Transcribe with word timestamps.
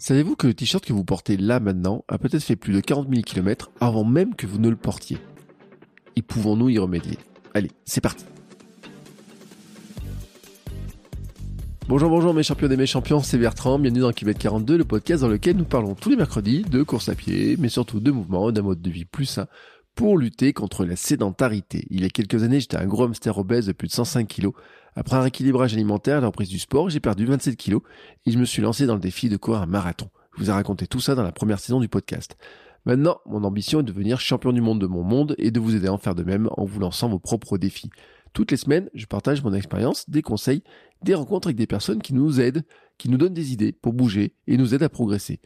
Savez-vous 0.00 0.36
que 0.36 0.46
le 0.46 0.54
t-shirt 0.54 0.84
que 0.84 0.92
vous 0.92 1.02
portez 1.02 1.36
là 1.36 1.58
maintenant 1.58 2.04
a 2.06 2.18
peut-être 2.18 2.44
fait 2.44 2.54
plus 2.54 2.72
de 2.72 2.78
40 2.78 3.08
000 3.10 3.22
km 3.22 3.72
avant 3.80 4.04
même 4.04 4.36
que 4.36 4.46
vous 4.46 4.60
ne 4.60 4.68
le 4.68 4.76
portiez? 4.76 5.18
Et 6.14 6.22
pouvons-nous 6.22 6.68
y 6.68 6.78
remédier? 6.78 7.18
Allez, 7.52 7.72
c'est 7.84 8.00
parti. 8.00 8.24
Bonjour, 11.88 12.10
bonjour 12.10 12.32
mes 12.32 12.44
champions 12.44 12.70
et 12.70 12.76
mes 12.76 12.86
champions, 12.86 13.22
c'est 13.22 13.38
Bertrand, 13.38 13.80
bienvenue 13.80 14.02
dans 14.02 14.12
Kilomètre 14.12 14.38
42, 14.38 14.76
le 14.76 14.84
podcast 14.84 15.22
dans 15.22 15.28
lequel 15.28 15.56
nous 15.56 15.64
parlons 15.64 15.96
tous 15.96 16.10
les 16.10 16.16
mercredis 16.16 16.62
de 16.62 16.84
course 16.84 17.08
à 17.08 17.16
pied, 17.16 17.56
mais 17.58 17.68
surtout 17.68 17.98
de 17.98 18.12
mouvement, 18.12 18.52
d'un 18.52 18.62
mode 18.62 18.80
de 18.80 18.90
vie 18.90 19.04
plus 19.04 19.26
sain 19.26 19.48
pour 19.98 20.16
lutter 20.16 20.52
contre 20.52 20.84
la 20.84 20.94
sédentarité. 20.94 21.84
Il 21.90 22.02
y 22.02 22.04
a 22.04 22.08
quelques 22.08 22.44
années, 22.44 22.60
j'étais 22.60 22.76
un 22.76 22.86
gros 22.86 23.02
hamster 23.02 23.36
obèse 23.36 23.66
de 23.66 23.72
plus 23.72 23.88
de 23.88 23.92
105 23.92 24.28
kilos. 24.28 24.52
Après 24.94 25.16
un 25.16 25.22
rééquilibrage 25.22 25.74
alimentaire 25.74 26.18
et 26.18 26.20
la 26.20 26.28
reprise 26.28 26.48
du 26.48 26.60
sport, 26.60 26.88
j'ai 26.88 27.00
perdu 27.00 27.26
27 27.26 27.56
kilos 27.56 27.82
et 28.24 28.30
je 28.30 28.38
me 28.38 28.44
suis 28.44 28.62
lancé 28.62 28.86
dans 28.86 28.94
le 28.94 29.00
défi 29.00 29.28
de 29.28 29.36
courir 29.36 29.60
un 29.60 29.66
marathon. 29.66 30.08
Je 30.36 30.44
vous 30.44 30.50
ai 30.50 30.52
raconté 30.52 30.86
tout 30.86 31.00
ça 31.00 31.16
dans 31.16 31.24
la 31.24 31.32
première 31.32 31.58
saison 31.58 31.80
du 31.80 31.88
podcast. 31.88 32.36
Maintenant, 32.84 33.18
mon 33.26 33.42
ambition 33.42 33.80
est 33.80 33.82
de 33.82 33.88
devenir 33.88 34.20
champion 34.20 34.52
du 34.52 34.60
monde 34.60 34.80
de 34.80 34.86
mon 34.86 35.02
monde 35.02 35.34
et 35.36 35.50
de 35.50 35.58
vous 35.58 35.74
aider 35.74 35.88
à 35.88 35.92
en 35.92 35.98
faire 35.98 36.14
de 36.14 36.22
même 36.22 36.48
en 36.56 36.64
vous 36.64 36.78
lançant 36.78 37.08
vos 37.08 37.18
propres 37.18 37.58
défis. 37.58 37.90
Toutes 38.34 38.52
les 38.52 38.56
semaines, 38.56 38.88
je 38.94 39.06
partage 39.06 39.42
mon 39.42 39.52
expérience, 39.52 40.08
des 40.08 40.22
conseils, 40.22 40.62
des 41.02 41.16
rencontres 41.16 41.48
avec 41.48 41.56
des 41.56 41.66
personnes 41.66 42.02
qui 42.02 42.14
nous 42.14 42.40
aident, 42.40 42.62
qui 42.98 43.08
nous 43.08 43.18
donnent 43.18 43.34
des 43.34 43.52
idées 43.52 43.72
pour 43.72 43.94
bouger 43.94 44.32
et 44.46 44.58
nous 44.58 44.76
aident 44.76 44.84
à 44.84 44.88
progresser. 44.88 45.40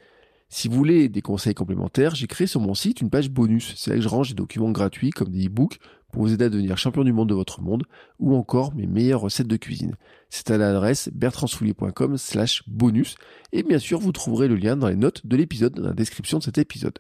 Si 0.55 0.69
vous 0.69 0.77
voulez 0.77 1.09
des 1.09 1.23
conseils 1.23 1.55
complémentaires, 1.55 2.15
j'ai 2.15 2.27
créé 2.27 2.47
sur 2.47 2.61
mon 2.61 2.75
site 2.75 3.01
une 3.01 3.09
page 3.09 3.31
bonus. 3.31 3.73
C'est 3.79 3.89
là 3.89 3.97
que 3.97 4.03
je 4.03 4.09
range 4.09 4.29
des 4.29 4.35
documents 4.35 4.71
gratuits 4.71 5.09
comme 5.09 5.31
des 5.31 5.47
e-books 5.47 5.79
pour 6.13 6.25
vous 6.25 6.35
aider 6.35 6.45
à 6.45 6.51
devenir 6.51 6.77
champion 6.77 7.05
du 7.05 7.13
monde 7.15 7.31
de 7.31 7.35
votre 7.35 7.63
monde 7.63 7.85
ou 8.19 8.37
encore 8.37 8.75
mes 8.75 8.87
meilleures 8.87 9.23
recettes 9.23 9.47
de 9.47 9.57
cuisine. 9.57 9.95
C'est 10.29 10.51
à 10.51 10.59
l'adresse 10.59 11.09
bertrandsoulier.com 11.15 12.19
slash 12.19 12.65
bonus 12.69 13.15
et 13.53 13.63
bien 13.63 13.79
sûr 13.79 13.99
vous 13.99 14.13
trouverez 14.13 14.47
le 14.47 14.57
lien 14.57 14.77
dans 14.77 14.89
les 14.89 14.95
notes 14.95 15.27
de 15.27 15.39
l'épisode, 15.39 15.73
dans 15.73 15.89
la 15.89 15.95
description 15.95 16.37
de 16.37 16.43
cet 16.43 16.59
épisode. 16.59 16.99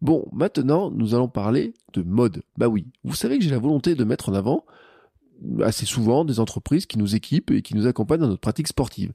Bon, 0.00 0.28
maintenant 0.30 0.92
nous 0.92 1.16
allons 1.16 1.28
parler 1.28 1.74
de 1.94 2.02
mode. 2.02 2.44
Bah 2.56 2.68
oui, 2.68 2.86
vous 3.02 3.16
savez 3.16 3.38
que 3.38 3.44
j'ai 3.44 3.50
la 3.50 3.58
volonté 3.58 3.96
de 3.96 4.04
mettre 4.04 4.28
en 4.28 4.34
avant 4.34 4.64
assez 5.62 5.86
souvent 5.86 6.24
des 6.24 6.40
entreprises 6.40 6.86
qui 6.86 6.98
nous 6.98 7.14
équipent 7.14 7.50
et 7.50 7.62
qui 7.62 7.74
nous 7.74 7.86
accompagnent 7.86 8.20
dans 8.20 8.28
notre 8.28 8.40
pratique 8.40 8.68
sportive. 8.68 9.12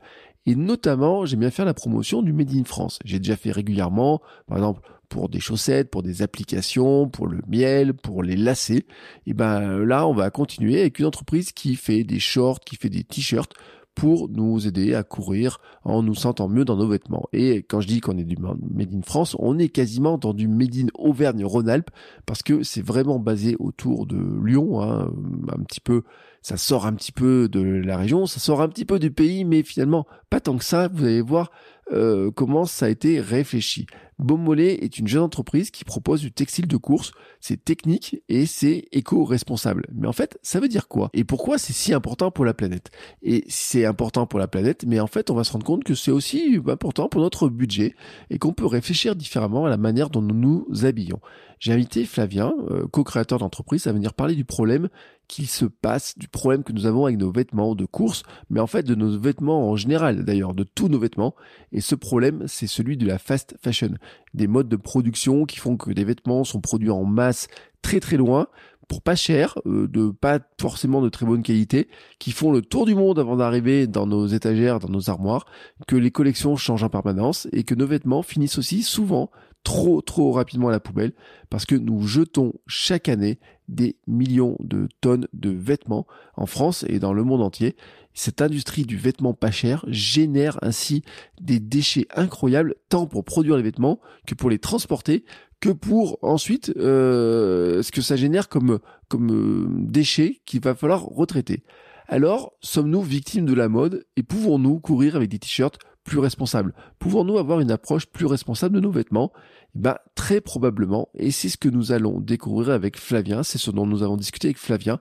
Et 0.50 0.56
notamment, 0.56 1.28
j'aime 1.28 1.42
bien 1.42 1.52
faire 1.52 1.66
la 1.66 1.76
promotion 1.76 2.24
du 2.24 2.34
Made 2.34 2.56
in 2.56 2.64
France. 2.64 2.98
J'ai 3.06 3.20
déjà 3.20 3.36
fait 3.36 3.52
régulièrement, 3.52 4.20
par 4.48 4.58
exemple, 4.58 4.82
pour 5.08 5.30
des 5.30 5.40
chaussettes, 5.40 5.92
pour 5.92 6.02
des 6.02 6.24
applications, 6.24 7.08
pour 7.08 7.28
le 7.28 7.38
miel, 7.48 7.94
pour 7.94 8.24
les 8.24 8.36
lacets. 8.36 8.88
Et 9.28 9.36
ben 9.36 9.78
là, 9.86 10.08
on 10.08 10.14
va 10.16 10.32
continuer 10.32 10.80
avec 10.80 10.98
une 10.98 11.06
entreprise 11.06 11.52
qui 11.52 11.76
fait 11.76 12.04
des 12.04 12.18
shorts, 12.18 12.62
qui 12.62 12.78
fait 12.78 12.90
des 12.90 13.04
t-shirts 13.04 13.54
pour 13.94 14.28
nous 14.28 14.66
aider 14.66 14.96
à 14.96 15.04
courir 15.04 15.60
en 15.84 16.02
nous 16.02 16.16
sentant 16.16 16.50
mieux 16.50 16.66
dans 16.66 16.78
nos 16.78 16.88
vêtements. 16.88 17.28
Et 17.32 17.58
quand 17.58 17.82
je 17.82 17.88
dis 17.88 18.00
qu'on 18.00 18.18
est 18.18 18.24
du 18.24 18.38
Made 18.38 18.92
in 18.92 19.04
France, 19.04 19.36
on 19.38 19.60
est 19.60 19.70
quasiment 19.70 20.18
dans 20.18 20.34
du 20.34 20.48
Made 20.48 20.78
in 20.78 20.88
Auvergne-Rhône-Alpes 20.96 21.92
parce 22.26 22.42
que 22.42 22.64
c'est 22.64 22.84
vraiment 22.84 23.20
basé 23.20 23.56
autour 23.60 24.08
de 24.08 24.18
Lyon, 24.44 24.82
hein, 24.82 25.12
un 25.52 25.64
petit 25.64 25.82
peu 25.82 26.02
ça 26.42 26.58
sort 26.58 26.86
un 26.86 26.94
petit 26.94 27.12
peu 27.12 27.48
de 27.50 27.62
la 27.62 27.98
région, 27.98 28.26
ça 28.26 28.40
sort 28.40 28.62
un 28.62 28.70
petit 28.70 28.86
peu 28.86 29.00
du 29.00 29.12
pays, 29.12 29.46
mais 29.46 29.64
finalement 29.64 30.06
pas 30.30 30.40
tant 30.40 30.58
que 30.58 30.64
ça. 30.64 30.88
Vous 30.88 31.06
allez 31.06 31.22
voir 31.22 31.52
euh, 31.92 32.32
comment 32.32 32.66
ça 32.66 32.86
a 32.86 32.90
été 32.90 33.20
réfléchi. 33.20 33.88
Beaumolet 34.20 34.84
est 34.84 35.00
une 35.00 35.08
jeune 35.08 35.24
entreprise 35.24 35.72
qui 35.72 35.86
propose 35.86 36.22
du 36.22 36.32
textile 36.32 36.68
de 36.68 36.78
course. 36.78 37.12
C'est 37.40 37.64
technique 37.64 38.22
et 38.28 38.46
c'est 38.46 38.86
éco-responsable. 38.92 39.88
Mais 39.94 40.08
en 40.08 40.14
fait, 40.14 40.38
ça 40.42 40.60
veut 40.60 40.68
dire 40.68 40.88
quoi? 40.88 41.10
Et 41.14 41.24
pourquoi 41.24 41.58
c'est 41.58 41.74
si 41.74 41.94
important 41.94 42.30
pour 42.30 42.46
la 42.46 42.54
planète? 42.54 42.92
Et 43.24 43.46
c'est 43.48 43.86
important 43.86 44.28
pour 44.28 44.40
la 44.40 44.48
planète, 44.48 44.84
mais 44.86 45.00
en 45.00 45.08
fait, 45.08 45.30
on 45.30 45.36
va 45.36 45.44
se 45.44 45.54
rendre 45.54 45.66
compte 45.66 45.84
que 45.84 45.96
c'est 45.96 46.12
aussi 46.12 46.60
important 46.68 47.08
pour 47.08 47.22
notre 47.22 47.50
budget 47.50 47.96
et 48.30 48.38
qu'on 48.38 48.54
peut 48.54 48.66
réfléchir 48.66 49.16
différemment 49.16 49.66
à 49.66 49.70
la 49.70 49.78
manière 49.78 50.10
dont 50.10 50.22
nous 50.22 50.36
nous 50.36 50.86
habillons. 50.86 51.20
J'ai 51.60 51.74
invité 51.74 52.06
Flavien, 52.06 52.54
euh, 52.70 52.88
co-créateur 52.88 53.40
d'entreprise, 53.40 53.88
à 53.88 53.92
venir 53.92 54.14
parler 54.14 54.36
du 54.36 54.46
problème 54.46 54.88
qu'il 55.28 55.48
se 55.48 55.66
passe, 55.66 56.18
du 56.18 56.28
problème 56.28 56.64
que 56.64 56.72
nous 56.72 56.86
avons 56.86 57.06
avec 57.06 57.20
nos 57.20 57.32
vêtements 57.32 57.76
de 57.76 57.86
course, 57.86 58.24
mais 58.50 58.60
en 58.60 58.68
fait 58.68 58.84
de 58.84 58.96
nos 58.96 59.20
vêtements 59.20 59.70
en 59.70 59.76
général 59.76 60.24
d'ailleurs, 60.24 60.54
de 60.54 60.64
tous 60.64 60.88
nos 60.88 61.00
vêtements. 61.00 61.36
Et 61.72 61.82
ce 61.82 61.96
problème, 61.96 62.46
c'est 62.48 62.66
celui 62.66 62.98
de 62.98 63.06
la 63.06 63.20
fast 63.20 63.56
fashion 63.62 63.94
des 64.34 64.48
modes 64.48 64.70
de 64.70 64.76
production 64.76 65.46
qui 65.46 65.58
font 65.58 65.78
que 65.78 65.92
des 65.92 66.04
vêtements 66.04 66.44
sont 66.44 66.62
produits 66.62 66.92
en 66.92 67.04
masse 67.04 67.48
très 67.82 68.00
très 68.00 68.18
loin 68.18 68.48
pour 68.88 69.04
pas 69.04 69.16
cher, 69.16 69.56
euh, 69.68 69.88
de 69.88 70.10
pas 70.10 70.40
forcément 70.60 71.02
de 71.02 71.10
très 71.10 71.26
bonne 71.26 71.44
qualité, 71.44 71.88
qui 72.18 72.32
font 72.32 72.52
le 72.52 72.62
tour 72.62 72.88
du 72.88 72.96
monde 72.96 73.20
avant 73.20 73.38
d'arriver 73.38 73.86
dans 73.86 74.08
nos 74.08 74.26
étagères, 74.26 74.80
dans 74.80 74.90
nos 74.90 75.12
armoires, 75.12 75.46
que 75.88 75.96
les 75.96 76.10
collections 76.10 76.56
changent 76.56 76.84
en 76.84 76.90
permanence 76.90 77.48
et 77.54 77.64
que 77.64 77.76
nos 77.76 77.86
vêtements 77.86 78.24
finissent 78.24 78.58
aussi 78.58 78.82
souvent 78.82 79.30
trop 79.64 80.02
trop 80.02 80.32
rapidement 80.32 80.70
à 80.70 80.72
la 80.72 80.80
poubelle 80.80 81.12
parce 81.50 81.66
que 81.66 81.76
nous 81.76 82.08
jetons 82.08 82.54
chaque 82.66 83.10
année 83.10 83.40
des 83.68 83.98
millions 84.08 84.56
de 84.60 84.88
tonnes 85.02 85.28
de 85.34 85.50
vêtements 85.50 86.08
en 86.36 86.46
France 86.46 86.86
et 86.88 87.00
dans 87.00 87.14
le 87.14 87.24
monde 87.24 87.42
entier. 87.42 87.76
Cette 88.22 88.42
industrie 88.42 88.84
du 88.84 88.98
vêtement 88.98 89.34
pas 89.34 89.50
cher 89.50 89.86
génère 89.88 90.60
ainsi 90.62 91.04
des 91.40 91.62
déchets 91.62 92.06
incroyables 92.14 92.76
tant 92.90 93.06
pour 93.06 93.24
produire 93.24 93.56
les 93.56 93.64
vêtements 93.64 94.02
que 94.28 94.36
pour 94.36 94.50
les 94.50 94.60
transporter 94.60 95.24
que 95.62 95.70
pour 95.70 96.20
ensuite 96.22 96.74
euh, 96.76 97.82
ce 97.82 97.94
que 97.94 98.02
ça 98.02 98.18
génère 98.18 98.50
comme 98.50 98.80
comme 99.08 99.32
euh, 99.32 99.68
déchets 99.70 100.42
qu'il 100.46 100.60
va 100.60 100.76
falloir 100.76 101.04
retraiter. 101.04 101.64
Alors, 102.10 102.52
sommes-nous 102.60 103.04
victimes 103.04 103.46
de 103.46 103.54
la 103.54 103.70
mode 103.70 104.06
et 104.18 104.24
pouvons-nous 104.24 104.82
courir 104.82 105.16
avec 105.16 105.30
des 105.30 105.40
t-shirts 105.40 105.80
plus 106.04 106.20
responsables? 106.20 106.74
Pouvons-nous 107.00 107.38
avoir 107.38 107.62
une 107.62 107.72
approche 107.72 108.06
plus 108.06 108.26
responsable 108.26 108.76
de 108.76 108.82
nos 108.82 108.92
vêtements? 108.92 109.32
Eh 109.78 109.80
ben, 109.80 109.96
très 110.16 110.42
probablement, 110.42 111.08
et 111.14 111.32
c'est 111.32 111.48
ce 111.48 111.58
que 111.58 111.70
nous 111.70 111.94
allons 111.94 112.20
découvrir 112.20 112.72
avec 112.72 112.98
Flavien, 112.98 113.44
c'est 113.44 113.60
ce 113.60 113.72
dont 113.72 113.88
nous 113.88 114.04
avons 114.04 114.18
discuté 114.18 114.50
avec 114.50 114.58
Flavien. 114.58 115.00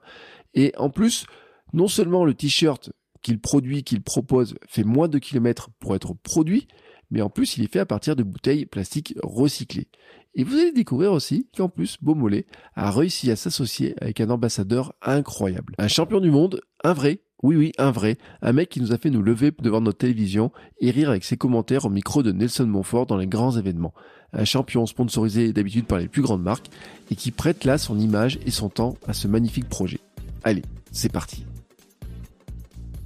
Et 0.55 0.73
en 0.77 0.89
plus, 0.89 1.27
non 1.73 1.89
seulement 1.89 2.25
le 2.25 2.35
t-shirt 2.35 2.93
qu'il 3.23 3.41
produit, 3.41 3.85
qu'il 3.85 4.03
propose, 4.03 4.57
fait 4.67 4.85
moins 4.85 5.09
de 5.09 5.19
kilomètres 5.19 5.71
pour 5.81 5.95
être 5.95 6.15
produit, 6.15 6.69
mais 7.11 7.23
en 7.23 7.31
plus 7.31 7.57
il 7.57 7.65
est 7.65 7.73
fait 7.73 7.81
à 7.81 7.87
partir 7.87 8.17
de 8.17 8.23
bouteilles 8.23 8.67
plastiques 8.67 9.15
recyclées. 9.23 9.89
Et 10.35 10.45
vous 10.45 10.55
allez 10.55 10.73
découvrir 10.73 11.13
aussi 11.13 11.49
qu'en 11.57 11.69
plus 11.69 11.97
Beaumolet 12.01 12.47
a 12.75 12.91
réussi 12.91 13.31
à 13.31 13.37
s'associer 13.37 13.95
avec 14.01 14.21
un 14.21 14.31
ambassadeur 14.31 14.95
incroyable. 15.03 15.75
Un 15.79 15.89
champion 15.89 16.21
du 16.21 16.31
monde, 16.31 16.61
un 16.85 16.93
vrai, 16.93 17.23
oui, 17.43 17.57
oui, 17.57 17.73
un 17.79 17.91
vrai. 17.91 18.19
Un 18.43 18.53
mec 18.53 18.69
qui 18.69 18.81
nous 18.81 18.93
a 18.93 18.99
fait 18.99 19.11
nous 19.11 19.23
lever 19.23 19.53
devant 19.61 19.81
notre 19.81 19.99
télévision 19.99 20.51
et 20.81 20.91
rire 20.91 21.11
avec 21.11 21.25
ses 21.25 21.37
commentaires 21.37 21.85
au 21.85 21.91
micro 21.91 22.23
de 22.23 22.33
Nelson 22.33 22.67
Montfort 22.67 23.07
dans 23.07 23.17
les 23.17 23.29
grands 23.29 23.57
événements. 23.57 23.95
Un 24.33 24.45
champion 24.45 24.87
sponsorisé 24.87 25.53
d'habitude 25.53 25.87
par 25.87 25.99
les 25.99 26.09
plus 26.09 26.23
grandes 26.23 26.43
marques 26.43 26.69
et 27.11 27.15
qui 27.15 27.31
prête 27.31 27.65
là 27.65 27.79
son 27.79 27.99
image 27.99 28.39
et 28.45 28.51
son 28.51 28.69
temps 28.69 28.97
à 29.07 29.13
ce 29.13 29.29
magnifique 29.29 29.69
projet. 29.69 30.01
Allez, 30.43 30.63
c'est 30.91 31.13
parti. 31.13 31.45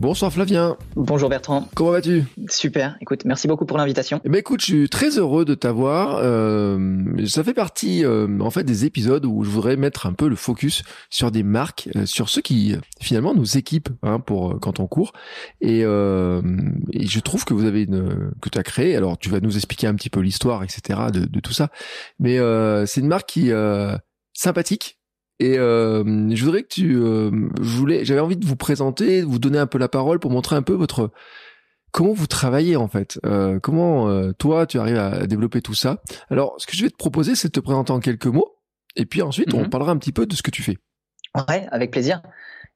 Bonsoir 0.02 0.32
Flavien. 0.32 0.76
Bonjour 0.96 1.28
Bertrand. 1.28 1.68
Comment 1.76 1.92
vas-tu? 1.92 2.24
Super. 2.50 2.96
Écoute, 3.00 3.24
merci 3.24 3.46
beaucoup 3.46 3.66
pour 3.66 3.78
l'invitation. 3.78 4.20
Eh 4.24 4.28
ben 4.28 4.38
écoute, 4.38 4.60
je 4.60 4.66
suis 4.66 4.88
très 4.88 5.16
heureux 5.16 5.44
de 5.44 5.54
t'avoir. 5.54 6.16
Euh, 6.16 7.24
ça 7.28 7.44
fait 7.44 7.54
partie 7.54 8.04
euh, 8.04 8.26
en 8.40 8.50
fait 8.50 8.64
des 8.64 8.84
épisodes 8.84 9.24
où 9.24 9.44
je 9.44 9.50
voudrais 9.50 9.76
mettre 9.76 10.06
un 10.06 10.12
peu 10.12 10.26
le 10.26 10.34
focus 10.34 10.82
sur 11.08 11.30
des 11.30 11.44
marques, 11.44 11.88
euh, 11.94 12.04
sur 12.04 12.30
ceux 12.30 12.40
qui 12.40 12.74
finalement 13.00 13.32
nous 13.32 13.56
équipent 13.56 13.90
hein, 14.02 14.18
pour 14.18 14.58
quand 14.58 14.80
on 14.80 14.88
court. 14.88 15.12
Et, 15.60 15.82
et, 15.82 17.06
je 17.06 17.20
trouve 17.20 17.44
que 17.44 17.54
vous 17.54 17.64
avez 17.64 17.84
une 17.84 18.32
que 18.42 18.48
tu 18.48 18.58
as 18.58 18.64
créé. 18.64 18.96
Alors 18.96 19.18
tu 19.18 19.28
vas 19.28 19.38
nous 19.38 19.54
expliquer 19.54 19.86
un 19.86 19.94
petit 19.94 20.10
peu 20.10 20.18
l'histoire, 20.18 20.64
etc. 20.64 20.98
De, 21.12 21.26
de, 21.26 21.38
tout 21.38 21.52
ça. 21.52 21.68
Mais 22.18 22.38
c'est 22.86 23.02
une 23.02 23.06
marque 23.06 23.28
qui 23.28 23.52
sympathique 24.32 24.98
et 25.40 25.58
euh, 25.58 26.04
je 26.34 26.44
voudrais 26.44 26.62
que 26.62 26.68
tu, 26.68 26.96
euh, 26.96 27.30
je 27.60 27.76
voulais, 27.76 28.04
j'avais 28.04 28.20
envie 28.20 28.36
de 28.36 28.46
vous 28.46 28.56
présenter, 28.56 29.22
de 29.22 29.26
vous 29.26 29.38
donner 29.38 29.58
un 29.58 29.66
peu 29.66 29.78
la 29.78 29.88
parole 29.88 30.18
pour 30.20 30.30
montrer 30.30 30.56
un 30.56 30.62
peu 30.62 30.74
votre 30.74 31.10
comment 31.90 32.12
vous 32.12 32.26
travaillez 32.26 32.76
en 32.76 32.88
fait. 32.88 33.18
Euh, 33.26 33.58
comment 33.60 34.08
euh, 34.08 34.32
toi 34.32 34.66
tu 34.66 34.78
arrives 34.78 34.96
à 34.98 35.26
développer 35.26 35.60
tout 35.60 35.74
ça. 35.74 36.02
Alors, 36.30 36.54
ce 36.58 36.66
que 36.66 36.76
je 36.76 36.82
vais 36.84 36.90
te 36.90 36.96
proposer, 36.96 37.34
c'est 37.34 37.48
de 37.48 37.52
te 37.52 37.60
présenter 37.60 37.92
en 37.92 38.00
quelques 38.00 38.26
mots, 38.26 38.56
et 38.96 39.04
puis 39.06 39.22
ensuite 39.22 39.52
on 39.54 39.62
Mhm. 39.62 39.70
parlera 39.70 39.92
un 39.92 39.96
petit 39.98 40.12
peu 40.12 40.26
de 40.26 40.34
ce 40.34 40.42
que 40.42 40.50
tu 40.50 40.62
fais. 40.62 40.78
Ouais, 41.48 41.66
avec 41.70 41.90
plaisir. 41.90 42.22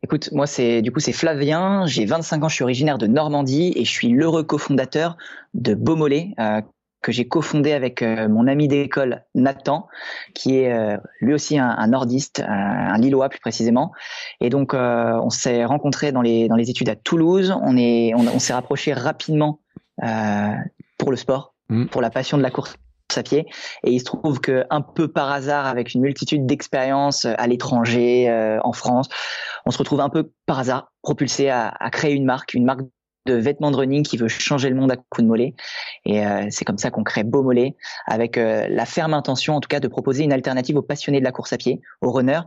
Écoute, 0.03 0.29
moi 0.33 0.47
c'est 0.47 0.83
du 0.83 0.93
coup 0.93 1.01
c'est 1.01 1.13
Flavien, 1.13 1.87
j'ai 1.87 2.05
25 2.05 2.45
ans, 2.45 2.49
je 2.49 2.55
suis 2.55 2.65
originaire 2.65 2.99
de 2.99 3.07
Normandie 3.07 3.73
et 3.77 3.85
je 3.85 3.91
suis 3.91 4.09
l'heureux 4.09 4.45
cofondateur 4.45 5.17
de 5.55 5.75
Beaumolet 5.75 6.33
euh, 6.39 6.61
que 7.07 7.13
j'ai 7.13 7.29
cofondé 7.29 7.73
avec 7.73 8.03
euh, 8.03 8.29
mon 8.29 8.49
ami 8.49 8.67
d'école 8.67 9.25
Nathan, 9.37 9.87
qui 10.35 10.59
est 10.59 10.73
euh, 10.73 10.97
lui 11.21 11.35
aussi 11.35 11.57
un, 11.57 11.87
nordiste, 11.87 12.43
un 12.47 12.99
Lillois 12.99 13.29
plus 13.29 13.39
précisément. 13.39 13.93
Et 14.41 14.51
donc 14.51 14.75
on 14.75 15.31
s'est 15.31 15.65
rencontrés 15.65 16.11
dans 16.11 16.23
les 16.23 16.49
dans 16.49 16.57
les 16.57 16.69
études 16.69 16.89
à 16.89 16.97
Toulouse. 16.97 17.55
On 17.63 17.77
est 17.77 18.13
on, 18.15 18.39
s'est 18.41 18.55
rapproché 18.55 18.93
rapidement 18.93 19.61
pour 20.99 21.11
le 21.11 21.17
sport, 21.17 21.55
mmh. 21.69 21.87
pour 21.87 22.03
la 22.03 22.11
passion 22.11 22.37
de 22.37 22.43
la 22.43 22.51
course 22.51 22.77
à 23.15 23.23
pied. 23.23 23.47
Et 23.85 23.93
il 23.93 24.01
se 24.01 24.05
trouve 24.05 24.41
que 24.41 24.65
un 24.71 24.81
peu 24.81 25.09
par 25.09 25.31
hasard, 25.31 25.67
avec 25.67 25.95
une 25.95 26.01
multitude 26.01 26.47
d'expériences 26.47 27.25
euh, 27.25 27.35
à 27.39 27.47
l'étranger, 27.47 28.29
euh, 28.29 28.59
en 28.65 28.73
France, 28.73 29.09
on 29.65 29.71
se 29.71 29.79
retrouve 29.79 30.01
un 30.01 30.09
peu 30.09 30.33
par 30.47 30.59
hasard 30.59 30.93
propulsé 31.03 31.49
à, 31.49 31.69
à, 31.69 31.91
créer 31.91 32.15
une 32.15 32.25
marque, 32.25 32.55
une 32.55 32.65
marque 32.65 32.81
de 33.27 33.35
vêtements 33.35 33.71
de 33.71 33.77
running 33.77 34.03
qui 34.03 34.17
veut 34.17 34.29
changer 34.29 34.71
le 34.71 34.77
monde 34.77 34.91
à 34.91 34.97
coup 34.97 35.23
de 35.23 35.27
mollet. 35.27 35.55
Et 36.05 36.25
euh, 36.25 36.47
c'est 36.51 36.65
comme 36.65 36.79
ça 36.79 36.91
qu'on 36.91 37.05
crée 37.05 37.25
Beau 37.25 37.43
Mollet, 37.43 37.77
avec 38.07 38.37
la 38.37 38.87
ferme 38.87 39.15
intention, 39.15 39.55
en 39.55 39.61
tout 39.61 39.69
cas, 39.69 39.81
de 39.81 39.89
proposer 39.89 40.25
une 40.25 40.33
alternative 40.33 40.77
aux 40.77 40.83
passionnés 40.83 41.19
de 41.19 41.25
la 41.25 41.33
course 41.33 41.53
à 41.53 41.59
pied, 41.59 41.81
aux 42.01 42.11
runners, 42.11 42.43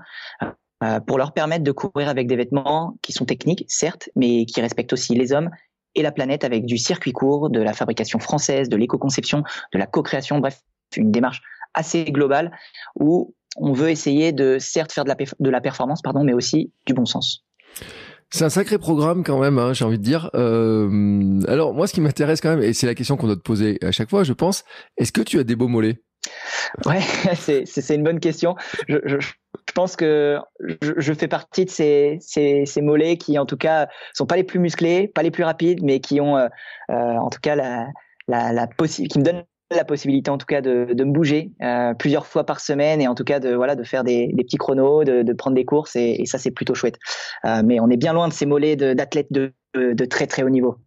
pour 1.05 1.17
leur 1.17 1.33
permettre 1.33 1.63
de 1.63 1.71
courir 1.71 2.09
avec 2.09 2.27
des 2.27 2.35
vêtements 2.35 2.97
qui 3.01 3.11
sont 3.11 3.25
techniques, 3.25 3.65
certes, 3.67 4.09
mais 4.15 4.45
qui 4.45 4.61
respectent 4.61 4.93
aussi 4.93 5.13
les 5.13 5.33
hommes 5.33 5.49
et 5.95 6.01
la 6.01 6.11
planète 6.11 6.43
avec 6.43 6.65
du 6.65 6.77
circuit 6.77 7.11
court, 7.11 7.49
de 7.49 7.59
la 7.59 7.73
fabrication 7.73 8.19
française, 8.19 8.69
de 8.69 8.77
l'éco-conception, 8.77 9.43
de 9.73 9.79
la 9.79 9.85
co-création, 9.85 10.39
bref, 10.39 10.61
une 10.95 11.11
démarche 11.11 11.41
assez 11.73 12.05
globale 12.05 12.51
où 12.95 13.35
on 13.57 13.73
veut 13.73 13.89
essayer 13.89 14.31
de 14.31 14.57
certes 14.59 14.91
faire 14.91 15.03
de 15.03 15.09
la, 15.09 15.15
de 15.15 15.49
la 15.49 15.61
performance, 15.61 16.01
pardon, 16.01 16.23
mais 16.23 16.33
aussi 16.33 16.71
du 16.85 16.93
bon 16.93 17.05
sens. 17.05 17.45
C'est 18.31 18.43
un 18.43 18.49
sacré 18.49 18.77
programme 18.77 19.23
quand 19.23 19.39
même, 19.39 19.57
hein, 19.57 19.73
j'ai 19.73 19.85
envie 19.85 19.97
de 19.97 20.03
dire. 20.03 20.29
Euh, 20.35 21.41
alors 21.47 21.73
moi, 21.73 21.87
ce 21.87 21.93
qui 21.93 22.01
m'intéresse 22.01 22.41
quand 22.41 22.49
même, 22.49 22.61
et 22.61 22.73
c'est 22.73 22.85
la 22.85 22.93
question 22.93 23.17
qu'on 23.17 23.27
doit 23.27 23.35
te 23.35 23.41
poser 23.41 23.79
à 23.81 23.91
chaque 23.91 24.09
fois, 24.09 24.23
je 24.23 24.33
pense, 24.33 24.63
est-ce 24.97 25.11
que 25.11 25.21
tu 25.21 25.39
as 25.39 25.43
des 25.43 25.55
beaux 25.55 25.67
mollets? 25.67 26.01
Ouais, 26.85 27.01
c'est 27.65 27.95
une 27.95 28.03
bonne 28.03 28.19
question. 28.19 28.55
Je, 28.87 28.97
je, 29.05 29.17
je 29.19 29.73
pense 29.73 29.95
que 29.95 30.37
je, 30.81 30.91
je, 30.97 31.13
fais 31.13 31.27
partie 31.27 31.65
de 31.65 31.71
ces, 31.71 32.17
ces, 32.21 32.65
ces, 32.65 32.81
mollets 32.81 33.17
qui, 33.17 33.39
en 33.39 33.45
tout 33.45 33.57
cas, 33.57 33.87
sont 34.13 34.27
pas 34.27 34.35
les 34.35 34.43
plus 34.43 34.59
musclés, 34.59 35.07
pas 35.07 35.23
les 35.23 35.31
plus 35.31 35.43
rapides, 35.43 35.81
mais 35.81 35.99
qui 35.99 36.21
ont, 36.21 36.37
euh, 36.37 36.47
euh 36.91 36.93
en 36.93 37.29
tout 37.29 37.39
cas, 37.41 37.55
la, 37.55 37.87
la, 38.27 38.53
la 38.53 38.67
qui 38.67 39.19
me 39.19 39.23
donnent 39.23 39.43
la 39.71 39.85
possibilité, 39.85 40.31
en 40.31 40.37
tout 40.37 40.45
cas, 40.45 40.61
de, 40.61 40.87
de 40.93 41.03
me 41.03 41.11
bouger 41.11 41.51
euh, 41.61 41.93
plusieurs 41.93 42.25
fois 42.25 42.43
par 42.43 42.59
semaine 42.59 43.01
et 43.01 43.07
en 43.07 43.15
tout 43.15 43.23
cas 43.23 43.39
de 43.39 43.53
voilà 43.53 43.75
de 43.75 43.83
faire 43.83 44.03
des, 44.03 44.31
des 44.33 44.43
petits 44.43 44.57
chronos, 44.57 45.03
de, 45.03 45.21
de, 45.21 45.33
prendre 45.33 45.55
des 45.55 45.65
courses 45.65 45.95
et, 45.95 46.15
et 46.19 46.25
ça 46.25 46.37
c'est 46.37 46.51
plutôt 46.51 46.73
chouette. 46.73 46.97
Euh, 47.45 47.61
mais 47.63 47.79
on 47.79 47.89
est 47.89 47.97
bien 47.97 48.13
loin 48.13 48.27
de 48.27 48.33
ces 48.33 48.45
mollets 48.45 48.75
d'athlètes 48.75 49.31
de, 49.31 49.53
de, 49.75 50.05
très 50.05 50.27
très 50.27 50.43
haut 50.43 50.49
niveau. 50.49 50.77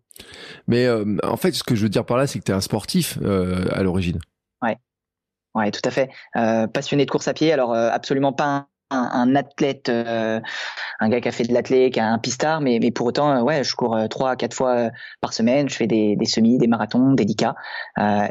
Mais 0.67 0.87
euh, 0.87 1.17
en 1.23 1.37
fait, 1.37 1.53
ce 1.53 1.63
que 1.63 1.75
je 1.75 1.83
veux 1.83 1.89
dire 1.89 2.05
par 2.05 2.17
là, 2.17 2.27
c'est 2.27 2.39
que 2.39 2.45
tu 2.45 2.53
es 2.53 2.55
un 2.55 2.61
sportif 2.61 3.19
euh, 3.23 3.65
à 3.73 3.83
l'origine. 3.83 4.19
Ouais. 4.63 4.77
Ouais, 5.55 5.71
tout 5.71 5.81
à 5.85 5.91
fait. 5.91 6.11
Euh, 6.37 6.67
passionné 6.67 7.05
de 7.05 7.11
course 7.11 7.29
à 7.29 7.35
pied, 7.35 7.53
alors 7.53 7.75
euh, 7.75 7.91
absolument 7.91 8.33
pas 8.33 8.69
un, 8.91 9.11
un, 9.13 9.37
athlète, 9.37 9.89
euh, 9.89 10.41
un 11.01 11.09
gars 11.09 11.21
qui 11.21 11.29
a 11.29 11.33
fait 11.33 11.45
de 11.45 11.53
l'athlète, 11.53 11.95
qui 11.95 12.01
a 12.01 12.07
un 12.07 12.19
pistard, 12.19 12.61
mais, 12.61 12.79
mais 12.81 12.91
pour 12.91 13.07
autant, 13.07 13.31
euh, 13.31 13.43
ouais, 13.43 13.65
je 13.65 13.75
cours 13.75 13.97
trois 14.11 14.33
à 14.33 14.37
quatre 14.37 14.55
fois 14.55 14.91
par 15.21 15.33
semaine, 15.33 15.69
je 15.69 15.77
fais 15.77 15.87
des, 15.87 16.17
des 16.17 16.27
semis, 16.27 16.59
des 16.59 16.67
marathons, 16.67 17.13
des 17.13 17.25
10 17.25 17.37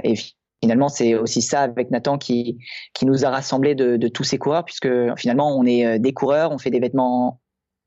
et 0.03 0.15
finalement, 0.62 0.90
c'est 0.90 1.16
aussi 1.16 1.42
ça 1.42 1.62
avec 1.62 1.92
Nathan 1.92 2.18
qui, 2.18 2.60
qui 2.94 3.06
nous 3.06 3.25
a 3.25 3.30
rassemblés 3.30 3.75
de, 3.75 3.98
de 3.98 4.08
tous 4.08 4.24
ces 4.24 4.38
coureurs, 4.38 4.66
puisque 4.66 4.90
finalement, 5.18 5.58
on 5.58 5.66
est 5.66 6.00
des 6.00 6.13
coureurs, 6.13 6.52
on 6.52 6.58
fait 6.58 6.69
des 6.69 6.80
vêtements 6.80 7.40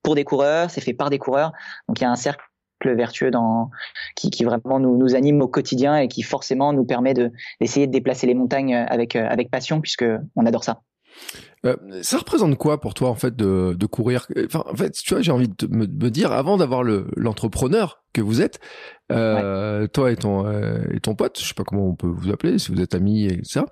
pour 0.03 0.15
des 0.15 0.25
coureurs, 0.25 0.71
c'est 0.71 0.81
fait 0.81 0.93
par 0.93 1.11
des 1.11 1.19
coureurs, 1.19 1.53
donc 1.89 2.01
il 2.01 2.03
y 2.03 2.07
a 2.07 2.11
un 2.11 2.17
cercle 2.17 2.45
vertueux 2.93 3.31
dans, 3.31 3.71
qui, 4.17 4.31
qui 4.31 4.45
vraiment 4.45 4.79
nous, 4.79 4.97
nous 4.97 5.15
anime 5.15 5.41
au 5.41 5.49
quotidien 5.49 5.97
et 5.97 6.09
qui 6.09 6.23
forcément 6.23 6.73
nous 6.73 6.85
permet 6.85 7.15
de, 7.15 7.33
d'essayer 7.61 7.87
de 7.87 7.93
déplacer 7.93 8.27
les 8.27 8.35
montagnes 8.35 8.75
avec, 8.75 9.17
euh, 9.17 9.27
avec 9.29 9.51
passion 9.51 9.81
puisque 9.81 10.05
on 10.37 10.47
adore 10.47 10.65
ça. 10.65 10.83
Euh, 11.65 11.77
ça 12.03 12.19
représente 12.19 12.57
quoi 12.57 12.81
pour 12.81 12.95
toi 12.95 13.09
en 13.09 13.15
fait 13.15 13.35
de, 13.35 13.75
de 13.79 13.87
courir? 13.87 14.27
Enfin, 14.45 14.65
En 14.71 14.77
fait, 14.77 14.93
tu 14.93 15.15
vois, 15.15 15.23
j'ai 15.23 15.33
envie 15.33 15.49
de 15.49 15.67
me, 15.67 15.87
dire 15.87 16.33
avant 16.33 16.57
d'avoir 16.57 16.83
le, 16.83 17.07
l'entrepreneur 17.17 18.05
que 18.13 18.21
vous 18.21 18.43
êtes, 18.43 18.61
euh, 19.13 19.87
toi 19.87 20.13
et 20.13 20.17
ton 20.17 20.47
euh, 20.47 20.83
et 20.93 21.01
ton 21.01 21.15
pote, 21.15 21.39
je 21.41 21.47
sais 21.47 21.55
pas 21.55 21.65
comment 21.65 21.89
on 21.89 21.95
peut 21.95 22.09
vous 22.09 22.31
appeler, 22.31 22.59
si 22.59 22.73
vous 22.73 22.81
êtes 22.81 22.95
amis 22.95 23.25
et 23.25 23.41
ça. 23.45 23.65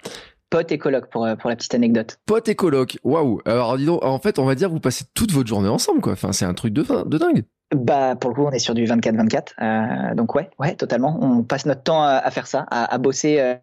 Pote 0.51 0.73
et 0.73 0.79
coloc 0.79 1.09
pour 1.11 1.27
pour 1.39 1.51
la 1.51 1.57
petite 1.57 1.75
anecdote. 1.75 2.19
Pote 2.27 2.49
et 2.49 2.55
coloc, 2.55 2.99
waouh. 3.05 3.41
Alors 3.45 3.77
dis 3.77 3.87
donc, 3.87 4.05
en 4.05 4.19
fait, 4.19 4.39
on 4.39 4.45
va 4.45 4.55
dire 4.55 4.71
vous 4.71 4.81
passez 4.81 5.05
toute 5.15 5.33
votre 5.33 5.49
journée 5.49 5.69
ensemble 5.69 6.01
quoi. 6.01 6.13
Enfin, 6.13 6.33
c'est 6.33 6.45
un 6.45 6.55
truc 6.55 6.73
de 6.73 6.83
de 7.07 7.19
dingue. 7.19 7.45
Bah 7.75 8.17
pour 8.17 8.31
le 8.31 8.37
coup 8.37 8.45
on 8.45 8.51
est 8.51 8.59
sur 8.59 8.75
du 8.75 8.85
24-24, 8.85 9.53
euh, 9.63 10.15
donc 10.15 10.35
ouais, 10.35 10.51
ouais 10.59 10.75
totalement. 10.75 11.19
On 11.23 11.43
passe 11.43 11.65
notre 11.65 11.83
temps 11.83 12.03
à, 12.03 12.31
faire 12.31 12.47
ça, 12.47 12.67
à, 12.71 12.93
à 12.93 12.99
bosser 12.99 13.57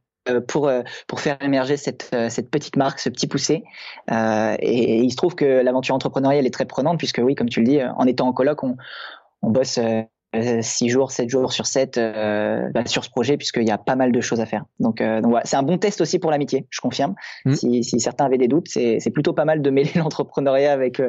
pour 0.48 0.68
euh, 0.68 0.82
pour 1.08 1.20
faire 1.20 1.38
émerger 1.42 1.78
cette 1.78 2.10
euh, 2.14 2.30
cette 2.30 2.50
petite 2.50 2.76
marque, 2.76 3.00
ce 3.00 3.10
petit 3.10 3.28
poussé. 3.28 3.64
Euh, 4.12 4.56
et, 4.60 5.00
il 5.00 5.12
se 5.12 5.16
trouve 5.16 5.36
que 5.36 5.46
l'aventure 5.46 5.96
entrepreneuriale 5.96 6.46
est 6.46 6.54
très 6.54 6.66
prenante 6.66 6.98
puisque 6.98 7.20
oui, 7.24 7.36
comme 7.36 7.50
tu 7.50 7.62
le 7.62 7.66
dis, 7.66 7.80
en 7.84 8.06
étant 8.06 8.28
en 8.28 8.34
coloc, 8.34 8.64
on 8.64 8.78
on 9.42 9.52
bosse 9.52 9.80
6 10.34 10.90
jours, 10.90 11.12
7 11.12 11.30
jours 11.30 11.54
sur 11.54 11.66
7 11.66 11.98
bah, 12.74 12.86
sur 12.86 13.04
ce 13.06 13.10
projet 13.10 13.38
puisqu'il 13.38 13.68
y 13.68 13.72
a 13.72 13.78
pas 13.78 13.96
mal 13.96 14.12
de 14.12 14.22
choses 14.22 14.42
à 14.42 14.46
faire. 14.46 14.66
Donc, 14.80 15.02
donc 15.02 15.28
voilà, 15.28 15.46
c'est 15.46 15.56
un 15.56 15.64
bon 15.64 15.78
test 15.78 16.02
aussi 16.02 16.20
pour 16.20 16.30
l'amitié, 16.30 16.68
je 16.70 16.82
confirme. 16.82 17.16
Mmh. 17.46 17.54
Si, 17.54 17.84
si 17.84 18.00
certains 18.02 18.26
avaient 18.26 18.38
des 18.38 18.50
doutes, 18.50 18.68
c'est 18.68 19.12
plutôt 19.14 19.32
pas 19.32 19.46
mal 19.46 19.62
de 19.62 19.70
mêler 19.70 19.92
l'entrepreneuriat 19.96 20.74
avec 20.74 21.02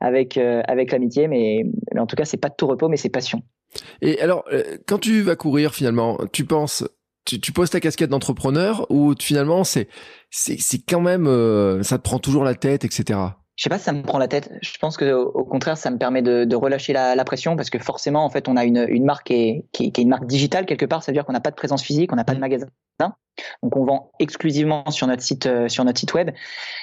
avec 0.00 0.36
euh, 0.36 0.62
avec 0.66 0.92
l'amitié, 0.92 1.28
mais, 1.28 1.64
en 1.96 2.06
tout 2.06 2.16
cas 2.16 2.24
c'est 2.24 2.36
pas 2.36 2.48
de 2.48 2.54
tout 2.56 2.66
repos, 2.66 2.88
mais 2.88 2.96
c'est 2.96 3.08
passion. 3.08 3.42
Et 4.00 4.20
alors, 4.20 4.44
euh, 4.52 4.78
quand 4.86 4.98
tu 4.98 5.20
vas 5.20 5.36
courir 5.36 5.74
finalement, 5.74 6.18
tu 6.32 6.44
penses, 6.44 6.84
tu, 7.28 7.40
tu 7.40 7.52
poses 7.52 7.70
ta 7.70 7.80
casquette 7.80 8.08
d'entrepreneur 8.08 8.86
ou 8.90 9.14
finalement 9.20 9.62
c'est 9.62 9.88
c'est 10.30 10.56
c'est 10.58 10.78
quand 10.78 11.00
même 11.00 11.26
euh, 11.26 11.82
ça 11.82 11.98
te 11.98 12.02
prend 12.02 12.18
toujours 12.18 12.42
la 12.42 12.54
tête, 12.54 12.84
etc. 12.84 13.20
Je 13.56 13.64
sais 13.64 13.70
pas 13.70 13.78
si 13.78 13.84
ça 13.84 13.92
me 13.92 14.02
prend 14.02 14.18
la 14.18 14.28
tête. 14.28 14.52
Je 14.62 14.78
pense 14.78 14.96
que 14.96 15.12
au 15.12 15.44
contraire, 15.44 15.76
ça 15.76 15.90
me 15.90 15.98
permet 15.98 16.22
de, 16.22 16.44
de 16.44 16.56
relâcher 16.56 16.92
la, 16.92 17.16
la, 17.16 17.24
pression 17.24 17.56
parce 17.56 17.70
que 17.70 17.80
forcément, 17.80 18.24
en 18.24 18.30
fait, 18.30 18.46
on 18.46 18.56
a 18.56 18.64
une, 18.64 18.86
une 18.88 19.04
marque 19.04 19.26
qui 19.26 19.34
est, 19.34 19.64
qui, 19.72 19.90
qui 19.90 20.00
est 20.00 20.04
une 20.04 20.10
marque 20.10 20.26
digitale 20.26 20.64
quelque 20.64 20.86
part. 20.86 21.02
Ça 21.02 21.10
veut 21.10 21.14
dire 21.14 21.24
qu'on 21.24 21.32
n'a 21.32 21.40
pas 21.40 21.50
de 21.50 21.56
présence 21.56 21.82
physique, 21.82 22.12
on 22.12 22.16
n'a 22.16 22.24
pas 22.24 22.34
de 22.34 22.40
magasin. 22.40 22.68
Donc 23.62 23.76
on 23.76 23.84
vend 23.84 24.10
exclusivement 24.18 24.90
sur 24.90 25.06
notre 25.06 25.22
site 25.22 25.46
euh, 25.46 25.68
sur 25.68 25.84
notre 25.84 25.98
site 25.98 26.12
web 26.14 26.30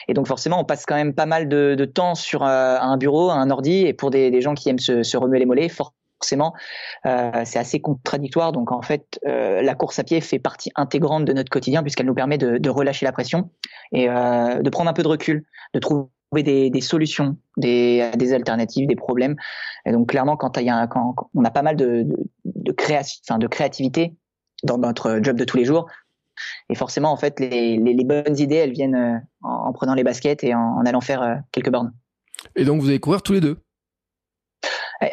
et 0.07 0.13
donc 0.13 0.25
forcément 0.25 0.57
on 0.59 0.63
passe 0.63 0.85
quand 0.85 0.95
même 0.95 1.13
pas 1.13 1.25
mal 1.25 1.49
de, 1.49 1.75
de 1.77 1.85
temps 1.85 2.15
sur 2.15 2.43
euh, 2.43 2.77
un 2.79 2.95
bureau, 2.95 3.29
un 3.29 3.49
ordi 3.49 3.85
et 3.85 3.93
pour 3.93 4.09
des, 4.09 4.31
des 4.31 4.39
gens 4.39 4.53
qui 4.53 4.69
aiment 4.69 4.79
se, 4.79 5.03
se, 5.03 5.17
remuer 5.17 5.39
les 5.39 5.45
mollets 5.45 5.67
forcément 5.67 6.04
euh, 6.33 7.41
c'est 7.45 7.59
assez 7.59 7.79
contradictoire 7.79 8.51
donc 8.51 8.71
en 8.71 8.81
fait 8.81 9.19
euh, 9.25 9.61
la 9.61 9.75
course 9.75 9.99
à 9.99 10.03
pied 10.03 10.21
fait 10.21 10.39
partie 10.39 10.71
intégrante 10.75 11.25
de 11.25 11.33
notre 11.33 11.49
quotidien 11.49 11.81
puisqu'elle 11.81 12.05
nous 12.05 12.13
permet 12.13 12.37
de, 12.37 12.57
de, 12.57 12.69
relâcher 12.69 13.05
la 13.05 13.11
pression 13.11 13.49
et 13.91 14.09
euh, 14.09 14.61
de 14.61 14.69
prendre 14.69 14.89
un 14.89 14.93
peu 14.93 15.03
de 15.03 15.07
recul, 15.07 15.45
de 15.73 15.79
trouver 15.79 16.09
des, 16.33 16.69
des 16.69 16.81
solutions, 16.81 17.37
des, 17.57 18.09
des, 18.17 18.33
alternatives, 18.33 18.87
des 18.87 18.95
problèmes. 18.95 19.35
Et 19.85 19.91
donc 19.91 20.09
clairement, 20.09 20.35
quand, 20.35 20.57
il 20.57 20.65
y 20.65 20.69
a, 20.69 20.87
quand 20.87 21.15
on 21.33 21.45
a 21.45 21.51
pas 21.51 21.61
mal 21.61 21.75
de, 21.75 22.03
de, 22.03 22.15
de, 22.43 22.71
création, 22.71 23.21
enfin, 23.27 23.37
de 23.37 23.47
créativité 23.47 24.15
dans 24.63 24.77
notre 24.77 25.19
job 25.21 25.37
de 25.37 25.45
tous 25.45 25.57
les 25.57 25.65
jours, 25.65 25.87
et 26.69 26.75
forcément, 26.75 27.11
en 27.13 27.17
fait, 27.17 27.39
les, 27.39 27.77
les, 27.77 27.93
les 27.93 28.03
bonnes 28.03 28.37
idées, 28.37 28.55
elles 28.55 28.73
viennent 28.73 29.23
en, 29.41 29.49
en, 29.49 29.71
prenant 29.71 29.93
les 29.93 30.03
baskets 30.03 30.43
et 30.43 30.53
en, 30.53 30.59
en 30.59 30.85
allant 30.85 30.99
faire 30.99 31.41
quelques 31.53 31.71
bornes. 31.71 31.93
Et 32.57 32.65
donc, 32.65 32.81
vous 32.81 32.89
allez 32.89 32.99
courir 32.99 33.21
tous 33.21 33.31
les 33.31 33.39
deux? 33.39 33.57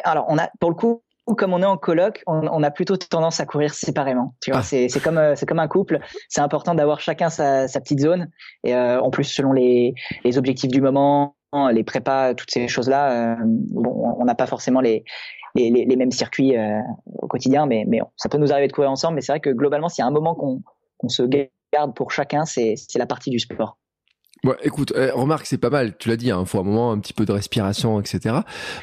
Alors, 0.03 0.25
on 0.29 0.37
a, 0.37 0.49
pour 0.59 0.69
le 0.69 0.75
coup, 0.75 1.02
comme 1.25 1.53
on 1.53 1.61
est 1.61 1.65
en 1.65 1.77
coloc, 1.77 2.23
on, 2.27 2.47
on, 2.47 2.63
a 2.63 2.71
plutôt 2.71 2.97
tendance 2.97 3.39
à 3.39 3.45
courir 3.45 3.73
séparément. 3.73 4.35
Tu 4.41 4.51
vois, 4.51 4.61
ah. 4.61 4.63
c'est 4.63 5.03
comme 5.03 5.17
euh, 5.17 5.35
c'est 5.35 5.45
comme 5.45 5.59
un 5.59 5.67
couple. 5.67 5.99
C'est 6.29 6.41
important 6.41 6.75
d'avoir 6.75 6.99
chacun 6.99 7.29
sa, 7.29 7.67
sa, 7.67 7.79
petite 7.79 7.99
zone. 7.99 8.29
Et 8.63 8.75
euh, 8.75 9.01
en 9.01 9.09
plus, 9.09 9.23
selon 9.23 9.53
les, 9.53 9.93
les 10.23 10.37
objectifs 10.37 10.71
du 10.71 10.81
moment, 10.81 11.35
les 11.71 11.83
prépas, 11.83 12.33
toutes 12.33 12.51
ces 12.51 12.67
choses-là, 12.67 13.33
euh, 13.33 13.35
bon, 13.45 14.15
on 14.19 14.25
n'a 14.25 14.35
pas 14.35 14.47
forcément 14.47 14.81
les 14.81 15.03
les, 15.55 15.69
les, 15.69 15.85
les 15.85 15.95
mêmes 15.95 16.11
circuits 16.11 16.57
euh, 16.57 16.79
au 17.19 17.27
quotidien, 17.27 17.65
mais 17.65 17.85
mais 17.87 18.01
ça 18.17 18.27
peut 18.27 18.37
nous 18.37 18.51
arriver 18.51 18.67
de 18.67 18.73
courir 18.73 18.91
ensemble. 18.91 19.15
Mais 19.15 19.21
c'est 19.21 19.31
vrai 19.31 19.39
que 19.39 19.51
globalement, 19.51 19.89
s'il 19.89 20.01
y 20.01 20.05
a 20.05 20.07
un 20.07 20.11
moment 20.11 20.35
qu'on 20.35 20.61
qu'on 20.97 21.09
se 21.09 21.23
garde 21.73 21.95
pour 21.95 22.11
chacun, 22.11 22.45
c'est 22.45 22.75
la 22.95 23.05
partie 23.05 23.29
du 23.29 23.39
sport. 23.39 23.77
Ouais, 24.43 24.55
écoute, 24.63 24.91
eh, 24.95 25.09
remarque, 25.11 25.45
c'est 25.45 25.57
pas 25.57 25.69
mal. 25.69 25.95
Tu 25.97 26.09
l'as 26.09 26.17
dit, 26.17 26.27
il 26.27 26.31
hein, 26.31 26.43
faut 26.45 26.59
un 26.59 26.63
moment 26.63 26.91
un 26.91 26.99
petit 26.99 27.13
peu 27.13 27.25
de 27.25 27.31
respiration, 27.31 27.99
etc. 28.01 28.39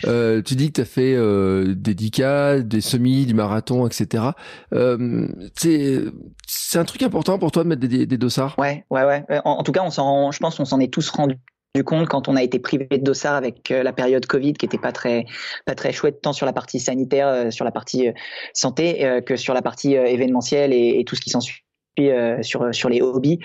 Euh, 0.07 0.41
tu 0.41 0.55
dis 0.55 0.69
que 0.69 0.77
tu 0.77 0.81
as 0.81 0.87
fait 0.87 1.15
euh, 1.15 1.75
des 1.75 1.95
10K, 1.95 2.63
des 2.63 2.81
semis, 2.81 3.27
du 3.27 3.35
marathon, 3.35 3.87
etc. 3.87 4.25
Euh, 4.73 5.29
c'est 5.55 6.79
un 6.79 6.85
truc 6.85 7.03
important 7.03 7.39
pour 7.39 7.53
toi 7.53 7.63
de 7.65 7.69
mettre 7.69 7.87
des, 7.87 8.07
des, 8.07 8.19
dossards? 8.19 8.55
Ouais, 8.59 8.85
ouais, 8.91 9.05
ouais. 9.05 9.25
En, 9.45 9.63
tout 9.63 9.73
cas, 9.73 9.83
on 9.83 9.91
s'en, 9.91 10.31
je 10.31 10.39
pense 10.39 10.57
qu'on 10.57 10.65
s'en 10.65 10.81
est 10.81 10.93
tous 10.93 11.11
rendu 11.11 11.37
du 11.75 11.85
compte 11.85 12.09
quand 12.09 12.29
on 12.29 12.37
a 12.37 12.43
été 12.43 12.59
privé 12.59 12.87
de 12.91 12.97
dossards 12.97 13.37
avec 13.37 13.71
euh, 13.71 13.83
la 13.83 13.93
période 13.93 14.27
Covid 14.27 14.55
qui 14.55 14.67
était 14.67 14.79
pas 14.79 14.93
très 14.93 15.25
pas 15.67 15.75
très 15.75 15.93
chouette 15.93 16.21
tant 16.21 16.33
sur 16.33 16.47
la 16.47 16.53
partie 16.53 16.81
sanitaire, 16.81 17.29
euh, 17.29 17.51
sur 17.51 17.65
la 17.65 17.71
partie 17.71 18.09
euh, 18.09 18.13
santé 18.55 19.21
que 19.25 19.37
sur 19.37 19.55
la 19.55 19.63
partie 19.63 19.95
événementielle 19.95 20.73
et, 20.73 20.99
et 20.99 21.05
tout 21.05 21.15
ce 21.15 21.21
qui 21.21 21.31
s'ensuit 21.31 21.63
euh, 21.99 22.43
sur 22.43 22.75
sur 22.75 22.89
les 22.89 23.03
hobbies. 23.03 23.39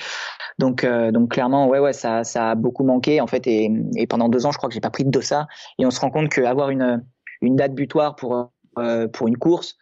Donc 0.59 0.83
euh, 0.83 1.11
donc 1.11 1.31
clairement 1.31 1.67
ouais 1.67 1.79
ouais 1.79 1.93
ça 1.93 2.23
ça 2.23 2.51
a 2.51 2.55
beaucoup 2.55 2.83
manqué 2.83 3.19
en 3.21 3.27
fait 3.27 3.45
et, 3.47 3.69
et 3.97 4.07
pendant 4.07 4.29
deux 4.29 4.45
ans 4.45 4.51
je 4.51 4.57
crois 4.57 4.69
que 4.69 4.73
j'ai 4.75 4.81
pas 4.81 4.89
pris 4.89 5.03
de 5.03 5.11
dossard 5.11 5.47
et 5.79 5.85
on 5.85 5.91
se 5.91 5.99
rend 5.99 6.09
compte 6.09 6.29
qu'avoir 6.29 6.69
une 6.69 7.03
une 7.41 7.55
date 7.55 7.73
butoir 7.73 8.15
pour 8.15 8.51
euh, 8.77 9.07
pour 9.07 9.27
une 9.27 9.37
course 9.37 9.75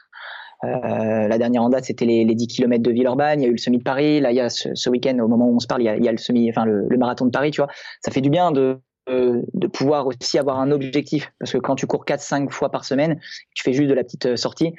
euh, 0.64 1.28
la 1.28 1.38
dernière 1.38 1.62
en 1.62 1.68
date, 1.68 1.84
c'était 1.84 2.06
les, 2.06 2.24
les, 2.24 2.36
10 2.36 2.48
km 2.48 2.82
de 2.82 2.92
Villeurbanne. 2.92 3.42
Il 3.42 3.44
y 3.44 3.48
a 3.48 3.50
eu 3.50 3.54
le 3.54 3.58
semi 3.58 3.80
de 3.80 3.84
Paris. 3.84 4.22
Là, 4.22 4.32
il 4.32 4.38
y 4.38 4.40
a 4.40 4.50
ce, 4.50 4.90
week-end, 4.90 5.20
au 5.20 5.28
moment 5.28 5.46
où 5.46 5.56
on 5.58 5.60
se 5.60 5.68
parle, 5.68 5.82
il 5.82 5.86
y 5.86 5.90
a, 5.90 5.98
il 5.98 6.06
y 6.06 6.08
a 6.08 6.12
le 6.14 6.18
semi, 6.18 6.50
enfin 6.50 6.64
le, 6.64 6.88
le, 6.88 6.98
marathon 6.98 7.26
de 7.26 7.32
Paris. 7.32 7.52
Tu 7.52 7.60
vois, 7.60 7.70
ça 8.00 8.12
fait 8.12 8.22
du 8.22 8.30
bien 8.30 8.52
de 8.52 8.80
de 9.08 9.68
pouvoir 9.68 10.08
aussi 10.08 10.40
avoir 10.40 10.60
un 10.60 10.72
objectif 10.72 11.34
parce 11.38 11.52
que 11.52 11.58
quand 11.58 11.76
tu 11.76 11.86
cours 11.88 12.06
4-5 12.06 12.50
fois 12.50 12.70
par 12.70 12.86
semaine, 12.86 13.20
tu 13.54 13.62
fais 13.62 13.74
juste 13.74 13.90
de 13.90 13.94
la 13.94 14.04
petite 14.04 14.38
sortie, 14.38 14.74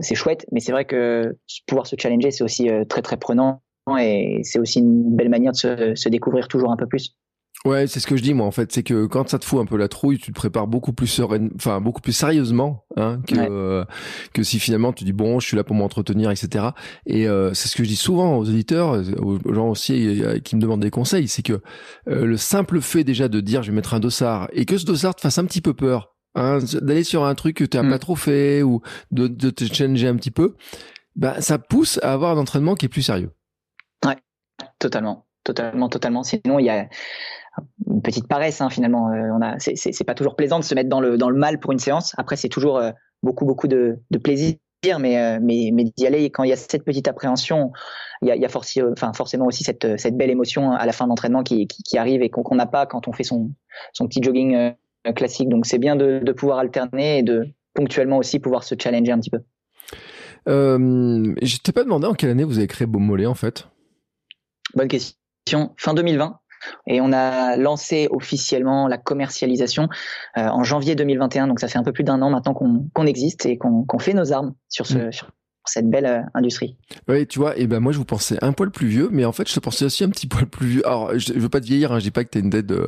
c'est 0.00 0.14
chouette, 0.14 0.46
mais 0.52 0.60
c'est 0.60 0.72
vrai 0.72 0.84
que 0.84 1.36
pouvoir 1.66 1.86
se 1.86 1.96
challenger, 1.98 2.30
c'est 2.30 2.44
aussi 2.44 2.68
euh, 2.68 2.84
très 2.84 3.02
très 3.02 3.16
prenant 3.16 3.62
et 3.98 4.40
c'est 4.44 4.58
aussi 4.58 4.78
une 4.78 5.16
belle 5.16 5.30
manière 5.30 5.52
de 5.52 5.56
se, 5.56 5.94
se 5.96 6.08
découvrir 6.08 6.46
toujours 6.46 6.70
un 6.70 6.76
peu 6.76 6.86
plus. 6.86 7.16
Ouais, 7.66 7.86
c'est 7.86 8.00
ce 8.00 8.06
que 8.06 8.16
je 8.16 8.22
dis 8.22 8.32
moi 8.32 8.46
en 8.46 8.52
fait, 8.52 8.72
c'est 8.72 8.82
que 8.82 9.04
quand 9.04 9.28
ça 9.28 9.38
te 9.38 9.44
fout 9.44 9.60
un 9.60 9.66
peu 9.66 9.76
la 9.76 9.88
trouille, 9.88 10.18
tu 10.18 10.32
te 10.32 10.36
prépares 10.36 10.66
beaucoup 10.66 10.94
plus 10.94 11.08
sereine, 11.08 11.50
enfin 11.56 11.80
beaucoup 11.80 12.00
plus 12.00 12.14
sérieusement 12.14 12.84
hein, 12.96 13.20
que 13.26 13.34
euh, 13.36 13.84
que 14.32 14.42
si 14.42 14.58
finalement 14.58 14.94
tu 14.94 15.04
dis 15.04 15.12
bon, 15.12 15.40
je 15.40 15.46
suis 15.48 15.56
là 15.58 15.64
pour 15.64 15.76
m'entretenir, 15.76 16.30
etc. 16.30 16.68
Et 17.04 17.28
euh, 17.28 17.52
c'est 17.52 17.68
ce 17.68 17.76
que 17.76 17.84
je 17.84 17.88
dis 17.88 17.96
souvent 17.96 18.38
aux 18.38 18.48
auditeurs, 18.48 19.02
aux 19.18 19.52
gens 19.52 19.68
aussi 19.68 20.22
qui 20.42 20.56
me 20.56 20.60
demandent 20.60 20.80
des 20.80 20.90
conseils, 20.90 21.28
c'est 21.28 21.42
que 21.42 21.60
le 22.06 22.36
simple 22.38 22.80
fait 22.80 23.04
déjà 23.04 23.28
de 23.28 23.40
dire 23.40 23.62
je 23.62 23.70
vais 23.70 23.76
mettre 23.76 23.92
un 23.92 24.00
dossard 24.00 24.48
et 24.52 24.64
que 24.64 24.78
ce 24.78 24.86
dossard 24.86 25.14
te 25.14 25.20
fasse 25.20 25.36
un 25.36 25.44
petit 25.44 25.60
peu 25.60 25.74
peur, 25.74 26.14
Hein, 26.36 26.58
d'aller 26.80 27.02
sur 27.02 27.24
un 27.24 27.34
truc 27.34 27.56
que 27.56 27.64
tu 27.64 27.76
n'as 27.76 27.82
mm. 27.82 27.90
pas 27.90 27.98
trop 27.98 28.14
fait 28.14 28.62
ou 28.62 28.82
de, 29.10 29.26
de, 29.26 29.50
te 29.50 29.64
changer 29.64 30.06
un 30.06 30.14
petit 30.14 30.30
peu, 30.30 30.54
bah, 31.16 31.40
ça 31.40 31.58
pousse 31.58 31.98
à 32.04 32.12
avoir 32.12 32.36
un 32.36 32.40
entraînement 32.40 32.76
qui 32.76 32.86
est 32.86 32.88
plus 32.88 33.02
sérieux. 33.02 33.32
Ouais, 34.06 34.16
totalement, 34.78 35.26
totalement, 35.42 35.88
totalement. 35.88 36.22
Sinon, 36.22 36.60
il 36.60 36.66
y 36.66 36.70
a 36.70 36.88
une 37.88 38.00
petite 38.00 38.28
paresse 38.28 38.60
hein, 38.60 38.70
finalement. 38.70 39.08
Euh, 39.08 39.30
on 39.36 39.42
a, 39.42 39.58
c'est 39.58 40.04
pas 40.04 40.14
toujours 40.14 40.36
plaisant 40.36 40.60
de 40.60 40.64
se 40.64 40.74
mettre 40.74 40.88
dans 40.88 41.00
le 41.00 41.18
dans 41.18 41.30
le 41.30 41.36
mal 41.36 41.58
pour 41.58 41.72
une 41.72 41.80
séance. 41.80 42.14
Après, 42.16 42.36
c'est 42.36 42.48
toujours 42.48 42.78
euh, 42.78 42.92
beaucoup 43.24 43.44
beaucoup 43.44 43.66
de, 43.66 43.98
de 44.10 44.18
plaisir. 44.18 44.56
Mais, 44.98 45.18
euh, 45.18 45.38
mais, 45.42 45.72
mais 45.74 45.84
d'y 45.84 46.06
aller 46.06 46.30
quand 46.30 46.42
il 46.42 46.48
y 46.48 46.54
a 46.54 46.56
cette 46.56 46.84
petite 46.84 47.06
appréhension, 47.06 47.70
il 48.22 48.28
y 48.28 48.30
a, 48.30 48.36
il 48.36 48.40
y 48.40 48.46
a 48.46 48.48
forci, 48.48 48.80
enfin, 48.80 49.12
forcément 49.12 49.44
aussi 49.44 49.62
cette, 49.62 49.98
cette 49.98 50.16
belle 50.16 50.30
émotion 50.30 50.72
à 50.72 50.86
la 50.86 50.92
fin 50.92 51.04
de 51.04 51.10
l'entraînement 51.10 51.42
qui, 51.42 51.66
qui, 51.66 51.82
qui, 51.82 51.98
arrive 51.98 52.22
et 52.22 52.30
qu'on 52.30 52.54
n'a 52.54 52.64
pas 52.64 52.86
quand 52.86 53.06
on 53.06 53.12
fait 53.12 53.22
son, 53.22 53.50
son 53.92 54.08
petit 54.08 54.22
jogging 54.22 54.72
classique. 55.14 55.48
Donc 55.48 55.66
c'est 55.66 55.78
bien 55.78 55.96
de, 55.96 56.20
de, 56.22 56.32
pouvoir 56.32 56.58
alterner 56.58 57.18
et 57.18 57.22
de 57.22 57.46
ponctuellement 57.74 58.18
aussi 58.18 58.38
pouvoir 58.38 58.64
se 58.64 58.74
challenger 58.78 59.12
un 59.12 59.18
petit 59.18 59.30
peu. 59.30 59.40
Euh, 60.48 61.34
je 61.42 61.58
t'ai 61.58 61.72
pas 61.72 61.84
demandé 61.84 62.06
en 62.06 62.14
quelle 62.14 62.30
année 62.30 62.44
vous 62.44 62.58
avez 62.58 62.66
créé 62.66 62.86
Beaumolet 62.86 63.26
en 63.26 63.34
fait? 63.34 63.68
Bonne 64.74 64.88
question. 64.88 65.74
Fin 65.76 65.94
2020. 65.94 66.38
Et 66.86 67.00
on 67.00 67.10
a 67.12 67.56
lancé 67.56 68.06
officiellement 68.10 68.86
la 68.86 68.98
commercialisation 68.98 69.88
euh, 70.36 70.46
en 70.46 70.62
janvier 70.62 70.94
2021. 70.94 71.48
Donc 71.48 71.60
ça 71.60 71.68
fait 71.68 71.78
un 71.78 71.82
peu 71.82 71.92
plus 71.92 72.04
d'un 72.04 72.20
an 72.20 72.30
maintenant 72.30 72.52
qu'on 72.54 73.06
existe 73.06 73.46
et 73.46 73.56
qu'on 73.56 73.98
fait 73.98 74.12
nos 74.12 74.32
armes 74.32 74.54
sur 74.68 74.86
ce, 74.86 74.98
mm. 74.98 75.12
sur, 75.12 75.30
cette 75.64 75.88
belle 75.88 76.06
euh, 76.06 76.20
industrie. 76.34 76.76
Oui, 77.08 77.26
tu 77.26 77.38
vois, 77.38 77.56
et 77.58 77.66
ben 77.66 77.80
moi 77.80 77.92
je 77.92 77.98
vous 77.98 78.04
pensais 78.04 78.38
un 78.42 78.52
poil 78.52 78.70
plus 78.70 78.86
vieux, 78.86 79.08
mais 79.12 79.24
en 79.24 79.32
fait 79.32 79.48
je 79.48 79.54
te 79.54 79.60
pensais 79.60 79.84
aussi 79.84 80.04
un 80.04 80.08
petit 80.08 80.26
poil 80.28 80.46
plus 80.46 80.66
vieux. 80.66 80.86
Alors 80.86 81.18
je, 81.18 81.32
veux 81.34 81.48
pas 81.48 81.60
te 81.60 81.66
vieillir, 81.66 81.92
hein, 81.92 81.98
je 81.98 82.04
dis 82.04 82.10
pas 82.10 82.24
que 82.24 82.30
t'as 82.30 82.40
une 82.40 82.50
tête, 82.50 82.66
de... 82.66 82.86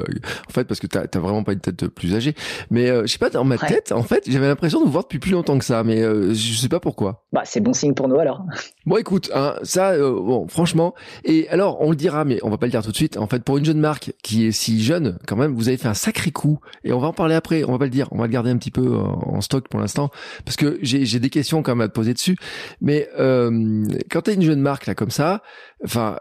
en 0.49 0.53
fait 0.53 0.65
parce 0.65 0.81
que 0.81 0.87
t'as 0.87 1.07
vraiment 1.19 1.45
pas 1.45 1.53
une 1.53 1.61
tête 1.61 1.87
plus 1.89 2.15
âgée, 2.15 2.35
mais 2.71 2.89
euh, 2.91 3.03
je 3.03 3.13
sais 3.13 3.19
pas 3.19 3.31
dans 3.31 3.45
ma 3.45 3.59
tête, 3.59 3.93
en 3.93 4.03
fait 4.03 4.25
j'avais 4.27 4.47
l'impression 4.47 4.81
de 4.81 4.87
vous 4.87 4.91
voir 4.91 5.05
depuis 5.05 5.19
plus 5.19 5.33
longtemps 5.33 5.59
que 5.59 5.65
ça, 5.65 5.85
mais 5.85 6.03
euh, 6.03 6.33
je 6.35 6.55
sais 6.55 6.69
pas 6.69 6.81
pourquoi. 6.81 7.25
Bah 7.33 7.43
c'est 7.45 7.61
bon 7.61 7.73
signe 7.73 7.95
pour 7.95 8.09
nous 8.09 8.19
alors. 8.19 8.45
Bon 8.85 8.97
écoute, 8.97 9.31
hein, 9.33 9.55
ça, 9.63 9.93
euh, 9.93 10.11
bon 10.11 10.49
franchement, 10.49 10.93
et 11.25 11.49
alors 11.51 11.81
on 11.81 11.91
le 11.91 11.97
dira, 11.97 12.25
mais 12.25 12.41
on 12.43 12.51
va 12.51 12.59
pas 12.59 12.67
le 12.67 12.73
dire 12.73 12.83
tout 12.83 12.91
de 12.91 12.97
suite. 12.97 13.17
En 13.17 13.29
fait 13.29 13.45
pour 13.45 13.57
une 13.59 13.65
jeune 13.65 13.79
marque 13.79 14.13
qui 14.25 14.45
est 14.45 14.51
si 14.51 14.83
jeune, 14.83 15.19
quand 15.29 15.37
même, 15.37 15.55
vous 15.55 15.69
avez 15.69 15.77
fait 15.77 15.87
un 15.87 15.95
sacré 15.95 16.33
coup, 16.33 16.59
et 16.83 16.93
on 16.93 16.99
va 16.99 17.07
en 17.07 17.13
parler 17.13 17.37
après. 17.37 17.63
On 17.63 17.71
va 17.71 17.79
pas 17.79 17.85
le 17.85 17.91
dire, 17.91 18.09
on 18.11 18.19
va 18.19 18.27
le 18.27 18.33
garder 18.33 18.51
un 18.51 18.57
petit 18.57 18.73
peu 18.73 18.97
en 18.97 19.41
stock 19.41 19.69
pour 19.69 19.79
l'instant, 19.79 20.11
parce 20.45 20.57
que 20.57 20.81
j'ai 20.83 21.21
des 21.21 21.31
questions 21.31 21.63
quand 21.63 21.77
même 21.77 21.83
à 21.83 21.89
te 21.89 21.95
poser 21.95 22.13
dessus, 22.13 22.37
mais 22.81 23.09
euh, 23.19 23.87
quand 24.11 24.23
t'as 24.23 24.35
une 24.35 24.43
jeune 24.43 24.61
marque 24.61 24.87
là 24.87 24.95
comme 24.95 25.11
ça, 25.11 25.43
enfin, 25.85 26.19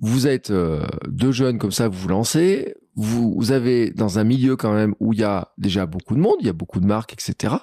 vous 0.00 0.26
êtes 0.26 0.50
euh, 0.50 0.86
deux 1.06 1.32
jeunes 1.32 1.58
comme 1.58 1.72
ça, 1.72 1.88
vous 1.88 1.98
vous 1.98 2.08
lancez, 2.08 2.74
vous, 2.96 3.34
vous, 3.34 3.52
avez 3.52 3.90
dans 3.90 4.18
un 4.18 4.24
milieu 4.24 4.56
quand 4.56 4.72
même 4.72 4.94
où 5.00 5.12
il 5.12 5.20
y 5.20 5.24
a 5.24 5.52
déjà 5.58 5.86
beaucoup 5.86 6.14
de 6.14 6.20
monde, 6.20 6.36
il 6.40 6.46
y 6.46 6.50
a 6.50 6.54
beaucoup 6.54 6.80
de 6.80 6.86
marques, 6.86 7.12
etc. 7.12 7.54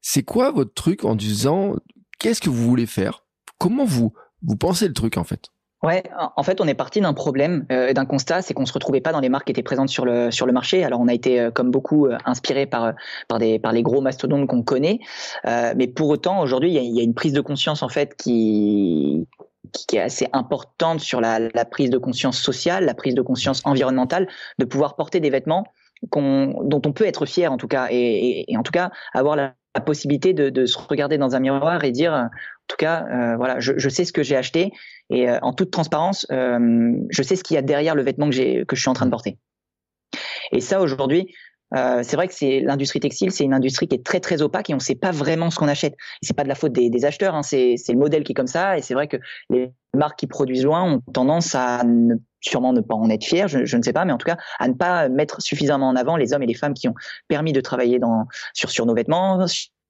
C'est 0.00 0.22
quoi 0.22 0.50
votre 0.50 0.74
truc 0.74 1.04
en 1.04 1.14
disant 1.14 1.76
qu'est-ce 2.18 2.40
que 2.40 2.50
vous 2.50 2.64
voulez 2.68 2.86
faire? 2.86 3.24
Comment 3.58 3.84
vous 3.84 4.12
vous 4.42 4.56
pensez 4.56 4.88
le 4.88 4.94
truc 4.94 5.16
en 5.16 5.24
fait? 5.24 5.53
Ouais, 5.84 6.02
en 6.36 6.42
fait, 6.42 6.62
on 6.62 6.66
est 6.66 6.74
parti 6.74 7.02
d'un 7.02 7.12
problème, 7.12 7.66
euh, 7.70 7.92
d'un 7.92 8.06
constat, 8.06 8.40
c'est 8.40 8.54
qu'on 8.54 8.64
se 8.64 8.72
retrouvait 8.72 9.02
pas 9.02 9.12
dans 9.12 9.20
les 9.20 9.28
marques 9.28 9.44
qui 9.44 9.52
étaient 9.52 9.62
présentes 9.62 9.90
sur 9.90 10.06
le 10.06 10.30
sur 10.30 10.46
le 10.46 10.52
marché. 10.54 10.82
Alors, 10.82 10.98
on 10.98 11.08
a 11.08 11.12
été 11.12 11.38
euh, 11.38 11.50
comme 11.50 11.70
beaucoup 11.70 12.06
euh, 12.06 12.16
inspiré 12.24 12.64
par 12.64 12.94
par 13.28 13.38
des 13.38 13.58
par 13.58 13.72
les 13.72 13.82
gros 13.82 14.00
mastodontes 14.00 14.46
qu'on 14.48 14.62
connaît, 14.62 15.00
euh, 15.46 15.74
mais 15.76 15.86
pour 15.86 16.08
autant, 16.08 16.40
aujourd'hui, 16.40 16.72
il 16.74 16.96
y 16.96 17.00
a, 17.00 17.02
une 17.02 17.12
prise 17.12 17.34
de 17.34 17.42
conscience 17.42 17.82
en 17.82 17.90
fait 17.90 18.16
qui 18.16 19.28
qui 19.72 19.96
est 19.96 20.00
assez 20.00 20.26
importante 20.32 21.00
sur 21.00 21.20
la, 21.20 21.38
la 21.38 21.64
prise 21.66 21.90
de 21.90 21.98
conscience 21.98 22.38
sociale, 22.38 22.86
la 22.86 22.94
prise 22.94 23.14
de 23.14 23.22
conscience 23.22 23.60
environnementale, 23.66 24.26
de 24.58 24.64
pouvoir 24.64 24.96
porter 24.96 25.20
des 25.20 25.30
vêtements 25.30 25.64
dont 26.12 26.82
on 26.84 26.92
peut 26.92 27.06
être 27.06 27.26
fier 27.26 27.52
en 27.52 27.58
tout 27.58 27.68
cas, 27.68 27.88
et, 27.90 28.50
et, 28.50 28.56
en 28.56 28.62
tout 28.62 28.72
cas 28.72 28.90
avoir 29.12 29.36
la, 29.36 29.54
la 29.74 29.80
possibilité 29.80 30.32
de, 30.32 30.50
de, 30.50 30.66
se 30.66 30.78
regarder 30.78 31.18
dans 31.18 31.34
un 31.34 31.40
miroir 31.40 31.82
et 31.84 31.90
dire, 31.92 32.28
tout 32.68 32.76
cas, 32.76 33.06
euh, 33.10 33.36
voilà, 33.36 33.60
je, 33.60 33.88
sais 33.88 34.04
ce 34.04 34.12
que 34.12 34.22
j'ai 34.22 34.36
acheté 34.36 34.72
et 35.10 35.28
euh, 35.28 35.38
en 35.42 35.52
toute 35.52 35.70
transparence, 35.70 36.26
euh, 36.32 36.92
je 37.10 37.22
sais 37.22 37.36
ce 37.36 37.44
qu'il 37.44 37.54
y 37.54 37.58
a 37.58 37.62
derrière 37.62 37.94
le 37.94 38.02
vêtement 38.02 38.28
que 38.30 38.36
je 38.76 38.80
suis 38.80 38.88
en 38.88 38.94
train 38.94 39.06
de 39.06 39.10
porter. 39.10 39.38
Et 40.52 40.60
ça 40.60 40.80
aujourd'hui, 40.80 41.34
c'est 41.72 42.14
vrai 42.14 42.28
que 42.28 42.34
c'est 42.34 42.60
l'industrie 42.60 43.00
textile, 43.00 43.32
c'est 43.32 43.42
une 43.42 43.54
industrie 43.54 43.88
qui 43.88 43.96
est 43.96 44.06
très 44.06 44.20
très 44.20 44.42
opaque 44.42 44.70
et 44.70 44.74
on 44.74 44.76
ne 44.76 44.82
sait 44.82 44.94
pas 44.94 45.10
vraiment 45.10 45.50
ce 45.50 45.56
qu'on 45.56 45.66
achète. 45.66 45.96
C'est 46.22 46.36
pas 46.36 46.44
de 46.44 46.48
la 46.48 46.54
faute 46.54 46.70
des, 46.70 47.04
acheteurs, 47.04 47.34
hein, 47.34 47.42
c'est 47.42 47.76
le 47.88 47.98
modèle 47.98 48.22
qui 48.22 48.30
est 48.30 48.34
comme 48.34 48.46
ça 48.46 48.78
et 48.78 48.82
c'est 48.82 48.94
vrai 48.94 49.08
que 49.08 49.16
les 49.50 49.72
marques 49.92 50.16
qui 50.20 50.28
produisent 50.28 50.64
loin 50.64 50.84
ont 50.84 51.00
tendance 51.12 51.56
à 51.56 51.82
sûrement 52.40 52.72
ne 52.72 52.80
pas 52.80 52.94
en 52.94 53.10
être 53.10 53.24
fiers, 53.24 53.48
je, 53.48 53.76
ne 53.76 53.82
sais 53.82 53.92
pas, 53.92 54.04
mais 54.04 54.12
en 54.12 54.18
tout 54.18 54.26
cas 54.26 54.36
à 54.60 54.68
ne 54.68 54.74
pas 54.74 55.08
mettre 55.08 55.42
suffisamment 55.42 55.88
en 55.88 55.96
avant 55.96 56.16
les 56.16 56.32
hommes 56.32 56.44
et 56.44 56.46
les 56.46 56.54
femmes 56.54 56.74
qui 56.74 56.86
ont 56.86 56.94
permis 57.26 57.52
de 57.52 57.60
travailler 57.60 57.98
sur 58.54 58.86
nos 58.86 58.94
vêtements, 58.94 59.44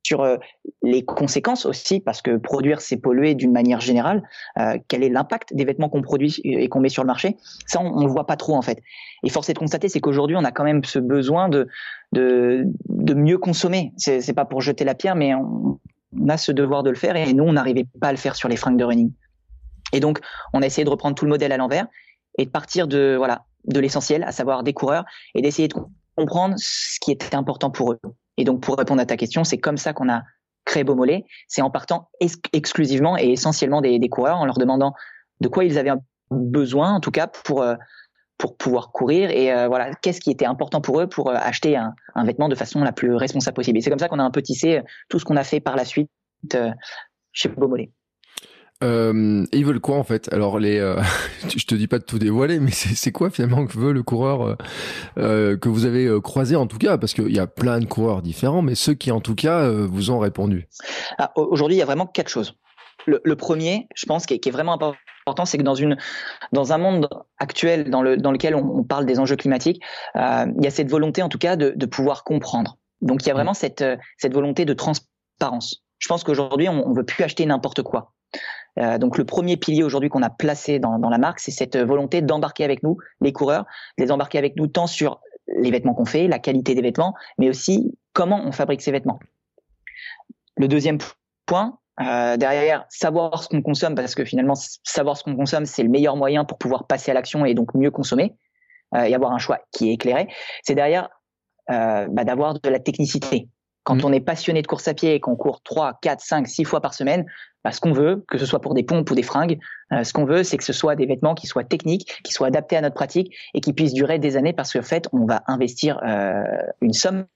sur 0.05 0.23
euh, 0.23 0.37
les 0.83 1.03
conséquences 1.05 1.67
aussi, 1.67 1.99
parce 1.99 2.23
que 2.23 2.37
produire, 2.37 2.81
c'est 2.81 2.99
polluer 2.99 3.35
d'une 3.35 3.53
manière 3.53 3.81
générale. 3.81 4.23
Euh, 4.59 4.79
quel 4.87 5.03
est 5.03 5.09
l'impact 5.09 5.55
des 5.55 5.65
vêtements 5.65 5.89
qu'on 5.89 6.03
produit 6.03 6.41
et 6.45 6.69
qu'on 6.69 6.81
met 6.81 6.91
sur 6.91 7.03
le 7.03 7.09
marché? 7.09 7.37
Ça, 7.67 7.81
on 7.81 8.01
ne 8.01 8.07
le 8.07 8.13
voit 8.13 8.27
pas 8.27 8.37
trop 8.37 8.55
en 8.55 8.63
fait. 8.63 8.81
Et 9.25 9.31
force 9.31 9.49
est 9.49 9.55
de 9.55 9.59
constater, 9.59 9.89
c'est 9.89 10.01
qu'aujourd'hui, 10.01 10.37
on 10.37 10.45
a 10.45 10.53
quand 10.53 10.65
même 10.65 10.85
ce 10.85 10.99
besoin 10.99 11.49
de, 11.49 11.67
de, 12.13 12.65
de 12.89 13.15
mieux 13.15 13.39
consommer. 13.39 13.93
C'est, 13.97 14.35
pas 14.35 14.45
pour 14.45 14.61
jeter 14.61 14.85
la 14.85 14.95
pierre, 14.95 15.17
mais 15.17 15.35
on, 15.35 15.81
on 16.21 16.29
a 16.29 16.37
ce 16.37 16.53
devoir 16.53 16.83
de 16.83 16.91
le 16.91 16.97
faire 16.97 17.17
et 17.17 17.33
nous, 17.33 17.45
on 17.45 17.55
n'arrivait 17.55 17.87
pas 18.01 18.09
à 18.09 18.13
le 18.13 18.19
faire 18.19 18.37
sur 18.37 18.49
les 18.49 18.57
fringues 18.57 18.79
de 18.79 18.85
running. 18.85 19.13
Et 19.93 20.01
donc, 20.01 20.21
on 20.53 20.61
a 20.61 20.67
essayé 20.67 20.85
de 20.85 20.91
reprendre 20.91 21.15
tout 21.15 21.25
le 21.25 21.31
modèle 21.31 21.53
à 21.53 21.57
l'envers 21.57 21.87
et 22.37 22.45
de 22.45 22.51
partir 22.51 22.89
de 22.89 23.15
voilà 23.17 23.45
de 23.65 23.81
l'essentiel, 23.81 24.25
à 24.25 24.33
savoir 24.33 24.63
des 24.63 24.75
coureurs, 24.75 25.05
et 25.35 25.41
d'essayer 25.41 25.69
de 25.69 25.75
comprendre 26.17 26.55
ce 26.59 26.99
qui 27.01 27.13
était 27.13 27.35
important 27.35 27.71
pour 27.71 27.93
eux. 27.93 28.01
Et 28.37 28.45
donc, 28.45 28.61
pour 28.61 28.77
répondre 28.77 29.01
à 29.01 29.07
ta 29.07 29.17
question, 29.17 29.45
c'est 29.45 29.59
comme 29.59 29.77
ça 29.77 29.93
qu'on 29.93 30.09
a 30.09 30.23
créé 30.65 30.85
Beaumolet. 30.85 31.25
C'est 31.49 31.63
en 31.63 31.71
partant 31.71 32.09
ex 32.21 32.37
exclusivement 32.53 33.19
et 33.19 33.31
essentiellement 33.31 33.81
des, 33.81 34.09
coureurs, 34.09 34.39
en 34.39 34.47
leur 34.47 34.59
demandant 34.59 34.95
de 35.41 35.49
quoi 35.49 35.65
ils 35.65 35.79
avaient 35.79 35.93
besoin, 36.31 36.93
en 36.95 37.01
tout 37.01 37.11
cas, 37.11 37.27
pour, 37.27 37.63
euh, 37.63 37.75
pour 38.39 38.57
pouvoir 38.57 38.91
courir. 38.93 39.31
Et 39.31 39.53
euh, 39.53 39.69
voilà, 39.69 39.95
qu'est-ce 39.95 40.21
qui 40.21 40.31
était 40.31 40.47
important 40.47 40.81
pour 40.81 41.01
eux 41.01 41.07
pour 41.07 41.31
euh, 41.31 41.37
acheter 41.37 41.77
un, 41.77 41.95
un, 42.15 42.25
vêtement 42.25 42.49
de 42.49 42.55
façon 42.55 42.83
la 42.83 42.93
plus 42.93 43.15
responsable 43.15 43.55
possible. 43.55 43.79
Et 43.79 43.81
c'est 43.81 43.91
comme 43.91 43.99
ça 43.99 44.09
qu'on 44.09 44.19
a 44.19 44.25
un 44.25 44.31
peu 44.31 44.43
tissé 44.43 44.81
tout 45.09 45.19
ce 45.19 45.25
qu'on 45.25 45.37
a 45.37 45.45
fait 45.45 45.61
par 45.61 45.77
la 45.77 45.85
suite 45.85 46.11
chez 47.33 47.49
Beaumolet. 47.49 47.91
Euh, 48.85 49.45
ils 49.53 49.65
veulent 49.65 49.81
quoi 49.81 49.97
en 49.97 50.05
fait? 50.05 50.33
Alors 50.33 50.59
les, 50.59 50.79
euh, 50.79 51.01
je 51.57 51.65
te 51.65 51.75
dis 51.75 51.87
pas 51.87 51.99
de 51.99 52.05
tout 52.05 52.19
dévoiler, 52.19 52.61
mais 52.61 52.71
c'est 52.71 53.13
quoi 53.13 53.31
finalement 53.31 53.67
que 53.67 53.79
veut 53.79 53.93
le 53.93 54.03
coureur 54.03 54.43
euh, 54.43 54.57
euh 55.19 55.57
que 55.57 55.69
vous 55.69 55.87
avez 55.87 56.07
euh, 56.07 56.21
croisé 56.21 56.55
en 56.57 56.67
tout 56.67 56.79
cas? 56.79 56.99
Parce 56.99 57.15
qu'il 57.15 57.35
y 57.35 57.39
a 57.39 57.47
plein 57.47 57.79
de 57.81 57.87
coureurs 57.87 58.23
différents, 58.23 58.63
mais 58.63 58.75
ceux 58.75 58.95
qui 58.95 59.11
en 59.11 59.21
tout 59.21 59.35
cas 59.35 59.69
vous 59.71 60.11
ont 60.11 60.19
répondu. 60.19 60.69
Ah, 61.19 61.33
Aujourd'hui, 61.37 61.77
il 61.77 61.81
y 61.81 61.83
a 61.83 61.87
vraiment 61.87 62.07
quatre 62.07 62.29
choses. 62.29 62.55
Le, 63.07 63.21
le 63.25 63.37
premier, 63.37 63.89
je 63.95 64.07
pense, 64.07 64.27
qui 64.27 64.35
est, 64.35 64.39
qui 64.39 64.49
est 64.49 64.53
vraiment 64.53 64.73
important, 64.73 65.45
c'est 65.45 65.59
que 65.59 65.63
dans 65.63 65.75
une, 65.75 65.97
dans 66.53 66.73
un 66.73 66.79
monde 66.79 67.09
actuel 67.39 67.91
dans, 67.91 68.03
le, 68.03 68.17
dans 68.17 68.33
lequel 68.33 68.55
on, 68.55 68.79
on 68.79 68.85
parle 68.85 69.07
des 69.07 69.19
enjeux 69.19 69.37
climatiques, 69.37 69.83
il 70.15 70.63
y 70.63 70.67
a 70.67 70.71
cette 70.71 70.91
volonté 70.91 71.23
en 71.23 71.29
tout 71.29 71.39
cas 71.39 71.57
de, 71.57 71.73
de 71.75 71.87
pouvoir 71.87 72.25
comprendre. 72.25 72.79
Donc 73.01 73.23
il 73.25 73.29
y 73.29 73.31
a 73.31 73.35
vraiment 73.35 73.55
cette, 73.55 73.85
cette 74.19 74.33
volonté 74.33 74.65
de 74.65 74.73
transparence. 74.73 75.83
Je 75.99 76.09
pense 76.09 76.25
qu'aujourd'hui, 76.25 76.69
on, 76.69 76.87
on 76.87 76.93
veut 76.93 77.05
plus 77.05 77.25
acheter 77.25 77.45
n'importe 77.47 77.83
quoi. 77.83 78.15
Euh, 78.79 78.99
donc 78.99 79.19
le 79.19 79.25
premier 79.25 79.57
pilier 79.57 79.83
aujourd'hui 79.83 80.11
qu'on 80.11 80.23
a 80.23 80.31
placé 80.31 80.79
dans, 80.79 80.99
dans 80.99 81.11
la 81.11 81.19
marque, 81.19 81.41
c'est 81.41 81.51
cette 81.51 81.77
volonté 81.77 82.23
d'embarquer 82.23 82.65
avec 82.65 82.83
nous 82.83 82.99
les 83.21 83.33
coureurs, 83.33 83.65
les 83.99 84.11
embarquer 84.11 84.39
avec 84.39 84.57
nous 84.57 84.67
tant 84.67 84.87
sur 84.87 85.21
les 85.47 85.71
vêtements 85.71 85.95
qu'on 85.95 86.05
fait, 86.07 86.27
la 86.27 86.39
qualité 86.39 86.75
des 86.75 86.83
vêtements, 86.83 87.15
mais 87.39 87.49
aussi 87.49 87.97
comment 88.13 88.43
on 88.45 88.53
fabrique 88.53 88.83
ces 88.83 88.93
vêtements. 88.93 89.21
Le 90.57 90.69
deuxième 90.69 90.99
point, 91.47 91.79
Euh, 92.01 92.37
derrière, 92.37 92.87
savoir 92.89 93.41
ce 93.41 93.49
qu'on 93.49 93.63
consomme, 93.63 93.95
parce 93.95 94.17
que 94.17 94.25
finalement, 94.25 94.55
savoir 94.57 95.17
ce 95.17 95.23
qu'on 95.23 95.37
consomme, 95.37 95.65
c'est 95.65 95.85
le 95.85 95.89
meilleur 95.89 96.17
moyen 96.17 96.45
pour 96.45 96.59
pouvoir 96.59 96.89
passer 96.89 97.13
à 97.13 97.15
l'action 97.15 97.45
et 97.45 97.55
donc 97.55 97.73
mieux 97.75 97.93
consommer 97.93 98.35
euh, 98.97 99.05
et 99.05 99.15
avoir 99.15 99.33
un 99.33 99.39
choix 99.39 99.61
qui 99.71 99.91
est 99.91 99.93
éclairé. 99.95 100.27
C'est 100.65 100.75
derrière 100.75 101.09
euh, 101.71 102.09
bah, 102.11 102.25
d'avoir 102.25 102.55
de 102.55 102.69
la 102.69 102.81
technicité. 102.81 103.49
Quand 103.85 103.97
mmh. 103.97 104.05
on 104.05 104.13
est 104.13 104.21
passionné 104.21 104.63
de 104.63 104.67
course 104.67 104.89
à 104.89 104.95
pied 104.95 105.15
et 105.15 105.21
qu'on 105.21 105.37
court 105.37 105.63
3, 105.63 105.99
4, 106.03 106.21
5, 106.21 106.49
6 106.49 106.65
fois 106.65 106.81
par 106.81 106.95
semaine, 106.95 107.25
bah, 107.63 107.73
ce 107.73 107.81
qu'on 107.81 107.93
veut, 107.93 108.25
que 108.29 108.39
ce 108.39 108.47
soit 108.47 108.61
pour 108.61 108.75
des 108.75 108.83
pompes 108.83 109.11
ou 109.11 109.15
des 109.15 109.23
fringues, 109.23 109.59
euh, 109.93 110.05
ce 110.05 110.13
qu'on 110.13 110.25
veut, 110.25 110.43
c'est 110.43 110.57
que 110.57 110.65
ce 110.65 110.73
soit 110.73 110.97
des 110.97 111.07
vêtements 111.07 111.35
qui 111.35 111.47
soient 111.47 111.65
techniques, 111.65 112.21
qui 112.25 112.33
soient 112.33 112.49
adaptés 112.49 112.77
à 112.77 112.81
notre 112.81 112.95
pratique 112.95 113.35
et 113.55 113.61
qui 113.61 113.73
puissent 113.73 113.95
durer 113.95 114.19
des 114.19 114.37
années 114.37 114.53
parce 114.53 114.73
qu'en 114.73 114.83
fait, 114.83 115.09
on 115.13 115.27
va 115.27 115.43
investir 115.47 116.01
euh, 116.05 116.43
une 116.81 116.93
somme 116.93 117.27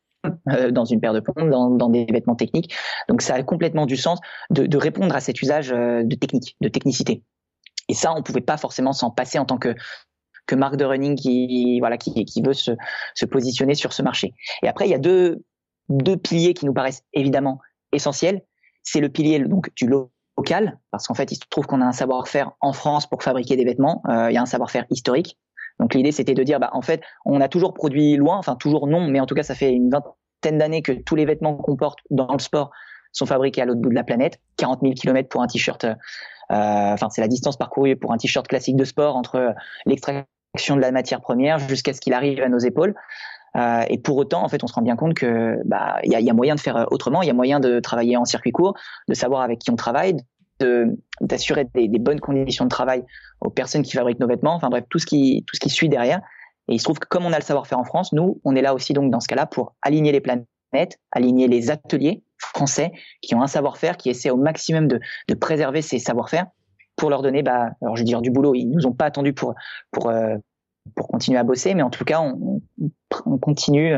euh, 0.49 0.73
dans 0.73 0.85
une 0.85 1.01
paire 1.01 1.15
de 1.15 1.21
pompes, 1.21 1.49
dans, 1.49 1.71
dans, 1.71 1.89
des 1.89 2.05
vêtements 2.05 2.35
techniques. 2.35 2.75
Donc 3.09 3.23
ça 3.23 3.35
a 3.35 3.43
complètement 3.45 3.87
du 3.87 3.97
sens 3.97 4.19
de, 4.51 4.67
de 4.67 4.77
répondre 4.77 5.15
à 5.15 5.21
cet 5.21 5.41
usage 5.41 5.73
euh, 5.73 6.03
de 6.03 6.17
technique, 6.17 6.57
de 6.61 6.69
technicité. 6.69 7.23
Et 7.89 7.95
ça, 7.95 8.13
on 8.15 8.23
pouvait 8.23 8.41
pas 8.41 8.57
forcément 8.57 8.93
s'en 8.93 9.11
passer 9.11 9.39
en 9.39 9.45
tant 9.45 9.59
que 9.59 9.75
que 10.47 10.55
marque 10.55 10.77
de 10.77 10.85
running 10.85 11.15
qui 11.15 11.79
voilà 11.79 11.99
qui, 11.99 12.25
qui 12.25 12.43
veut 12.43 12.55
se, 12.55 12.73
se 13.15 13.27
positionner 13.27 13.75
sur 13.75 13.93
ce 13.93 14.03
marché. 14.03 14.35
Et 14.63 14.69
après, 14.69 14.87
il 14.87 14.91
y 14.91 14.95
a 14.95 14.99
deux 14.99 15.45
deux 15.89 16.17
piliers 16.17 16.55
qui 16.55 16.67
nous 16.67 16.75
paraissent 16.75 17.05
évidemment 17.13 17.61
essentiels. 17.93 18.43
C'est 18.83 19.01
le 19.01 19.09
pilier 19.09 19.41
donc 19.41 19.71
du 19.75 19.89
local, 19.89 20.79
parce 20.91 21.07
qu'en 21.07 21.15
fait, 21.15 21.33
il 21.33 21.37
se 21.37 21.41
trouve 21.51 21.67
qu'on 21.67 21.81
a 21.81 21.85
un 21.85 21.93
savoir-faire 21.93 22.53
en 22.61 22.73
France 22.73 23.07
pour 23.07 23.23
fabriquer 23.23 23.57
des 23.57 23.65
vêtements. 23.65 24.03
Euh, 24.09 24.31
il 24.31 24.35
y 24.35 24.39
a 24.39 24.43
un 24.43 24.47
savoir-faire 24.47 24.85
historique 24.91 25.39
donc 25.79 25.95
l'idée 25.95 26.13
c'était 26.13 26.35
de 26.35 26.43
dire 26.43 26.59
bah 26.61 26.71
en 26.73 26.83
fait 26.83 27.03
on 27.25 27.41
a 27.41 27.49
toujours 27.49 27.75
produit 27.75 28.17
loin, 28.17 28.37
enfin 28.37 28.57
toujours 28.57 28.87
non, 28.87 29.07
mais 29.09 29.21
en 29.21 29.27
tout 29.27 29.35
cas 29.35 29.43
ça 29.43 29.55
fait 29.55 29.73
une 29.73 29.91
vingtaine 29.91 30.59
d'années 30.59 30.83
que 30.83 30.93
tous 30.93 31.15
les 31.15 31.25
vêtements 31.25 31.57
qu'on 31.57 31.77
porte 31.77 32.01
dans 32.11 32.33
le 32.33 32.39
sport 32.39 32.71
sont 33.13 33.27
fabriqués 33.27 33.63
à 33.63 33.65
l'autre 33.65 33.81
bout 33.81 33.89
de 33.91 33.95
la 33.95 34.05
planète. 34.05 34.41
40 34.57 34.81
000 34.83 34.95
km 34.95 35.29
pour 35.29 35.43
un 35.43 35.47
t-shirt. 35.47 35.85
Euh, 35.85 35.95
enfin 36.51 37.09
c'est 37.11 37.21
la 37.21 37.29
distance 37.29 37.57
parcourue 37.57 37.97
pour 37.97 38.13
un 38.13 38.17
t-shirt 38.17 38.47
classique 38.47 38.77
de 38.77 38.85
sport 38.85 39.17
entre 39.17 39.55
l'extraction 39.87 40.77
de 40.77 40.81
la 40.81 40.91
matière 40.91 41.21
première 41.21 41.59
jusqu'à 41.59 41.93
ce 41.93 42.01
qu'il 42.01 42.13
arrive 42.13 42.43
à 42.43 42.49
nos 42.49 42.59
épaules. 42.59 42.95
Euh, 43.59 43.83
et 43.89 43.99
pour 43.99 44.17
autant, 44.17 44.45
en 44.45 44.49
fait, 44.49 44.63
on 44.63 44.67
se 44.67 44.75
rend 44.75 44.83
bien 44.83 44.97
compte 44.97 45.15
que 45.15 45.61
bah 45.65 45.99
y 46.05 46.15
a, 46.15 46.35
moyen 46.35 46.55
de 46.55 46.61
faire 46.61 46.87
autrement. 46.91 47.23
Il 47.23 47.27
y 47.27 47.31
a 47.31 47.35
moyen 47.35 47.61
de 47.61 47.81
travailler 47.81 48.17
en 48.17 48.25
circuit 48.25 48.53
court, 48.53 48.75
de 49.09 49.15
savoir 49.15 49.43
avec 49.43 49.59
qui 49.59 49.71
on 49.71 49.77
travaille, 49.77 50.17
d'assurer 51.21 51.67
des, 51.75 51.89
bonnes 51.99 52.21
conditions 52.21 52.65
de 52.65 52.71
travail 52.71 53.05
aux 53.41 53.51
personnes 53.51 53.83
qui 53.83 53.93
fabriquent 53.93 54.21
nos 54.21 54.27
vêtements, 54.27 54.55
enfin 54.55 54.69
bref, 54.69 54.85
tout 54.89 54.99
ce 54.99 55.07
qui, 55.07 55.45
suit 55.67 55.89
derrière. 55.89 56.21
Et 56.69 56.75
il 56.75 56.79
se 56.79 56.85
trouve 56.85 56.99
que 56.99 57.09
comme 57.09 57.25
on 57.25 57.33
a 57.33 57.39
le 57.39 57.45
savoir-faire 57.45 57.79
en 57.79 57.85
France, 57.85 58.13
nous, 58.13 58.41
on 58.45 58.55
est 58.55 58.63
là 58.63 58.75
aussi 58.75 58.93
donc 58.93 59.11
dans 59.11 59.21
ce 59.21 59.29
cas-là 59.29 59.47
pour 59.47 59.75
aligner 59.83 60.13
les 60.13 60.21
planètes, 60.21 60.99
aligner 61.13 61.49
les 61.49 61.71
ateliers 61.71 62.23
français 62.39 62.93
qui 63.23 63.35
ont 63.35 63.43
un 63.43 63.47
savoir-faire, 63.47 63.97
qui 63.97 64.11
essaient 64.11 64.31
au 64.31 64.37
maximum 64.37 64.87
de, 64.87 65.01
préserver 65.35 65.83
ces 65.83 65.99
savoir-faire 65.99 66.47
pour 66.97 67.11
leur 67.11 67.23
donner, 67.23 67.43
bah, 67.43 67.71
alors 67.81 67.97
je 67.97 68.03
veux 68.03 68.07
dire 68.07 68.21
du 68.21 68.31
boulot. 68.31 68.55
Ils 68.55 68.67
nous 68.67 68.87
ont 68.87 68.93
pas 68.93 69.07
attendu 69.07 69.33
pour 69.33 69.55
pour 69.93 70.11
euh, 70.11 70.37
pour 70.95 71.09
continuer 71.09 71.39
à 71.39 71.45
bosser, 71.45 71.75
mais 71.75 71.83
en 71.83 71.91
tout 71.91 72.05
cas, 72.05 72.21
on, 72.21 72.63
on, 73.27 73.39
continue 73.39 73.95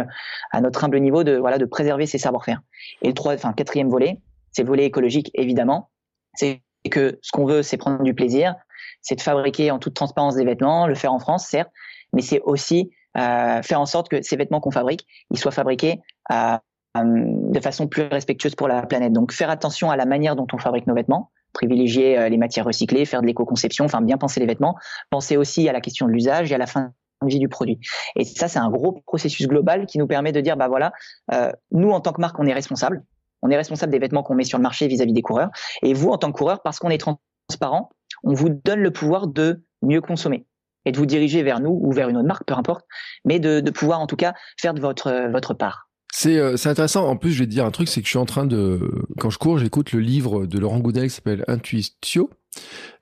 à 0.51 0.61
notre 0.61 0.85
humble 0.85 1.01
niveau 1.01 1.25
de 1.25 1.37
voilà 1.37 1.59
de 1.59 1.65
préserver 1.65 2.07
ces 2.07 2.19
savoir-faire. 2.19 2.61
Et 3.03 3.09
le 3.09 3.15
trois, 3.15 3.35
enfin 3.35 3.53
quatrième 3.53 3.89
volet, 3.89 4.21
c'est 4.53 4.63
le 4.63 4.69
volet 4.69 4.85
écologique 4.85 5.31
évidemment 5.35 5.91
c'est 6.35 6.63
que 6.91 7.19
ce 7.23 7.33
qu'on 7.33 7.45
veut, 7.45 7.63
c'est 7.63 7.77
prendre 7.77 8.03
du 8.03 8.15
plaisir, 8.15 8.55
c'est 9.03 9.17
de 9.17 9.21
fabriquer 9.21 9.71
en 9.71 9.79
toute 9.79 9.95
transparence 9.95 10.37
des 10.37 10.45
vêtements, 10.45 10.87
le 10.87 10.95
faire 10.95 11.13
en 11.13 11.19
France, 11.19 11.47
certes, 11.47 11.71
mais 12.13 12.23
c'est 12.23 12.41
aussi 12.41 12.91
euh, 13.17 13.63
faire 13.63 13.81
en 13.81 13.87
sorte 13.87 14.09
que 14.09 14.23
ces 14.23 14.37
vêtements 14.37 14.61
qu'on 14.61 14.71
fabrique, 14.71 15.07
ils 15.31 15.39
soient 15.39 15.53
fabriqués 15.53 16.01
euh, 16.33 16.57
de 16.97 17.61
façon 17.61 17.87
plus 17.87 18.03
respectueuse 18.05 18.55
pour 18.55 18.69
la 18.69 18.87
planète. 18.87 19.13
Donc 19.13 19.33
faire 19.33 19.51
attention 19.51 19.91
à 19.91 19.97
la 19.97 20.07
manière 20.07 20.37
dont 20.37 20.47
on 20.53 20.59
fabrique 20.59 20.87
nos 20.87 20.95
vêtements, 20.95 21.31
privilégier 21.53 22.19
euh, 22.19 22.29
les 22.29 22.37
matières 22.37 22.65
recyclées, 22.65 23.05
faire 23.05 23.23
de 23.23 23.27
l'éco-conception, 23.27 23.85
enfin 23.85 24.01
bien 24.01 24.19
penser 24.19 24.41
les 24.41 24.47
vêtements, 24.47 24.77
penser 25.11 25.37
aussi 25.37 25.69
à 25.69 25.73
la 25.73 25.81
question 25.81 26.07
de 26.07 26.13
l'usage 26.13 26.51
et 26.53 26.55
à 26.55 26.59
la 26.59 26.67
fin 26.67 26.93
de 27.23 27.29
vie 27.29 27.39
du 27.39 27.49
produit. 27.49 27.79
Et 28.17 28.25
ça, 28.25 28.49
c'est 28.49 28.59
un 28.59 28.71
gros 28.71 29.03
processus 29.07 29.47
global 29.47 29.87
qui 29.87 29.99
nous 29.99 30.07
permet 30.07 30.33
de 30.33 30.41
dire, 30.41 30.57
bah 30.57 30.69
voilà, 30.69 30.93
euh, 31.33 31.53
nous 31.71 31.91
en 31.91 32.01
tant 32.01 32.13
que 32.13 32.21
marque, 32.21 32.39
on 32.39 32.47
est 32.47 32.55
responsable. 32.55 33.05
On 33.43 33.51
est 33.51 33.57
responsable 33.57 33.93
des 33.93 33.99
vêtements 33.99 34.23
qu'on 34.23 34.35
met 34.35 34.45
sur 34.45 34.59
le 34.59 34.63
marché 34.63 34.87
vis-à-vis 34.87 35.13
des 35.13 35.23
coureurs. 35.23 35.51
Et 35.83 35.95
vous, 35.95 36.11
en 36.11 36.19
tant 36.19 36.31
que 36.31 36.37
coureur, 36.37 36.63
parce 36.63 36.79
qu'on 36.79 36.91
est 36.91 36.99
transparent, 36.99 37.91
on 38.23 38.35
vous 38.35 38.51
donne 38.51 38.81
le 38.81 38.91
pouvoir 38.91 39.27
de 39.27 39.65
mieux 39.83 40.01
consommer 40.01 40.47
et 40.85 40.93
de 40.93 40.99
vous 40.99 41.07
diriger 41.07 41.43
vers 41.43 41.61
nous 41.61 41.79
ou 41.83 41.93
vers 41.93 42.09
une 42.09 42.17
autre 42.17 42.27
marque, 42.27 42.45
peu 42.45 42.55
importe, 42.55 42.87
mais 43.25 43.39
de, 43.39 43.61
de 43.61 43.71
pouvoir 43.71 44.01
en 44.01 44.07
tout 44.07 44.17
cas 44.17 44.35
faire 44.59 44.75
de 44.75 44.81
votre, 44.81 45.31
votre 45.31 45.55
part. 45.55 45.90
C'est 46.13 46.39
euh, 46.39 46.57
intéressant. 46.65 47.07
En 47.07 47.17
plus, 47.17 47.33
je 47.33 47.41
vais 47.41 47.47
te 47.47 47.51
dire 47.51 47.65
un 47.65 47.71
truc, 47.71 47.89
c'est 47.89 48.01
que 48.01 48.07
je 48.07 48.11
suis 48.11 48.19
en 48.19 48.27
train 48.27 48.47
de, 48.47 48.91
quand 49.19 49.31
je 49.31 49.39
cours, 49.39 49.59
j'écoute 49.59 49.93
le 49.93 50.01
livre 50.01 50.47
de 50.47 50.59
Laurent 50.59 50.81
Goudel 50.81 51.05
qui 51.05 51.15
s'appelle 51.15 51.45
Intuitio, 51.49 52.31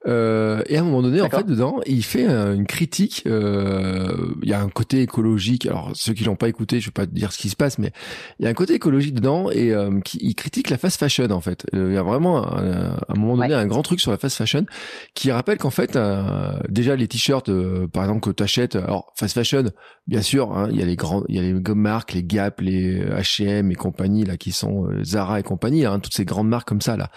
euh, 0.06 0.62
et 0.66 0.76
à 0.76 0.80
un 0.80 0.84
moment 0.84 1.02
donné, 1.02 1.20
en 1.20 1.28
fait, 1.28 1.44
dedans, 1.44 1.80
il 1.86 2.04
fait 2.04 2.26
une 2.26 2.66
critique. 2.66 3.24
Euh, 3.26 4.34
il 4.42 4.48
y 4.48 4.52
a 4.52 4.60
un 4.60 4.68
côté 4.68 5.02
écologique. 5.02 5.66
Alors, 5.66 5.90
ceux 5.94 6.12
qui 6.12 6.24
l'ont 6.24 6.36
pas 6.36 6.48
écouté, 6.48 6.80
je 6.80 6.86
vais 6.86 6.92
pas 6.92 7.06
te 7.06 7.12
dire 7.12 7.32
ce 7.32 7.38
qui 7.38 7.48
se 7.48 7.56
passe, 7.56 7.78
mais 7.78 7.92
il 8.38 8.44
y 8.44 8.46
a 8.46 8.50
un 8.50 8.54
côté 8.54 8.74
écologique 8.74 9.14
dedans 9.14 9.50
et 9.50 9.72
euh, 9.72 10.00
qui, 10.00 10.18
il 10.20 10.34
critique 10.34 10.70
la 10.70 10.78
fast 10.78 10.98
fashion 10.98 11.30
en 11.30 11.40
fait. 11.40 11.66
Il 11.72 11.92
y 11.92 11.96
a 11.96 12.02
vraiment 12.02 12.44
à 12.46 12.96
un 13.08 13.14
moment 13.18 13.36
donné 13.36 13.54
un 13.54 13.66
grand 13.66 13.82
truc 13.82 14.00
sur 14.00 14.10
la 14.10 14.18
fast 14.18 14.36
fashion 14.36 14.66
qui 15.14 15.32
rappelle 15.32 15.58
qu'en 15.58 15.70
fait, 15.70 15.98
déjà 16.68 16.94
les 16.96 17.08
t-shirts, 17.08 17.50
par 17.92 18.04
exemple 18.04 18.20
que 18.20 18.30
tu 18.30 18.42
achètes, 18.42 18.76
alors 18.76 19.12
fast 19.16 19.34
fashion, 19.34 19.64
bien 20.06 20.22
sûr, 20.22 20.56
hein, 20.56 20.68
il 20.70 20.78
y 20.78 20.82
a 20.82 20.86
les 20.86 20.96
grands, 20.96 21.24
il 21.28 21.36
y 21.36 21.38
a 21.38 21.42
les 21.42 21.74
marques, 21.74 22.12
les 22.14 22.22
Gap, 22.22 22.60
les 22.60 23.00
H&M 23.00 23.70
et 23.70 23.74
compagnie 23.74 24.24
là 24.24 24.36
qui 24.36 24.52
sont 24.52 24.88
Zara 25.02 25.40
et 25.40 25.42
compagnie, 25.42 25.84
hein, 25.86 25.98
toutes 25.98 26.14
ces 26.14 26.24
grandes 26.24 26.48
marques 26.48 26.68
comme 26.68 26.80
ça 26.80 26.96
là. 26.96 27.10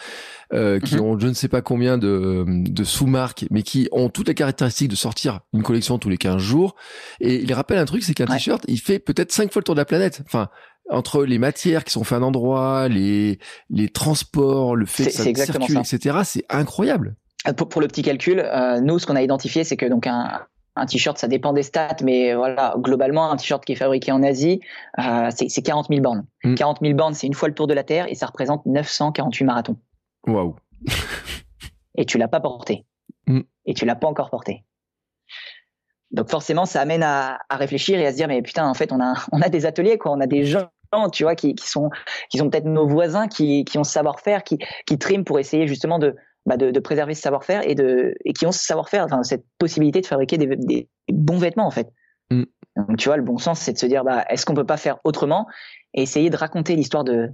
Euh, 0.53 0.81
qui 0.81 0.95
mhm. 0.95 1.01
ont 1.01 1.19
je 1.19 1.27
ne 1.27 1.33
sais 1.33 1.47
pas 1.47 1.61
combien 1.61 1.97
de, 1.97 2.43
de 2.45 2.70
sous-marques, 2.83 3.45
mais 3.51 3.63
qui 3.63 3.87
ont 3.91 4.09
toutes 4.09 4.27
les 4.27 4.35
caractéristiques 4.35 4.89
de 4.89 4.95
sortir 4.95 5.41
une 5.53 5.63
collection 5.63 5.97
tous 5.97 6.09
les 6.09 6.17
15 6.17 6.37
jours. 6.37 6.75
Et 7.19 7.41
il 7.41 7.53
rappelle 7.53 7.77
un 7.77 7.85
truc, 7.85 8.03
c'est 8.03 8.13
qu'un 8.13 8.25
t-shirt, 8.25 8.63
il 8.67 8.79
fait 8.79 8.99
peut-être 8.99 9.31
cinq 9.31 9.51
fois 9.51 9.59
le 9.59 9.63
tour 9.63 9.75
de 9.75 9.79
la 9.79 9.85
planète. 9.85 10.21
Enfin, 10.25 10.49
entre 10.89 11.23
les 11.23 11.39
matières 11.39 11.83
qui 11.83 11.91
sont 11.91 12.03
faites 12.03 12.17
à 12.17 12.21
un 12.21 12.23
endroit, 12.23 12.87
les, 12.87 13.39
les 13.69 13.89
transports, 13.89 14.75
le 14.75 14.85
fait 14.85 15.05
que 15.05 15.11
ça 15.11 15.23
circule, 15.23 15.77
etc., 15.77 16.19
c'est 16.23 16.45
incroyable. 16.49 17.15
Euh, 17.47 17.53
pour, 17.53 17.69
pour, 17.69 17.81
le 17.81 17.87
petit 17.87 18.01
calcul, 18.01 18.39
euh, 18.39 18.79
nous, 18.81 18.99
ce 18.99 19.07
qu'on 19.07 19.15
a 19.15 19.21
identifié, 19.21 19.63
c'est 19.63 19.77
que 19.77 19.85
donc 19.85 20.07
un, 20.07 20.41
un 20.75 20.85
t-shirt, 20.85 21.17
ça 21.17 21.27
dépend 21.27 21.53
des 21.53 21.63
stats, 21.63 21.97
mais 22.03 22.33
voilà, 22.33 22.75
globalement, 22.77 23.31
un 23.31 23.35
t-shirt 23.35 23.63
qui 23.63 23.73
est 23.73 23.77
fabriqué 23.77 24.11
en 24.11 24.23
Asie, 24.23 24.61
euh, 24.99 25.29
c'est 25.35 25.61
40 25.61 25.87
000 25.89 26.01
bornes. 26.01 26.25
40 26.55 26.81
mm. 26.81 26.85
000 26.85 26.97
bornes, 26.97 27.13
c'est 27.13 27.27
une 27.27 27.33
fois 27.33 27.47
le 27.47 27.55
tour 27.55 27.67
de 27.67 27.73
la 27.73 27.83
Terre 27.83 28.05
et 28.09 28.15
ça 28.15 28.25
représente 28.25 28.65
948 28.65 29.45
marathons. 29.45 29.77
Waouh. 30.27 30.55
Et 31.95 32.05
tu 32.05 32.17
l'as 32.17 32.27
pas 32.27 32.39
porté. 32.39 32.85
Mm. 33.27 33.41
Et 33.65 33.73
tu 33.73 33.85
l'as 33.85 33.95
pas 33.95 34.07
encore 34.07 34.29
porté. 34.29 34.63
Donc 36.11 36.29
forcément, 36.29 36.65
ça 36.65 36.81
amène 36.81 37.03
à, 37.03 37.39
à, 37.49 37.55
réfléchir 37.55 37.99
et 37.99 38.05
à 38.05 38.11
se 38.11 38.17
dire 38.17 38.27
mais 38.27 38.41
putain, 38.41 38.67
en 38.67 38.73
fait, 38.73 38.91
on 38.91 38.99
a 38.99 39.13
on 39.31 39.41
a 39.41 39.49
des 39.49 39.65
ateliers 39.65 39.97
quoi, 39.97 40.11
on 40.11 40.19
a 40.19 40.27
des 40.27 40.45
gens 40.45 40.69
tu 41.11 41.23
vois 41.23 41.35
qui, 41.35 41.55
qui 41.55 41.67
sont 41.67 41.89
qui 42.29 42.37
sont 42.37 42.49
peut-être 42.49 42.65
nos 42.65 42.87
voisins 42.87 43.27
qui 43.27 43.63
qui 43.65 43.77
ont 43.77 43.83
ce 43.83 43.91
savoir-faire 43.91 44.43
qui 44.43 44.59
qui 44.85 44.97
triment 44.97 45.23
pour 45.23 45.39
essayer 45.39 45.67
justement 45.67 45.99
de 45.99 46.15
bah 46.45 46.57
de, 46.57 46.71
de, 46.71 46.79
préserver 46.79 47.13
ce 47.13 47.21
savoir-faire 47.21 47.67
et 47.67 47.75
de 47.75 48.15
et 48.25 48.33
qui 48.33 48.45
ont 48.45 48.51
ce 48.51 48.63
savoir-faire 48.63 49.05
enfin 49.05 49.23
cette 49.23 49.45
possibilité 49.59 50.01
de 50.01 50.07
fabriquer 50.07 50.37
des, 50.37 50.47
des 50.47 50.89
bons 51.09 51.37
vêtements 51.37 51.67
en 51.67 51.71
fait. 51.71 51.87
Mm. 52.31 52.43
Donc 52.75 52.97
tu 52.97 53.09
vois 53.09 53.17
le 53.17 53.23
bon 53.23 53.37
sens 53.37 53.59
c'est 53.59 53.73
de 53.73 53.77
se 53.77 53.85
dire 53.85 54.03
bah 54.03 54.25
est-ce 54.29 54.45
qu'on 54.45 54.53
peut 54.53 54.65
pas 54.65 54.77
faire 54.77 54.97
autrement 55.03 55.47
et 55.93 56.01
essayer 56.01 56.29
de 56.29 56.37
raconter 56.37 56.75
l'histoire 56.75 57.03
de 57.03 57.29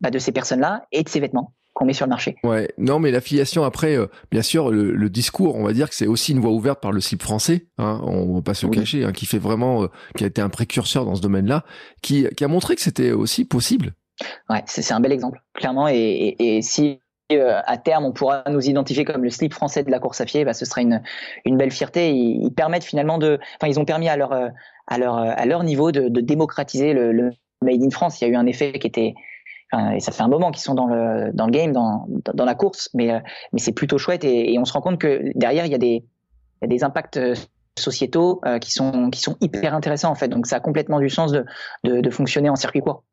bah, 0.00 0.10
de 0.10 0.18
ces 0.18 0.32
personnes-là 0.32 0.86
et 0.90 1.02
de 1.02 1.08
ces 1.08 1.20
vêtements? 1.20 1.52
Qu'on 1.76 1.84
met 1.84 1.92
sur 1.92 2.06
le 2.06 2.10
marché. 2.10 2.36
Ouais, 2.42 2.70
non, 2.78 2.98
mais 2.98 3.10
l'affiliation 3.10 3.62
après, 3.62 3.96
euh, 3.96 4.06
bien 4.30 4.40
sûr, 4.40 4.70
le, 4.70 5.10
discours, 5.10 5.56
on 5.56 5.62
va 5.62 5.74
dire 5.74 5.90
que 5.90 5.94
c'est 5.94 6.06
aussi 6.06 6.32
une 6.32 6.40
voie 6.40 6.50
ouverte 6.50 6.80
par 6.80 6.90
le 6.90 7.00
slip 7.00 7.22
français. 7.22 7.66
Hein, 7.76 8.00
on 8.02 8.34
va 8.34 8.40
pas 8.40 8.54
se 8.54 8.66
cacher, 8.66 9.04
hein, 9.04 9.12
qui 9.12 9.26
fait 9.26 9.38
vraiment, 9.38 9.84
euh, 9.84 9.88
qui 10.16 10.24
a 10.24 10.26
été 10.26 10.40
un 10.40 10.48
précurseur 10.48 11.04
dans 11.04 11.14
ce 11.14 11.20
domaine-là, 11.20 11.64
qui, 12.00 12.26
qui 12.34 12.44
a 12.44 12.48
montré 12.48 12.76
que 12.76 12.80
c'était 12.80 13.12
aussi 13.12 13.44
possible. 13.44 13.92
Ouais, 14.48 14.62
c'est 14.64 14.90
un 14.92 15.00
bel 15.00 15.12
exemple, 15.12 15.42
clairement. 15.52 15.86
Et, 15.86 16.34
et, 16.38 16.62
si 16.62 16.98
euh, 17.30 17.60
à 17.66 17.76
terme 17.76 18.06
on 18.06 18.12
pourra 18.12 18.42
nous 18.48 18.66
identifier 18.66 19.04
comme 19.04 19.22
le 19.22 19.28
slip 19.28 19.52
français 19.52 19.82
de 19.82 19.90
la 19.90 19.98
course 19.98 20.22
à 20.22 20.24
pied, 20.24 20.46
bah, 20.46 20.54
ce 20.54 20.64
sera 20.64 20.80
une, 20.80 21.02
une 21.44 21.58
belle 21.58 21.72
fierté. 21.72 22.10
Ils, 22.10 22.46
ils 22.46 22.54
permettent 22.54 22.84
finalement 22.84 23.18
de, 23.18 23.38
enfin, 23.60 23.70
ils 23.70 23.78
ont 23.78 23.84
permis 23.84 24.08
à 24.08 24.16
leur 24.16 24.32
à 24.32 24.98
leur 24.98 25.16
à 25.16 25.44
leur 25.44 25.62
niveau 25.62 25.92
de, 25.92 26.08
de 26.08 26.20
démocratiser 26.22 26.94
le, 26.94 27.12
le 27.12 27.32
made 27.60 27.82
in 27.82 27.90
France. 27.90 28.18
Il 28.18 28.24
y 28.24 28.26
a 28.28 28.30
eu 28.30 28.36
un 28.36 28.46
effet 28.46 28.72
qui 28.78 28.86
était 28.86 29.12
et 29.72 30.00
ça 30.00 30.12
fait 30.12 30.22
un 30.22 30.28
moment 30.28 30.50
qu'ils 30.50 30.62
sont 30.62 30.74
dans 30.74 30.86
le 30.86 31.32
dans 31.32 31.46
le 31.46 31.50
game, 31.52 31.72
dans 31.72 32.06
dans 32.08 32.44
la 32.44 32.54
course, 32.54 32.88
mais 32.94 33.12
euh, 33.12 33.18
mais 33.52 33.58
c'est 33.58 33.72
plutôt 33.72 33.98
chouette 33.98 34.24
et, 34.24 34.52
et, 34.52 34.58
on 34.58 34.64
se 34.64 34.72
rend 34.72 34.80
compte 34.80 34.98
que 34.98 35.32
derrière 35.34 35.66
il 35.66 35.72
y 35.72 35.74
a 35.74 35.78
des 35.78 36.04
il 36.06 36.62
y 36.62 36.64
a 36.64 36.68
des 36.68 36.84
impacts 36.84 37.16
euh, 37.16 37.34
sociétaux 37.78 38.40
euh, 38.46 38.58
qui 38.58 38.70
sont 38.70 39.10
qui 39.10 39.20
sont 39.20 39.36
hyper 39.40 39.74
intéressants 39.74 40.10
en 40.10 40.14
fait. 40.14 40.28
Donc 40.28 40.46
ça 40.46 40.56
a 40.56 40.60
complètement 40.60 41.00
du 41.00 41.10
sens 41.10 41.32
de 41.32 41.44
de, 41.84 42.00
de 42.00 42.10
fonctionner 42.10 42.48
en 42.48 42.56
circuit 42.56 42.80
court. 42.80 43.04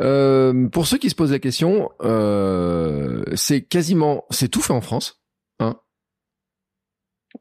Euh, 0.00 0.68
pour 0.68 0.86
ceux 0.86 0.98
qui 0.98 1.10
se 1.10 1.14
posent 1.14 1.32
la 1.32 1.40
question, 1.40 1.90
euh, 2.02 3.24
c'est 3.34 3.62
quasiment 3.62 4.24
c'est 4.30 4.48
tout 4.48 4.60
fait 4.60 4.72
en 4.72 4.80
France, 4.80 5.20
hein? 5.58 5.80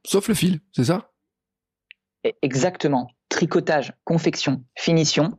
Sauf 0.05 0.27
le 0.27 0.33
fil, 0.33 0.61
c'est 0.71 0.85
ça? 0.85 1.11
Exactement. 2.41 3.09
Tricotage, 3.29 3.93
confection, 4.05 4.63
finition. 4.75 5.37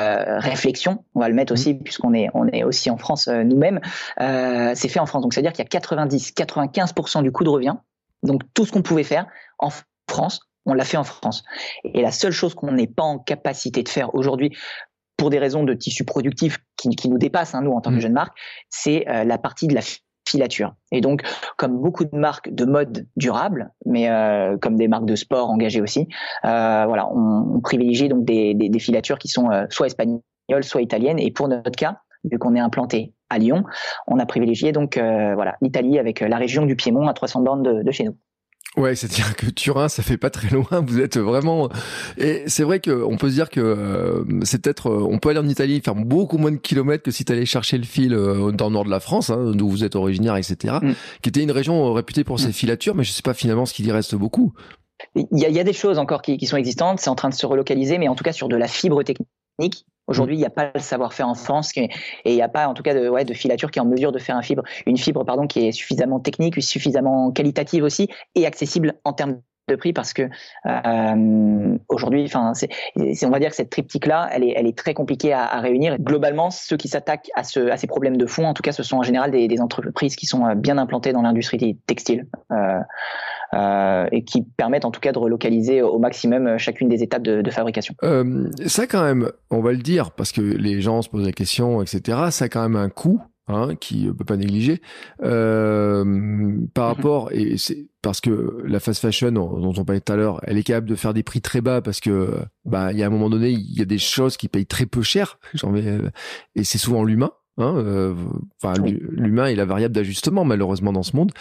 Euh, 0.00 0.38
réflexion, 0.38 1.04
on 1.14 1.20
va 1.20 1.28
le 1.28 1.34
mettre 1.34 1.52
aussi 1.52 1.72
mmh. 1.72 1.82
puisqu'on 1.82 2.12
est 2.12 2.28
on 2.34 2.46
est 2.48 2.64
aussi 2.64 2.90
en 2.90 2.98
France 2.98 3.28
nous-mêmes, 3.28 3.80
c'est 4.18 4.88
fait 4.88 5.00
en 5.00 5.06
France. 5.06 5.22
Donc 5.22 5.32
c'est 5.32 5.40
à 5.40 5.42
dire 5.42 5.52
qu'il 5.52 5.64
y 5.64 5.76
a 5.76 5.80
90-95% 5.80 7.22
du 7.22 7.32
coût 7.32 7.44
de 7.44 7.48
revient. 7.48 7.76
Donc 8.22 8.42
tout 8.54 8.66
ce 8.66 8.72
qu'on 8.72 8.82
pouvait 8.82 9.04
faire 9.04 9.26
en 9.58 9.70
France, 10.08 10.40
on 10.66 10.74
l'a 10.74 10.84
fait 10.84 10.96
en 10.96 11.04
France. 11.04 11.44
Et 11.84 12.02
la 12.02 12.10
seule 12.10 12.32
chose 12.32 12.54
qu'on 12.54 12.72
n'est 12.72 12.86
pas 12.86 13.04
en 13.04 13.18
capacité 13.18 13.82
de 13.82 13.88
faire 13.88 14.14
aujourd'hui 14.14 14.56
pour 15.16 15.30
des 15.30 15.38
raisons 15.38 15.64
de 15.64 15.72
tissu 15.72 16.04
productif 16.04 16.58
qui, 16.76 17.08
nous 17.08 17.18
dépassent, 17.18 17.54
hein, 17.54 17.62
nous, 17.62 17.72
en 17.72 17.80
tant 17.80 17.90
que 17.90 17.96
mmh. 17.96 18.00
jeune 18.00 18.12
marque, 18.12 18.36
c'est 18.68 19.04
la 19.06 19.38
partie 19.38 19.66
de 19.66 19.74
la 19.74 19.80
filature. 20.28 20.74
Et 20.92 21.00
donc, 21.00 21.22
comme 21.56 21.80
beaucoup 21.80 22.04
de 22.04 22.16
marques 22.16 22.52
de 22.52 22.64
mode 22.64 23.06
durable, 23.16 23.72
mais 23.84 24.10
euh, 24.10 24.56
comme 24.58 24.76
des 24.76 24.88
marques 24.88 25.06
de 25.06 25.16
sport 25.16 25.50
engagées 25.50 25.80
aussi, 25.80 26.08
euh, 26.44 26.84
voilà, 26.86 27.08
on, 27.12 27.60
privilégie 27.60 28.08
donc 28.08 28.24
des, 28.24 28.54
des, 28.54 28.78
filatures 28.78 29.18
qui 29.18 29.28
sont 29.28 29.50
euh, 29.50 29.66
soit 29.70 29.86
espagnoles, 29.86 30.22
soit 30.62 30.82
italiennes. 30.82 31.18
Et 31.18 31.30
pour 31.30 31.48
notre 31.48 31.70
cas, 31.70 32.00
vu 32.24 32.38
qu'on 32.38 32.54
est 32.54 32.60
implanté 32.60 33.14
à 33.30 33.38
Lyon, 33.38 33.64
on 34.06 34.18
a 34.18 34.26
privilégié 34.26 34.70
donc 34.70 34.96
voilà 34.96 35.56
l'Italie 35.60 35.98
avec 35.98 36.20
la 36.20 36.36
région 36.36 36.64
du 36.64 36.76
Piémont 36.76 37.08
à 37.08 37.12
300 37.14 37.40
bornes 37.40 37.82
de 37.82 37.90
chez 37.90 38.04
nous. 38.04 38.16
Ouais, 38.76 38.94
c'est-à-dire 38.94 39.36
que 39.36 39.46
Turin, 39.46 39.88
ça 39.88 40.02
fait 40.02 40.18
pas 40.18 40.28
très 40.28 40.48
loin. 40.50 40.66
Vous 40.86 41.00
êtes 41.00 41.16
vraiment. 41.16 41.70
Et 42.18 42.44
c'est 42.46 42.62
vrai 42.62 42.80
qu'on 42.80 43.16
peut 43.16 43.30
se 43.30 43.34
dire 43.34 43.48
que 43.48 43.60
euh, 43.60 44.24
c'est 44.44 44.60
peut-être. 44.60 44.88
Euh, 44.88 45.06
on 45.08 45.18
peut 45.18 45.30
aller 45.30 45.38
en 45.38 45.48
Italie 45.48 45.80
faire 45.80 45.94
beaucoup 45.94 46.36
moins 46.36 46.52
de 46.52 46.56
kilomètres 46.56 47.02
que 47.02 47.10
si 47.10 47.24
tu 47.24 47.32
allais 47.32 47.46
chercher 47.46 47.78
le 47.78 47.84
fil 47.84 48.12
euh, 48.12 48.52
dans 48.52 48.66
le 48.66 48.74
nord 48.74 48.84
de 48.84 48.90
la 48.90 49.00
France, 49.00 49.30
hein, 49.30 49.52
d'où 49.54 49.68
vous 49.68 49.82
êtes 49.82 49.96
originaire, 49.96 50.36
etc. 50.36 50.78
Mm. 50.82 50.92
Qui 51.22 51.28
était 51.30 51.42
une 51.42 51.52
région 51.52 51.92
réputée 51.94 52.22
pour 52.22 52.38
ses 52.38 52.48
mm. 52.48 52.52
filatures, 52.52 52.94
mais 52.94 53.04
je 53.04 53.12
sais 53.12 53.22
pas 53.22 53.34
finalement 53.34 53.64
ce 53.64 53.72
qu'il 53.72 53.86
y 53.86 53.92
reste 53.92 54.14
beaucoup. 54.14 54.52
Il 55.14 55.26
y, 55.32 55.44
a, 55.44 55.48
il 55.48 55.54
y 55.54 55.60
a 55.60 55.64
des 55.64 55.72
choses 55.72 55.98
encore 55.98 56.22
qui, 56.22 56.36
qui 56.36 56.46
sont 56.46 56.56
existantes. 56.56 57.00
C'est 57.00 57.10
en 57.10 57.14
train 57.14 57.28
de 57.28 57.34
se 57.34 57.46
relocaliser, 57.46 57.98
mais 57.98 58.08
en 58.08 58.14
tout 58.14 58.24
cas 58.24 58.32
sur 58.32 58.48
de 58.48 58.56
la 58.56 58.68
fibre 58.68 59.02
technique 59.02 59.86
Aujourd'hui, 60.06 60.36
il 60.36 60.38
n'y 60.38 60.46
a 60.46 60.50
pas 60.50 60.70
le 60.74 60.80
savoir-faire 60.80 61.28
en 61.28 61.34
France 61.34 61.72
et 61.76 61.88
il 62.24 62.34
n'y 62.34 62.42
a 62.42 62.48
pas, 62.48 62.68
en 62.68 62.74
tout 62.74 62.82
cas, 62.82 62.94
de 62.94 63.34
filature 63.34 63.70
qui 63.70 63.78
est 63.78 63.82
en 63.82 63.86
mesure 63.86 64.12
de 64.12 64.18
faire 64.18 64.36
un 64.36 64.42
fibre, 64.42 64.62
une 64.86 64.96
fibre 64.96 65.24
pardon, 65.24 65.46
qui 65.46 65.66
est 65.66 65.72
suffisamment 65.72 66.20
technique, 66.20 66.62
suffisamment 66.62 67.32
qualitative 67.32 67.82
aussi 67.82 68.08
et 68.34 68.46
accessible 68.46 68.94
en 69.04 69.12
termes 69.12 69.40
de 69.68 69.76
prix 69.76 69.92
parce 69.92 70.12
que 70.12 70.22
euh, 70.66 71.78
aujourd'hui, 71.88 72.24
enfin, 72.24 72.52
on 72.96 73.30
va 73.30 73.38
dire 73.38 73.50
que 73.50 73.56
cette 73.56 73.70
triptyque 73.70 74.06
là, 74.06 74.28
elle 74.32 74.44
est, 74.44 74.54
elle 74.56 74.66
est 74.66 74.76
très 74.76 74.94
compliquée 74.94 75.32
à, 75.32 75.60
réunir. 75.60 75.98
Globalement, 75.98 76.50
ceux 76.50 76.76
qui 76.76 76.88
s'attaquent 76.88 77.30
à, 77.34 77.42
ce, 77.42 77.70
à 77.70 77.76
ces 77.76 77.86
problèmes 77.86 78.16
de 78.16 78.26
fond, 78.26 78.46
en 78.46 78.54
tout 78.54 78.62
cas, 78.62 78.72
ce 78.72 78.82
sont 78.82 78.98
en 78.98 79.02
général 79.02 79.30
des, 79.30 79.56
entreprises 79.60 80.16
qui 80.16 80.26
sont 80.26 80.46
euh, 80.46 80.54
bien 80.54 80.78
implantées 80.78 81.12
dans 81.12 81.22
l'industrie 81.22 81.78
textile. 81.86 82.26
Euh, 83.54 84.06
et 84.10 84.24
qui 84.24 84.42
permettent 84.42 84.84
en 84.84 84.90
tout 84.90 85.00
cas 85.00 85.12
de 85.12 85.18
relocaliser 85.18 85.80
au 85.80 85.98
maximum 85.98 86.58
chacune 86.58 86.88
des 86.88 87.02
étapes 87.02 87.22
de, 87.22 87.42
de 87.42 87.50
fabrication. 87.50 87.94
Ça 88.66 88.86
quand 88.86 89.04
même, 89.04 89.30
on 89.50 89.60
va 89.60 89.70
le 89.70 89.78
dire 89.78 90.10
parce 90.10 90.32
que 90.32 90.40
les 90.40 90.80
gens 90.80 91.00
se 91.00 91.08
posent 91.08 91.24
la 91.24 91.32
question, 91.32 91.80
etc. 91.80 92.18
Ça 92.30 92.46
a 92.46 92.48
quand 92.48 92.62
même 92.62 92.76
un 92.76 92.90
coût. 92.90 93.22
Hein, 93.48 93.76
qui 93.76 94.08
peut 94.08 94.24
pas 94.24 94.36
négliger 94.36 94.82
euh, 95.22 96.02
par 96.74 96.88
mhm. 96.88 96.96
rapport 96.96 97.30
et 97.30 97.56
c'est 97.58 97.86
parce 98.02 98.20
que 98.20 98.60
la 98.64 98.80
fast 98.80 99.00
fashion 99.00 99.30
dont 99.30 99.72
on 99.76 99.84
parlait 99.84 100.00
tout 100.00 100.12
à 100.12 100.16
l'heure 100.16 100.40
elle 100.42 100.58
est 100.58 100.64
capable 100.64 100.88
de 100.88 100.96
faire 100.96 101.14
des 101.14 101.22
prix 101.22 101.40
très 101.40 101.60
bas 101.60 101.80
parce 101.80 102.00
que 102.00 102.40
bah 102.64 102.92
il 102.92 102.98
y 102.98 103.04
a 103.04 103.06
un 103.06 103.10
moment 103.10 103.30
donné 103.30 103.50
il 103.50 103.78
y 103.78 103.82
a 103.82 103.84
des 103.84 103.98
choses 103.98 104.36
qui 104.36 104.48
payent 104.48 104.66
très 104.66 104.86
peu 104.86 105.02
cher 105.02 105.38
et 106.56 106.64
c'est 106.64 106.78
souvent 106.78 107.04
l'humain 107.04 107.30
Hein, 107.58 107.74
euh, 107.78 108.14
enfin, 108.62 108.74
l'humain 108.82 109.46
est 109.46 109.54
la 109.54 109.64
variable 109.64 109.94
d'ajustement 109.94 110.44
malheureusement 110.44 110.92
dans 110.92 111.02
ce 111.02 111.16
monde. 111.16 111.32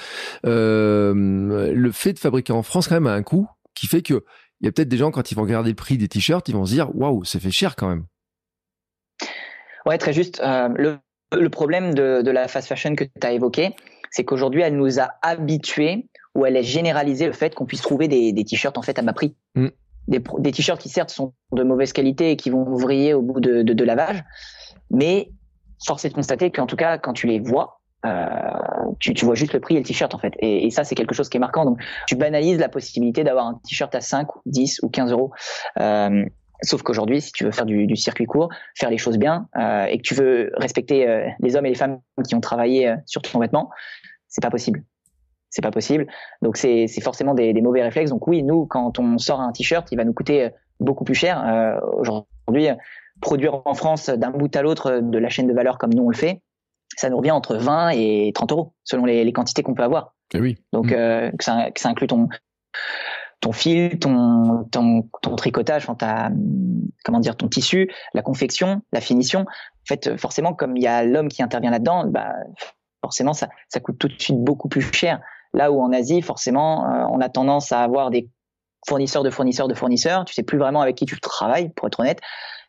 Euh, 0.45 1.73
le 1.73 1.91
fait 1.91 2.13
de 2.13 2.19
fabriquer 2.19 2.53
en 2.53 2.63
France 2.63 2.87
quand 2.87 2.95
même 2.95 3.07
a 3.07 3.13
un 3.13 3.23
coût 3.23 3.49
qui 3.73 3.87
fait 3.87 4.01
que 4.01 4.23
il 4.61 4.65
y 4.65 4.69
a 4.69 4.71
peut-être 4.71 4.87
des 4.87 4.97
gens 4.97 5.11
quand 5.11 5.31
ils 5.31 5.35
vont 5.35 5.43
regarder 5.43 5.69
le 5.69 5.75
prix 5.75 5.97
des 5.97 6.07
t-shirts, 6.07 6.47
ils 6.47 6.55
vont 6.55 6.65
se 6.65 6.71
dire 6.71 6.95
waouh, 6.95 7.25
ça 7.25 7.39
fait 7.41 7.51
cher 7.51 7.75
quand 7.75 7.89
même. 7.89 8.05
Ouais, 9.85 9.97
très 9.97 10.13
juste. 10.13 10.39
Euh, 10.39 10.69
le, 10.69 10.97
le, 11.31 11.49
problème 11.49 11.93
de, 11.93 12.21
de, 12.21 12.31
la 12.31 12.47
fast 12.47 12.67
fashion 12.67 12.95
que 12.95 13.03
tu 13.03 13.27
as 13.27 13.31
évoqué, 13.31 13.75
c'est 14.11 14.23
qu'aujourd'hui, 14.23 14.61
elle 14.61 14.75
nous 14.75 14.99
a 14.99 15.09
habitués 15.21 16.07
ou 16.35 16.45
elle 16.45 16.57
a 16.57 16.61
généralisé 16.61 17.25
le 17.25 17.33
fait 17.33 17.55
qu'on 17.55 17.65
puisse 17.65 17.81
trouver 17.81 18.07
des, 18.07 18.33
des 18.33 18.43
t-shirts 18.43 18.77
en 18.77 18.81
fait 18.81 18.99
à 18.99 19.01
bas 19.01 19.13
prix. 19.13 19.35
Mm. 19.55 19.67
Des, 20.07 20.21
des 20.39 20.51
t-shirts 20.51 20.79
qui 20.79 20.89
certes 20.89 21.09
sont 21.09 21.33
de 21.51 21.63
mauvaise 21.63 21.91
qualité 21.91 22.31
et 22.31 22.35
qui 22.35 22.49
vont 22.49 22.63
vriller 22.75 23.13
au 23.13 23.21
bout 23.21 23.39
de, 23.39 23.63
de, 23.63 23.73
de 23.73 23.83
lavage, 23.83 24.23
mais 24.91 25.31
force 25.83 26.05
est 26.05 26.09
de 26.09 26.13
constater 26.13 26.51
qu'en 26.51 26.67
tout 26.67 26.75
cas, 26.75 26.97
quand 26.97 27.13
tu 27.13 27.27
les 27.27 27.39
vois, 27.39 27.79
euh, 28.05 28.25
tu, 28.99 29.13
tu, 29.13 29.25
vois 29.25 29.33
juste 29.33 29.53
le 29.53 29.59
prix 29.59 29.75
et 29.75 29.79
le 29.79 29.85
t-shirt 29.85 30.13
en 30.13 30.19
fait. 30.19 30.33
Et, 30.39 30.67
et 30.67 30.69
ça, 30.69 30.83
c'est 30.83 30.95
quelque 30.95 31.15
chose 31.15 31.27
qui 31.27 31.37
est 31.37 31.39
marquant. 31.39 31.65
Donc, 31.65 31.79
tu 32.07 32.15
banalises 32.15 32.59
la 32.59 32.69
possibilité 32.69 33.23
d'avoir 33.23 33.47
un 33.47 33.59
t-shirt 33.67 33.93
à 33.95 34.01
5, 34.01 34.27
10 34.45 34.81
ou 34.83 34.89
15 34.89 35.11
euros. 35.11 35.31
Euh, 35.79 36.23
sauf 36.61 36.81
qu'aujourd'hui, 36.83 37.21
si 37.21 37.31
tu 37.31 37.43
veux 37.43 37.51
faire 37.51 37.65
du, 37.65 37.87
du, 37.87 37.95
circuit 37.95 38.25
court, 38.25 38.49
faire 38.75 38.89
les 38.89 38.97
choses 38.97 39.17
bien, 39.17 39.47
euh, 39.57 39.85
et 39.85 39.97
que 39.97 40.03
tu 40.03 40.13
veux 40.13 40.51
respecter 40.55 41.07
euh, 41.07 41.27
les 41.39 41.55
hommes 41.55 41.65
et 41.65 41.69
les 41.69 41.75
femmes 41.75 41.99
qui 42.27 42.35
ont 42.35 42.41
travaillé 42.41 42.87
euh, 42.87 42.95
sur 43.05 43.21
ton 43.21 43.39
vêtement, 43.39 43.69
c'est 44.27 44.41
pas 44.41 44.49
possible. 44.49 44.83
C'est 45.49 45.61
pas 45.61 45.71
possible. 45.71 46.07
Donc, 46.41 46.57
c'est 46.57 46.87
forcément 47.01 47.33
des, 47.33 47.53
des, 47.53 47.61
mauvais 47.61 47.81
réflexes. 47.81 48.11
Donc, 48.11 48.27
oui, 48.27 48.43
nous, 48.43 48.65
quand 48.65 48.99
on 48.99 49.17
sort 49.17 49.39
un 49.39 49.51
t-shirt, 49.53 49.87
il 49.91 49.95
va 49.95 50.03
nous 50.03 50.13
coûter 50.13 50.49
beaucoup 50.81 51.05
plus 51.05 51.15
cher. 51.15 51.79
Aujourd'hui, 51.93 52.67
produire 53.21 53.61
en 53.65 53.73
France 53.73 54.09
d'un 54.09 54.31
bout 54.31 54.53
à 54.53 54.61
l'autre 54.61 54.99
de 54.99 55.17
la 55.17 55.29
chaîne 55.29 55.47
de 55.47 55.53
valeur 55.53 55.77
comme 55.77 55.93
nous 55.93 56.03
on 56.03 56.09
le 56.09 56.15
fait, 56.15 56.41
ça 56.95 57.09
nous 57.09 57.17
revient 57.17 57.31
entre 57.31 57.55
20 57.55 57.89
et 57.89 58.31
30 58.33 58.51
euros 58.51 58.73
selon 58.83 59.05
les, 59.05 59.31
quantités 59.33 59.63
qu'on 59.63 59.73
peut 59.73 59.83
avoir. 59.83 60.15
Et 60.33 60.37
eh 60.37 60.41
oui. 60.41 60.57
Donc 60.73 60.91
mm. 60.91 60.93
euh, 60.93 61.31
que, 61.31 61.43
ça, 61.43 61.71
que, 61.71 61.79
ça, 61.79 61.89
inclut 61.89 62.07
ton 62.07 62.29
ton 63.41 63.51
fil, 63.51 63.99
ton, 63.99 64.63
ton, 64.71 65.35
tricotage, 65.35 65.87
comment 67.03 67.19
dire, 67.19 67.35
ton 67.35 67.47
tissu, 67.47 67.91
la 68.13 68.21
confection, 68.21 68.81
la 68.91 69.01
finition. 69.01 69.41
En 69.41 69.85
fait, 69.87 70.17
forcément, 70.17 70.53
comme 70.53 70.77
il 70.77 70.83
y 70.83 70.87
a 70.87 71.03
l'homme 71.03 71.27
qui 71.27 71.43
intervient 71.43 71.71
là-dedans, 71.71 72.05
bah, 72.07 72.33
forcément, 73.01 73.33
ça, 73.33 73.49
ça 73.69 73.79
coûte 73.79 73.99
tout 73.99 74.07
de 74.07 74.19
suite 74.19 74.39
beaucoup 74.39 74.67
plus 74.67 74.81
cher. 74.81 75.21
Là 75.53 75.71
où 75.71 75.79
en 75.79 75.93
Asie, 75.93 76.21
forcément, 76.21 76.85
euh, 76.85 77.05
on 77.11 77.21
a 77.21 77.29
tendance 77.29 77.71
à 77.71 77.81
avoir 77.81 78.09
des 78.09 78.29
fournisseurs 78.87 79.23
de 79.23 79.29
fournisseurs 79.29 79.67
de 79.67 79.73
fournisseurs. 79.73 80.25
Tu 80.25 80.33
sais 80.33 80.43
plus 80.43 80.57
vraiment 80.57 80.81
avec 80.81 80.95
qui 80.95 81.05
tu 81.05 81.19
travailles, 81.19 81.69
pour 81.75 81.87
être 81.87 81.99
honnête. 81.99 82.19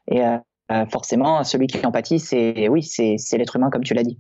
Et 0.09 0.25
euh, 0.25 0.37
euh, 0.71 0.87
forcément, 0.87 1.43
celui 1.43 1.67
qui 1.67 1.85
empathie, 1.85 2.21
c'est 2.21 2.69
oui, 2.69 2.83
c'est 2.83 3.17
l'être 3.39 3.57
humain 3.57 3.71
comme 3.71 3.83
tu 3.83 3.95
l'as 3.95 4.03
dit. 4.03 4.19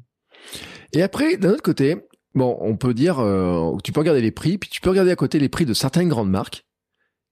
Et 0.92 1.02
après, 1.02 1.36
d'un 1.36 1.50
autre 1.50 1.62
côté, 1.62 1.96
bon, 2.36 2.56
on 2.60 2.76
peut 2.76 2.94
dire, 2.94 3.18
euh, 3.18 3.76
tu 3.82 3.92
peux 3.92 4.00
regarder 4.00 4.20
les 4.20 4.30
prix, 4.30 4.58
puis 4.58 4.70
tu 4.70 4.80
peux 4.80 4.90
regarder 4.90 5.10
à 5.10 5.16
côté 5.16 5.38
les 5.38 5.48
prix 5.48 5.66
de 5.66 5.74
certaines 5.74 6.08
grandes 6.08 6.30
marques 6.30 6.64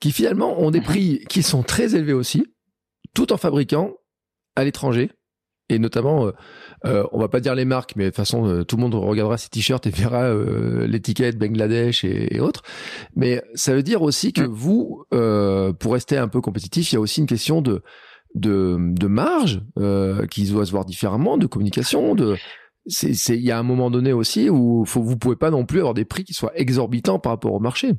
qui 0.01 0.11
finalement 0.11 0.61
ont 0.61 0.71
des 0.71 0.81
mhm. 0.81 0.87
prix 0.87 1.25
qui 1.29 1.43
sont 1.43 1.62
très 1.62 1.95
élevés 1.95 2.12
aussi, 2.12 2.45
tout 3.14 3.33
en 3.33 3.37
fabriquant 3.37 3.93
à 4.57 4.64
l'étranger. 4.64 5.11
Et 5.71 5.79
notamment, 5.79 6.31
euh, 6.85 7.07
on 7.12 7.19
va 7.19 7.29
pas 7.29 7.40
dire 7.40 7.55
les 7.55 7.64
marques, 7.64 7.97
mais 7.97 8.05
de 8.05 8.09
toute 8.11 8.17
façon, 8.17 8.64
tout 8.69 8.77
le 8.77 8.83
monde 8.83 8.95
regardera 8.95 9.38
ces 9.38 9.49
t-shirts 9.49 9.87
et 9.87 9.90
verra 9.90 10.31
l'étiquette 10.87 11.38
Bangladesh 11.38 12.05
et, 12.05 12.38
autres. 12.38 12.62
Mais 13.17 13.43
ça 13.55 13.75
veut 13.75 13.83
dire 13.83 14.03
aussi 14.03 14.35
que 14.35 14.43
vous, 14.43 15.07
pour 15.11 15.93
rester 15.95 16.19
un 16.19 16.29
peu 16.29 16.43
compétitif, 16.43 16.93
il 16.93 16.97
y 16.97 16.99
a 16.99 17.01
aussi 17.01 17.21
une 17.21 17.27
question 17.27 17.62
de 17.62 17.83
de, 18.35 18.77
de 18.79 19.07
marge 19.07 19.62
euh, 19.79 20.27
qui 20.27 20.49
doit 20.49 20.67
se 20.67 20.71
voir 20.73 20.85
différemment, 20.85 21.38
de 21.38 21.47
communication, 21.47 22.14
de 22.14 22.37
c'est 22.87 23.37
il 23.37 23.44
y 23.44 23.51
a 23.51 23.59
un 23.59 23.62
moment 23.62 23.90
donné 23.90 24.12
aussi 24.12 24.51
où 24.51 24.85
faut, 24.85 25.03
vous 25.03 25.16
pouvez 25.16 25.37
pas 25.37 25.51
non 25.51 25.64
plus 25.64 25.79
avoir 25.79 25.94
des 25.94 26.05
prix 26.05 26.25
qui 26.25 26.35
soient 26.35 26.53
exorbitants 26.55 27.18
par 27.18 27.33
rapport 27.33 27.53
au 27.53 27.61
marché. 27.61 27.92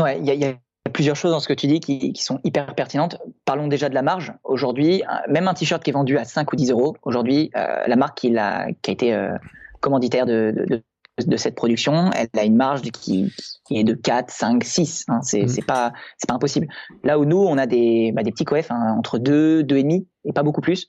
Ouais, 0.00 0.18
il 0.18 0.26
y 0.26 0.30
a, 0.30 0.34
y 0.34 0.44
a, 0.44 0.54
plusieurs 0.92 1.16
choses 1.16 1.30
dans 1.30 1.40
ce 1.40 1.48
que 1.48 1.54
tu 1.54 1.66
dis 1.66 1.80
qui, 1.80 2.12
qui 2.12 2.22
sont 2.22 2.40
hyper 2.44 2.74
pertinentes. 2.74 3.18
Parlons 3.44 3.68
déjà 3.68 3.88
de 3.88 3.94
la 3.94 4.02
marge. 4.02 4.32
Aujourd'hui, 4.44 5.02
même 5.28 5.48
un 5.48 5.54
t-shirt 5.54 5.82
qui 5.82 5.90
est 5.90 5.92
vendu 5.92 6.18
à 6.18 6.24
5 6.24 6.52
ou 6.52 6.56
10 6.56 6.70
euros, 6.70 6.96
aujourd'hui, 7.02 7.50
euh, 7.56 7.84
la 7.86 7.96
marque 7.96 8.18
qui, 8.18 8.36
a, 8.36 8.66
qui 8.82 8.90
a 8.90 8.92
été 8.92 9.14
euh, 9.14 9.32
commanditaire 9.80 10.26
de, 10.26 10.52
de, 10.68 10.82
de 11.26 11.36
cette 11.36 11.54
production, 11.54 12.10
elle 12.12 12.28
a 12.38 12.44
une 12.44 12.56
marge 12.56 12.82
qui, 12.82 13.32
qui 13.66 13.78
est 13.78 13.84
de 13.84 13.94
4, 13.94 14.30
5, 14.30 14.64
6. 14.64 15.04
Hein. 15.08 15.20
C'est 15.22 15.44
mmh. 15.44 15.64
pas 15.66 15.92
c'est 16.16 16.28
pas 16.28 16.34
impossible. 16.34 16.68
Là 17.04 17.18
où 17.18 17.24
nous, 17.24 17.38
on 17.38 17.58
a 17.58 17.66
des, 17.66 18.12
bah, 18.12 18.22
des 18.22 18.30
petits 18.30 18.44
coefs 18.44 18.70
hein, 18.70 18.94
entre 18.98 19.18
2, 19.18 19.62
2,5 19.62 20.06
et 20.24 20.32
pas 20.32 20.42
beaucoup 20.42 20.60
plus. 20.60 20.86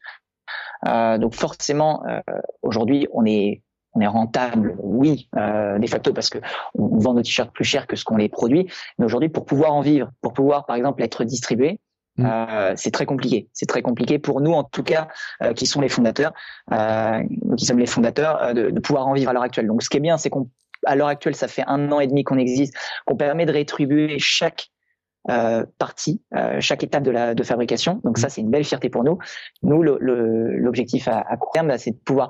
Euh, 0.88 1.18
donc 1.18 1.36
forcément, 1.36 2.04
euh, 2.08 2.20
aujourd'hui, 2.62 3.08
on 3.12 3.26
est 3.26 3.62
on 3.96 4.02
est 4.02 4.08
rentable, 4.08 4.76
oui, 4.80 5.30
euh, 5.38 5.78
de 5.78 5.86
facto 5.86 6.14
parce 6.14 6.32
que 6.32 6.40
on 6.74 6.98
vend 6.98 7.14
nos 7.14 7.22
t-shirts 7.22 7.54
plus 7.54 7.64
cher 7.64 7.86
que 7.86 7.96
ce 7.96 8.04
qu'on 8.04 8.18
les 8.18 8.28
produit. 8.28 8.68
Mais 8.98 9.06
aujourd'hui, 9.06 9.30
pour 9.30 9.46
pouvoir 9.46 9.74
en 9.74 9.82
vivre, 9.82 10.10
pour 10.22 10.34
pouvoir 10.34 10.66
par 10.66 10.76
exemple 10.76 11.04
être 11.04 11.24
distribué, 11.24 11.80
Mm. 12.18 12.26
Euh, 12.26 12.74
c'est 12.76 12.92
très 12.92 13.06
compliqué. 13.06 13.50
C'est 13.54 13.66
très 13.66 13.82
compliqué 13.82 14.20
pour 14.20 14.42
nous, 14.42 14.52
en 14.52 14.64
tout 14.64 14.84
cas, 14.84 15.08
euh, 15.42 15.54
qui 15.54 15.66
sont 15.66 15.82
les 15.82 15.90
fondateurs, 15.90 16.34
euh, 16.72 17.24
qui 17.58 17.66
sommes 17.66 17.80
les 17.80 17.88
fondateurs, 17.88 18.42
euh, 18.42 18.54
de, 18.54 18.70
de, 18.70 18.80
pouvoir 18.80 19.08
en 19.08 19.14
vivre 19.14 19.30
à 19.30 19.34
l'heure 19.34 19.44
actuelle. 19.44 19.68
Donc, 19.68 19.82
ce 19.84 19.90
qui 19.90 19.98
est 19.98 20.02
bien, 20.02 20.18
c'est 20.18 20.30
qu'on, 20.30 20.50
à 20.86 20.96
l'heure 20.96 21.08
actuelle, 21.08 21.36
ça 21.36 21.48
fait 21.48 21.64
un 21.68 21.92
an 21.92 22.00
et 22.00 22.08
demi 22.08 22.24
qu'on 22.24 22.38
existe, 22.38 22.76
qu'on 23.06 23.16
permet 23.16 23.46
de 23.46 23.52
rétribuer 23.52 24.20
chaque 24.20 24.70
euh, 25.30 25.66
partie, 25.78 26.22
chaque 26.60 26.84
étape 26.84 27.04
de 27.04 27.12
la 27.12 27.34
de 27.34 27.44
fabrication. 27.44 28.02
Donc, 28.04 28.18
ça, 28.18 28.28
mm. 28.28 28.30
c'est 28.30 28.42
une 28.42 28.50
belle 28.50 28.66
fierté 28.66 28.90
pour 28.90 29.04
nous. 29.04 29.18
Nous, 29.62 29.82
l'objectif 29.84 31.08
à, 31.08 31.20
à, 31.20 31.38
court 31.38 31.52
terme, 31.52 31.78
c'est 31.78 31.92
de 31.92 31.98
pouvoir 31.98 32.30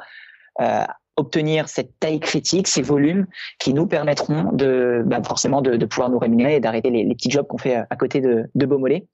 obtenir 1.15 1.69
cette 1.69 1.99
taille 1.99 2.19
critique, 2.19 2.67
ces 2.67 2.81
volumes 2.81 3.27
qui 3.59 3.73
nous 3.73 3.85
permettront 3.85 4.51
de 4.51 5.03
bah, 5.05 5.21
forcément 5.23 5.61
de, 5.61 5.75
de, 5.75 5.85
pouvoir 5.85 6.09
nous 6.09 6.17
rémunérer 6.17 6.55
et 6.55 6.59
d'arrêter 6.59 6.89
les, 6.89 7.03
les, 7.03 7.13
petits 7.13 7.29
jobs 7.29 7.45
qu'on 7.45 7.59
fait 7.59 7.75
à 7.75 7.95
côté 7.95 8.19
de, 8.19 8.49
de 8.55 8.65
Beaumolet 8.65 9.05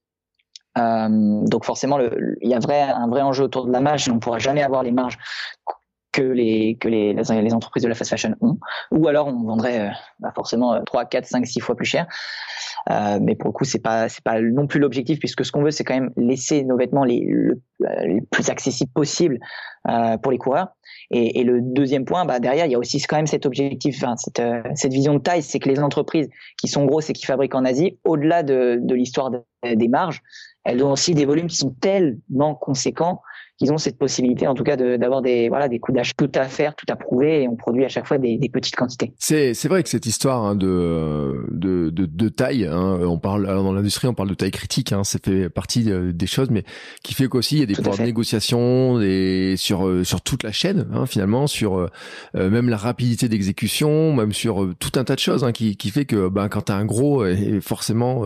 donc 0.76 1.66
forcément, 1.66 2.00
il 2.00 2.50
y 2.50 2.54
a 2.54 2.60
vrai, 2.60 2.82
un 2.82 3.08
vrai 3.08 3.22
enjeu 3.22 3.44
autour 3.46 3.66
de 3.66 3.72
la 3.72 3.80
marge. 3.80 4.10
On 4.10 4.16
ne 4.16 4.20
pourra 4.20 4.40
jamais 4.40 4.64
avoir 4.64 4.84
les 4.84 4.92
marges 4.92 5.18
que 6.12 6.22
les 6.22 6.78
que 6.80 6.88
les, 6.88 7.14
les, 7.14 7.54
entreprises 7.54 7.84
de 7.84 7.88
la 7.88 7.96
fast 7.96 8.10
fashion 8.10 8.36
ont, 8.42 8.58
ou 8.92 9.08
alors 9.08 9.28
on 9.28 9.44
vendrait 9.44 9.92
bah 10.20 10.32
forcément 10.34 10.82
3, 10.84 11.06
4, 11.06 11.26
5, 11.26 11.46
6 11.46 11.60
fois 11.60 11.76
plus 11.76 11.86
cher. 11.86 12.08
Euh, 12.90 13.20
mais 13.22 13.36
pour 13.36 13.50
le 13.50 13.54
coup, 13.54 13.66
c'est 13.66 13.80
pas 13.80 14.10
c'est 14.10 14.24
pas 14.24 14.42
non 14.42 14.68
plus 14.68 14.80
l'objectif 14.80 15.20
puisque 15.20 15.46
ce 15.46 15.52
qu'on 15.52 15.62
veut, 15.62 15.72
c'est 15.72 15.84
quand 15.84 15.94
même 15.94 16.12
laisser 16.18 16.64
nos 16.64 16.78
vêtements 16.78 17.04
les, 17.04 17.28
les 17.80 18.22
plus 18.32 18.50
accessibles 18.50 18.92
possibles 18.92 19.40
euh, 19.88 20.18
pour 20.18 20.32
les 20.32 20.38
coureurs. 20.38 20.70
Et, 21.12 21.40
et, 21.40 21.44
le 21.44 21.62
deuxième 21.62 22.06
point, 22.06 22.26
bah 22.26 22.40
derrière, 22.40 22.66
il 22.66 22.72
y 22.72 22.76
a 22.76 22.80
aussi 22.80 23.02
quand 23.02 23.16
même 23.16 23.28
cet 23.28 23.46
objectif, 23.46 23.98
enfin, 23.98 24.16
cette, 24.18 24.40
euh, 24.40 24.62
cette 24.76 24.94
vision 24.94 25.14
de 25.14 25.20
taille, 25.20 25.44
c'est 25.44 25.60
que 25.60 25.70
les 25.70 25.80
entreprises 25.80 26.30
qui 26.58 26.68
sont 26.68 26.86
grosses 26.86 27.10
et 27.10 27.14
qui 27.14 27.26
fabriquent 27.26 27.56
en 27.56 27.66
Asie, 27.66 27.98
au-delà 28.04 28.44
de, 28.44 28.80
de 28.82 28.96
l'histoire 28.96 29.32
des 29.64 29.88
marges, 29.88 30.22
elles 30.64 30.84
ont 30.84 30.92
aussi 30.92 31.14
des 31.14 31.26
volumes 31.26 31.48
qui 31.48 31.58
sont 31.58 31.76
tellement 31.82 32.56
conséquents 32.56 33.22
qu'ils 33.60 33.74
ont 33.74 33.78
cette 33.78 33.98
possibilité, 33.98 34.48
en 34.48 34.54
tout 34.54 34.64
cas, 34.64 34.78
d'avoir 34.78 35.22
des 35.22 35.50
voilà 35.50 35.68
des 35.68 35.80
coups 35.80 35.98
d'achat 35.98 36.14
tout 36.18 36.32
à 36.34 36.46
faire, 36.46 36.76
tout 36.76 36.86
à 36.90 36.96
prouver, 36.96 37.44
et 37.44 37.48
on 37.48 37.58
produit 37.58 37.84
à 37.84 37.90
chaque 37.90 38.08
fois 38.08 38.18
des, 38.18 38.38
des 38.38 38.50
petites 38.50 38.76
quantités. 38.76 39.12
C'est 39.20 39.54
c'est 39.54 39.68
vrai 39.68 39.84
que 39.84 39.90
cette 39.90 40.06
histoire 40.06 40.44
hein, 40.46 40.56
de, 40.56 41.46
de, 41.52 41.90
de 41.90 42.06
de 42.06 42.30
taille, 42.30 42.66
hein, 42.66 43.00
on 43.02 43.20
parle 43.20 43.46
dans 43.46 43.74
l'industrie, 43.74 44.08
on 44.08 44.14
parle 44.14 44.30
de 44.30 44.34
taille 44.34 44.52
critique, 44.52 44.94
hein, 44.94 45.04
ça 45.04 45.20
fait 45.24 45.50
partie 45.50 45.92
euh, 45.92 46.14
des 46.14 46.26
choses, 46.26 46.50
mais 46.50 46.64
qui 47.04 47.14
fait 47.14 47.28
qu'aussi 47.28 47.58
il 47.58 47.60
y 47.60 47.64
a 47.64 47.66
des 47.66 47.74
pouvoirs 47.76 47.98
de 47.98 48.04
négociation 48.04 49.02
et 49.02 49.56
sur 49.58 49.86
euh, 49.86 50.06
sur 50.06 50.22
toute 50.22 50.44
la 50.44 50.54
chaîne 50.54 50.88
hein, 50.94 51.06
finalement, 51.06 51.46
sur 51.46 51.78
euh, 51.78 51.90
même 52.34 52.70
la 52.70 52.78
rapidité 52.78 53.28
d'exécution, 53.28 54.14
même 54.14 54.32
sur 54.32 54.70
tout 54.80 54.98
un 54.98 55.04
tas 55.04 55.16
de 55.16 55.20
choses 55.20 55.44
hein, 55.44 55.52
qui 55.52 55.76
qui 55.76 55.90
fait 55.90 56.06
que 56.06 56.30
ben 56.30 56.48
quand 56.48 56.62
t'as 56.62 56.76
un 56.76 56.86
gros, 56.86 57.26
et 57.26 57.60
forcément, 57.62 58.24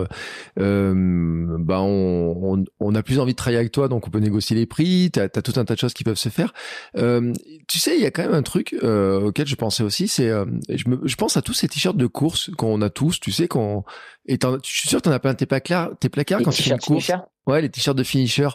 euh, 0.59 0.93
ben 0.93 1.79
on, 1.79 2.53
on, 2.53 2.63
on 2.79 2.95
a 2.95 3.01
plus 3.01 3.19
envie 3.19 3.31
de 3.31 3.37
travailler 3.37 3.57
avec 3.57 3.71
toi, 3.71 3.87
donc 3.87 4.07
on 4.07 4.11
peut 4.11 4.19
négocier 4.19 4.55
les 4.55 4.67
prix 4.67 5.09
as 5.23 5.41
tout 5.41 5.53
un 5.57 5.65
tas 5.65 5.75
de 5.75 5.79
choses 5.79 5.93
qui 5.93 6.03
peuvent 6.03 6.17
se 6.17 6.29
faire. 6.29 6.53
Euh, 6.97 7.33
tu 7.67 7.79
sais, 7.79 7.95
il 7.95 8.01
y 8.01 8.05
a 8.05 8.11
quand 8.11 8.23
même 8.23 8.33
un 8.33 8.43
truc 8.43 8.75
euh, 8.83 9.21
auquel 9.21 9.47
je 9.47 9.55
pensais 9.55 9.83
aussi, 9.83 10.07
c'est, 10.07 10.29
euh, 10.29 10.45
je, 10.69 10.89
me, 10.89 10.99
je 11.03 11.15
pense 11.15 11.37
à 11.37 11.41
tous 11.41 11.53
ces 11.53 11.67
t-shirts 11.67 11.97
de 11.97 12.07
course 12.07 12.51
qu'on 12.57 12.81
a 12.81 12.89
tous, 12.89 13.19
tu 13.19 13.31
sais, 13.31 13.47
qu'on, 13.47 13.83
et 14.25 14.37
je 14.41 14.69
suis 14.69 14.89
sûr 14.89 14.99
que 14.99 15.03
t'en 15.03 15.11
as 15.11 15.19
plein 15.19 15.33
tes 15.33 15.45
placards, 15.45 15.91
tes 15.99 16.09
placards 16.09 16.41
quand 16.41 16.51
tu 16.51 16.63
fais 16.63 16.71
une 16.71 16.79
course. 16.79 17.11
Ouais, 17.45 17.61
les 17.61 17.69
t-shirts 17.69 17.97
de 17.97 18.03
finisher. 18.03 18.49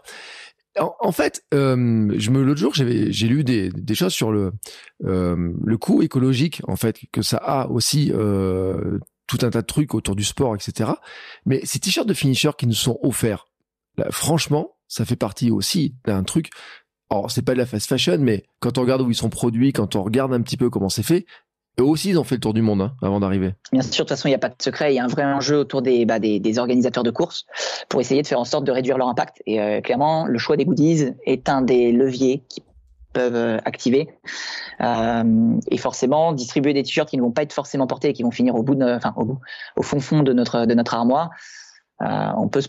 En, 1.00 1.10
fait, 1.10 1.44
je 1.50 2.30
me 2.30 2.42
l'autre 2.42 2.60
jour, 2.60 2.72
j'avais, 2.72 3.10
j'ai 3.10 3.26
lu 3.26 3.42
des, 3.42 3.70
des 3.70 3.94
choses 3.96 4.12
sur 4.12 4.30
le 4.30 4.52
le 5.00 5.76
coût 5.76 6.02
écologique 6.02 6.62
en 6.68 6.76
fait 6.76 7.00
que 7.10 7.20
ça 7.20 7.38
a 7.38 7.66
aussi 7.66 8.12
tout 9.28 9.38
un 9.42 9.50
tas 9.50 9.60
de 9.60 9.66
trucs 9.66 9.94
autour 9.94 10.16
du 10.16 10.24
sport, 10.24 10.56
etc. 10.56 10.90
Mais 11.46 11.60
ces 11.64 11.78
t-shirts 11.78 12.08
de 12.08 12.14
finisher 12.14 12.50
qui 12.58 12.66
nous 12.66 12.72
sont 12.72 12.98
offerts, 13.02 13.46
là, 13.96 14.06
franchement, 14.10 14.77
ça 14.88 15.04
fait 15.04 15.16
partie 15.16 15.50
aussi 15.50 15.94
d'un 16.04 16.24
truc. 16.24 16.50
Alors, 17.10 17.30
c'est 17.30 17.42
pas 17.42 17.52
de 17.52 17.58
la 17.58 17.66
fast 17.66 17.88
fashion, 17.88 18.18
mais 18.18 18.44
quand 18.60 18.76
on 18.76 18.82
regarde 18.82 19.02
où 19.02 19.10
ils 19.10 19.14
sont 19.14 19.30
produits, 19.30 19.72
quand 19.72 19.96
on 19.96 20.02
regarde 20.02 20.34
un 20.34 20.42
petit 20.42 20.56
peu 20.56 20.68
comment 20.68 20.90
c'est 20.90 21.02
fait, 21.02 21.24
eux 21.80 21.84
aussi, 21.84 22.10
ils 22.10 22.18
ont 22.18 22.24
fait 22.24 22.34
le 22.34 22.40
tour 22.40 22.54
du 22.54 22.62
monde 22.62 22.82
hein, 22.82 22.94
avant 23.02 23.20
d'arriver. 23.20 23.54
Bien 23.72 23.82
sûr, 23.82 23.90
de 23.90 23.96
toute 23.98 24.08
façon, 24.08 24.28
il 24.28 24.32
n'y 24.32 24.36
a 24.36 24.38
pas 24.40 24.48
de 24.48 24.60
secret. 24.60 24.92
Il 24.92 24.96
y 24.96 24.98
a 24.98 25.04
un 25.04 25.08
vrai 25.08 25.24
enjeu 25.24 25.58
autour 25.58 25.80
des, 25.80 26.04
bah, 26.04 26.18
des, 26.18 26.40
des, 26.40 26.58
organisateurs 26.58 27.04
de 27.04 27.10
courses 27.10 27.46
pour 27.88 28.00
essayer 28.00 28.20
de 28.20 28.26
faire 28.26 28.40
en 28.40 28.44
sorte 28.44 28.64
de 28.64 28.72
réduire 28.72 28.98
leur 28.98 29.08
impact. 29.08 29.42
Et 29.46 29.60
euh, 29.60 29.80
clairement, 29.80 30.26
le 30.26 30.38
choix 30.38 30.56
des 30.56 30.64
goodies 30.64 31.12
est 31.24 31.48
un 31.48 31.62
des 31.62 31.92
leviers 31.92 32.42
qui 32.48 32.62
peuvent 33.12 33.36
euh, 33.36 33.58
activer. 33.64 34.08
Euh, 34.80 35.56
et 35.70 35.78
forcément, 35.78 36.32
distribuer 36.32 36.74
des 36.74 36.82
t-shirts 36.82 37.08
qui 37.08 37.16
ne 37.16 37.22
vont 37.22 37.32
pas 37.32 37.42
être 37.42 37.52
forcément 37.52 37.86
portés 37.86 38.08
et 38.08 38.12
qui 38.12 38.22
vont 38.22 38.32
finir 38.32 38.54
au 38.56 38.62
bout, 38.62 38.74
de, 38.74 38.84
enfin 38.84 39.14
au 39.16 39.24
bout, 39.24 39.38
au 39.76 39.82
fond 39.82 40.00
fond 40.00 40.22
de 40.22 40.32
notre 40.32 40.66
de 40.66 40.74
notre 40.74 40.94
armoire. 40.94 41.30
On 42.00 42.48
peut 42.48 42.60
se 42.60 42.68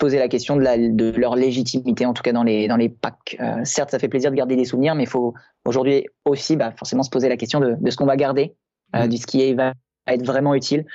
poser 0.00 0.18
la 0.18 0.28
question 0.28 0.56
de, 0.56 0.62
la, 0.62 0.76
de, 0.76 1.12
leur 1.16 1.36
légitimité, 1.36 2.06
en 2.06 2.14
tout 2.14 2.22
cas 2.22 2.32
dans 2.32 2.42
les, 2.42 2.66
dans 2.66 2.76
les 2.76 2.88
packs. 2.88 3.36
Euh, 3.38 3.60
certes, 3.64 3.90
ça 3.90 3.98
fait 4.00 4.08
plaisir 4.08 4.30
de 4.30 4.36
garder 4.36 4.56
des 4.56 4.64
souvenirs, 4.64 4.96
mais 4.96 5.04
il 5.04 5.08
faut 5.08 5.34
aujourd'hui 5.64 6.06
aussi 6.24 6.56
bah, 6.56 6.72
forcément 6.76 7.04
se 7.04 7.10
poser 7.10 7.28
la 7.28 7.36
question 7.36 7.60
de, 7.60 7.76
de 7.78 7.90
ce 7.90 7.96
qu'on 7.96 8.06
va 8.06 8.16
garder, 8.16 8.54
euh, 8.96 9.04
mmh. 9.04 9.08
de 9.08 9.16
ce 9.16 9.26
qui 9.26 9.42
est, 9.42 9.54
va 9.54 9.74
être 10.08 10.24
vraiment 10.24 10.54
utile. 10.54 10.86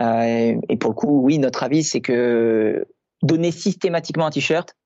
Euh, 0.00 0.56
et 0.68 0.76
pour 0.76 0.90
le 0.90 0.96
coup, 0.96 1.22
oui, 1.22 1.38
notre 1.38 1.62
avis, 1.62 1.84
c'est 1.84 2.00
que 2.00 2.84
donner 3.22 3.52
systématiquement 3.52 4.26
un 4.26 4.30
t-shirt, 4.30 4.76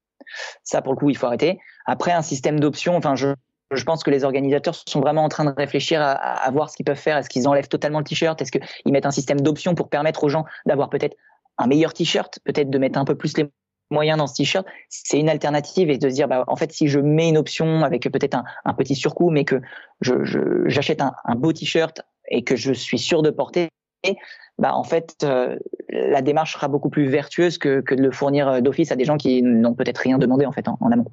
ça 0.63 0.83
pour 0.83 0.93
le 0.93 0.99
coup, 0.99 1.09
il 1.09 1.17
faut 1.17 1.27
arrêter. 1.27 1.59
Après, 1.87 2.13
un 2.13 2.23
système 2.23 2.61
d'options, 2.61 2.95
enfin, 2.95 3.15
je, 3.15 3.29
je 3.73 3.85
pense 3.85 4.05
que 4.05 4.11
les 4.11 4.25
organisateurs 4.25 4.75
sont 4.87 5.01
vraiment 5.01 5.25
en 5.25 5.31
train 5.31 5.47
de 5.47 5.55
réfléchir 5.57 6.03
à, 6.03 6.13
à 6.13 6.51
voir 6.51 6.69
ce 6.69 6.77
qu'ils 6.77 6.85
peuvent 6.85 6.97
faire. 6.97 7.17
Est-ce 7.17 7.31
qu'ils 7.31 7.49
enlèvent 7.49 7.69
totalement 7.69 8.01
le 8.01 8.05
t-shirt? 8.05 8.41
Est-ce 8.43 8.53
qu'ils 8.53 8.93
mettent 8.93 9.07
un 9.07 9.11
système 9.11 9.41
d'options 9.41 9.75
pour 9.75 9.89
permettre 9.89 10.25
aux 10.25 10.29
gens 10.29 10.45
d'avoir 10.67 10.91
peut-être 10.91 11.17
un 11.59 11.67
meilleur 11.67 11.93
t-shirt, 11.93 12.39
peut-être 12.45 12.71
de 12.71 12.79
mettre 12.79 12.99
un 12.99 13.05
peu 13.05 13.15
plus 13.15 13.37
les 13.37 13.47
moyens 13.91 14.19
dans 14.19 14.27
ce 14.27 14.35
t-shirt, 14.35 14.67
c'est 14.89 15.19
une 15.19 15.29
alternative 15.29 15.91
et 15.91 15.99
de 15.99 16.09
se 16.09 16.15
dire, 16.15 16.29
bah, 16.29 16.45
en 16.49 16.57
fait, 16.57 16.73
si 16.73 16.89
je 16.89 16.99
mets 16.99 17.29
une 17.29 17.39
option 17.39 17.83
avec 17.85 18.11
peut-être 18.11 18.37
un, 18.65 18.75
petit 18.75 18.95
surcoût, 18.95 19.31
mais 19.31 19.45
que 19.45 19.61
j'achète 20.01 21.01
un, 21.01 21.35
beau 21.37 21.53
t-shirt 21.53 22.03
et 22.29 22.43
que 22.43 22.57
je 22.57 22.73
suis 22.73 22.99
sûr 22.99 23.23
de 23.23 23.31
porter, 23.31 23.69
bah, 24.59 24.75
en 24.75 24.85
fait, 24.85 25.17
euh, 25.25 25.57
la 25.91 26.23
démarche 26.23 26.55
sera 26.55 26.69
beaucoup 26.69 26.91
plus 26.91 27.09
vertueuse 27.09 27.59
que, 27.59 27.83
de 27.89 28.03
le 28.03 28.11
fournir 28.11 28.49
euh, 28.49 28.61
d'office 28.61 28.93
à 28.93 28.97
des 28.97 29.05
gens 29.05 29.17
qui 29.17 29.43
n'ont 29.43 29.75
peut-être 29.75 29.99
rien 29.99 30.19
demandé 30.19 30.47
en 30.47 30.53
fait 30.53 30.67
en, 30.69 30.91
amont. 30.91 31.11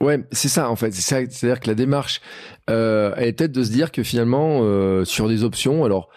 Ouais, 0.00 0.24
c'est 0.32 0.48
ça 0.48 0.70
en 0.70 0.76
fait. 0.76 0.92
C'est 0.92 1.16
à 1.16 1.24
dire 1.24 1.60
que 1.60 1.68
la 1.68 1.74
démarche, 1.74 2.20
euh, 2.70 3.14
elle 3.16 3.28
est 3.28 3.32
peut-être 3.32 3.52
de 3.52 3.62
se 3.62 3.70
dire 3.70 3.92
que 3.92 4.02
finalement, 4.02 4.60
sur 5.04 5.28
des 5.28 5.44
options, 5.44 5.84
alors 5.84 6.08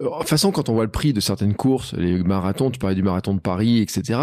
de 0.00 0.08
toute 0.08 0.28
façon, 0.28 0.50
quand 0.50 0.68
on 0.68 0.72
voit 0.72 0.84
le 0.84 0.90
prix 0.90 1.12
de 1.12 1.20
certaines 1.20 1.54
courses, 1.54 1.92
les 1.94 2.22
marathons, 2.22 2.70
tu 2.70 2.78
parlais 2.78 2.96
du 2.96 3.02
marathon 3.02 3.34
de 3.34 3.40
Paris, 3.40 3.80
etc., 3.80 4.20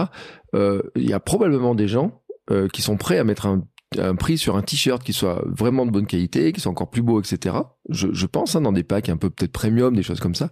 euh, 0.56 0.82
il 0.96 1.08
y 1.08 1.14
a 1.14 1.20
probablement 1.20 1.76
des 1.76 1.88
gens 1.88 2.22
euh, 2.50 2.68
qui 2.68 2.82
sont 2.82 2.98
prêts 2.98 3.20
à 3.20 3.24
mettre 3.24 3.46
un, 3.46 3.64
un 3.98 4.16
prix 4.16 4.38
sur 4.38 4.58
un 4.58 4.62
t-shirt 4.62 5.02
qui 5.02 5.14
soit 5.14 5.44
vraiment 5.46 5.86
de 5.86 5.92
bonne 5.92 6.08
qualité, 6.08 6.52
qui 6.52 6.60
soit 6.60 6.72
encore 6.72 6.90
plus 6.90 7.02
beau, 7.02 7.22
etc. 7.22 7.56
Je, 7.90 8.26
pense 8.26 8.56
hein, 8.56 8.62
dans 8.62 8.74
des 8.74 8.84
packs 8.84 9.10
un 9.10 9.18
peu 9.18 9.30
peut-être 9.30 9.52
premium, 9.52 9.96
des 9.96 10.04
choses 10.04 10.20
comme 10.20 10.36
ça. 10.36 10.50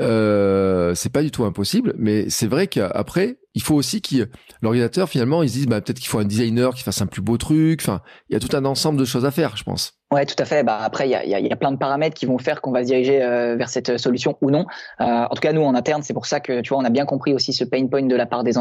Euh, 0.00 0.94
c'est 0.94 1.12
pas 1.12 1.22
du 1.22 1.30
tout 1.30 1.44
impossible, 1.44 1.94
mais 1.98 2.30
c'est 2.30 2.46
vrai 2.46 2.68
qu'après, 2.68 3.38
il 3.54 3.62
faut 3.62 3.74
aussi 3.74 4.00
que 4.00 4.28
l'organisateur 4.62 5.08
finalement, 5.08 5.42
ils 5.42 5.48
se 5.48 5.54
disent 5.54 5.66
bah, 5.66 5.80
peut-être 5.80 5.98
qu'il 5.98 6.08
faut 6.08 6.20
un 6.20 6.24
designer 6.24 6.74
qui 6.74 6.84
fasse 6.84 7.02
un 7.02 7.06
plus 7.06 7.22
beau 7.22 7.36
truc. 7.36 7.80
Enfin, 7.82 8.00
il 8.28 8.34
y 8.34 8.36
a 8.36 8.40
tout 8.40 8.56
un 8.56 8.64
ensemble 8.64 8.98
de 8.98 9.04
choses 9.04 9.24
à 9.24 9.32
faire, 9.32 9.56
je 9.56 9.64
pense. 9.64 9.94
Ouais, 10.12 10.24
tout 10.24 10.36
à 10.38 10.44
fait. 10.44 10.62
Bah 10.62 10.78
après, 10.80 11.08
il 11.08 11.10
y 11.10 11.52
a, 11.52 11.56
plein 11.56 11.72
de 11.72 11.76
paramètres 11.76 12.14
qui 12.14 12.26
vont 12.26 12.38
faire 12.38 12.62
qu'on 12.62 12.70
va 12.70 12.82
se 12.82 12.86
diriger 12.86 13.22
euh, 13.22 13.56
vers 13.56 13.68
cette 13.68 13.98
solution 13.98 14.38
ou 14.40 14.50
non. 14.50 14.66
Euh, 15.00 15.04
en 15.04 15.34
tout 15.34 15.40
cas, 15.40 15.52
nous 15.52 15.62
en 15.62 15.74
interne, 15.74 16.02
c'est 16.02 16.14
pour 16.14 16.26
ça 16.26 16.40
que 16.40 16.60
tu 16.60 16.70
vois, 16.70 16.78
on 16.78 16.84
a 16.84 16.90
bien 16.90 17.04
compris 17.04 17.34
aussi 17.34 17.52
ce 17.52 17.64
pain 17.64 17.86
point 17.88 18.02
de 18.02 18.16
la 18.16 18.26
part 18.26 18.44
des 18.44 18.56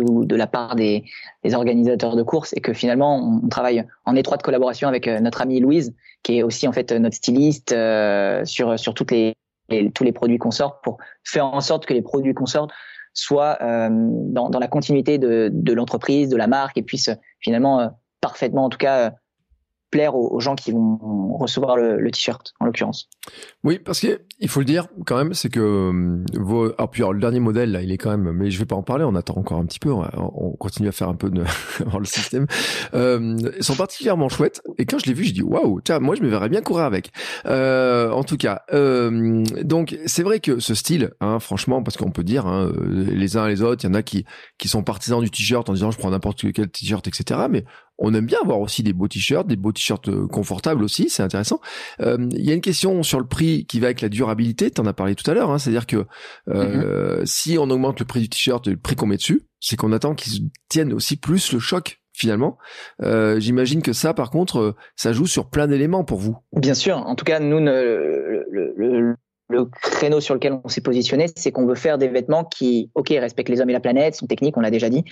ou 0.00 0.24
de 0.24 0.36
la 0.36 0.46
part 0.46 0.74
des, 0.74 1.04
des 1.42 1.54
organisateurs 1.54 2.16
de 2.16 2.22
courses 2.22 2.52
et 2.56 2.60
que 2.60 2.72
finalement, 2.72 3.40
on 3.44 3.48
travaille 3.48 3.84
en 4.04 4.16
étroite 4.16 4.42
collaboration 4.42 4.88
avec 4.88 5.08
euh, 5.08 5.20
notre 5.20 5.42
amie 5.42 5.60
Louise, 5.60 5.94
qui 6.22 6.38
est 6.38 6.42
aussi 6.42 6.66
en 6.66 6.72
fait 6.72 6.92
notre 6.92 7.16
styliste 7.16 7.72
euh, 7.72 8.44
sur 8.44 8.78
sur 8.78 8.94
toutes 8.94 9.10
les, 9.10 9.36
tous 9.94 10.04
les 10.04 10.12
produits 10.12 10.38
qu'on 10.38 10.50
sort 10.50 10.80
pour 10.80 10.98
faire 11.24 11.46
en 11.46 11.60
sorte 11.60 11.86
que 11.86 11.94
les 11.94 12.02
produits 12.02 12.34
qu'on 12.34 12.46
sort 12.46 12.68
soient 13.12 13.58
euh, 13.62 13.88
dans, 13.90 14.50
dans 14.50 14.58
la 14.58 14.68
continuité 14.68 15.18
de, 15.18 15.50
de 15.52 15.72
l'entreprise, 15.72 16.28
de 16.28 16.36
la 16.36 16.46
marque 16.46 16.76
et 16.76 16.82
puissent 16.82 17.10
finalement 17.40 17.90
parfaitement, 18.20 18.64
en 18.64 18.68
tout 18.68 18.78
cas 18.78 19.12
plaire 19.94 20.16
aux, 20.16 20.40
gens 20.40 20.56
qui 20.56 20.72
vont 20.72 21.36
recevoir 21.36 21.76
le, 21.76 22.10
t-shirt, 22.10 22.52
en 22.58 22.64
l'occurrence. 22.64 23.08
Oui, 23.62 23.78
parce 23.78 24.00
que 24.00 24.22
il 24.40 24.48
faut 24.48 24.58
le 24.58 24.66
dire 24.66 24.88
quand 25.06 25.16
même, 25.16 25.34
c'est 25.34 25.50
que 25.50 25.60
euh, 25.60 26.24
vos, 26.34 26.72
ah, 26.78 26.88
puis 26.88 27.02
alors, 27.02 27.12
le 27.12 27.20
dernier 27.20 27.38
modèle 27.38 27.70
là, 27.70 27.80
il 27.80 27.92
est 27.92 27.96
quand 27.96 28.10
même, 28.10 28.32
mais 28.32 28.50
je 28.50 28.58
vais 28.58 28.64
pas 28.64 28.74
en 28.74 28.82
parler, 28.82 29.04
on 29.04 29.14
attend 29.14 29.36
encore 29.36 29.58
un 29.58 29.64
petit 29.66 29.78
peu, 29.78 29.92
on, 29.92 30.50
continue 30.58 30.88
à 30.88 30.92
faire 30.92 31.08
un 31.08 31.14
peu 31.14 31.30
de 31.30 31.44
le 31.98 32.04
système. 32.04 32.48
Euh, 32.94 33.36
sont 33.60 33.76
particulièrement 33.76 34.28
chouettes 34.28 34.62
et 34.78 34.84
quand 34.84 34.98
je 34.98 35.06
l'ai 35.06 35.12
vu, 35.12 35.22
je 35.22 35.32
dis 35.32 35.42
waouh, 35.42 35.80
tiens, 35.80 36.00
moi 36.00 36.16
je 36.16 36.22
me 36.22 36.28
verrais 36.28 36.48
bien 36.48 36.60
courir 36.60 36.86
avec. 36.86 37.12
Euh, 37.46 38.10
en 38.10 38.24
tout 38.24 38.36
cas, 38.36 38.62
euh, 38.72 39.44
donc 39.62 39.96
c'est 40.06 40.24
vrai 40.24 40.40
que 40.40 40.58
ce 40.58 40.74
style, 40.74 41.12
hein, 41.20 41.38
franchement, 41.38 41.84
parce 41.84 41.96
qu'on 41.96 42.10
peut 42.10 42.24
dire 42.24 42.48
hein, 42.48 42.72
euh, 42.76 43.04
les 43.12 43.36
uns 43.36 43.46
et 43.46 43.50
les 43.50 43.62
autres, 43.62 43.84
il 43.84 43.86
y 43.86 43.90
en 43.90 43.94
a 43.94 44.02
qui 44.02 44.24
qui 44.58 44.66
sont 44.66 44.82
partisans 44.82 45.22
du 45.22 45.30
t-shirt 45.30 45.68
en 45.70 45.72
disant 45.72 45.92
je 45.92 45.98
prends 45.98 46.10
n'importe 46.10 46.50
quel 46.52 46.68
t-shirt, 46.68 47.06
etc. 47.06 47.42
Mais 47.48 47.64
on 47.98 48.14
aime 48.14 48.26
bien 48.26 48.38
avoir 48.42 48.60
aussi 48.60 48.82
des 48.82 48.92
beaux 48.92 49.08
t-shirts, 49.08 49.46
des 49.46 49.56
beaux 49.56 49.72
t-shirts 49.72 50.08
euh, 50.08 50.26
confortables 50.26 50.82
aussi, 50.82 51.08
c'est 51.08 51.22
intéressant. 51.22 51.60
Euh, 52.00 52.28
il 52.32 52.44
y 52.44 52.50
a 52.50 52.54
une 52.54 52.60
question 52.60 53.02
sur 53.02 53.20
le 53.20 53.26
prix 53.26 53.66
qui 53.66 53.80
va 53.80 53.86
avec 53.86 54.00
la 54.00 54.08
durabilité, 54.08 54.70
tu 54.70 54.80
en 54.80 54.86
as 54.86 54.92
parlé 54.92 55.14
tout 55.14 55.28
à 55.30 55.34
l'heure, 55.34 55.50
hein, 55.50 55.58
c'est-à-dire 55.58 55.86
que 55.86 56.04
euh, 56.48 57.22
mm-hmm. 57.22 57.26
si 57.26 57.58
on 57.58 57.70
augmente 57.70 58.00
le 58.00 58.06
prix 58.06 58.20
du 58.20 58.28
t-shirt, 58.28 58.66
le 58.66 58.76
prix 58.76 58.96
qu'on 58.96 59.06
met 59.06 59.16
dessus, 59.16 59.42
c'est 59.60 59.76
qu'on 59.76 59.92
attend 59.92 60.14
qu'il 60.14 60.50
tienne 60.68 60.92
aussi 60.92 61.16
plus 61.16 61.52
le 61.52 61.58
choc 61.58 62.00
finalement. 62.16 62.58
J'imagine 63.00 63.82
que 63.82 63.92
ça, 63.92 64.14
par 64.14 64.30
contre, 64.30 64.76
ça 64.94 65.12
joue 65.12 65.26
sur 65.26 65.50
plein 65.50 65.66
d'éléments 65.66 66.04
pour 66.04 66.20
vous. 66.20 66.36
Bien 66.52 66.74
sûr. 66.74 66.98
En 66.98 67.16
tout 67.16 67.24
cas, 67.24 67.40
nous, 67.40 67.58
le, 67.58 68.44
le, 68.50 69.16
le 69.48 69.66
créneau 69.66 70.20
sur 70.20 70.34
lequel 70.34 70.58
on 70.64 70.68
s'est 70.68 70.80
positionné, 70.80 71.26
c'est 71.36 71.52
qu'on 71.52 71.66
veut 71.66 71.74
faire 71.74 71.98
des 71.98 72.08
vêtements 72.08 72.44
qui, 72.44 72.90
ok, 72.94 73.08
respectent 73.10 73.50
les 73.50 73.60
hommes 73.60 73.70
et 73.70 73.74
la 73.74 73.80
planète, 73.80 74.14
sont 74.14 74.26
techniques, 74.26 74.56
on 74.56 74.60
l'a 74.60 74.70
déjà 74.70 74.88
dit, 74.88 75.04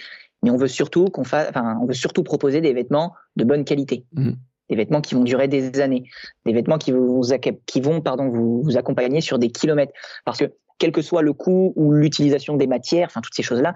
mais 0.43 0.51
on 0.51 0.57
veut 0.57 0.69
surtout 0.69 1.07
qu'on 1.07 1.25
fasse, 1.25 1.49
enfin, 1.51 1.79
on 1.83 1.87
veut 1.87 1.95
surtout 1.95 2.23
proposer 2.23 2.61
des 2.61 2.73
vêtements 2.73 3.15
de 3.37 3.45
bonne 3.45 3.65
qualité. 3.65 4.05
Mmh. 4.13 4.33
Des 4.71 4.77
vêtements 4.77 5.03
qui 5.03 5.15
vont 5.15 5.25
durer 5.25 5.49
des 5.49 5.81
années, 5.81 6.05
des 6.47 6.53
vêtements 6.53 6.79
qui, 6.79 6.93
vous, 6.93 7.23
qui 7.67 7.81
vont 7.81 8.01
pardon, 8.01 8.29
vous, 8.29 8.63
vous 8.63 8.79
accompagner 8.79 9.21
sur 9.21 9.39
des 9.39 9.51
kilomètres. 9.51 9.93
Parce 10.25 10.39
que 10.39 10.47
quel 10.79 10.93
que 10.93 11.03
soit 11.03 11.23
le 11.23 11.35
coût 11.35 11.75
ou 11.77 11.93
l'utilisation 11.93 12.57
des 12.57 12.67
matières, 12.67 13.09
enfin 13.09 13.21
toutes 13.21 13.35
ces 13.35 13.43
choses-là, 13.43 13.75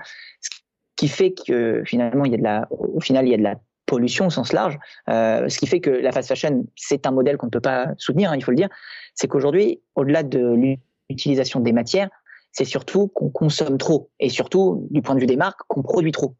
qui 0.96 1.08
fait 1.08 1.34
que 1.34 1.82
finalement 1.84 2.24
il 2.24 2.32
y 2.32 2.34
a 2.34 2.38
de 2.38 2.42
la, 2.42 2.66
au 2.70 3.00
final 3.00 3.26
il 3.26 3.30
y 3.30 3.34
a 3.34 3.36
de 3.36 3.42
la 3.42 3.56
pollution 3.86 4.26
au 4.26 4.30
sens 4.30 4.52
large, 4.52 4.78
euh, 5.08 5.48
ce 5.48 5.58
qui 5.58 5.66
fait 5.66 5.80
que 5.80 5.90
la 5.90 6.12
fast 6.12 6.28
fashion 6.28 6.66
c'est 6.74 7.06
un 7.06 7.12
modèle 7.12 7.36
qu'on 7.36 7.46
ne 7.46 7.50
peut 7.50 7.60
pas 7.60 7.88
soutenir, 7.96 8.30
hein, 8.30 8.36
il 8.36 8.44
faut 8.44 8.50
le 8.50 8.56
dire. 8.56 8.68
C'est 9.14 9.28
qu'aujourd'hui, 9.28 9.80
au-delà 9.94 10.22
de 10.22 10.76
l'utilisation 11.08 11.60
des 11.60 11.72
matières, 11.72 12.10
c'est 12.52 12.64
surtout 12.64 13.08
qu'on 13.08 13.30
consomme 13.30 13.78
trop 13.78 14.10
et 14.18 14.28
surtout 14.28 14.86
du 14.90 15.02
point 15.02 15.14
de 15.14 15.20
vue 15.20 15.26
des 15.26 15.36
marques 15.36 15.60
qu'on 15.68 15.82
produit 15.82 16.12
trop. 16.12 16.34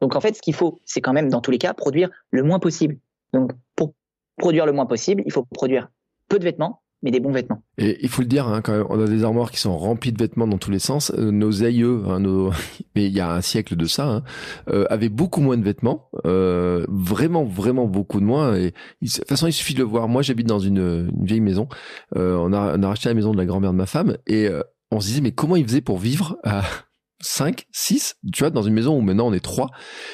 Donc 0.00 0.16
en 0.16 0.20
fait, 0.20 0.34
ce 0.34 0.42
qu'il 0.42 0.54
faut, 0.54 0.80
c'est 0.84 1.00
quand 1.00 1.12
même 1.12 1.28
dans 1.28 1.40
tous 1.40 1.50
les 1.50 1.58
cas 1.58 1.74
produire 1.74 2.10
le 2.30 2.42
moins 2.42 2.58
possible. 2.58 2.98
Donc 3.32 3.52
pour 3.76 3.94
produire 4.36 4.66
le 4.66 4.72
moins 4.72 4.86
possible, 4.86 5.22
il 5.26 5.32
faut 5.32 5.44
produire 5.44 5.88
peu 6.28 6.38
de 6.38 6.44
vêtements 6.44 6.82
mais 7.02 7.10
des 7.10 7.20
bons 7.20 7.32
vêtements. 7.32 7.62
Et 7.78 7.98
il 8.02 8.08
faut 8.08 8.22
le 8.22 8.28
dire, 8.28 8.46
hein, 8.46 8.60
quand 8.62 8.72
même, 8.72 8.86
on 8.90 9.00
a 9.00 9.06
des 9.06 9.24
armoires 9.24 9.50
qui 9.50 9.58
sont 9.58 9.76
remplies 9.76 10.12
de 10.12 10.18
vêtements 10.18 10.46
dans 10.46 10.58
tous 10.58 10.70
les 10.70 10.78
sens. 10.78 11.12
Euh, 11.16 11.30
nos 11.30 11.62
aïeux, 11.62 12.02
hein, 12.06 12.20
nos... 12.20 12.50
mais 12.94 13.06
il 13.06 13.12
y 13.12 13.20
a 13.20 13.32
un 13.32 13.40
siècle 13.40 13.76
de 13.76 13.86
ça, 13.86 14.08
hein, 14.08 14.22
euh, 14.68 14.86
avaient 14.90 15.08
beaucoup 15.08 15.40
moins 15.40 15.56
de 15.56 15.64
vêtements, 15.64 16.08
euh, 16.26 16.84
vraiment, 16.88 17.44
vraiment 17.44 17.86
beaucoup 17.86 18.20
de 18.20 18.24
moins. 18.24 18.54
Et 18.54 18.72
de 19.02 19.08
toute 19.08 19.28
façon, 19.28 19.46
il 19.46 19.52
suffit 19.52 19.74
de 19.74 19.78
le 19.78 19.84
voir. 19.84 20.08
Moi, 20.08 20.22
j'habite 20.22 20.46
dans 20.46 20.58
une, 20.58 21.10
une, 21.12 21.24
vieille 21.24 21.40
maison. 21.40 21.68
Euh, 22.16 22.36
on, 22.36 22.52
a, 22.52 22.76
on 22.76 22.82
a 22.82 22.88
racheté 22.88 23.08
la 23.08 23.14
maison 23.14 23.32
de 23.32 23.38
la 23.38 23.46
grand-mère 23.46 23.72
de 23.72 23.78
ma 23.78 23.86
femme 23.86 24.16
et 24.26 24.46
euh, 24.46 24.62
on 24.90 25.00
se 25.00 25.06
disait, 25.06 25.20
mais 25.20 25.32
comment 25.32 25.56
ils 25.56 25.64
faisaient 25.64 25.80
pour 25.80 25.98
vivre 25.98 26.36
à 26.44 26.62
5, 27.22 27.66
6, 27.70 28.16
tu 28.32 28.42
vois, 28.42 28.50
dans 28.50 28.62
une 28.62 28.72
maison 28.72 28.96
où 28.96 29.00
maintenant 29.02 29.28
on 29.28 29.32
est 29.32 29.44
3. 29.44 29.70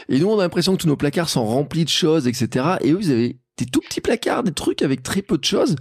Et 0.08 0.18
nous, 0.18 0.28
on 0.28 0.38
a 0.38 0.42
l'impression 0.42 0.76
que 0.76 0.82
tous 0.82 0.88
nos 0.88 0.96
placards 0.96 1.28
sont 1.28 1.44
remplis 1.44 1.84
de 1.84 1.88
choses, 1.88 2.26
etc. 2.26 2.76
Et 2.80 2.92
eux, 2.92 2.98
ils 3.00 3.12
avaient 3.12 3.38
des 3.56 3.66
tout 3.66 3.80
petits 3.80 4.00
placards, 4.00 4.42
des 4.42 4.52
trucs 4.52 4.82
avec 4.82 5.02
très 5.02 5.22
peu 5.22 5.38
de 5.38 5.44
choses. 5.44 5.76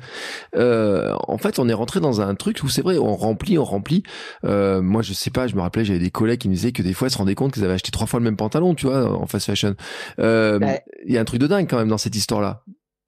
Euh, 0.55 1.15
en 1.27 1.37
fait, 1.37 1.59
on 1.59 1.67
est 1.67 1.73
rentré 1.73 1.99
dans 1.99 2.21
un 2.21 2.35
truc 2.35 2.61
où 2.63 2.69
c'est 2.69 2.81
vrai, 2.81 2.97
on 2.97 3.15
remplit, 3.15 3.57
on 3.57 3.63
remplit. 3.63 4.03
Euh, 4.45 4.81
moi, 4.81 5.01
je 5.01 5.13
sais 5.13 5.29
pas, 5.29 5.47
je 5.47 5.55
me 5.55 5.61
rappelais, 5.61 5.85
j'avais 5.85 5.99
des 5.99 6.11
collègues 6.11 6.39
qui 6.39 6.49
me 6.49 6.53
disaient 6.53 6.71
que 6.71 6.81
des 6.81 6.93
fois, 6.93 7.07
ils 7.07 7.11
se 7.11 7.17
rendaient 7.17 7.35
compte 7.35 7.53
qu'ils 7.53 7.63
avaient 7.63 7.73
acheté 7.73 7.91
trois 7.91 8.07
fois 8.07 8.19
le 8.19 8.23
même 8.23 8.37
pantalon, 8.37 8.75
tu 8.75 8.87
vois, 8.87 9.11
en 9.11 9.25
fast 9.25 9.45
fashion. 9.45 9.75
Euh, 10.19 10.59
il 11.05 11.13
y 11.13 11.17
a 11.17 11.21
un 11.21 11.25
truc 11.25 11.39
de 11.39 11.47
dingue 11.47 11.69
quand 11.69 11.77
même 11.77 11.89
dans 11.89 11.97
cette 11.97 12.15
histoire-là. 12.15 12.63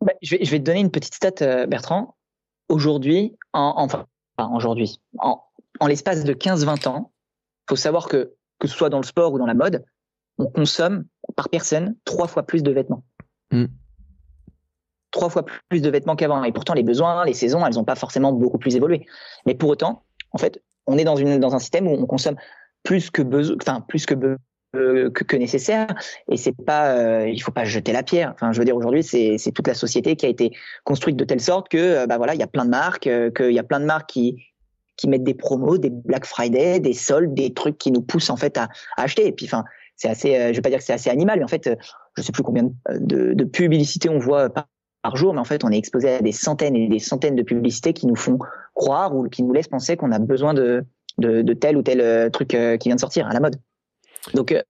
Bah, 0.05 0.13
je, 0.21 0.35
vais, 0.35 0.45
je 0.45 0.51
vais 0.51 0.59
te 0.59 0.63
donner 0.63 0.81
une 0.81 0.91
petite 0.91 1.15
stat, 1.15 1.65
Bertrand. 1.67 2.15
Aujourd'hui, 2.69 3.37
en, 3.53 3.73
enfin, 3.77 4.05
aujourd'hui, 4.53 4.99
en, 5.19 5.41
en 5.79 5.87
l'espace 5.87 6.23
de 6.23 6.33
15-20 6.33 6.87
ans, 6.89 7.13
faut 7.69 7.75
savoir 7.75 8.07
que 8.07 8.33
que 8.59 8.67
ce 8.67 8.75
soit 8.75 8.89
dans 8.89 8.97
le 8.97 9.05
sport 9.05 9.33
ou 9.33 9.37
dans 9.37 9.45
la 9.45 9.53
mode, 9.53 9.85
on 10.37 10.47
consomme 10.47 11.05
par 11.35 11.49
personne 11.49 11.95
trois 12.05 12.27
fois 12.27 12.43
plus 12.43 12.63
de 12.63 12.71
vêtements. 12.71 13.03
Mm 13.51 13.65
trois 15.17 15.29
fois 15.29 15.43
plus 15.69 15.81
de 15.81 15.89
vêtements 15.89 16.15
qu'avant. 16.15 16.43
Et 16.43 16.51
pourtant, 16.51 16.73
les 16.73 16.83
besoins, 16.83 17.25
les 17.25 17.33
saisons, 17.33 17.65
elles 17.65 17.75
n'ont 17.75 17.83
pas 17.83 17.95
forcément 17.95 18.31
beaucoup 18.31 18.57
plus 18.57 18.75
évolué. 18.75 19.05
Mais 19.45 19.55
pour 19.55 19.69
autant, 19.69 20.03
en 20.31 20.37
fait, 20.37 20.61
on 20.85 20.97
est 20.97 21.03
dans, 21.03 21.15
une, 21.15 21.39
dans 21.39 21.53
un 21.55 21.59
système 21.59 21.87
où 21.87 21.91
on 21.91 22.05
consomme 22.05 22.37
plus 22.83 23.09
que 23.09 23.21
besoin, 23.21 23.57
enfin 23.61 23.81
plus 23.81 24.05
que, 24.05 24.15
euh, 24.75 25.09
que, 25.09 25.23
que, 25.23 25.35
nécessaire. 25.35 25.87
Et 26.31 26.37
c'est 26.37 26.53
pas, 26.53 26.91
euh, 26.91 27.27
il 27.27 27.39
faut 27.41 27.51
pas 27.51 27.65
jeter 27.65 27.91
la 27.91 28.03
pierre. 28.03 28.31
Enfin, 28.33 28.51
je 28.53 28.59
veux 28.59 28.65
dire, 28.65 28.75
aujourd'hui, 28.75 29.03
c'est, 29.03 29.37
toute 29.53 29.67
la 29.67 29.73
société 29.73 30.15
qui 30.15 30.25
a 30.25 30.29
été 30.29 30.51
construite 30.83 31.17
de 31.17 31.25
telle 31.25 31.41
sorte 31.41 31.67
que, 31.69 31.77
euh, 31.77 32.07
bah 32.07 32.17
voilà, 32.17 32.33
il 32.33 32.39
y 32.39 32.43
a 32.43 32.47
plein 32.47 32.65
de 32.65 32.69
marques, 32.69 33.07
euh, 33.07 33.31
qu'il 33.31 33.51
y 33.51 33.59
a 33.59 33.63
plein 33.63 33.79
de 33.79 33.85
marques 33.85 34.09
qui 34.09 34.37
qui 34.99 35.07
mettent 35.07 35.23
des 35.23 35.35
promos, 35.35 35.77
des 35.77 35.91
Black 35.91 36.25
Friday, 36.25 36.79
des 36.79 36.95
soldes, 36.95 37.35
des 37.35 37.53
trucs 37.53 37.77
qui 37.77 37.91
nous 37.91 38.01
poussent 38.01 38.31
en 38.31 38.35
fait 38.35 38.57
à, 38.57 38.63
à 38.97 39.03
acheter. 39.03 39.27
Et 39.27 39.31
puis, 39.31 39.45
enfin, 39.45 39.63
c'est 39.95 40.09
assez, 40.09 40.31
je 40.33 40.55
vais 40.55 40.61
pas 40.61 40.69
dire 40.69 40.79
que 40.79 40.83
c'est 40.83 40.93
assez 40.93 41.11
animal, 41.11 41.37
mais 41.37 41.43
en 41.43 41.47
fait, 41.47 41.69
je 42.17 42.21
sais 42.23 42.31
plus 42.31 42.41
combien 42.41 42.63
de, 42.63 42.71
de, 42.89 43.33
de 43.35 43.43
publicités 43.43 44.09
on 44.09 44.17
voit 44.17 44.49
par 44.49 44.65
par 45.07 45.15
jour, 45.15 45.33
mais 45.33 45.39
en 45.39 45.45
fait, 45.45 45.63
on 45.63 45.71
est 45.71 45.77
exposé 45.77 46.15
à 46.15 46.21
des 46.21 46.33
centaines 46.33 46.75
et 46.75 46.89
des 46.89 46.99
centaines 46.99 47.37
de 47.37 47.41
publicités 47.41 47.93
qui 47.93 48.07
nous 48.07 48.17
font 48.17 48.39
croire 48.75 49.15
ou 49.15 49.29
qui 49.29 49.41
nous 49.41 49.53
laissent 49.53 49.69
penser 49.69 49.95
qu'on 49.95 50.11
a 50.11 50.19
besoin 50.19 50.53
de, 50.53 50.83
de, 51.17 51.53
tel 51.53 51.77
ou 51.77 51.81
tel 51.81 52.01
euh, 52.01 52.29
truc 52.29 52.53
euh, 52.53 52.75
qui 52.75 52.89
vient 52.89 52.95
de 52.97 52.99
sortir 52.99 53.25
à 53.25 53.33
la 53.33 53.39
mode. 53.39 53.55
Donc, 54.33 54.51
euh, 54.51 54.61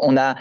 on 0.00 0.16
a 0.16 0.34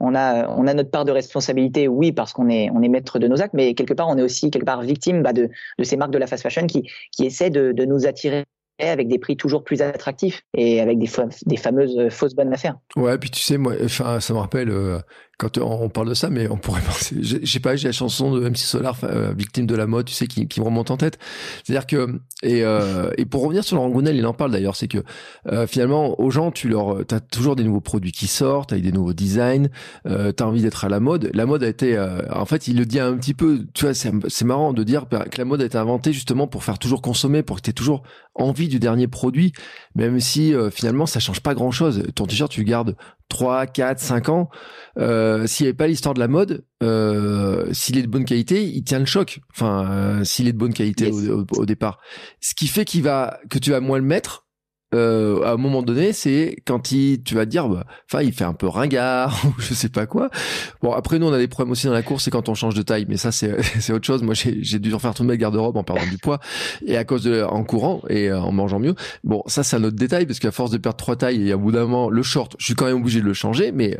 on 0.00 0.14
a 0.14 0.46
on 0.48 0.66
a 0.66 0.74
notre 0.74 0.90
part 0.90 1.06
de 1.06 1.12
responsabilité, 1.12 1.88
oui, 1.88 2.12
parce 2.12 2.34
qu'on 2.34 2.50
est 2.50 2.68
on 2.70 2.82
est 2.82 2.90
maître 2.90 3.18
de 3.18 3.26
nos 3.26 3.40
actes, 3.40 3.54
mais 3.54 3.72
quelque 3.72 3.94
part 3.94 4.08
on 4.08 4.18
est 4.18 4.22
aussi 4.22 4.50
quelque 4.50 4.66
part 4.66 4.82
victime 4.82 5.22
bah, 5.22 5.32
de 5.32 5.48
de 5.78 5.84
ces 5.84 5.96
marques 5.96 6.12
de 6.12 6.18
la 6.18 6.26
fast 6.26 6.42
fashion 6.42 6.66
qui 6.66 6.86
qui 7.16 7.24
essaient 7.24 7.48
de, 7.48 7.72
de 7.72 7.86
nous 7.86 8.06
attirer 8.06 8.44
avec 8.80 9.08
des 9.08 9.18
prix 9.18 9.38
toujours 9.38 9.64
plus 9.64 9.80
attractifs 9.80 10.42
et 10.54 10.82
avec 10.82 10.98
des, 10.98 11.56
fameuses 11.56 12.10
fausses 12.10 12.34
bonnes 12.34 12.52
affaires. 12.52 12.76
Ouais, 12.94 13.18
puis 13.18 13.28
tu 13.28 13.40
sais, 13.40 13.58
moi, 13.58 13.74
enfin, 13.82 14.20
ça 14.20 14.32
me 14.34 14.38
rappelle 14.38 14.70
quand 15.38 15.56
on 15.58 15.88
parle 15.88 16.08
de 16.08 16.14
ça, 16.14 16.30
mais 16.30 16.48
on 16.50 16.56
pourrait 16.56 16.80
penser, 16.86 17.16
je 17.22 17.46
sais 17.46 17.60
pas, 17.60 17.76
j'ai 17.76 17.88
la 17.88 17.92
chanson 17.92 18.32
de 18.32 18.48
MC 18.48 18.58
Solar, 18.58 18.98
euh, 19.04 19.32
victime 19.32 19.66
de 19.66 19.74
la 19.76 19.86
mode, 19.86 20.06
tu 20.06 20.14
sais, 20.14 20.26
qui, 20.26 20.48
qui 20.48 20.60
me 20.60 20.66
remonte 20.66 20.90
en 20.90 20.96
tête. 20.96 21.18
C'est-à-dire 21.64 21.86
que 21.86 22.20
et 22.42 22.64
euh, 22.64 23.10
et 23.16 23.24
pour 23.24 23.42
revenir 23.42 23.64
sur 23.64 23.76
Laurent 23.76 23.88
Gounel, 23.88 24.16
il 24.16 24.26
en 24.26 24.34
parle 24.34 24.50
d'ailleurs, 24.50 24.76
c'est 24.76 24.88
que 24.88 24.98
euh, 25.46 25.66
finalement 25.66 26.20
aux 26.20 26.30
gens, 26.30 26.50
tu 26.50 26.68
leur, 26.68 27.06
t'as 27.06 27.20
toujours 27.20 27.54
des 27.54 27.62
nouveaux 27.62 27.80
produits 27.80 28.12
qui 28.12 28.26
sortent, 28.26 28.72
avec 28.72 28.84
des 28.84 28.92
nouveaux 28.92 29.12
designs, 29.12 29.68
euh, 30.06 30.32
t'as 30.32 30.44
envie 30.44 30.62
d'être 30.62 30.84
à 30.84 30.88
la 30.88 30.98
mode. 30.98 31.30
La 31.34 31.46
mode 31.46 31.62
a 31.62 31.68
été, 31.68 31.96
euh, 31.96 32.20
en 32.32 32.44
fait, 32.44 32.66
il 32.66 32.76
le 32.76 32.84
dit 32.84 32.98
un 32.98 33.16
petit 33.16 33.34
peu, 33.34 33.64
tu 33.74 33.84
vois, 33.84 33.94
c'est 33.94 34.44
marrant 34.44 34.72
de 34.72 34.82
dire 34.82 35.06
que 35.08 35.38
la 35.38 35.44
mode 35.44 35.62
a 35.62 35.64
été 35.64 35.78
inventée 35.78 36.12
justement 36.12 36.48
pour 36.48 36.64
faire 36.64 36.80
toujours 36.80 37.00
consommer, 37.00 37.44
pour 37.44 37.56
que 37.56 37.62
t'aies 37.62 37.72
toujours 37.72 38.02
envie 38.34 38.68
du 38.68 38.80
dernier 38.80 39.06
produit, 39.06 39.52
même 39.94 40.18
si 40.20 40.54
finalement 40.70 41.06
ça 41.06 41.20
change 41.20 41.40
pas 41.40 41.54
grand-chose. 41.54 42.04
Ton 42.14 42.26
t-shirt, 42.26 42.50
tu 42.50 42.60
le 42.60 42.66
gardes 42.66 42.96
3, 43.28 43.66
4, 43.66 43.98
5 43.98 44.28
ans, 44.30 44.48
euh, 44.98 45.27
s'il 45.46 45.64
n'y 45.64 45.68
avait 45.68 45.76
pas 45.76 45.86
l'histoire 45.86 46.14
de 46.14 46.20
la 46.20 46.28
mode, 46.28 46.64
euh, 46.82 47.68
s'il 47.72 47.98
est 47.98 48.02
de 48.02 48.08
bonne 48.08 48.24
qualité, 48.24 48.64
il 48.64 48.84
tient 48.84 48.98
le 48.98 49.06
choc. 49.06 49.40
Enfin, 49.50 49.90
euh, 49.90 50.24
s'il 50.24 50.48
est 50.48 50.52
de 50.52 50.58
bonne 50.58 50.74
qualité 50.74 51.10
au, 51.10 51.44
au, 51.56 51.66
départ. 51.66 52.00
Ce 52.40 52.54
qui 52.54 52.66
fait 52.66 52.84
qu'il 52.84 53.02
va, 53.02 53.38
que 53.50 53.58
tu 53.58 53.70
vas 53.70 53.80
moins 53.80 53.98
le 53.98 54.04
mettre, 54.04 54.47
euh, 54.94 55.42
à 55.42 55.52
un 55.52 55.56
moment 55.56 55.82
donné, 55.82 56.12
c'est 56.12 56.56
quand 56.66 56.92
il, 56.92 57.22
tu 57.22 57.34
vas 57.34 57.44
te 57.44 57.50
dire, 57.50 57.68
bah, 57.68 57.84
enfin, 58.10 58.22
il 58.22 58.32
fait 58.32 58.44
un 58.44 58.54
peu 58.54 58.66
ringard 58.66 59.38
ou 59.44 59.60
je 59.60 59.74
sais 59.74 59.90
pas 59.90 60.06
quoi. 60.06 60.30
Bon, 60.82 60.92
après 60.92 61.18
nous, 61.18 61.26
on 61.26 61.32
a 61.32 61.38
des 61.38 61.48
problèmes 61.48 61.72
aussi 61.72 61.86
dans 61.86 61.92
la 61.92 62.02
course, 62.02 62.24
c'est 62.24 62.30
quand 62.30 62.48
on 62.48 62.54
change 62.54 62.74
de 62.74 62.82
taille, 62.82 63.06
mais 63.08 63.18
ça, 63.18 63.30
c'est 63.30 63.52
autre 63.92 64.06
chose. 64.06 64.22
Moi, 64.22 64.34
j'ai 64.34 64.78
dû 64.78 64.94
refaire 64.94 65.14
toute 65.14 65.26
ma 65.26 65.36
garde-robe 65.36 65.76
en 65.76 65.82
perdant 65.82 66.06
du 66.06 66.18
poids 66.18 66.40
et 66.86 66.96
à 66.96 67.04
cause 67.04 67.24
de 67.24 67.42
en 67.42 67.64
courant 67.64 68.02
et 68.08 68.30
euh, 68.30 68.40
en 68.40 68.52
mangeant 68.52 68.78
mieux. 68.78 68.94
Bon, 69.24 69.42
ça, 69.46 69.62
c'est 69.62 69.76
un 69.76 69.84
autre 69.84 69.96
détail 69.96 70.26
parce 70.26 70.38
qu'à 70.38 70.52
force 70.52 70.70
de 70.70 70.78
perdre 70.78 70.96
trois 70.96 71.16
tailles 71.16 71.48
et 71.48 71.52
à 71.52 71.56
bout 71.56 71.72
d'un 71.72 71.82
moment, 71.82 72.08
le 72.08 72.22
short, 72.22 72.56
je 72.58 72.64
suis 72.64 72.74
quand 72.74 72.86
même 72.86 72.96
obligé 72.96 73.20
de 73.20 73.26
le 73.26 73.34
changer, 73.34 73.72
mais 73.72 73.98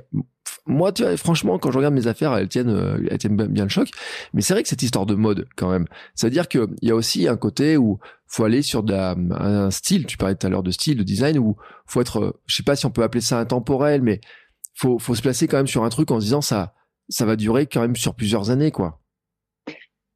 moi, 0.68 0.92
tu 0.92 1.03
vois, 1.03 1.16
franchement, 1.16 1.59
quand 1.59 1.70
je 1.70 1.79
regarde 1.79 1.94
mes 1.94 2.07
affaires, 2.07 2.37
elles 2.37 2.48
tiennent, 2.48 2.70
euh, 2.70 2.98
elles 3.11 3.18
tiennent 3.18 3.37
bien 3.37 3.64
le 3.64 3.70
choc. 3.70 3.88
Mais 4.35 4.42
c'est 4.42 4.55
vrai 4.55 4.62
que 4.62 4.68
cette 4.68 4.83
histoire 4.83 5.07
de 5.07 5.14
mode, 5.14 5.48
quand 5.57 5.70
même, 5.70 5.87
c'est-à-dire 6.14 6.48
qu'il 6.48 6.66
y 6.83 6.90
a 6.90 6.94
aussi 6.94 7.27
un 7.27 7.37
côté 7.37 7.77
où 7.77 7.98
faut 8.29 8.45
aller 8.45 8.62
sur 8.62 8.85
un 8.91 9.71
style. 9.71 10.07
Tu 10.07 10.17
parlais 10.17 10.35
tout 10.35 10.47
à 10.47 10.51
l'heure 10.51 10.62
de 10.62 10.71
style, 10.71 10.99
de 10.99 11.03
design, 11.03 11.38
où 11.38 11.57
faut 11.87 12.01
être, 12.01 12.41
je 12.47 12.57
sais 12.57 12.62
pas 12.62 12.77
si 12.77 12.87
on 12.87 12.91
peut 12.91 13.03
appeler 13.03 13.23
ça 13.23 13.38
intemporel, 13.38 14.03
mais 14.03 14.21
faut, 14.75 14.99
faut 14.99 15.14
se 15.14 15.23
placer 15.23 15.49
quand 15.49 15.57
même 15.57 15.67
sur 15.67 15.85
un 15.85 15.88
truc 15.88 16.11
en 16.11 16.21
se 16.21 16.27
disant 16.27 16.41
ça, 16.41 16.75
ça 17.09 17.25
va 17.25 17.37
durer 17.37 17.67
quand 17.67 17.81
même 17.81 17.97
sur 17.97 18.14
plusieurs 18.14 18.51
années, 18.51 18.71
quoi. 18.71 19.01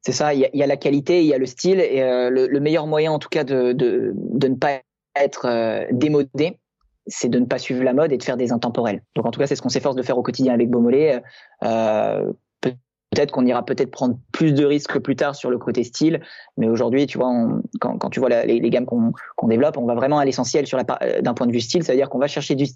C'est 0.05 0.13
ça. 0.13 0.35
Il 0.35 0.41
y, 0.53 0.63
a, 0.63 0.67
la 0.67 0.77
qualité, 0.77 1.21
il 1.21 1.27
y 1.27 1.35
a 1.35 1.39
le 1.39 1.47
style, 1.47 1.81
et 1.81 2.03
euh, 2.03 2.29
le, 2.29 2.61
meilleur 2.61 2.87
moyen, 2.87 3.13
en 3.13 3.19
tout 3.19 3.29
cas, 3.29 3.45
de, 3.45 3.73
de, 3.73 4.13
de 4.15 4.49
ne 4.49 4.57
pas 4.57 4.81
être 5.17 5.47
euh, 5.47 5.87
démodé, 5.93 6.59
c'est 7.07 7.29
de 7.29 7.39
ne 7.39 7.47
pas 7.47 7.59
suivre 7.59 7.83
la 7.83 7.93
mode 7.93 8.13
et 8.13 8.19
de 8.19 8.23
faire 8.23 8.37
des 8.37 8.53
intemporels. 8.53 9.03
Donc 9.15 9.27
en 9.27 9.31
tout 9.31 9.41
cas, 9.41 9.47
c'est 9.47 9.57
ce 9.57 9.63
qu'on 9.63 9.69
s'efforce 9.69 9.97
de 9.97 10.03
faire 10.03 10.19
au 10.19 10.23
quotidien 10.23 10.55
avec 10.55 10.71
Beaumolet. 10.71 11.23
Euh, 11.65 12.33
peut-être 13.13 13.31
qu'on 13.31 13.45
ira 13.45 13.65
peut-être 13.65 13.91
prendre 13.91 14.19
plus 14.33 14.55
de 14.55 14.65
risques 14.65 14.99
plus 14.99 15.17
tard 15.17 15.35
sur 15.35 15.51
le 15.51 15.59
côté 15.59 15.85
style, 15.85 16.21
mais 16.57 16.69
aujourd'hui, 16.69 17.07
tu 17.07 17.19
vois, 17.19 17.31
quand, 17.79 17.99
quand, 17.99 18.11
tu 18.11 18.21
vois 18.21 18.31
les, 18.31 18.59
les, 18.59 18.71
gammes 18.71 18.87
qu'on 18.87 19.49
développe, 19.49 19.77
on 19.77 19.85
va 19.85 19.95
vraiment 19.95 20.19
à 20.19 20.25
l'essentiel 20.25 20.67
sur 20.67 20.79
la 20.79 20.85
euh, 21.03 21.21
d'un 21.21 21.35
point 21.35 21.47
de 21.47 21.53
vue 21.53 21.61
style, 21.61 21.85
c'est-à-dire 21.85 22.09
qu'on 22.09 22.19
va 22.19 22.27
chercher 22.27 22.55
du 22.55 22.67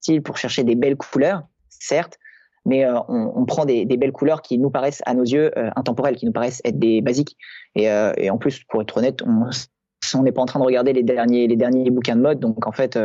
style 0.00 0.22
pour 0.22 0.36
chercher 0.36 0.64
des 0.64 0.74
belles 0.74 0.96
couleurs, 0.96 1.44
certes, 1.70 2.18
mais 2.66 2.84
euh, 2.84 2.98
on, 3.08 3.32
on, 3.36 3.46
prend 3.46 3.64
des, 3.64 3.86
des, 3.86 3.96
belles 3.96 4.12
couleurs 4.12 4.42
qui 4.42 4.58
nous 4.58 4.70
paraissent 4.70 5.02
à 5.06 5.14
nos 5.14 5.24
yeux 5.24 5.50
euh, 5.58 5.70
intemporelles, 5.76 6.16
qui 6.16 6.26
nous 6.26 6.32
paraissent 6.32 6.60
être 6.64 6.78
des 6.78 7.00
basiques. 7.00 7.36
Et, 7.74 7.84
et 8.16 8.30
en 8.30 8.38
plus, 8.38 8.64
pour 8.64 8.82
être 8.82 8.96
honnête, 8.96 9.22
on 9.22 9.48
on 10.14 10.22
n'est 10.22 10.32
pas 10.32 10.40
en 10.40 10.46
train 10.46 10.60
de 10.60 10.64
regarder 10.64 10.92
les 10.92 11.02
derniers 11.02 11.48
les 11.48 11.56
derniers 11.56 11.90
bouquins 11.90 12.16
de 12.16 12.20
mode, 12.20 12.38
donc 12.38 12.66
en 12.66 12.72
fait 12.72 12.98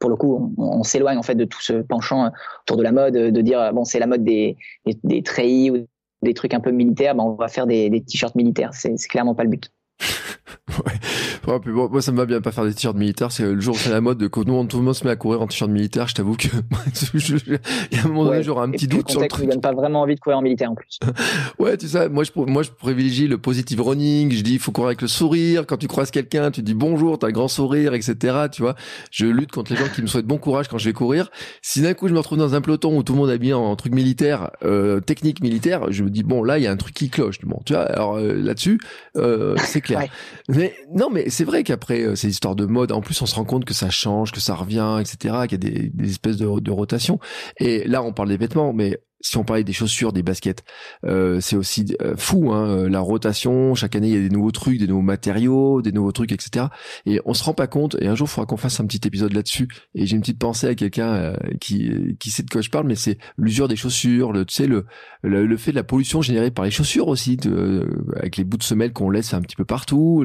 pour 0.00 0.10
le 0.10 0.16
coup, 0.16 0.52
on, 0.58 0.82
s'éloigne 0.82 1.18
en 1.18 1.22
fait 1.22 1.34
de 1.34 1.44
tout 1.44 1.60
ce 1.60 1.74
penchant 1.74 2.30
autour 2.62 2.76
de 2.76 2.82
la 2.82 2.92
mode, 2.92 3.14
de 3.14 3.40
dire 3.40 3.72
bon 3.72 3.84
c'est 3.84 3.98
la 3.98 4.06
mode 4.06 4.24
des, 4.24 4.56
des, 4.84 4.98
des 5.04 5.22
treillis 5.22 5.70
ou 5.70 5.86
des 6.24 6.34
trucs 6.34 6.54
un 6.54 6.60
peu 6.60 6.70
militaires, 6.70 7.14
ben 7.14 7.24
on 7.24 7.34
va 7.34 7.48
faire 7.48 7.66
des, 7.66 7.90
des 7.90 8.02
t-shirts 8.02 8.34
militaires. 8.34 8.70
C'est 8.72 8.96
clairement 9.08 9.34
pas 9.34 9.44
le 9.44 9.50
but. 9.50 9.70
ouais. 11.46 11.58
bon, 11.72 11.88
moi, 11.90 12.02
ça 12.02 12.12
me 12.12 12.16
va 12.16 12.26
bien 12.26 12.40
pas 12.40 12.52
faire 12.52 12.64
des 12.64 12.74
t-shirts 12.74 12.96
militaires. 12.96 13.32
C'est 13.32 13.44
le 13.44 13.60
jour 13.60 13.74
où 13.74 13.78
c'est 13.78 13.90
la 13.90 14.00
mode 14.00 14.18
de 14.18 14.26
que 14.26 14.40
nous, 14.40 14.64
tout 14.66 14.78
le 14.78 14.82
monde 14.82 14.94
se 14.94 15.04
met 15.04 15.10
à 15.10 15.16
courir 15.16 15.42
en 15.42 15.46
t-shirt 15.46 15.70
militaire. 15.70 16.08
Je 16.08 16.14
t'avoue 16.14 16.36
que 16.36 16.48
il 17.14 17.96
y 17.96 18.00
a 18.00 18.04
un 18.04 18.08
moment 18.08 18.24
donné, 18.24 18.42
j'aurai 18.42 18.64
un 18.64 18.70
petit 18.70 18.88
doute 18.88 19.10
sur 19.10 19.20
le 19.20 19.28
truc. 19.28 19.48
donne 19.48 19.60
pas 19.60 19.72
vraiment 19.72 20.02
envie 20.02 20.14
de 20.14 20.20
courir 20.20 20.38
en 20.38 20.42
militaire 20.42 20.70
en 20.70 20.74
plus. 20.74 20.98
ouais, 21.58 21.76
tu 21.76 21.88
sais, 21.88 22.08
moi 22.08 22.24
je, 22.24 22.30
moi 22.34 22.62
je 22.62 22.70
privilégie 22.70 23.26
le 23.26 23.38
positive 23.38 23.80
running. 23.80 24.32
Je 24.32 24.42
dis, 24.42 24.54
il 24.54 24.58
faut 24.58 24.72
courir 24.72 24.88
avec 24.88 25.02
le 25.02 25.08
sourire. 25.08 25.66
Quand 25.66 25.76
tu 25.76 25.88
croises 25.88 26.10
quelqu'un, 26.10 26.50
tu 26.50 26.62
dis 26.62 26.74
bonjour, 26.74 27.18
t'as 27.18 27.28
le 27.28 27.32
grand 27.32 27.48
sourire, 27.48 27.94
etc. 27.94 28.46
Tu 28.50 28.62
vois, 28.62 28.74
je 29.10 29.26
lutte 29.26 29.52
contre 29.52 29.72
les 29.72 29.78
gens 29.78 29.88
qui 29.94 30.02
me 30.02 30.06
souhaitent 30.06 30.26
bon 30.26 30.38
courage 30.38 30.68
quand 30.68 30.78
je 30.78 30.86
vais 30.86 30.92
courir. 30.92 31.30
Si 31.62 31.80
d'un 31.82 31.94
coup 31.94 32.08
je 32.08 32.12
me 32.12 32.18
retrouve 32.18 32.38
dans 32.38 32.54
un 32.54 32.60
peloton 32.60 32.96
où 32.96 33.02
tout 33.02 33.12
le 33.12 33.18
monde 33.18 33.30
est 33.30 33.34
habillé 33.34 33.54
en, 33.54 33.74
truc 33.76 33.94
militaire, 33.94 34.50
euh, 34.64 35.00
technique 35.00 35.42
militaire, 35.42 35.90
je 35.90 36.04
me 36.04 36.10
dis 36.10 36.22
bon 36.22 36.42
là 36.42 36.58
il 36.58 36.64
y 36.64 36.66
a 36.66 36.70
un 36.70 36.76
truc 36.76 36.94
qui 36.94 37.10
cloche. 37.10 37.38
Bon, 37.42 37.60
tu 37.64 37.72
vois, 37.72 37.82
alors 37.82 38.16
euh, 38.16 38.34
là-dessus, 38.34 38.78
euh, 39.16 39.56
c'est 39.64 39.80
clair. 39.80 40.04
Mais 40.48 40.74
non, 40.90 41.08
mais 41.10 41.30
c'est 41.30 41.44
vrai 41.44 41.64
qu'après 41.64 42.02
euh, 42.02 42.16
ces 42.16 42.28
histoires 42.28 42.54
de 42.54 42.66
mode, 42.66 42.92
en 42.92 43.00
plus, 43.00 43.20
on 43.22 43.26
se 43.26 43.34
rend 43.34 43.44
compte 43.44 43.64
que 43.64 43.72
ça 43.72 43.88
change, 43.88 44.30
que 44.30 44.40
ça 44.40 44.54
revient, 44.54 44.98
etc., 45.00 45.46
qu'il 45.48 45.64
y 45.64 45.68
a 45.68 45.70
des, 45.70 45.88
des 45.88 46.10
espèces 46.10 46.36
de, 46.36 46.60
de 46.60 46.70
rotation. 46.70 47.18
Et 47.58 47.84
là, 47.88 48.02
on 48.02 48.12
parle 48.12 48.28
des 48.28 48.36
vêtements, 48.36 48.72
mais 48.72 49.00
si 49.24 49.38
on 49.38 49.44
parlait 49.44 49.64
des 49.64 49.72
chaussures, 49.72 50.12
des 50.12 50.22
baskets, 50.22 50.64
euh, 51.06 51.40
c'est 51.40 51.56
aussi 51.56 51.96
euh, 52.02 52.14
fou, 52.16 52.52
hein, 52.52 52.68
euh, 52.68 52.88
la 52.90 53.00
rotation. 53.00 53.74
Chaque 53.74 53.96
année, 53.96 54.08
il 54.08 54.14
y 54.14 54.18
a 54.18 54.20
des 54.20 54.34
nouveaux 54.34 54.50
trucs, 54.50 54.78
des 54.78 54.86
nouveaux 54.86 55.00
matériaux, 55.00 55.80
des 55.80 55.92
nouveaux 55.92 56.12
trucs, 56.12 56.30
etc. 56.30 56.66
Et 57.06 57.20
on 57.24 57.32
se 57.32 57.42
rend 57.42 57.54
pas 57.54 57.66
compte. 57.66 57.96
Et 58.00 58.06
un 58.06 58.14
jour, 58.14 58.28
il 58.28 58.30
faudra 58.30 58.44
qu'on 58.44 58.58
fasse 58.58 58.80
un 58.80 58.86
petit 58.86 59.00
épisode 59.08 59.32
là-dessus. 59.32 59.68
Et 59.94 60.04
j'ai 60.04 60.14
une 60.14 60.20
petite 60.20 60.38
pensée 60.38 60.68
à 60.68 60.74
quelqu'un 60.74 61.34
qui 61.58 62.16
qui 62.20 62.30
sait 62.30 62.42
de 62.42 62.50
quoi 62.50 62.60
je 62.60 62.68
parle, 62.68 62.86
mais 62.86 62.96
c'est 62.96 63.16
l'usure 63.38 63.66
des 63.66 63.76
chaussures, 63.76 64.32
le 64.32 64.44
tu 64.44 64.54
sais 64.54 64.66
le, 64.66 64.84
le, 65.22 65.56
fait 65.56 65.70
de 65.70 65.76
la 65.76 65.84
pollution 65.84 66.20
générée 66.20 66.50
par 66.50 66.66
les 66.66 66.70
chaussures 66.70 67.08
aussi, 67.08 67.36
de, 67.36 67.88
avec 68.16 68.36
les 68.36 68.44
bouts 68.44 68.58
de 68.58 68.62
semelles 68.62 68.92
qu'on 68.92 69.08
laisse 69.08 69.32
un 69.32 69.40
petit 69.40 69.56
peu 69.56 69.64
partout, 69.64 70.24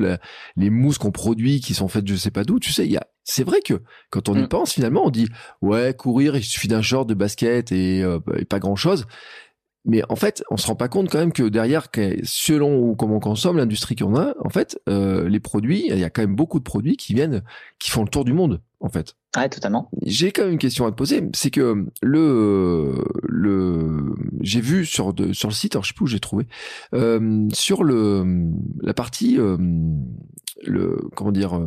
les 0.58 0.70
mousses 0.70 0.97
qu'on 0.97 1.12
produit 1.12 1.62
qui 1.62 1.74
sont 1.74 1.88
faites 1.88 2.08
je 2.08 2.16
sais 2.16 2.32
pas 2.32 2.43
d'où. 2.43 2.60
Tu 2.60 2.74
sais, 2.74 2.86
il 2.86 2.91
y 2.91 2.97
a 2.97 3.08
c'est 3.30 3.44
vrai 3.44 3.62
que 3.62 3.82
quand 4.10 4.28
on 4.28 4.36
y 4.36 4.42
mm. 4.42 4.48
pense, 4.48 4.74
finalement, 4.74 5.06
on 5.06 5.12
dit 5.12 5.28
ouais, 5.62 5.94
courir, 5.94 6.36
il 6.36 6.44
suffit 6.44 6.68
d'un 6.68 6.82
short, 6.82 7.08
de 7.08 7.14
basket 7.14 7.72
et, 7.72 8.02
euh, 8.04 8.20
pas 8.50 8.60
grand 8.60 8.76
chose. 8.76 9.06
Mais 9.86 10.02
en 10.10 10.16
fait, 10.16 10.44
on 10.52 10.58
se 10.58 10.68
rend 10.68 10.76
pas 10.76 10.90
compte 10.90 11.10
quand 11.10 11.20
même 11.20 11.32
que 11.32 11.44
derrière, 11.44 11.88
selon 12.24 12.96
comment 12.96 13.18
on 13.18 13.20
consomme, 13.20 13.58
l'industrie 13.58 13.96
qu'on 13.96 14.16
a, 14.16 14.34
en 14.44 14.50
fait, 14.50 14.80
euh, 14.90 15.30
les 15.30 15.40
produits, 15.40 15.88
il 15.88 15.98
y 15.98 16.04
a 16.04 16.10
quand 16.10 16.22
même 16.22 16.36
beaucoup 16.36 16.60
de 16.60 16.64
produits 16.64 16.98
qui 16.98 17.14
viennent, 17.14 17.44
qui 17.80 17.90
font 17.90 18.04
le 18.04 18.10
tour 18.10 18.26
du 18.26 18.34
monde, 18.34 18.62
en 18.82 18.90
fait. 18.90 19.16
Ouais, 19.38 19.48
totalement. 19.48 19.90
J'ai 20.06 20.32
quand 20.32 20.44
même 20.44 20.54
une 20.54 20.60
question 20.60 20.86
à 20.86 20.92
te 20.92 20.96
poser, 20.96 21.22
c'est 21.34 21.52
que 21.52 21.86
le 22.02 22.96
le 23.24 24.16
j'ai 24.42 24.60
vu 24.60 24.86
sur 24.86 25.14
de, 25.14 25.34
sur 25.34 25.48
le 25.48 25.54
site, 25.54 25.76
alors 25.76 25.84
je 25.84 25.90
sais 25.90 25.94
plus 25.94 26.04
où 26.04 26.08
j'ai 26.08 26.20
trouvé, 26.20 26.48
euh, 26.94 27.48
sur 27.54 27.84
le 27.84 28.52
la 28.82 28.94
partie 28.94 29.38
le 29.38 30.98
comment 31.16 31.32
dire 31.32 31.62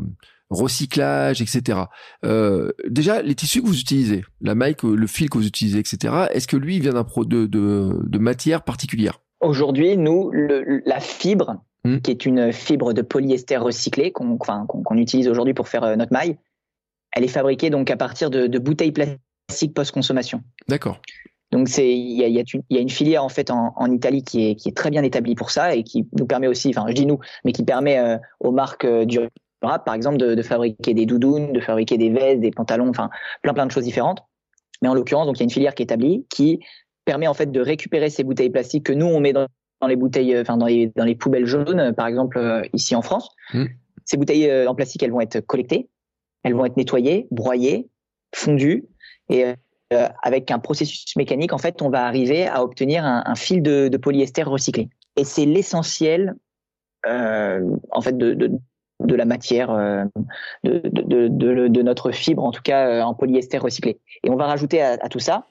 recyclage, 0.53 1.43
etc. 1.43 1.81
Euh, 2.25 2.71
déjà, 2.89 3.23
les 3.23 3.35
tissus 3.35 3.63
que 3.63 3.67
vous 3.67 3.81
utilisez, 3.81 4.25
la 4.41 4.55
maille, 4.55 4.77
le 4.83 5.07
fil 5.07 5.31
que 5.31 5.39
vous 5.39 5.47
utilisez, 5.47 5.79
etc. 5.79 6.27
Est-ce 6.31 6.47
que 6.47 6.57
lui 6.57 6.81
vient 6.81 6.93
d'un 6.93 7.05
pro 7.05 7.25
de, 7.25 7.47
de, 7.47 8.01
de, 8.03 8.19
matière 8.19 8.63
particulière? 8.63 9.21
Aujourd'hui, 9.41 9.97
nous, 9.97 10.31
le, 10.31 10.83
la 10.87 11.01
fibre, 11.01 11.63
hmm. 11.85 11.99
qui 11.99 12.11
est 12.11 12.27
une 12.27 12.53
fibre 12.53 12.93
de 12.93 13.03
polyester 13.03 13.57
recyclé 13.57 14.13
qu'on 14.13 14.39
utilise 14.97 15.29
aujourd'hui 15.29 15.55
pour 15.55 15.69
faire 15.69 15.85
euh, 15.85 15.97
notre 15.97 16.13
maille, 16.13 16.37
elle 17.13 17.25
est 17.25 17.29
fabriquée 17.29 17.71
donc 17.71 17.91
à 17.91 17.97
partir 17.97 18.31
de, 18.31 18.47
de 18.47 18.59
bouteilles 18.59 18.93
plastiques 18.93 19.75
post-consommation. 19.75 20.43
D'accord. 20.69 21.01
Donc 21.53 21.69
c'est 21.69 21.95
il 21.95 22.19
y 22.19 22.25
a, 22.25 22.29
y, 22.29 22.41
a 22.41 22.45
y 22.71 22.79
a, 22.79 22.81
une 22.81 22.89
filière 22.89 23.23
en 23.23 23.29
fait 23.29 23.51
en, 23.51 23.75
en, 23.77 23.93
Italie 23.93 24.25
qui 24.25 24.49
est, 24.49 24.55
qui 24.55 24.71
est 24.71 24.77
très 24.77 24.91
bien 24.91 25.03
établie 25.03 25.35
pour 25.35 25.51
ça 25.51 25.75
et 25.77 25.85
qui 25.85 26.09
nous 26.19 26.27
permet 26.27 26.49
aussi, 26.49 26.71
enfin 26.71 26.87
je 26.89 26.95
dis 26.95 27.05
nous, 27.05 27.21
mais 27.45 27.53
qui 27.53 27.63
permet 27.63 27.99
euh, 27.99 28.17
aux 28.41 28.53
marques 28.53 28.87
euh, 28.87 29.05
du 29.05 29.19
par 29.63 29.95
exemple, 29.95 30.17
de, 30.17 30.35
de, 30.35 30.43
fabriquer 30.43 30.95
des 30.95 31.07
doudounes, 31.07 31.53
de 31.53 31.61
fabriquer 31.61 31.99
des 31.99 32.11
vestes, 32.11 32.41
des 32.41 32.51
pantalons, 32.51 32.89
enfin 32.89 33.11
plein 33.43 33.55
plein 33.55 33.67
de 33.67 33.71
choses 33.71 33.85
différentes. 33.85 34.23
Mais 34.83 34.89
en 34.89 34.95
l'occurrence, 34.95 35.27
donc 35.27 35.37
il 35.37 35.41
y 35.41 35.43
a 35.43 35.45
une 35.45 35.51
filière 35.51 35.75
qui 35.75 35.83
est 35.83 35.85
établie 35.85 36.27
qui 36.29 36.61
permet 37.05 37.29
en 37.29 37.35
fait 37.35 37.51
de 37.51 37.61
récupérer 37.61 38.11
ces 38.11 38.25
bouteilles 38.25 38.51
plastiques 38.51 38.87
que 38.87 38.93
nous 38.93 39.07
on 39.07 39.21
met 39.21 39.33
dans, 39.33 39.47
dans 39.81 39.87
les 39.87 39.97
bouteilles, 39.97 40.39
enfin 40.39 40.57
dans 40.57 40.67
les, 40.67 40.93
dans 40.97 41.05
les 41.05 41.15
poubelles 41.15 41.47
jaunes, 41.47 41.93
par 41.97 42.07
exemple 42.07 42.39
euh, 42.39 42.63
ici 42.73 42.95
en 42.95 43.03
France. 43.03 43.29
Mmh. 43.55 43.65
Ces 44.05 44.17
bouteilles 44.17 44.51
euh, 44.51 44.69
en 44.69 44.75
plastique, 44.75 45.03
elles 45.03 45.13
vont 45.13 45.21
être 45.21 45.41
collectées, 45.41 45.89
elles 46.43 46.55
vont 46.55 46.65
être 46.65 46.77
nettoyées, 46.77 47.29
broyées, 47.31 47.89
fondues, 48.35 48.87
et 49.29 49.45
euh, 49.93 50.09
avec 50.23 50.51
un 50.51 50.59
processus 50.59 51.17
mécanique, 51.17 51.53
en 51.53 51.59
fait, 51.59 51.83
on 51.83 51.91
va 51.91 52.07
arriver 52.07 52.47
à 52.47 52.63
obtenir 52.63 53.05
un, 53.05 53.23
un 53.27 53.35
fil 53.35 53.63
de, 53.63 53.89
de, 53.89 53.97
polyester 53.99 54.43
recyclé. 54.43 54.89
Et 55.17 55.25
c'est 55.25 55.45
l'essentiel, 55.45 56.35
euh, 57.07 57.61
en 57.91 58.01
fait, 58.01 58.17
de, 58.17 58.33
de, 58.33 58.51
de 59.05 59.15
la 59.15 59.25
matière 59.25 59.71
euh, 59.71 60.05
de, 60.65 60.81
de, 60.85 61.29
de, 61.29 61.69
de, 61.69 61.83
notre 61.83 62.11
fibre, 62.11 62.45
en 62.45 62.51
tout 62.51 62.63
cas 62.63 62.89
euh, 62.89 63.03
en 63.03 63.15
polyester 63.15 63.59
recyclé. 63.59 64.01
Et 64.25 64.31
on 64.31 64.37
va 64.37 64.47
rajouter 64.47 64.83
à, 64.83 65.09
tout 65.09 65.19
ça 65.19 65.47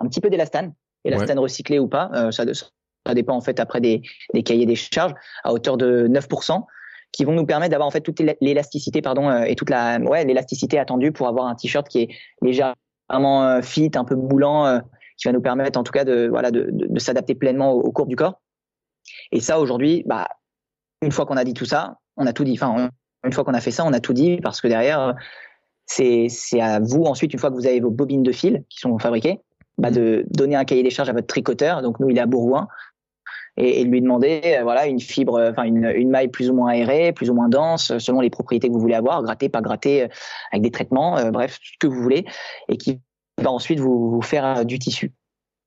un 0.00 0.08
petit 0.08 0.20
peu 0.20 0.30
d'élastane, 0.30 0.74
élastane 1.04 1.38
recyclé 1.38 1.78
ou 1.78 1.88
pas, 1.88 2.10
euh, 2.14 2.30
ça, 2.30 2.44
ça 2.52 3.14
dépend 3.14 3.36
en 3.36 3.40
fait 3.40 3.60
après 3.60 3.80
des, 3.80 4.02
des 4.32 4.42
cahiers 4.42 4.66
des 4.66 4.74
charges 4.74 5.14
à 5.44 5.52
hauteur 5.52 5.76
de 5.76 6.08
9% 6.08 6.64
qui 7.12 7.24
vont 7.24 7.32
nous 7.32 7.46
permettre 7.46 7.70
d'avoir 7.70 7.86
en 7.86 7.92
fait 7.92 8.00
toute 8.00 8.20
l'élasticité 8.40 9.00
pardon 9.00 9.30
et 9.44 9.54
toute 9.54 9.70
la 9.70 9.98
ouais 10.00 10.24
l'élasticité 10.24 10.80
attendue 10.80 11.12
pour 11.12 11.28
avoir 11.28 11.46
un 11.46 11.54
t-shirt 11.54 11.86
qui 11.86 12.00
est 12.00 12.08
légèrement 12.42 13.62
fit, 13.62 13.92
un 13.94 14.04
peu 14.04 14.16
moulant, 14.16 14.80
qui 15.16 15.28
va 15.28 15.32
nous 15.32 15.40
permettre 15.40 15.78
en 15.78 15.84
tout 15.84 15.92
cas 15.92 16.04
de 16.04 16.26
voilà 16.28 16.50
de, 16.50 16.70
de, 16.72 16.98
s'adapter 16.98 17.36
pleinement 17.36 17.70
aux, 17.70 17.92
courbes 17.92 18.08
du 18.08 18.16
corps. 18.16 18.40
Et 19.30 19.38
ça 19.38 19.60
aujourd'hui, 19.60 20.02
bah 20.06 20.26
une 21.02 21.12
fois 21.12 21.24
qu'on 21.24 21.36
a 21.36 21.44
dit 21.44 21.54
tout 21.54 21.66
ça, 21.66 21.98
on 22.16 22.26
a 22.26 22.32
tout 22.32 22.44
dit. 22.44 22.52
Enfin, 22.54 22.90
une 23.24 23.32
fois 23.32 23.44
qu'on 23.44 23.54
a 23.54 23.60
fait 23.60 23.70
ça, 23.70 23.84
on 23.84 23.92
a 23.92 24.00
tout 24.00 24.12
dit 24.12 24.38
parce 24.42 24.60
que 24.60 24.68
derrière, 24.68 25.14
c'est 25.86 26.28
à 26.60 26.80
vous 26.80 27.04
ensuite, 27.04 27.32
une 27.32 27.38
fois 27.38 27.50
que 27.50 27.54
vous 27.54 27.66
avez 27.66 27.80
vos 27.80 27.90
bobines 27.90 28.22
de 28.22 28.32
fil 28.32 28.64
qui 28.68 28.78
sont 28.78 28.98
fabriquées, 28.98 29.40
bah, 29.78 29.90
de 29.90 30.24
donner 30.30 30.56
un 30.56 30.64
cahier 30.64 30.82
des 30.82 30.90
charges 30.90 31.08
à 31.08 31.12
votre 31.12 31.26
tricoteur. 31.26 31.82
Donc 31.82 32.00
nous, 32.00 32.10
il 32.10 32.16
est 32.16 32.20
à 32.20 32.26
Bourgoin. 32.26 32.68
Et, 33.56 33.84
lui 33.84 34.00
demander 34.00 34.56
euh, 34.58 34.64
voilà 34.64 34.86
une 34.86 34.98
fibre, 34.98 35.40
enfin 35.48 35.62
une, 35.62 36.10
maille 36.10 36.26
plus 36.26 36.50
ou 36.50 36.54
moins 36.54 36.70
aérée, 36.70 37.12
plus 37.12 37.30
ou 37.30 37.34
moins 37.34 37.48
dense, 37.48 37.96
selon 37.98 38.20
les 38.20 38.30
propriétés 38.30 38.66
que 38.66 38.72
vous 38.72 38.80
voulez 38.80 38.96
avoir, 38.96 39.22
gratter, 39.22 39.48
pas 39.48 39.60
gratter, 39.60 40.02
euh, 40.02 40.08
avec 40.50 40.62
des 40.62 40.72
traitements, 40.72 41.16
euh, 41.18 41.30
bref, 41.30 41.60
ce 41.62 41.78
que 41.78 41.86
vous 41.86 42.02
voulez, 42.02 42.24
et 42.68 42.76
qui 42.76 43.00
va 43.40 43.52
ensuite 43.52 43.78
vous, 43.78 44.10
vous 44.10 44.22
faire 44.22 44.64
du 44.64 44.80
tissu. 44.80 45.12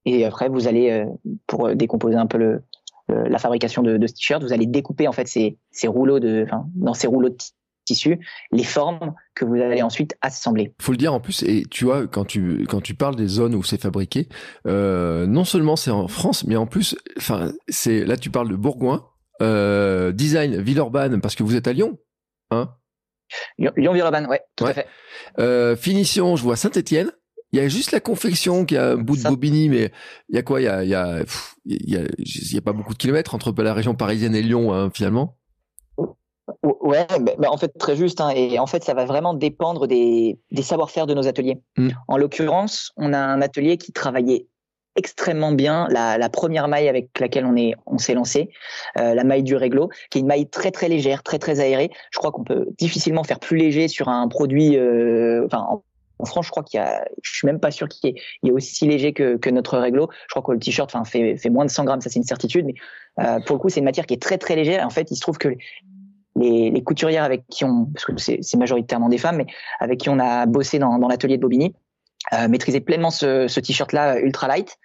Et 0.03 0.25
après, 0.25 0.49
vous 0.49 0.67
allez, 0.67 1.05
pour 1.47 1.73
décomposer 1.75 2.15
un 2.15 2.27
peu 2.27 2.37
le, 2.37 2.45
euh, 2.55 2.59
la 3.09 3.37
fabrication 3.37 3.83
de, 3.83 3.97
de 3.97 4.07
ce 4.07 4.13
t-shirt, 4.13 4.43
vous 4.43 4.53
allez 4.53 4.65
découper 4.65 5.07
en 5.07 5.11
fait 5.13 5.27
ces, 5.27 5.57
ces 5.71 5.87
rouleaux 5.87 6.19
de, 6.19 6.43
enfin, 6.45 6.65
dans 6.75 6.93
ces 6.93 7.07
rouleaux 7.07 7.29
de 7.29 7.37
tissu, 7.85 8.19
les 8.51 8.63
formes 8.65 9.13
que 9.33 9.45
vous 9.45 9.55
allez 9.55 9.81
ensuite 9.81 10.15
assembler. 10.21 10.75
Faut 10.81 10.91
le 10.91 10.97
dire 10.97 11.13
en 11.13 11.21
plus, 11.21 11.41
et 11.43 11.63
tu 11.71 11.85
vois 11.85 12.05
quand 12.05 12.25
tu 12.25 12.65
quand 12.67 12.81
tu 12.81 12.93
parles 12.95 13.15
des 13.15 13.27
zones 13.27 13.55
où 13.55 13.63
c'est 13.63 13.81
fabriqué, 13.81 14.27
euh, 14.67 15.25
non 15.25 15.45
seulement 15.45 15.77
c'est 15.77 15.91
en 15.91 16.07
France, 16.09 16.43
mais 16.45 16.57
en 16.57 16.67
plus, 16.67 16.97
enfin 17.17 17.53
c'est 17.69 18.03
là 18.03 18.17
tu 18.17 18.29
parles 18.29 18.49
de 18.49 18.57
Bourgoin, 18.57 19.05
euh, 19.41 20.11
design 20.11 20.61
Villeurbanne 20.61 21.21
parce 21.21 21.35
que 21.35 21.43
vous 21.43 21.55
êtes 21.55 21.67
à 21.67 21.73
Lyon, 21.73 21.97
hein? 22.51 22.71
Lyon 23.57 23.93
Villeurbanne, 23.93 24.27
ouais, 24.27 24.41
tout 24.55 24.65
à 24.65 24.73
fait. 24.73 24.87
Euh, 25.39 25.75
finition, 25.75 26.35
je 26.35 26.43
vois 26.43 26.55
Saint-Étienne. 26.55 27.11
Il 27.53 27.59
y 27.59 27.61
a 27.61 27.67
juste 27.69 27.91
la 27.91 27.99
confection 27.99 28.65
qui 28.65 28.75
a 28.75 28.91
un 28.91 28.95
bout 28.97 29.15
de 29.15 29.23
Bobigny, 29.23 29.69
mais 29.69 29.91
il 30.29 30.35
y 30.35 30.37
a 30.37 30.43
quoi? 30.43 30.59
Il 30.59 30.65
y 30.65 30.67
a, 30.67 30.83
il 30.83 30.89
y 30.89 30.95
a, 30.95 31.23
il 31.65 31.89
y 31.89 31.95
a, 31.95 32.01
il 32.17 32.53
y 32.53 32.57
a 32.57 32.61
pas 32.61 32.73
beaucoup 32.73 32.93
de 32.93 32.97
kilomètres 32.97 33.33
entre 33.35 33.53
la 33.63 33.73
région 33.73 33.95
parisienne 33.95 34.35
et 34.35 34.41
Lyon, 34.41 34.73
hein, 34.73 34.89
finalement. 34.93 35.37
Ouais, 36.63 37.05
bah, 37.39 37.49
en 37.49 37.57
fait 37.57 37.77
très 37.77 37.95
juste. 37.95 38.21
Hein, 38.21 38.29
et 38.35 38.59
en 38.59 38.67
fait, 38.67 38.83
ça 38.83 38.93
va 38.93 39.05
vraiment 39.05 39.33
dépendre 39.33 39.87
des, 39.87 40.39
des 40.51 40.61
savoir-faire 40.61 41.07
de 41.07 41.13
nos 41.13 41.27
ateliers. 41.27 41.61
Mm. 41.77 41.89
En 42.07 42.17
l'occurrence, 42.17 42.91
on 42.97 43.13
a 43.13 43.19
un 43.19 43.41
atelier 43.41 43.77
qui 43.77 43.91
travaillait 43.91 44.47
extrêmement 44.97 45.51
bien 45.51 45.87
la, 45.91 46.17
la 46.17 46.29
première 46.29 46.67
maille 46.67 46.89
avec 46.89 47.19
laquelle 47.19 47.45
on 47.45 47.55
est 47.55 47.75
on 47.85 47.99
s'est 47.99 48.15
lancé, 48.15 48.49
euh, 48.97 49.13
la 49.13 49.23
maille 49.23 49.43
du 49.43 49.55
réglo, 49.55 49.89
qui 50.09 50.17
est 50.17 50.21
une 50.21 50.27
maille 50.27 50.49
très 50.49 50.71
très 50.71 50.89
légère, 50.89 51.21
très 51.21 51.37
très 51.37 51.59
aérée. 51.59 51.91
Je 52.11 52.17
crois 52.17 52.31
qu'on 52.31 52.43
peut 52.43 52.65
difficilement 52.77 53.23
faire 53.23 53.39
plus 53.39 53.57
léger 53.57 53.87
sur 53.87 54.09
un 54.09 54.27
produit, 54.27 54.75
euh, 54.75 55.45
enfin 55.45 55.65
en 55.69 55.83
France, 56.25 56.45
je 56.45 56.51
crois 56.51 56.63
qu'il 56.63 56.79
y 56.79 56.83
a, 56.83 57.05
je 57.21 57.35
suis 57.35 57.45
même 57.45 57.59
pas 57.59 57.71
sûr 57.71 57.87
qu'il 57.87 58.15
y, 58.43 58.47
ait 58.47 58.51
aussi 58.51 58.87
léger 58.87 59.13
que, 59.13 59.37
que 59.37 59.49
notre 59.49 59.77
réglo. 59.77 60.09
Je 60.27 60.33
crois 60.33 60.41
que 60.41 60.51
le 60.51 60.59
t-shirt, 60.59 60.89
enfin, 60.93 61.03
fait, 61.03 61.37
fait 61.37 61.49
moins 61.49 61.65
de 61.65 61.69
100 61.69 61.85
grammes, 61.85 62.01
ça 62.01 62.09
c'est 62.09 62.19
une 62.19 62.25
certitude. 62.25 62.65
Mais 62.65 62.73
euh, 63.23 63.39
pour 63.45 63.55
le 63.55 63.59
coup, 63.59 63.69
c'est 63.69 63.79
une 63.79 63.85
matière 63.85 64.05
qui 64.05 64.13
est 64.13 64.21
très 64.21 64.37
très 64.37 64.55
légère. 64.55 64.85
en 64.85 64.89
fait, 64.89 65.11
il 65.11 65.15
se 65.15 65.21
trouve 65.21 65.37
que 65.37 65.49
les, 66.35 66.69
les 66.69 66.83
couturières 66.83 67.23
avec 67.23 67.47
qui 67.47 67.65
on, 67.65 67.85
parce 67.85 68.05
que 68.05 68.13
c'est 68.17 68.57
majoritairement 68.57 69.09
des 69.09 69.17
femmes, 69.17 69.37
mais 69.37 69.47
avec 69.79 69.99
qui 69.99 70.09
on 70.09 70.19
a 70.19 70.45
bossé 70.45 70.79
dans, 70.79 70.97
dans 70.99 71.07
l'atelier 71.07 71.37
de 71.37 71.41
Bobigny, 71.41 71.73
euh, 72.33 72.47
maîtrisaient 72.47 72.81
pleinement 72.81 73.11
ce, 73.11 73.47
ce 73.47 73.59
t-shirt-là 73.59 74.19
ultra 74.19 74.47
light. 74.47 74.77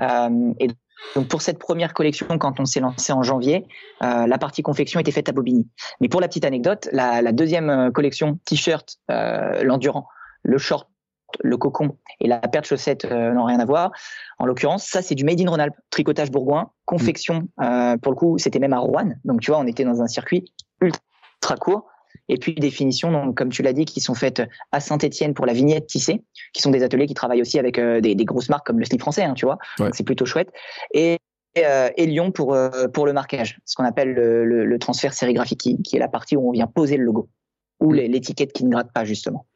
Euh, 0.00 0.52
et 0.60 0.68
donc 1.14 1.28
pour 1.28 1.42
cette 1.42 1.58
première 1.58 1.94
collection, 1.94 2.26
quand 2.38 2.60
on 2.60 2.64
s'est 2.64 2.80
lancé 2.80 3.12
en 3.12 3.22
janvier, 3.22 3.66
euh, 4.02 4.26
la 4.26 4.38
partie 4.38 4.62
confection 4.62 5.00
était 5.00 5.12
faite 5.12 5.28
à 5.28 5.32
Bobigny. 5.32 5.68
Mais 6.00 6.08
pour 6.08 6.20
la 6.20 6.28
petite 6.28 6.44
anecdote, 6.44 6.88
la, 6.92 7.22
la 7.22 7.32
deuxième 7.32 7.70
euh, 7.70 7.90
collection 7.90 8.38
t-shirt, 8.44 8.96
euh, 9.10 9.62
l'endurant, 9.62 10.08
le 10.44 10.58
short, 10.58 10.88
le 11.42 11.56
cocon 11.56 11.96
et 12.20 12.28
la 12.28 12.38
paire 12.38 12.62
de 12.62 12.66
chaussettes 12.66 13.04
euh, 13.06 13.32
n'ont 13.32 13.44
rien 13.44 13.58
à 13.58 13.64
voir. 13.64 13.90
En 14.38 14.46
l'occurrence, 14.46 14.84
ça 14.84 15.02
c'est 15.02 15.14
du 15.14 15.24
made 15.24 15.40
in 15.40 15.48
Rhône-Alpes, 15.48 15.74
tricotage 15.90 16.30
bourgoin, 16.30 16.70
confection. 16.84 17.48
Euh, 17.60 17.96
pour 17.96 18.12
le 18.12 18.16
coup, 18.16 18.38
c'était 18.38 18.58
même 18.58 18.72
à 18.72 18.78
Rouen. 18.78 19.12
Donc 19.24 19.40
tu 19.40 19.50
vois, 19.50 19.58
on 19.58 19.66
était 19.66 19.84
dans 19.84 20.02
un 20.02 20.06
circuit 20.06 20.44
ultra 20.80 21.56
court. 21.58 21.88
Et 22.28 22.38
puis 22.38 22.54
des 22.54 22.70
finitions, 22.70 23.10
donc 23.10 23.36
comme 23.36 23.50
tu 23.50 23.62
l'as 23.62 23.72
dit, 23.72 23.84
qui 23.84 24.00
sont 24.00 24.14
faites 24.14 24.42
à 24.70 24.80
Saint-Étienne 24.80 25.34
pour 25.34 25.46
la 25.46 25.52
vignette 25.52 25.86
tissée, 25.88 26.22
qui 26.52 26.62
sont 26.62 26.70
des 26.70 26.82
ateliers 26.82 27.06
qui 27.06 27.14
travaillent 27.14 27.42
aussi 27.42 27.58
avec 27.58 27.78
euh, 27.78 28.00
des, 28.00 28.14
des, 28.14 28.24
grosses 28.24 28.48
marques 28.48 28.66
comme 28.66 28.78
le 28.78 28.84
slip 28.84 29.00
français, 29.00 29.24
hein, 29.24 29.34
tu 29.34 29.44
vois. 29.44 29.58
C'est 29.92 30.04
plutôt 30.04 30.24
chouette. 30.24 30.50
Et 30.92 31.18
et 31.56 32.06
Lyon 32.06 32.32
pour 32.32 32.56
pour 32.92 33.06
le 33.06 33.12
marquage, 33.12 33.60
ce 33.64 33.76
qu'on 33.76 33.84
appelle 33.84 34.12
le, 34.12 34.44
le, 34.44 34.64
le, 34.64 34.78
transfert 34.80 35.14
sérigraphique, 35.14 35.60
qui, 35.60 35.80
qui, 35.82 35.94
est 35.94 36.00
la 36.00 36.08
partie 36.08 36.36
où 36.36 36.48
on 36.48 36.50
vient 36.50 36.66
poser 36.66 36.96
le 36.96 37.04
logo 37.04 37.28
ou 37.80 37.92
l'étiquette 37.92 38.52
qui 38.52 38.64
ne 38.64 38.70
gratte 38.70 38.92
pas 38.92 39.04
justement. 39.04 39.46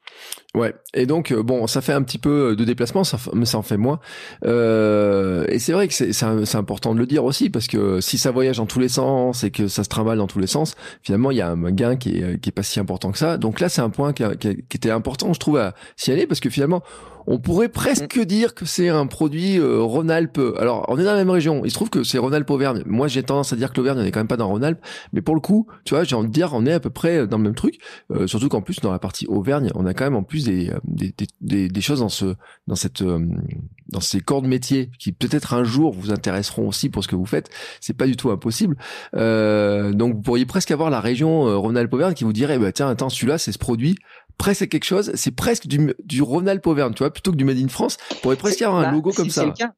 Ouais, 0.55 0.75
et 0.95 1.05
donc 1.05 1.31
euh, 1.31 1.43
bon, 1.43 1.67
ça 1.67 1.83
fait 1.83 1.93
un 1.93 2.03
petit 2.03 2.17
peu 2.17 2.57
de 2.57 2.65
déplacement, 2.65 3.03
mais 3.35 3.45
ça 3.45 3.59
en 3.59 3.63
fait 3.63 3.77
moins. 3.77 4.01
Euh, 4.45 5.45
et 5.49 5.59
c'est 5.59 5.73
vrai 5.73 5.89
que 5.89 5.95
c'est 5.95 6.57
important 6.57 6.95
de 6.95 6.99
le 6.99 7.07
dire 7.07 7.25
aussi 7.25 7.51
parce 7.51 7.67
que 7.67 8.01
si 8.01 8.17
ça 8.17 8.31
voyage 8.31 8.57
dans 8.57 8.67
tous 8.67 8.81
les 8.81 8.89
sens 8.89 9.45
et 9.45 9.51
que 9.51 9.69
ça 9.69 9.85
se 9.85 9.89
trimballe 9.91 10.19
dans 10.19 10.27
tous 10.27 10.39
les 10.39 10.47
sens, 10.47 10.75
finalement 11.03 11.31
il 11.31 11.37
y 11.37 11.43
a 11.43 11.51
un 11.51 11.71
gain 11.71 11.97
qui 11.97 12.19
est, 12.19 12.41
qui 12.41 12.49
est 12.49 12.53
pas 12.53 12.63
si 12.63 12.81
important 12.81 13.13
que 13.13 13.19
ça. 13.19 13.37
Donc 13.37 13.61
là, 13.61 13.69
c'est 13.69 13.83
un 13.83 13.91
point 13.91 14.13
qui, 14.15 14.25
qui, 14.39 14.77
était 14.77 14.91
important, 14.91 15.33
je 15.35 15.39
trouve, 15.39 15.59
à 15.59 15.75
signaler 15.97 16.27
parce 16.27 16.41
que 16.41 16.49
finalement 16.49 16.83
on 17.27 17.39
pourrait 17.39 17.69
presque 17.69 18.17
mm. 18.17 18.25
dire 18.25 18.55
que 18.55 18.65
c'est 18.65 18.89
un 18.89 19.07
produit 19.07 19.59
euh, 19.59 19.81
Rhône-Alpes. 19.83 20.41
Alors, 20.59 20.85
on 20.89 20.99
est 20.99 21.05
dans 21.05 21.13
la 21.13 21.19
même 21.19 21.31
région. 21.31 21.65
Il 21.65 21.71
se 21.71 21.75
trouve 21.75 21.91
que 21.91 22.03
c'est 22.03 22.19
Rhône-Alpes-Auvergne. 22.19 22.83
Moi, 22.87 23.09
j'ai 23.09 23.23
tendance 23.23 23.53
à 23.53 23.57
dire 23.57 23.73
que 23.73 23.79
l'Auvergne, 23.79 23.99
on 24.01 24.03
n'est 24.03 24.11
quand 24.11 24.21
même 24.21 24.29
pas 24.29 24.37
dans 24.37 24.49
Rhône-Alpes. 24.49 24.81
Mais 25.13 25.21
pour 25.21 25.35
le 25.35 25.41
coup, 25.41 25.67
tu 25.85 25.95
vois, 25.95 26.05
j'ai 26.05 26.17
envie 26.17 26.29
de 26.29 26.33
dire, 26.33 26.51
on 26.55 26.67
est 26.67 26.73
à 26.73 26.81
peu 26.81 26.91
près 26.91 27.27
dans 27.27 27.39
le 27.39 27.45
même 27.45 27.55
truc. 27.55 27.79
Euh, 28.11 28.27
surtout 28.27 28.49
qu'en 28.49 28.63
plus, 28.63 28.81
dans 28.81 28.93
la 28.93 28.99
partie 28.99 29.27
Auvergne, 29.27 29.71
on 29.75 29.87
a 29.87 29.95
quand 29.95 30.05
même 30.05 30.17
en 30.17 30.23
plus 30.23 30.45
des, 30.45 30.71
euh, 30.71 30.79
des, 30.85 31.15
des, 31.41 31.69
des 31.69 31.81
choses 31.81 32.01
dans 32.01 32.09
ce, 32.09 32.35
dans 32.67 32.77
cette, 32.77 33.03
dans 33.03 34.01
ces 34.01 34.21
corps 34.21 34.43
de 34.43 34.49
métier 34.49 34.91
qui 34.99 35.13
peut-être 35.13 35.55
un 35.55 35.65
jour 35.65 35.93
vous 35.93 36.11
intéresseront 36.13 36.69
aussi 36.69 36.89
pour 36.89 37.03
ce 37.03 37.09
que 37.09 37.17
vous 37.17 37.27
faites. 37.27 37.51
C'est 37.81 37.97
pas 37.97 38.07
du 38.07 38.17
tout 38.17 38.31
impossible. 38.31 38.77
donc, 39.13 40.15
vous 40.15 40.23
pourriez 40.23 40.47
presque 40.47 40.71
avoir 40.71 40.91
la 40.91 41.01
région 41.01 41.61
Rhône-Alpes-Auvergne 41.61 42.15
qui 42.15 42.25
vous 42.25 42.33
dirait, 42.33 42.59
bah, 42.59 42.73
tiens, 42.73 42.89
attends, 42.89 43.09
celui-là, 43.09 43.39
c'est 43.39 43.53
ce 43.53 43.59
produit 43.59 43.97
presque 44.39 44.69
quelque 44.69 44.85
chose, 44.85 45.11
c'est 45.15 45.35
presque 45.35 45.67
du, 45.67 45.95
du 46.05 46.23
Ronald 46.23 46.61
Auvergne, 46.65 46.95
tu 46.95 47.03
vois, 47.03 47.13
plutôt 47.13 47.33
que 47.33 47.37
du 47.37 47.45
Made 47.45 47.59
in 47.59 47.69
France. 47.69 47.99
Il 48.13 48.17
pourrait 48.19 48.37
presque 48.37 48.61
y 48.61 48.65
avoir 48.65 48.81
un 48.81 48.85
bah, 48.85 48.93
logo 48.93 49.11
comme 49.11 49.31
ça. 49.31 49.45
Le 49.45 49.53
cas. 49.53 49.73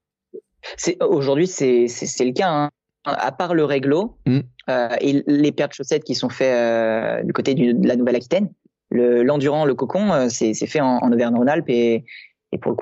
Aujourd'hui, 1.00 1.46
c'est 1.46 1.86
le 2.20 2.32
cas. 2.32 2.48
Hein. 2.48 2.70
À 3.04 3.32
part 3.32 3.54
le 3.54 3.64
réglo 3.64 4.18
mm. 4.26 4.40
euh, 4.68 4.88
et 5.00 5.24
les 5.26 5.52
paires 5.52 5.68
de 5.68 5.72
chaussettes 5.72 6.04
qui 6.04 6.14
sont 6.14 6.28
faites 6.28 6.54
euh, 6.54 7.22
du 7.22 7.32
côté 7.32 7.54
de 7.54 7.88
la 7.88 7.96
Nouvelle-Aquitaine, 7.96 8.50
l'endurant, 8.90 9.64
le, 9.64 9.74
cocon, 9.74 10.12
euh, 10.12 10.26
c'est 10.28 10.54
fait 10.66 10.80
en, 10.80 10.98
en 10.98 11.10
Auvergne-Rhône-Alpes 11.10 11.70
et, 11.70 12.04
et 12.52 12.58
pour 12.58 12.72
le 12.72 12.76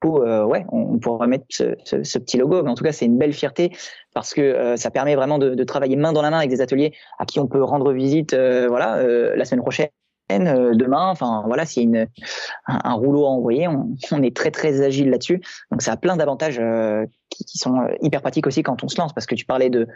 coup, 0.00 0.18
euh, 0.22 0.44
ouais, 0.44 0.64
on, 0.70 0.98
pourrait 0.98 1.26
mettre 1.26 1.46
ce, 1.48 1.74
ce, 1.84 2.04
ce, 2.04 2.18
petit 2.20 2.36
logo. 2.36 2.62
Mais 2.62 2.70
en 2.70 2.76
tout 2.76 2.84
cas, 2.84 2.92
c'est 2.92 3.06
une 3.06 3.18
belle 3.18 3.32
fierté 3.32 3.72
parce 4.14 4.32
que 4.32 4.76
ça 4.76 4.92
permet 4.92 5.16
vraiment 5.16 5.38
de, 5.38 5.56
de, 5.56 5.64
travailler 5.64 5.96
main 5.96 6.12
dans 6.12 6.22
la 6.22 6.30
main 6.30 6.38
avec 6.38 6.50
des 6.50 6.60
ateliers 6.60 6.92
à 7.18 7.24
qui 7.24 7.40
on 7.40 7.48
peut 7.48 7.64
rendre 7.64 7.92
visite, 7.92 8.32
voilà, 8.32 9.02
la 9.02 9.44
semaine 9.44 9.62
prochaine 9.62 9.88
demain. 10.30 11.08
Enfin 11.08 11.42
voilà, 11.46 11.66
s'il 11.66 11.82
y 11.82 11.86
a 11.86 12.00
une, 12.00 12.08
un, 12.66 12.92
rouleau 12.94 13.26
à 13.26 13.30
envoyer, 13.30 13.68
on, 13.68 13.94
on, 14.12 14.22
est 14.22 14.34
très 14.34 14.50
très 14.50 14.82
agile 14.82 15.10
là-dessus. 15.10 15.42
Donc 15.70 15.82
ça 15.82 15.92
a 15.92 15.96
plein 15.96 16.16
d'avantages 16.16 16.58
euh, 16.60 17.04
qui, 17.30 17.44
qui, 17.44 17.58
sont 17.58 17.80
euh, 17.80 17.94
hyper 18.02 18.20
pratiques 18.20 18.46
aussi 18.46 18.62
quand 18.62 18.82
on 18.82 18.88
se 18.88 19.00
lance, 19.00 19.12
parce 19.12 19.26
que 19.26 19.34
tu 19.34 19.44
parlais 19.44 19.70
de 19.70 19.86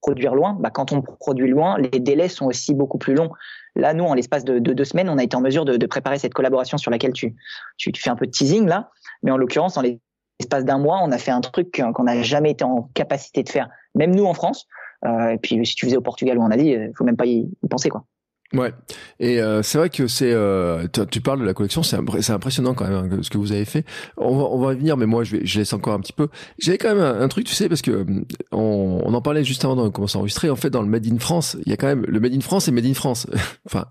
produire 0.00 0.34
loin. 0.34 0.56
Bah, 0.60 0.70
quand 0.70 0.92
on 0.92 1.02
produit 1.02 1.48
loin, 1.48 1.78
les 1.78 2.00
délais 2.00 2.28
sont 2.28 2.46
aussi 2.46 2.74
beaucoup 2.74 2.98
plus 2.98 3.14
longs. 3.14 3.30
Là, 3.74 3.92
nous, 3.92 4.04
en 4.04 4.14
l'espace 4.14 4.44
de, 4.44 4.58
de, 4.58 4.72
deux 4.72 4.84
semaines, 4.84 5.08
on 5.08 5.18
a 5.18 5.24
été 5.24 5.36
en 5.36 5.40
mesure 5.40 5.64
de, 5.64 5.76
de 5.76 5.86
préparer 5.86 6.18
cette 6.18 6.32
collaboration 6.32 6.78
sur 6.78 6.90
laquelle 6.90 7.12
tu, 7.12 7.34
tu, 7.76 7.92
tu, 7.92 8.00
fais 8.00 8.10
un 8.10 8.16
peu 8.16 8.26
de 8.26 8.30
teasing 8.30 8.66
là, 8.66 8.90
mais 9.22 9.30
en 9.30 9.36
l'occurrence, 9.36 9.76
en 9.76 9.82
l'espace 9.82 10.64
d'un 10.64 10.78
mois, 10.78 11.00
on 11.02 11.10
a 11.10 11.18
fait 11.18 11.32
un 11.32 11.40
truc 11.40 11.82
qu'on 11.94 12.04
n'a 12.04 12.22
jamais 12.22 12.52
été 12.52 12.64
en 12.64 12.88
capacité 12.94 13.42
de 13.42 13.48
faire, 13.48 13.68
même 13.94 14.14
nous 14.14 14.24
en 14.24 14.34
France. 14.34 14.66
Euh, 15.04 15.30
et 15.30 15.38
puis 15.38 15.64
si 15.66 15.74
tu 15.74 15.86
faisais 15.86 15.96
au 15.96 16.02
Portugal 16.02 16.38
ou 16.38 16.42
en 16.42 16.50
Asie, 16.50 16.70
il 16.70 16.92
faut 16.96 17.04
même 17.04 17.16
pas 17.16 17.26
y 17.26 17.50
penser 17.68 17.90
quoi. 17.90 18.04
Ouais, 18.52 18.72
et 19.18 19.40
euh, 19.40 19.62
c'est 19.62 19.76
vrai 19.76 19.90
que 19.90 20.06
c'est. 20.06 20.32
Euh, 20.32 20.86
tu, 21.10 21.20
parles 21.20 21.40
de 21.40 21.44
la 21.44 21.52
collection, 21.52 21.82
c'est 21.82 21.96
impressionnant 21.96 22.74
quand 22.74 22.86
même 22.86 23.12
hein, 23.12 23.18
ce 23.20 23.28
que 23.28 23.38
vous 23.38 23.50
avez 23.50 23.64
fait. 23.64 23.84
On 24.16 24.36
va 24.36 24.44
on 24.44 24.58
va 24.60 24.72
y 24.72 24.76
venir, 24.76 24.96
mais 24.96 25.06
moi 25.06 25.24
je 25.24 25.36
vais 25.36 25.46
je 25.46 25.58
laisse 25.58 25.72
encore 25.72 25.94
un 25.94 26.00
petit 26.00 26.12
peu. 26.12 26.28
J'avais 26.58 26.78
quand 26.78 26.94
même 26.94 27.02
un, 27.02 27.26
truc, 27.26 27.44
tu 27.44 27.54
sais, 27.54 27.68
parce 27.68 27.82
que 27.82 27.90
euh, 27.90 28.04
on, 28.52 29.02
on 29.04 29.14
en 29.14 29.20
parlait 29.20 29.42
juste 29.42 29.64
avant 29.64 29.74
de 29.74 29.88
commencer 29.88 30.16
à 30.16 30.20
enregistrer. 30.20 30.48
En 30.48 30.54
fait, 30.54 30.70
dans 30.70 30.82
le 30.82 30.88
Made 30.88 31.06
in 31.12 31.18
France, 31.18 31.56
il 31.66 31.70
y 31.70 31.72
a 31.72 31.76
quand 31.76 31.88
même 31.88 32.04
le 32.06 32.20
Made 32.20 32.34
in 32.34 32.40
France 32.40 32.68
et 32.68 32.70
Made 32.70 32.86
in 32.86 32.94
France. 32.94 33.26
enfin, 33.66 33.86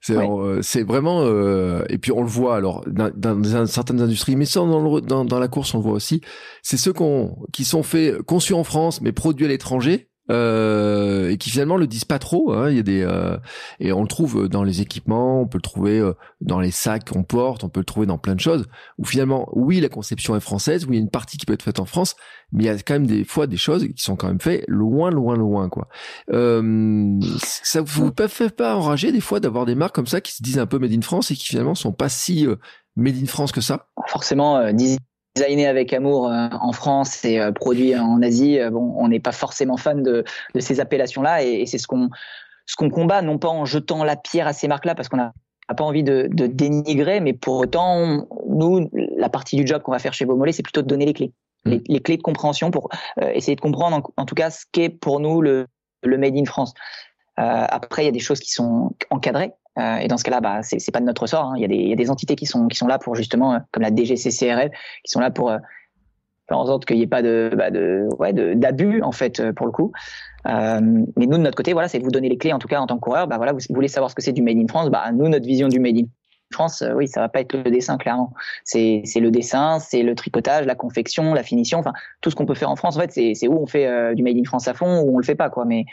c'est 0.00 0.16
c'est 0.62 0.82
vraiment. 0.82 1.24
et 1.88 1.98
puis 1.98 2.10
on 2.10 2.22
le 2.22 2.28
voit 2.28 2.56
alors 2.56 2.84
dans, 2.88 3.12
dans, 3.14 3.66
certaines 3.66 4.00
industries, 4.00 4.34
mais 4.34 4.46
sans 4.46 4.66
dans, 4.66 4.80
le, 4.80 5.00
dans, 5.00 5.24
dans 5.24 5.38
la 5.38 5.48
course 5.48 5.74
on 5.74 5.78
le 5.78 5.84
voit 5.84 5.92
aussi. 5.92 6.22
C'est 6.62 6.76
ceux 6.76 6.92
qu'on 6.92 7.36
qui 7.52 7.64
sont 7.64 7.84
faits 7.84 8.20
conçus 8.22 8.54
en 8.54 8.64
France 8.64 9.00
mais 9.00 9.12
produits 9.12 9.44
à 9.46 9.48
l'étranger 9.48 10.09
euh, 10.30 11.30
et 11.30 11.36
qui 11.36 11.50
finalement 11.50 11.76
le 11.76 11.86
disent 11.86 12.04
pas 12.04 12.18
trop. 12.18 12.52
Hein. 12.52 12.70
Il 12.70 12.76
y 12.76 12.78
a 12.78 12.82
des 12.82 13.02
euh, 13.02 13.36
et 13.80 13.92
on 13.92 14.02
le 14.02 14.08
trouve 14.08 14.48
dans 14.48 14.62
les 14.62 14.80
équipements, 14.80 15.42
on 15.42 15.46
peut 15.46 15.58
le 15.58 15.62
trouver 15.62 15.98
euh, 15.98 16.12
dans 16.40 16.60
les 16.60 16.70
sacs 16.70 17.10
qu'on 17.10 17.24
porte, 17.24 17.64
on 17.64 17.68
peut 17.68 17.80
le 17.80 17.84
trouver 17.84 18.06
dans 18.06 18.18
plein 18.18 18.34
de 18.34 18.40
choses. 18.40 18.66
Où 18.98 19.04
finalement, 19.04 19.48
oui, 19.52 19.80
la 19.80 19.88
conception 19.88 20.36
est 20.36 20.40
française, 20.40 20.86
oui, 20.86 20.92
il 20.92 20.98
y 20.98 21.00
a 21.00 21.02
une 21.02 21.10
partie 21.10 21.36
qui 21.36 21.46
peut 21.46 21.52
être 21.52 21.62
faite 21.62 21.80
en 21.80 21.84
France, 21.84 22.14
mais 22.52 22.64
il 22.64 22.66
y 22.66 22.70
a 22.70 22.74
quand 22.76 22.94
même 22.94 23.06
des 23.06 23.24
fois 23.24 23.46
des 23.46 23.56
choses 23.56 23.86
qui 23.88 24.02
sont 24.02 24.16
quand 24.16 24.28
même 24.28 24.40
faites 24.40 24.64
loin, 24.68 25.10
loin, 25.10 25.36
loin, 25.36 25.68
quoi. 25.68 25.88
Euh, 26.32 27.18
ça 27.42 27.80
vous 27.82 28.12
fait 28.28 28.54
pas 28.54 28.76
enrager 28.76 29.12
des 29.12 29.20
fois 29.20 29.40
d'avoir 29.40 29.66
des 29.66 29.74
marques 29.74 29.94
comme 29.94 30.06
ça 30.06 30.20
qui 30.20 30.32
se 30.32 30.42
disent 30.42 30.58
un 30.58 30.66
peu 30.66 30.78
made 30.78 30.92
in 30.92 31.02
France 31.02 31.30
et 31.30 31.34
qui 31.34 31.46
finalement 31.46 31.74
sont 31.74 31.92
pas 31.92 32.08
si 32.08 32.46
made 32.96 33.16
in 33.20 33.26
France 33.26 33.52
que 33.52 33.60
ça? 33.60 33.88
Forcément, 34.06 34.60
designé 35.36 35.66
avec 35.66 35.92
amour 35.92 36.28
euh, 36.28 36.48
en 36.60 36.72
France 36.72 37.24
et 37.24 37.38
euh, 37.38 37.52
produit 37.52 37.96
en 37.96 38.22
Asie, 38.22 38.58
euh, 38.58 38.70
bon, 38.70 38.94
on 38.96 39.08
n'est 39.08 39.20
pas 39.20 39.32
forcément 39.32 39.76
fan 39.76 40.02
de, 40.02 40.24
de 40.54 40.60
ces 40.60 40.80
appellations-là 40.80 41.42
et, 41.42 41.66
c'est 41.66 41.78
ce 41.78 41.86
qu'on 41.86 42.10
ce 42.66 42.76
qu'on 42.76 42.90
combat, 42.90 43.20
non 43.22 43.38
pas 43.38 43.48
en 43.48 43.64
jetant 43.64 44.04
la 44.04 44.14
pierre 44.14 44.46
à 44.46 44.52
ces 44.52 44.68
marques-là, 44.68 44.94
parce 44.94 45.08
qu'on 45.08 45.16
n'a 45.16 45.32
pas 45.76 45.82
envie 45.82 46.04
de, 46.04 46.28
de, 46.30 46.46
dénigrer, 46.46 47.18
mais 47.18 47.32
pour 47.32 47.56
autant, 47.56 48.28
nous, 48.48 48.88
la 48.92 49.28
partie 49.28 49.56
du 49.56 49.66
job 49.66 49.82
qu'on 49.82 49.90
va 49.90 49.98
faire 49.98 50.14
chez 50.14 50.24
Beaumolet, 50.24 50.52
c'est 50.52 50.62
plutôt 50.62 50.82
de 50.82 50.86
donner 50.86 51.04
les 51.04 51.12
clés, 51.12 51.32
mmh. 51.64 51.76
les, 51.88 52.00
clés 52.00 52.16
de 52.16 52.22
compréhension 52.22 52.70
pour 52.70 52.88
essayer 53.20 53.56
de 53.56 53.60
comprendre, 53.60 54.08
en, 54.16 54.24
tout 54.24 54.36
cas, 54.36 54.50
ce 54.50 54.66
qu'est 54.70 54.88
pour 54.88 55.18
nous 55.18 55.40
le, 55.40 55.66
le 56.04 56.16
Made 56.16 56.36
in 56.36 56.44
France. 56.44 56.72
Euh, 57.40 57.66
après, 57.68 58.02
il 58.02 58.06
y 58.06 58.08
a 58.08 58.12
des 58.12 58.18
choses 58.18 58.40
qui 58.40 58.50
sont 58.50 58.90
encadrées, 59.10 59.52
euh, 59.78 59.96
et 59.96 60.08
dans 60.08 60.16
ce 60.16 60.24
cas-là, 60.24 60.40
bah, 60.40 60.60
c'est 60.62 60.92
pas 60.92 61.00
de 61.00 61.04
notre 61.04 61.26
sort. 61.26 61.46
Hein. 61.46 61.54
Il, 61.56 61.62
y 61.62 61.64
a 61.64 61.68
des, 61.68 61.76
y 61.76 61.92
a 61.92 61.96
des, 61.96 62.10
entités 62.10 62.36
qui 62.36 62.46
sont, 62.46 62.66
qui 62.68 62.76
sont 62.76 62.86
là 62.86 62.98
pour 62.98 63.14
justement, 63.14 63.54
euh, 63.54 63.58
comme 63.72 63.82
la 63.82 63.94
DGCCRF, 63.94 64.70
qui 65.04 65.10
sont 65.10 65.20
là 65.20 65.30
pour 65.30 65.50
euh, 65.50 65.58
faire 66.48 66.58
en 66.58 66.66
sorte 66.66 66.84
qu'il 66.84 66.96
n'y 66.96 67.02
ait 67.02 67.08
pas 67.08 67.22
de, 67.22 67.52
bah, 67.56 67.70
de, 67.70 68.08
ouais, 68.18 68.32
d'abus 68.32 69.02
en 69.02 69.12
fait 69.12 69.52
pour 69.52 69.66
le 69.66 69.72
coup. 69.72 69.92
Euh, 70.48 70.80
mais 71.16 71.26
nous 71.26 71.36
de 71.36 71.42
notre 71.42 71.56
côté, 71.56 71.72
voilà, 71.72 71.88
c'est 71.88 71.98
vous 71.98 72.10
donner 72.10 72.28
les 72.28 72.38
clés 72.38 72.52
en 72.52 72.58
tout 72.58 72.68
cas 72.68 72.80
en 72.80 72.86
tant 72.86 72.96
que 72.96 73.02
coureur. 73.02 73.28
Bah 73.28 73.36
voilà, 73.36 73.52
vous, 73.52 73.60
voulez 73.70 73.88
savoir 73.88 74.10
ce 74.10 74.14
que 74.14 74.22
c'est 74.22 74.32
du 74.32 74.42
Made 74.42 74.56
in 74.56 74.66
France. 74.66 74.90
Bah 74.90 75.12
nous, 75.12 75.28
notre 75.28 75.46
vision 75.46 75.68
du 75.68 75.78
Made 75.78 75.98
in 75.98 76.06
France, 76.52 76.82
oui, 76.96 77.06
ça 77.06 77.20
va 77.20 77.28
pas 77.28 77.40
être 77.40 77.54
le 77.54 77.70
dessin 77.70 77.96
clairement. 77.96 78.32
C'est 78.64 79.04
le 79.14 79.30
dessin, 79.30 79.78
c'est 79.78 80.02
le 80.02 80.16
tricotage, 80.16 80.66
la 80.66 80.74
confection, 80.74 81.32
la 81.32 81.44
finition, 81.44 81.78
enfin 81.78 81.92
tout 82.22 82.30
ce 82.30 82.34
qu'on 82.34 82.46
peut 82.46 82.54
faire 82.54 82.70
en 82.70 82.76
France. 82.76 82.96
En 82.96 83.00
fait, 83.00 83.12
c'est 83.12 83.34
c'est 83.34 83.46
où 83.46 83.62
on 83.62 83.66
fait 83.66 84.14
du 84.16 84.24
Made 84.24 84.36
in 84.36 84.44
France 84.44 84.66
à 84.66 84.74
fond 84.74 85.02
ou 85.02 85.14
on 85.14 85.18
le 85.18 85.24
fait 85.24 85.36
pas 85.36 85.50
quoi. 85.50 85.64
Mais 85.64 85.84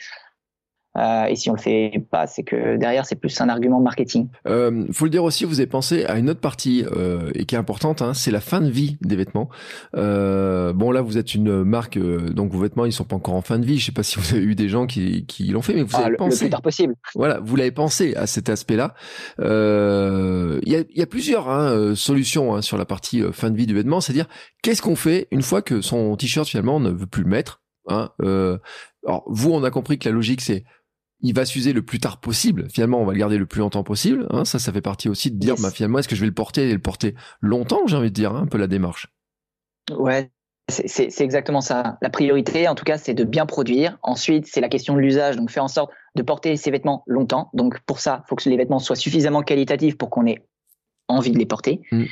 euh, 0.97 1.25
et 1.25 1.35
si 1.35 1.49
on 1.49 1.53
le 1.53 1.59
fait 1.59 1.91
pas, 2.09 2.27
c'est 2.27 2.43
que 2.43 2.77
derrière 2.77 3.05
c'est 3.05 3.15
plus 3.15 3.39
un 3.39 3.49
argument 3.49 3.79
marketing. 3.79 4.29
Euh, 4.47 4.85
faut 4.91 5.05
le 5.05 5.11
dire 5.11 5.23
aussi, 5.23 5.45
vous 5.45 5.59
avez 5.59 5.67
pensé 5.67 6.05
à 6.05 6.17
une 6.17 6.29
autre 6.29 6.39
partie 6.39 6.85
euh, 6.91 7.31
et 7.35 7.45
qui 7.45 7.55
est 7.55 7.57
importante, 7.57 8.01
hein, 8.01 8.13
c'est 8.13 8.31
la 8.31 8.41
fin 8.41 8.61
de 8.61 8.69
vie 8.69 8.97
des 9.01 9.15
vêtements. 9.15 9.49
Euh, 9.95 10.73
bon 10.73 10.91
là, 10.91 11.01
vous 11.01 11.17
êtes 11.17 11.35
une 11.35 11.63
marque, 11.63 11.97
euh, 11.97 12.29
donc 12.29 12.51
vos 12.51 12.59
vêtements 12.59 12.85
ils 12.85 12.93
sont 12.93 13.03
pas 13.03 13.15
encore 13.15 13.35
en 13.35 13.41
fin 13.41 13.59
de 13.59 13.65
vie. 13.65 13.77
Je 13.77 13.85
sais 13.85 13.91
pas 13.91 14.03
si 14.03 14.19
vous 14.19 14.33
avez 14.33 14.43
eu 14.43 14.55
des 14.55 14.69
gens 14.69 14.87
qui, 14.87 15.25
qui 15.25 15.45
l'ont 15.47 15.61
fait, 15.61 15.73
mais 15.73 15.83
vous 15.83 15.95
ah, 15.95 16.05
avez 16.05 16.15
pensé. 16.15 16.45
Le 16.45 16.49
plus 16.49 16.51
tard 16.51 16.61
possible. 16.61 16.95
Voilà, 17.15 17.39
vous 17.39 17.55
l'avez 17.55 17.71
pensé 17.71 18.15
à 18.15 18.25
cet 18.25 18.49
aspect-là. 18.49 18.95
Il 19.39 19.43
y 20.71 20.75
a, 20.75 20.83
y, 20.95 21.01
a, 21.01 21.07
plusieurs 21.07 21.49
hein, 21.49 21.95
solutions 21.95 22.55
hein, 22.55 22.61
sur 22.61 22.77
la 22.77 22.85
partie 22.85 23.21
fin 23.31 23.51
de 23.51 23.57
vie 23.57 23.67
du 23.67 23.73
vêtement, 23.73 24.01
c'est-à-dire 24.01 24.27
qu'est-ce 24.63 24.81
qu'on 24.81 24.95
fait 24.95 25.27
une 25.31 25.41
fois 25.41 25.61
que 25.61 25.81
son 25.81 26.15
t-shirt 26.15 26.47
finalement 26.47 26.77
on 26.77 26.79
ne 26.79 26.91
veut 26.91 27.07
plus 27.07 27.23
le 27.23 27.29
mettre. 27.29 27.61
Hein, 27.89 28.09
alors 28.19 29.23
vous, 29.27 29.51
on 29.51 29.63
a 29.63 29.71
compris 29.71 29.97
que 29.97 30.09
la 30.09 30.13
logique 30.13 30.41
c'est 30.41 30.65
il 31.21 31.33
va 31.33 31.45
s'user 31.45 31.73
le 31.73 31.81
plus 31.81 31.99
tard 31.99 32.19
possible. 32.19 32.67
Finalement, 32.69 33.01
on 33.01 33.05
va 33.05 33.13
le 33.13 33.19
garder 33.19 33.37
le 33.37 33.45
plus 33.45 33.59
longtemps 33.59 33.83
possible. 33.83 34.27
Hein. 34.29 34.45
ça, 34.45 34.59
ça 34.59 34.71
fait 34.71 34.81
partie 34.81 35.09
aussi 35.09 35.31
de 35.31 35.37
dire, 35.37 35.55
bah, 35.59 35.71
finalement, 35.71 35.99
est-ce 35.99 36.07
que 36.07 36.15
je 36.15 36.21
vais 36.21 36.27
le 36.27 36.33
porter 36.33 36.69
et 36.69 36.73
le 36.73 36.79
porter 36.79 37.15
longtemps 37.41 37.81
J'ai 37.87 37.95
envie 37.95 38.09
de 38.09 38.15
dire 38.15 38.35
hein, 38.35 38.43
un 38.43 38.47
peu 38.47 38.57
la 38.57 38.67
démarche? 38.67 39.07
Ouais, 39.91 40.29
c'est 40.69 41.21
exactement 41.21 41.61
ça. 41.61 41.97
La 42.01 42.09
priorité, 42.09 42.67
en 42.67 42.75
tout 42.75 42.83
cas, 42.83 42.97
c'est 42.97 43.13
de 43.13 43.23
bien 43.23 43.45
produire. 43.45 43.97
Ensuite, 44.03 44.47
c'est 44.47 44.61
la 44.61 44.69
question 44.69 44.95
de 44.95 44.99
l'usage. 44.99 45.37
Donc, 45.37 45.49
faire 45.49 45.63
en 45.63 45.69
sorte 45.69 45.91
de 46.15 46.21
porter 46.21 46.55
ces 46.55 46.71
vêtements 46.71 47.03
longtemps. 47.07 47.49
Donc, 47.53 47.79
pour 47.81 47.99
ça, 47.99 48.21
il 48.25 48.29
faut 48.29 48.35
que 48.35 48.47
les 48.49 48.57
vêtements 48.57 48.79
soient 48.79 48.95
suffisamment 48.95 49.41
qualitatifs 49.41 49.97
pour 49.97 50.09
qu'on 50.09 50.25
ait 50.27 50.45
envie 51.07 51.31
de 51.31 51.39
les 51.39 51.45
porter. 51.45 51.81
Mm. 51.91 52.03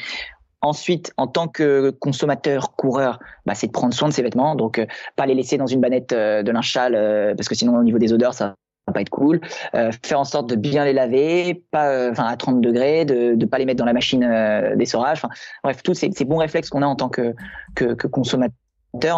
Ensuite, 0.62 1.14
en 1.18 1.28
tant 1.28 1.48
que 1.48 1.92
consommateur, 1.92 2.76
coureur, 2.76 3.20
bah, 3.46 3.54
c'est 3.54 3.68
de 3.68 3.72
prendre 3.72 3.94
soin 3.94 4.08
de 4.08 4.14
ces 4.14 4.24
vêtements, 4.24 4.56
donc 4.56 4.80
euh, 4.80 4.88
pas 5.16 5.28
les 5.28 5.36
laisser 5.36 5.58
dans 5.58 5.68
une 5.68 5.80
banette 5.80 6.12
euh, 6.12 6.42
de 6.42 6.52
linge 6.52 6.74
sale, 6.74 6.96
euh, 6.96 7.36
parce 7.36 7.48
que 7.48 7.54
sinon 7.54 7.78
au 7.78 7.84
niveau 7.84 8.00
des 8.00 8.14
odeurs, 8.14 8.34
ça 8.34 8.56
va 8.88 8.94
pas 8.94 9.02
être 9.02 9.10
cool. 9.10 9.42
Euh, 9.74 9.92
faire 10.04 10.20
en 10.20 10.24
sorte 10.26 10.50
de 10.50 10.56
bien 10.56 10.86
les 10.86 10.94
laver, 10.94 11.64
pas, 11.72 11.90
euh, 11.90 12.12
enfin 12.12 12.26
à 12.26 12.38
30 12.38 12.62
degrés, 12.62 13.06
de 13.06 13.36
ne 13.36 13.46
pas 13.46 13.58
les 13.58 13.66
mettre 13.66 13.80
dans 13.80 13.86
la 13.86 13.94
machine 13.94 14.24
euh, 14.24 14.76
d'essorage. 14.76 15.22
Bref, 15.64 15.82
tous 15.84 15.94
ces, 15.94 16.12
ces, 16.12 16.26
bons 16.26 16.38
réflexes 16.38 16.70
qu'on 16.70 16.82
a 16.82 16.86
en 16.86 16.96
tant 16.96 17.10
que, 17.10 17.34
que, 17.76 17.94
que, 17.94 18.08
consommateur, 18.08 18.54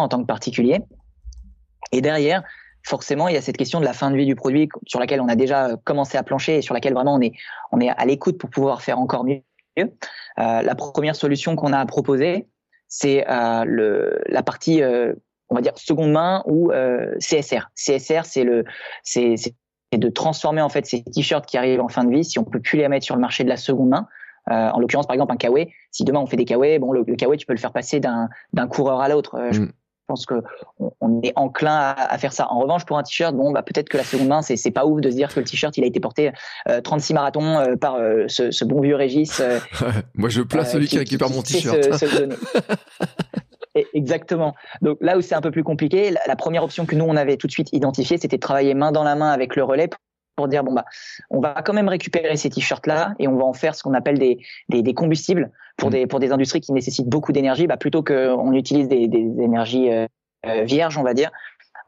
en 0.00 0.08
tant 0.08 0.20
que 0.20 0.26
particulier. 0.26 0.80
Et 1.92 2.00
derrière, 2.00 2.42
forcément, 2.82 3.28
il 3.28 3.34
y 3.34 3.36
a 3.36 3.42
cette 3.42 3.56
question 3.56 3.80
de 3.80 3.84
la 3.84 3.92
fin 3.92 4.10
de 4.10 4.16
vie 4.16 4.26
du 4.26 4.34
produit 4.34 4.68
sur 4.86 5.00
laquelle 5.00 5.20
on 5.20 5.28
a 5.28 5.36
déjà 5.36 5.76
commencé 5.84 6.16
à 6.16 6.22
plancher 6.22 6.58
et 6.58 6.62
sur 6.62 6.74
laquelle 6.74 6.94
vraiment 6.94 7.14
on 7.14 7.20
est, 7.20 7.32
on 7.72 7.80
est 7.80 7.90
à 7.90 8.04
l'écoute 8.06 8.38
pour 8.38 8.50
pouvoir 8.50 8.82
faire 8.82 8.98
encore 8.98 9.24
mieux. 9.24 9.42
Euh, 9.78 9.86
la 10.36 10.74
première 10.74 11.14
solution 11.14 11.54
qu'on 11.54 11.72
a 11.72 11.78
à 11.78 11.86
proposer, 11.86 12.48
c'est 12.88 13.24
la 13.28 14.42
partie 14.44 14.82
on 15.50 15.54
va 15.54 15.60
dire 15.60 15.72
seconde 15.76 16.12
main 16.12 16.42
ou 16.46 16.70
euh, 16.72 17.14
CSR. 17.18 17.70
CSR, 17.74 18.24
c'est 18.24 18.44
le, 18.44 18.64
c'est 19.02 19.36
de 19.92 20.08
transformer 20.08 20.60
en 20.60 20.68
fait 20.68 20.86
ces 20.86 21.02
t-shirts 21.02 21.46
qui 21.46 21.56
arrivent 21.56 21.80
en 21.80 21.88
fin 21.88 22.04
de 22.04 22.10
vie, 22.10 22.24
si 22.24 22.38
on 22.38 22.44
peut 22.44 22.60
plus 22.60 22.76
les 22.76 22.88
mettre 22.88 23.06
sur 23.06 23.14
le 23.14 23.20
marché 23.20 23.44
de 23.44 23.48
la 23.48 23.56
seconde 23.56 23.88
main, 23.88 24.06
en 24.46 24.80
l'occurrence, 24.80 25.06
par 25.06 25.12
exemple, 25.12 25.32
un 25.32 25.36
kawé. 25.36 25.74
Si 25.90 26.04
demain 26.04 26.20
on 26.20 26.26
fait 26.26 26.38
des 26.38 26.46
kawé, 26.46 26.78
bon, 26.78 26.92
le, 26.92 27.04
le 27.06 27.16
tu 27.16 27.46
peux 27.46 27.52
le 27.52 27.58
faire 27.58 27.72
passer 27.72 28.00
d'un 28.00 28.66
coureur 28.68 29.00
à 29.00 29.08
l'autre. 29.08 29.38
Mm. 29.38 29.68
Je 30.08 30.14
pense 30.14 30.24
que 30.24 30.42
on, 31.02 31.20
est 31.22 31.34
enclin 31.36 31.94
à, 31.94 32.16
faire 32.16 32.32
ça. 32.32 32.50
En 32.50 32.60
revanche, 32.60 32.86
pour 32.86 32.96
un 32.96 33.02
t-shirt, 33.02 33.36
bon, 33.36 33.52
bah 33.52 33.60
peut-être 33.62 33.90
que 33.90 33.98
la 33.98 34.04
seconde 34.04 34.28
main, 34.28 34.40
c'est 34.40 34.56
c'est 34.56 34.70
pas 34.70 34.86
ouf 34.86 35.02
de 35.02 35.10
se 35.10 35.16
dire 35.16 35.28
que 35.34 35.38
le 35.38 35.44
t-shirt, 35.44 35.76
il 35.76 35.84
a 35.84 35.86
été 35.86 36.00
porté 36.00 36.32
36 36.82 37.12
euh, 37.12 37.14
marathons 37.14 37.58
euh, 37.58 37.76
par 37.76 37.96
euh, 37.96 38.24
ce, 38.26 38.64
bon 38.64 38.80
vieux 38.80 38.96
Régis. 38.96 39.42
Moi, 40.14 40.30
je 40.30 40.40
place 40.40 40.72
celui 40.72 40.88
qui, 40.88 40.96
récupère 40.96 41.28
mon 41.28 41.42
t-shirt. 41.42 41.76
Exactement. 43.94 44.54
Donc 44.82 44.98
là 45.00 45.16
où 45.16 45.20
c'est 45.20 45.34
un 45.34 45.40
peu 45.40 45.50
plus 45.50 45.64
compliqué, 45.64 46.12
la, 46.26 46.36
première 46.36 46.64
option 46.64 46.86
que 46.86 46.94
nous 46.94 47.04
on 47.04 47.16
avait 47.16 47.36
tout 47.36 47.46
de 47.46 47.52
suite 47.52 47.68
identifiée, 47.72 48.18
c'était 48.18 48.36
de 48.36 48.40
travailler 48.40 48.74
main 48.74 48.92
dans 48.92 49.04
la 49.04 49.14
main 49.14 49.30
avec 49.30 49.56
le 49.56 49.64
relais 49.64 49.88
pour 50.36 50.46
dire 50.46 50.62
bon 50.62 50.72
bah 50.72 50.84
on 51.30 51.40
va 51.40 51.62
quand 51.64 51.72
même 51.72 51.88
récupérer 51.88 52.36
ces 52.36 52.48
t-shirts 52.48 52.86
là 52.86 53.14
et 53.18 53.26
on 53.26 53.36
va 53.36 53.44
en 53.44 53.52
faire 53.52 53.74
ce 53.74 53.82
qu'on 53.82 53.92
appelle 53.92 54.18
des, 54.18 54.38
des, 54.68 54.94
combustibles 54.94 55.50
pour 55.76 55.88
mmh. 55.88 55.92
des 55.92 56.06
pour 56.06 56.20
des 56.20 56.30
industries 56.30 56.60
qui 56.60 56.72
nécessitent 56.72 57.08
beaucoup 57.08 57.32
d'énergie 57.32 57.66
bah 57.66 57.76
plutôt 57.76 58.04
qu'on 58.04 58.52
utilise 58.52 58.86
des, 58.86 59.08
des 59.08 59.26
énergies 59.40 59.90
euh, 59.90 60.06
euh, 60.46 60.62
vierges 60.62 60.96
on 60.96 61.02
va 61.02 61.12
dire 61.12 61.32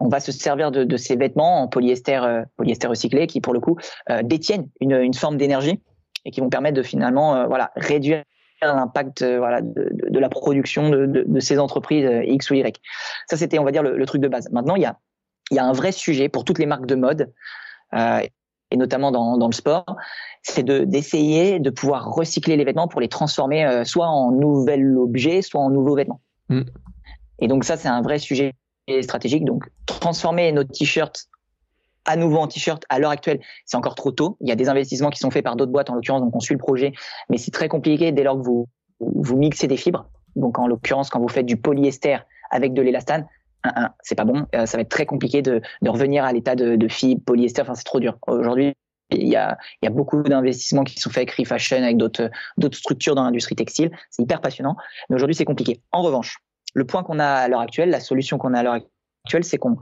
on 0.00 0.08
va 0.08 0.18
se 0.18 0.32
servir 0.32 0.72
de, 0.72 0.82
de 0.82 0.96
ces 0.96 1.14
vêtements 1.14 1.62
en 1.62 1.68
polyester 1.68 2.16
euh, 2.16 2.42
polyester 2.56 2.88
recyclé 2.88 3.28
qui 3.28 3.40
pour 3.40 3.54
le 3.54 3.60
coup 3.60 3.78
détiennent 4.24 4.68
une, 4.80 4.94
une 4.94 5.14
forme 5.14 5.36
d'énergie 5.36 5.80
et 6.24 6.32
qui 6.32 6.40
vont 6.40 6.50
permettre 6.50 6.76
de 6.76 6.82
finalement 6.82 7.46
voilà 7.46 7.70
réduire 7.76 8.24
l'impact 8.62 9.24
voilà 9.24 9.60
de, 9.60 9.90
de, 10.08 10.18
la 10.18 10.28
production 10.28 10.90
de, 10.90 11.06
de, 11.06 11.40
ces 11.40 11.58
entreprises 11.58 12.08
X 12.24 12.50
ou 12.50 12.54
Y. 12.54 12.80
Ça 13.28 13.36
c'était 13.36 13.58
on 13.58 13.64
va 13.64 13.72
dire 13.72 13.82
le, 13.82 13.96
le, 13.96 14.06
truc 14.06 14.20
de 14.20 14.28
base. 14.28 14.48
Maintenant 14.50 14.76
il 14.76 14.82
y 14.82 14.86
a 14.86 14.98
il 15.50 15.56
y 15.56 15.58
a 15.58 15.64
un 15.64 15.72
vrai 15.72 15.92
sujet 15.92 16.28
pour 16.28 16.44
toutes 16.44 16.58
les 16.58 16.66
marques 16.66 16.86
de 16.86 16.94
mode 16.94 17.32
euh, 17.94 18.20
et 18.70 18.76
notamment 18.76 19.10
dans, 19.10 19.36
dans 19.36 19.48
le 19.48 19.52
sport, 19.52 19.84
c'est 20.42 20.62
de 20.62 20.84
d'essayer 20.84 21.58
de 21.58 21.70
pouvoir 21.70 22.12
recycler 22.12 22.56
les 22.56 22.64
vêtements 22.64 22.86
pour 22.86 23.00
les 23.00 23.08
transformer 23.08 23.66
euh, 23.66 23.84
soit 23.84 24.06
en 24.06 24.30
nouvel 24.30 24.96
objet, 24.96 25.42
soit 25.42 25.60
en 25.60 25.70
nouveaux 25.70 25.96
vêtements. 25.96 26.20
Mm. 26.48 26.62
Et 27.40 27.48
donc 27.48 27.64
ça, 27.64 27.76
c'est 27.76 27.88
un 27.88 28.02
vrai 28.02 28.18
sujet 28.18 28.54
stratégique. 29.02 29.44
Donc 29.44 29.64
transformer 29.86 30.52
nos 30.52 30.64
t-shirts 30.64 31.26
à 32.04 32.16
nouveau 32.16 32.38
en 32.38 32.46
t-shirt 32.46 32.84
à 32.88 32.98
l'heure 32.98 33.10
actuelle, 33.10 33.40
c'est 33.66 33.76
encore 33.76 33.94
trop 33.94 34.10
tôt. 34.10 34.36
Il 34.40 34.48
y 34.48 34.52
a 34.52 34.56
des 34.56 34.68
investissements 34.68 35.10
qui 35.10 35.18
sont 35.18 35.30
faits 35.30 35.44
par 35.44 35.56
d'autres 35.56 35.72
boîtes, 35.72 35.90
en 35.90 35.94
l'occurrence, 35.94 36.22
donc 36.22 36.34
on 36.34 36.40
suit 36.40 36.54
le 36.54 36.58
projet, 36.58 36.92
mais 37.28 37.38
c'est 37.38 37.50
très 37.50 37.68
compliqué 37.68 38.12
dès 38.12 38.22
lors 38.22 38.36
que 38.36 38.44
vous 38.44 38.68
vous 39.00 39.36
mixez 39.36 39.66
des 39.66 39.76
fibres. 39.76 40.06
Donc 40.36 40.58
en 40.58 40.66
l'occurrence, 40.66 41.10
quand 41.10 41.20
vous 41.20 41.28
faites 41.28 41.46
du 41.46 41.56
polyester 41.56 42.18
avec 42.50 42.72
de 42.74 42.82
l'élastane, 42.82 43.26
c'est 44.02 44.14
pas 44.14 44.24
bon. 44.24 44.46
Euh, 44.54 44.64
ça 44.64 44.78
va 44.78 44.82
être 44.82 44.88
très 44.88 45.04
compliqué 45.04 45.42
de, 45.42 45.60
de 45.82 45.90
revenir 45.90 46.24
à 46.24 46.32
l'état 46.32 46.54
de, 46.54 46.76
de 46.76 46.88
fibre, 46.88 47.22
polyester. 47.24 47.60
Enfin, 47.60 47.74
c'est 47.74 47.84
trop 47.84 48.00
dur. 48.00 48.16
Aujourd'hui, 48.26 48.72
il 49.10 49.28
y 49.28 49.36
a, 49.36 49.58
il 49.82 49.84
y 49.84 49.88
a 49.88 49.90
beaucoup 49.90 50.22
d'investissements 50.22 50.84
qui 50.84 50.98
sont 50.98 51.10
faits 51.10 51.28
avec 51.28 51.32
Refashion, 51.32 51.82
avec 51.82 51.98
d'autres, 51.98 52.30
d'autres 52.56 52.78
structures 52.78 53.14
dans 53.14 53.24
l'industrie 53.24 53.56
textile. 53.56 53.90
C'est 54.08 54.22
hyper 54.22 54.40
passionnant. 54.40 54.76
Mais 55.08 55.16
aujourd'hui, 55.16 55.34
c'est 55.34 55.44
compliqué. 55.44 55.82
En 55.92 56.00
revanche, 56.00 56.38
le 56.72 56.86
point 56.86 57.02
qu'on 57.02 57.18
a 57.18 57.26
à 57.26 57.48
l'heure 57.48 57.60
actuelle, 57.60 57.90
la 57.90 58.00
solution 58.00 58.38
qu'on 58.38 58.54
a 58.54 58.60
à 58.60 58.62
l'heure 58.62 58.78
actuelle, 59.24 59.44
c'est 59.44 59.58
qu'on 59.58 59.76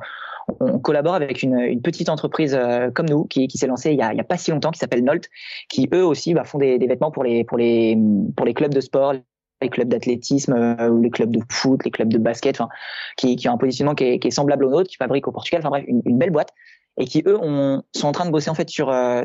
on 0.61 0.79
collabore 0.79 1.15
avec 1.15 1.43
une, 1.43 1.59
une 1.59 1.83
petite 1.83 2.09
entreprise 2.09 2.55
euh, 2.55 2.91
comme 2.91 3.09
nous 3.09 3.25
qui, 3.25 3.49
qui 3.49 3.59
s'est 3.59 3.67
lancée 3.67 3.93
il 3.93 3.99
y, 3.99 4.03
a, 4.03 4.13
il 4.13 4.17
y 4.17 4.21
a 4.21 4.25
pas 4.25 4.37
si 4.37 4.51
longtemps, 4.51 4.71
qui 4.71 4.79
s'appelle 4.79 5.05
Nolt, 5.05 5.29
qui 5.69 5.89
eux 5.93 6.05
aussi 6.05 6.35
bah, 6.35 6.45
font 6.45 6.59
des, 6.59 6.79
des, 6.79 6.87
vêtements 6.87 7.11
pour 7.11 7.25
les 7.25 7.45
pour 7.45 7.59
les 7.59 7.97
pour 8.37 8.47
les 8.47 8.55
clubs 8.55 8.73
de 8.73 8.81
sport, 8.81 9.15
les 9.61 9.69
clubs 9.69 9.89
d'athlétisme 9.89 10.53
euh, 10.55 11.01
les 11.01 11.11
clubs 11.11 11.31
de 11.31 11.41
foot, 11.51 11.85
les 11.85 11.91
clubs 11.91 12.13
de 12.13 12.19
basket, 12.19 12.61
enfin, 12.61 12.69
qui, 13.17 13.37
qui 13.37 13.49
ont 13.49 13.55
un 13.55 13.59
positionnement 13.59 13.95
qui 13.95 14.05
est, 14.05 14.19
qui 14.19 14.29
est, 14.29 14.33
semblable 14.33 14.65
au 14.65 14.71
nôtre, 14.71 14.91
qui 14.91 14.97
fabriquent 14.97 15.29
au 15.29 15.33
Portugal, 15.33 15.61
enfin 15.61 15.71
bref, 15.71 15.85
une, 15.87 16.03
une, 16.05 16.19
belle 16.19 16.31
boîte, 16.31 16.53
et 16.99 17.05
qui 17.05 17.23
eux 17.27 17.39
ont, 17.39 17.83
sont 17.95 18.09
en 18.09 18.13
train 18.13 18.27
de 18.27 18.31
bosser 18.31 18.51
en 18.51 18.55
fait 18.55 18.69
sur 18.71 18.91
euh, 18.91 19.23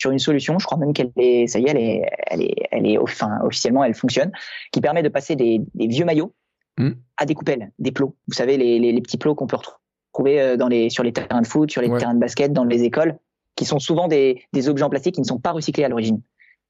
sur 0.00 0.12
une 0.12 0.20
solution, 0.20 0.58
je 0.58 0.66
crois 0.66 0.78
même 0.78 0.92
qu'elle 0.92 1.10
est, 1.16 1.48
ça 1.48 1.58
y 1.58 1.64
est, 1.64 1.70
elle 1.70 1.76
est, 1.78 2.02
elle 2.28 2.42
est, 2.42 2.54
elle 2.70 2.86
est, 2.86 2.98
enfin, 2.98 3.40
officiellement, 3.42 3.82
elle 3.82 3.94
fonctionne, 3.94 4.30
qui 4.70 4.80
permet 4.80 5.02
de 5.02 5.08
passer 5.08 5.34
des, 5.34 5.60
des 5.74 5.88
vieux 5.88 6.04
maillots 6.04 6.32
hmm. 6.78 6.92
à 7.16 7.26
des 7.26 7.34
coupelles, 7.34 7.72
des 7.80 7.90
plots. 7.90 8.14
Vous 8.28 8.34
savez, 8.34 8.56
les, 8.56 8.78
les, 8.78 8.92
les 8.92 9.00
petits 9.00 9.18
plots 9.18 9.34
qu'on 9.34 9.48
peut 9.48 9.56
retrouver 9.56 9.78
euh, 10.26 10.56
dans 10.56 10.68
les, 10.68 10.90
sur 10.90 11.02
les 11.02 11.12
terrains 11.12 11.42
de 11.42 11.46
foot, 11.46 11.70
sur 11.70 11.82
les 11.82 11.88
terrains 11.96 12.14
de 12.14 12.20
basket, 12.20 12.52
dans 12.52 12.64
les 12.64 12.82
écoles, 12.82 13.16
qui 13.56 13.64
sont 13.64 13.78
souvent 13.78 14.08
des, 14.08 14.42
des 14.52 14.68
objets 14.68 14.84
en 14.84 14.90
plastique 14.90 15.14
qui 15.14 15.20
ne 15.20 15.26
sont 15.26 15.38
pas 15.38 15.52
recyclés 15.52 15.84
à 15.84 15.88
l'origine. 15.88 16.20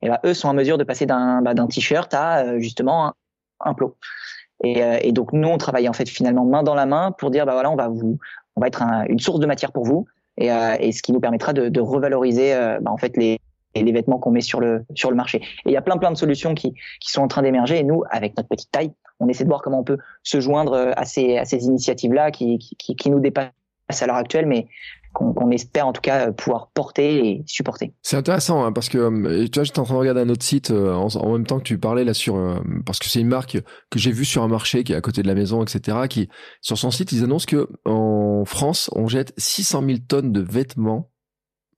Et 0.02 0.08
bah, 0.08 0.20
eux 0.24 0.34
sont 0.34 0.48
en 0.48 0.54
mesure 0.54 0.78
de 0.78 0.84
passer 0.84 1.06
d'un 1.06 1.42
bah, 1.42 1.54
t-shirt 1.68 2.12
à 2.14 2.58
justement 2.58 3.14
un 3.60 3.74
plot. 3.74 3.96
Et, 4.64 4.82
euh, 4.82 4.98
et, 5.00 5.12
donc 5.12 5.32
nous, 5.32 5.48
on 5.48 5.58
travaille 5.58 5.88
en 5.88 5.92
fait 5.92 6.08
finalement 6.08 6.44
main 6.44 6.62
dans 6.62 6.74
la 6.74 6.86
main 6.86 7.12
pour 7.12 7.30
dire 7.30 7.46
bah 7.46 7.52
voilà, 7.52 7.70
on 7.70 7.76
va 7.76 7.88
vous, 7.88 8.18
on 8.56 8.60
va 8.60 8.66
être 8.66 8.82
une 9.08 9.18
source 9.18 9.38
de 9.40 9.46
matière 9.46 9.72
pour 9.72 9.84
vous, 9.84 10.06
et, 10.36 10.52
euh, 10.52 10.76
et 10.80 10.92
ce 10.92 11.02
qui 11.02 11.12
nous 11.12 11.20
permettra 11.20 11.52
de, 11.52 11.68
de 11.68 11.80
revaloriser 11.80 12.54
euh, 12.54 12.78
bah, 12.80 12.90
en 12.90 12.96
fait 12.96 13.16
les, 13.16 13.38
les 13.74 13.92
vêtements 13.92 14.18
qu'on 14.18 14.30
met 14.30 14.40
sur 14.40 14.60
le 14.60 14.84
sur 14.94 15.10
le 15.10 15.16
marché. 15.16 15.38
Et 15.38 15.70
il 15.70 15.72
y 15.72 15.76
a 15.76 15.82
plein 15.82 15.96
plein 15.96 16.10
de 16.10 16.16
solutions 16.16 16.54
qui 16.54 16.74
qui 17.00 17.10
sont 17.10 17.22
en 17.22 17.28
train 17.28 17.42
d'émerger. 17.42 17.78
Et 17.78 17.84
nous, 17.84 18.02
avec 18.10 18.36
notre 18.36 18.48
petite 18.48 18.70
taille, 18.70 18.92
on 19.20 19.28
essaie 19.28 19.44
de 19.44 19.48
voir 19.48 19.62
comment 19.62 19.80
on 19.80 19.84
peut 19.84 19.98
se 20.22 20.40
joindre 20.40 20.92
à 20.96 21.04
ces 21.04 21.38
à 21.38 21.44
ces 21.44 21.64
initiatives 21.64 22.12
là 22.12 22.30
qui 22.30 22.58
qui, 22.58 22.96
qui 22.96 23.10
nous 23.10 23.20
dépassent 23.20 23.52
à 24.00 24.06
l'heure 24.06 24.16
actuelle, 24.16 24.46
mais 24.46 24.66
qu'on 25.12 25.50
espère 25.50 25.86
en 25.86 25.92
tout 25.92 26.00
cas 26.00 26.32
pouvoir 26.32 26.70
porter 26.72 27.28
et 27.28 27.44
supporter. 27.46 27.92
C'est 28.02 28.16
intéressant 28.16 28.64
hein, 28.64 28.72
parce 28.72 28.88
que 28.88 28.98
euh, 28.98 29.46
tu 29.46 29.58
vois, 29.58 29.64
j'étais 29.64 29.78
en 29.78 29.84
train 29.84 29.94
de 29.94 29.98
regarder 29.98 30.20
un 30.20 30.28
autre 30.28 30.44
site 30.44 30.70
euh, 30.70 30.92
en, 30.92 31.32
même 31.32 31.46
temps 31.46 31.58
que 31.58 31.64
tu 31.64 31.78
parlais 31.78 32.04
là 32.04 32.14
sur 32.14 32.36
euh, 32.36 32.60
parce 32.86 32.98
que 32.98 33.06
c'est 33.06 33.20
une 33.20 33.28
marque 33.28 33.58
que 33.90 33.98
j'ai 33.98 34.12
vue 34.12 34.24
sur 34.24 34.42
un 34.42 34.48
marché 34.48 34.84
qui 34.84 34.92
est 34.92 34.96
à 34.96 35.00
côté 35.00 35.22
de 35.22 35.26
la 35.26 35.34
maison, 35.34 35.62
etc. 35.62 35.98
Qui 36.08 36.28
sur 36.60 36.78
son 36.78 36.90
site 36.90 37.12
ils 37.12 37.24
annoncent 37.24 37.46
que 37.46 37.68
en 37.84 38.44
France 38.44 38.90
on 38.94 39.08
jette 39.08 39.32
600 39.38 39.82
000 39.86 39.98
tonnes 40.06 40.32
de 40.32 40.40
vêtements 40.40 41.10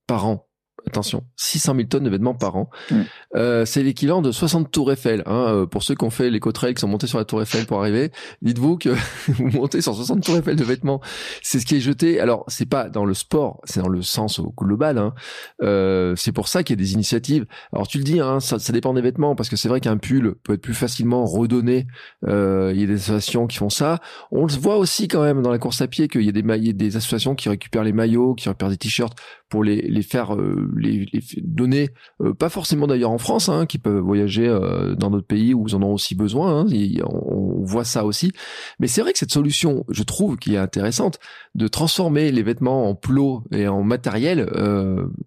par 0.07 0.27
an 0.27 0.47
attention, 0.87 1.23
600 1.35 1.75
000 1.75 1.87
tonnes 1.87 2.03
de 2.03 2.09
vêtements 2.09 2.33
par 2.33 2.55
an. 2.55 2.69
Mm. 2.89 3.01
Euh, 3.35 3.65
c'est 3.65 3.83
l'équivalent 3.83 4.21
de 4.21 4.31
60 4.31 4.71
tours 4.71 4.91
Eiffel. 4.91 5.23
Hein, 5.25 5.45
euh, 5.47 5.65
pour 5.65 5.83
ceux 5.83 5.95
qui 5.95 6.03
ont 6.03 6.09
fait 6.09 6.29
l'éco-trail, 6.29 6.73
qui 6.73 6.81
sont 6.81 6.87
montés 6.87 7.07
sur 7.07 7.17
la 7.17 7.25
tour 7.25 7.41
Eiffel 7.41 7.65
pour 7.65 7.79
arriver, 7.79 8.11
dites-vous 8.41 8.77
que 8.77 8.89
vous 9.27 9.49
montez 9.49 9.81
sur 9.81 9.95
60 9.95 10.23
tours 10.23 10.37
Eiffel 10.37 10.55
de 10.55 10.63
vêtements. 10.63 11.01
C'est 11.41 11.59
ce 11.59 11.65
qui 11.65 11.75
est 11.75 11.79
jeté. 11.79 12.19
Alors, 12.19 12.43
c'est 12.47 12.65
pas 12.65 12.89
dans 12.89 13.05
le 13.05 13.13
sport, 13.13 13.61
c'est 13.63 13.81
dans 13.81 13.89
le 13.89 14.01
sens 14.01 14.39
au 14.39 14.53
global. 14.57 14.97
Hein. 14.97 15.13
Euh, 15.61 16.15
c'est 16.15 16.31
pour 16.31 16.47
ça 16.47 16.63
qu'il 16.63 16.75
y 16.75 16.79
a 16.79 16.83
des 16.83 16.93
initiatives. 16.93 17.45
Alors, 17.73 17.87
tu 17.87 17.97
le 17.97 18.03
dis, 18.03 18.19
hein, 18.19 18.39
ça, 18.39 18.59
ça 18.59 18.73
dépend 18.73 18.93
des 18.93 19.01
vêtements, 19.01 19.35
parce 19.35 19.49
que 19.49 19.55
c'est 19.55 19.69
vrai 19.69 19.79
qu'un 19.79 19.97
pull 19.97 20.35
peut 20.43 20.53
être 20.53 20.61
plus 20.61 20.73
facilement 20.73 21.25
redonné. 21.25 21.87
Euh, 22.27 22.71
il 22.73 22.81
y 22.81 22.83
a 22.83 22.87
des 22.87 22.95
associations 22.95 23.47
qui 23.47 23.57
font 23.57 23.69
ça. 23.69 23.99
On 24.31 24.45
le 24.45 24.53
voit 24.53 24.77
aussi 24.77 25.07
quand 25.07 25.23
même 25.23 25.41
dans 25.41 25.51
la 25.51 25.59
course 25.59 25.81
à 25.81 25.87
pied 25.87 26.07
qu'il 26.07 26.23
y 26.23 26.29
a 26.29 26.31
des, 26.31 26.73
des 26.73 26.95
associations 26.95 27.35
qui 27.35 27.49
récupèrent 27.49 27.83
les 27.83 27.93
maillots, 27.93 28.35
qui 28.35 28.49
récupèrent 28.49 28.69
des 28.69 28.77
t-shirts 28.77 29.15
pour 29.51 29.65
les, 29.65 29.81
les 29.81 30.01
faire 30.01 30.33
euh, 30.33 30.71
les, 30.77 31.05
les, 31.11 31.21
donner, 31.43 31.89
euh, 32.21 32.33
pas 32.33 32.47
forcément 32.47 32.87
d'ailleurs 32.87 33.11
en 33.11 33.17
France, 33.17 33.49
hein, 33.49 33.65
qui 33.65 33.77
peuvent 33.77 33.99
voyager 33.99 34.47
euh, 34.47 34.95
dans 34.95 35.11
d'autres 35.11 35.27
pays 35.27 35.53
où 35.53 35.67
ils 35.67 35.75
en 35.75 35.83
ont 35.83 35.93
aussi 35.93 36.15
besoin. 36.15 36.61
Hein, 36.61 36.65
on, 37.03 37.63
voit 37.63 37.83
ça 37.83 38.05
aussi. 38.05 38.31
Mais 38.79 38.87
c'est 38.87 39.01
vrai 39.01 39.11
que 39.11 39.19
cette 39.19 39.31
solution, 39.31 39.85
je 39.89 40.01
trouve, 40.03 40.37
qui 40.37 40.55
est 40.55 40.57
intéressante, 40.57 41.19
de 41.53 41.67
transformer 41.67 42.31
les 42.31 42.41
vêtements 42.41 42.89
en 42.89 42.95
plots 42.95 43.43
et 43.51 43.67
en 43.67 43.83
matériel, 43.83 44.49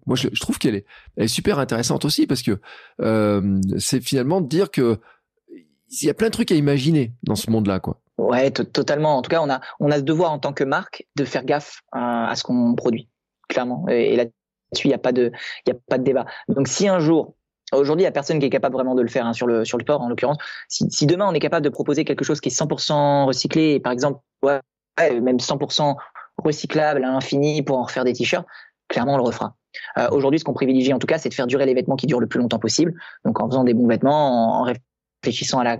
moi 0.05 0.15
je, 0.15 0.27
je 0.33 0.39
trouve 0.41 0.57
qu'elle 0.57 0.75
est, 0.75 0.85
elle 1.15 1.25
est 1.25 1.27
super 1.29 1.59
intéressante 1.59 2.03
aussi 2.03 2.27
parce 2.27 2.41
que 2.41 2.59
c'est 3.77 4.01
finalement 4.01 4.41
de 4.41 4.47
dire 4.47 4.69
que 4.69 4.99
il 6.01 6.07
y 6.07 6.09
a 6.09 6.13
plein 6.13 6.27
de 6.27 6.33
trucs 6.33 6.51
à 6.51 6.55
imaginer 6.55 7.13
dans 7.23 7.35
ce 7.35 7.49
monde-là, 7.49 7.79
quoi. 7.79 8.01
Ouais, 8.17 8.51
totalement. 8.51 9.17
En 9.17 9.21
tout 9.21 9.29
cas, 9.29 9.41
on 9.41 9.49
a 9.49 9.61
on 9.79 9.91
a 9.91 9.97
ce 9.97 10.01
devoir 10.01 10.31
en 10.31 10.39
tant 10.39 10.51
que 10.51 10.63
marque 10.63 11.05
de 11.15 11.23
faire 11.23 11.45
gaffe 11.45 11.81
à 11.93 12.33
ce 12.35 12.43
qu'on 12.43 12.75
produit 12.75 13.07
clairement. 13.47 13.85
Et, 13.89 14.15
là-dessus, 14.15 14.33
il 14.85 14.89
n'y 14.89 14.93
a 14.93 14.99
pas 14.99 15.11
de, 15.11 15.31
il 15.65 15.69
y 15.69 15.75
a 15.75 15.79
pas 15.87 15.97
de 15.97 16.03
débat. 16.03 16.25
Donc, 16.47 16.67
si 16.67 16.87
un 16.87 16.99
jour, 16.99 17.35
aujourd'hui, 17.71 18.03
il 18.03 18.05
n'y 18.05 18.09
a 18.09 18.11
personne 18.11 18.39
qui 18.39 18.45
est 18.45 18.49
capable 18.49 18.75
vraiment 18.75 18.95
de 18.95 19.01
le 19.01 19.07
faire 19.07 19.25
hein, 19.25 19.33
sur 19.33 19.47
le 19.47 19.65
sur 19.65 19.77
le 19.77 19.83
sport, 19.83 20.01
en 20.01 20.09
l'occurrence. 20.09 20.37
Si, 20.67 20.89
si, 20.89 21.05
demain 21.05 21.27
on 21.29 21.33
est 21.33 21.39
capable 21.39 21.63
de 21.63 21.69
proposer 21.69 22.05
quelque 22.05 22.23
chose 22.23 22.41
qui 22.41 22.49
est 22.49 22.59
100% 22.59 23.25
recyclé, 23.25 23.79
par 23.79 23.91
exemple, 23.91 24.19
ouais, 24.43 24.59
même 25.21 25.37
100% 25.37 25.95
recyclable 26.37 27.03
à 27.03 27.11
l'infini 27.11 27.61
pour 27.61 27.77
en 27.77 27.83
refaire 27.83 28.03
des 28.03 28.13
t-shirts, 28.13 28.45
clairement 28.87 29.13
on 29.13 29.17
le 29.17 29.23
refera. 29.23 29.55
Euh, 29.97 30.09
aujourd'hui, 30.11 30.39
ce 30.39 30.43
qu'on 30.43 30.53
privilégie 30.53 30.93
en 30.93 30.99
tout 30.99 31.07
cas, 31.07 31.17
c'est 31.17 31.29
de 31.29 31.33
faire 31.33 31.47
durer 31.47 31.65
les 31.65 31.73
vêtements 31.73 31.95
qui 31.95 32.07
durent 32.07 32.19
le 32.19 32.27
plus 32.27 32.39
longtemps 32.39 32.59
possible. 32.59 32.93
Donc, 33.25 33.39
en 33.39 33.49
faisant 33.49 33.63
des 33.63 33.73
bons 33.73 33.87
vêtements, 33.87 34.61
en, 34.61 34.67
réfléchissant 35.23 35.59
à 35.59 35.63
la 35.63 35.77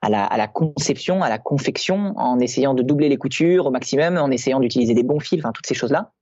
à 0.00 0.08
la, 0.10 0.24
à 0.24 0.36
la, 0.36 0.46
conception, 0.46 1.24
à 1.24 1.28
la 1.28 1.38
confection, 1.38 2.16
en 2.16 2.38
essayant 2.38 2.72
de 2.72 2.84
doubler 2.84 3.08
les 3.08 3.16
coutures 3.16 3.66
au 3.66 3.72
maximum, 3.72 4.16
en 4.16 4.30
essayant 4.30 4.60
d'utiliser 4.60 4.94
des 4.94 5.02
bons 5.02 5.18
fils, 5.18 5.40
enfin 5.40 5.50
toutes 5.50 5.66
ces 5.66 5.74
choses-là. 5.74 6.12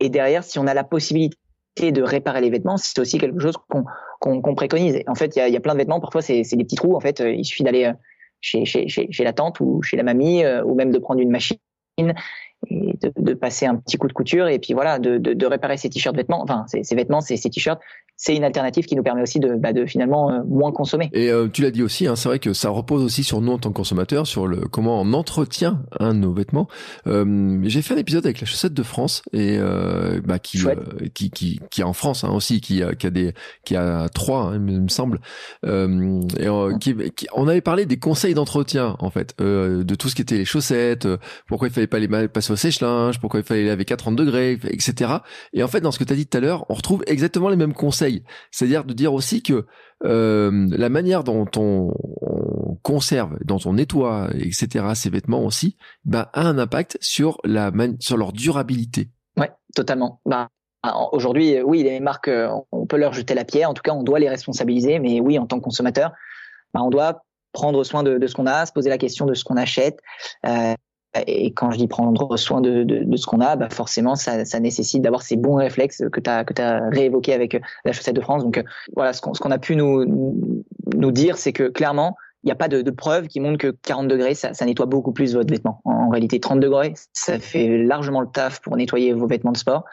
Et 0.00 0.08
derrière, 0.08 0.44
si 0.44 0.58
on 0.58 0.66
a 0.66 0.74
la 0.74 0.84
possibilité 0.84 1.36
de 1.80 2.02
réparer 2.02 2.40
les 2.40 2.50
vêtements, 2.50 2.76
c'est 2.76 2.98
aussi 2.98 3.18
quelque 3.18 3.40
chose 3.40 3.56
qu'on 4.20 4.54
préconise. 4.54 5.00
En 5.06 5.14
fait, 5.14 5.36
il 5.36 5.38
y 5.38 5.42
a, 5.42 5.48
y 5.48 5.56
a, 5.56 5.60
plein 5.60 5.74
de 5.74 5.78
vêtements, 5.78 6.00
parfois 6.00 6.22
c'est 6.22 6.42
des 6.42 6.64
petits 6.64 6.76
trous. 6.76 6.96
En 6.96 7.00
fait, 7.00 7.20
il 7.20 7.44
suffit 7.44 7.62
d'aller 7.62 7.84
euh, 7.84 7.92
chez, 8.40 8.64
chez, 8.64 8.88
chez, 8.88 9.08
chez, 9.10 9.24
la 9.24 9.32
tante 9.32 9.60
ou 9.60 9.82
chez 9.82 9.96
la 9.96 10.02
mamie, 10.02 10.44
euh, 10.44 10.62
ou 10.64 10.74
même 10.74 10.90
de 10.90 10.98
prendre 10.98 11.20
une 11.20 11.30
machine 11.30 11.58
et 12.66 12.98
de, 13.16 13.34
passer 13.34 13.66
un 13.66 13.76
petit 13.76 13.96
coup 13.96 14.08
de 14.08 14.12
couture 14.12 14.48
et 14.48 14.58
puis 14.58 14.74
voilà 14.74 14.98
de, 14.98 15.18
de, 15.18 15.32
de 15.32 15.46
réparer 15.46 15.76
ses 15.76 15.88
t-shirts 15.88 16.16
vêtements. 16.16 16.42
Enfin 16.42 16.64
ses, 16.66 16.94
vêtements 16.94 17.20
ses, 17.20 17.38
t-shirts 17.38 17.80
c'est 18.20 18.34
une 18.34 18.42
alternative 18.42 18.84
qui 18.84 18.96
nous 18.96 19.04
permet 19.04 19.22
aussi 19.22 19.38
de, 19.38 19.54
bah, 19.54 19.72
de 19.72 19.86
finalement 19.86 20.32
euh, 20.32 20.40
moins 20.44 20.72
consommer. 20.72 21.08
Et 21.12 21.30
euh, 21.30 21.46
tu 21.46 21.62
l'as 21.62 21.70
dit 21.70 21.84
aussi 21.84 22.08
hein, 22.08 22.16
c'est 22.16 22.28
vrai 22.28 22.40
que 22.40 22.52
ça 22.52 22.68
repose 22.68 23.04
aussi 23.04 23.22
sur 23.22 23.40
nous 23.40 23.52
en 23.52 23.58
tant 23.58 23.70
que 23.70 23.76
consommateurs 23.76 24.26
sur 24.26 24.48
le 24.48 24.56
comment 24.62 25.00
on 25.00 25.12
entretient 25.12 25.84
hein, 26.00 26.14
nos 26.14 26.32
vêtements. 26.32 26.66
Euh, 27.06 27.60
j'ai 27.62 27.80
fait 27.80 27.94
un 27.94 27.98
épisode 27.98 28.26
avec 28.26 28.40
la 28.40 28.46
chaussette 28.46 28.74
de 28.74 28.82
France 28.82 29.22
et 29.32 29.56
euh, 29.56 30.20
bah, 30.24 30.40
qui, 30.40 30.58
qui, 31.14 31.30
qui 31.30 31.60
qui 31.70 31.80
est 31.80 31.84
en 31.84 31.92
France 31.92 32.24
hein, 32.24 32.30
aussi 32.30 32.60
qui 32.60 32.82
a 32.82 32.96
qui 32.96 33.06
a 33.06 33.10
des 33.10 33.34
qui 33.64 33.76
a 33.76 34.08
trois 34.08 34.46
hein, 34.46 34.54
il 34.54 34.80
me 34.80 34.88
semble. 34.88 35.20
Et 35.62 36.48
qui, 36.80 37.28
on 37.32 37.46
avait 37.46 37.60
parlé 37.60 37.86
des 37.86 38.00
conseils 38.00 38.34
d'entretien 38.34 38.96
en 38.98 39.10
fait 39.10 39.38
de 39.38 39.94
tout 39.94 40.08
ce 40.08 40.16
qui 40.16 40.22
était 40.22 40.38
les 40.38 40.44
chaussettes 40.44 41.06
pourquoi 41.46 41.68
il 41.68 41.74
fallait 41.74 41.86
pas 41.86 42.00
les 42.00 42.08
passer 42.26 42.47
au 42.50 42.56
sèche-linge, 42.56 43.20
pourquoi 43.20 43.40
il 43.40 43.46
fallait 43.46 43.64
laver 43.64 43.84
40 43.84 44.16
degrés, 44.16 44.58
etc. 44.64 45.14
Et 45.52 45.62
en 45.62 45.68
fait, 45.68 45.80
dans 45.80 45.90
ce 45.90 45.98
que 45.98 46.04
tu 46.04 46.12
as 46.12 46.16
dit 46.16 46.26
tout 46.26 46.36
à 46.38 46.40
l'heure, 46.40 46.66
on 46.68 46.74
retrouve 46.74 47.02
exactement 47.06 47.48
les 47.48 47.56
mêmes 47.56 47.74
conseils. 47.74 48.24
C'est-à-dire 48.50 48.84
de 48.84 48.92
dire 48.92 49.12
aussi 49.12 49.42
que 49.42 49.66
euh, 50.04 50.68
la 50.70 50.88
manière 50.88 51.24
dont 51.24 51.46
on, 51.56 51.92
conserve, 52.82 53.36
dont 53.44 53.58
on 53.64 53.74
nettoie, 53.74 54.28
etc. 54.34 54.86
ces 54.94 55.10
vêtements 55.10 55.44
aussi, 55.44 55.76
bah, 56.04 56.30
a 56.32 56.42
un 56.42 56.58
impact 56.58 56.96
sur 57.00 57.38
la 57.44 57.72
sur 58.00 58.16
leur 58.16 58.32
durabilité. 58.32 59.10
Ouais, 59.36 59.50
totalement. 59.74 60.20
Bah, 60.24 60.48
aujourd'hui, 61.12 61.60
oui, 61.62 61.82
les 61.82 62.00
marques, 62.00 62.30
on 62.72 62.86
peut 62.86 62.96
leur 62.96 63.12
jeter 63.12 63.34
la 63.34 63.44
pierre. 63.44 63.70
En 63.70 63.74
tout 63.74 63.82
cas, 63.82 63.92
on 63.92 64.02
doit 64.02 64.18
les 64.18 64.28
responsabiliser. 64.28 65.00
Mais 65.00 65.20
oui, 65.20 65.38
en 65.38 65.46
tant 65.46 65.58
que 65.58 65.64
consommateur, 65.64 66.12
bah, 66.72 66.80
on 66.82 66.90
doit 66.90 67.22
prendre 67.52 67.82
soin 67.84 68.02
de, 68.02 68.18
de 68.18 68.26
ce 68.26 68.34
qu'on 68.34 68.46
a, 68.46 68.66
se 68.66 68.72
poser 68.72 68.90
la 68.90 68.98
question 68.98 69.26
de 69.26 69.34
ce 69.34 69.44
qu'on 69.44 69.56
achète. 69.56 70.00
Euh, 70.46 70.74
et 71.26 71.52
quand 71.52 71.70
je 71.70 71.78
dis 71.78 71.88
prendre 71.88 72.36
soin 72.36 72.60
de, 72.60 72.82
de, 72.82 73.04
de 73.04 73.16
ce 73.16 73.26
qu'on 73.26 73.40
a, 73.40 73.56
bah 73.56 73.70
forcément, 73.70 74.14
ça, 74.14 74.44
ça 74.44 74.60
nécessite 74.60 75.02
d'avoir 75.02 75.22
ces 75.22 75.36
bons 75.36 75.54
réflexes 75.54 76.04
que 76.12 76.20
tu 76.20 76.28
as, 76.28 76.44
que 76.44 76.60
as 76.60 76.88
réévoqués 76.90 77.32
avec 77.32 77.54
euh, 77.54 77.60
la 77.84 77.92
chaussette 77.92 78.16
de 78.16 78.20
France. 78.20 78.44
Donc 78.44 78.58
euh, 78.58 78.62
voilà, 78.94 79.12
ce 79.12 79.20
qu'on 79.22 79.50
a 79.50 79.58
pu 79.58 79.74
nous, 79.74 80.04
nous 80.94 81.10
dire, 81.10 81.38
c'est 81.38 81.52
que 81.52 81.64
clairement, 81.64 82.14
il 82.44 82.48
n'y 82.48 82.52
a 82.52 82.56
pas 82.56 82.68
de, 82.68 82.82
de 82.82 82.90
preuves 82.90 83.26
qui 83.26 83.40
montrent 83.40 83.58
que 83.58 83.74
40 83.82 84.06
degrés, 84.06 84.34
ça, 84.34 84.54
ça 84.54 84.66
nettoie 84.66 84.86
beaucoup 84.86 85.12
plus 85.12 85.34
votre 85.34 85.50
vêtement. 85.50 85.80
En, 85.84 86.10
réalité, 86.10 86.40
30 86.40 86.60
degrés, 86.60 86.92
ça 87.12 87.38
fait 87.38 87.78
largement 87.78 88.20
le 88.20 88.28
taf 88.28 88.60
pour 88.60 88.76
nettoyer 88.76 89.12
vos 89.12 89.26
vêtements 89.26 89.52
de 89.52 89.56
sport. 89.56 89.84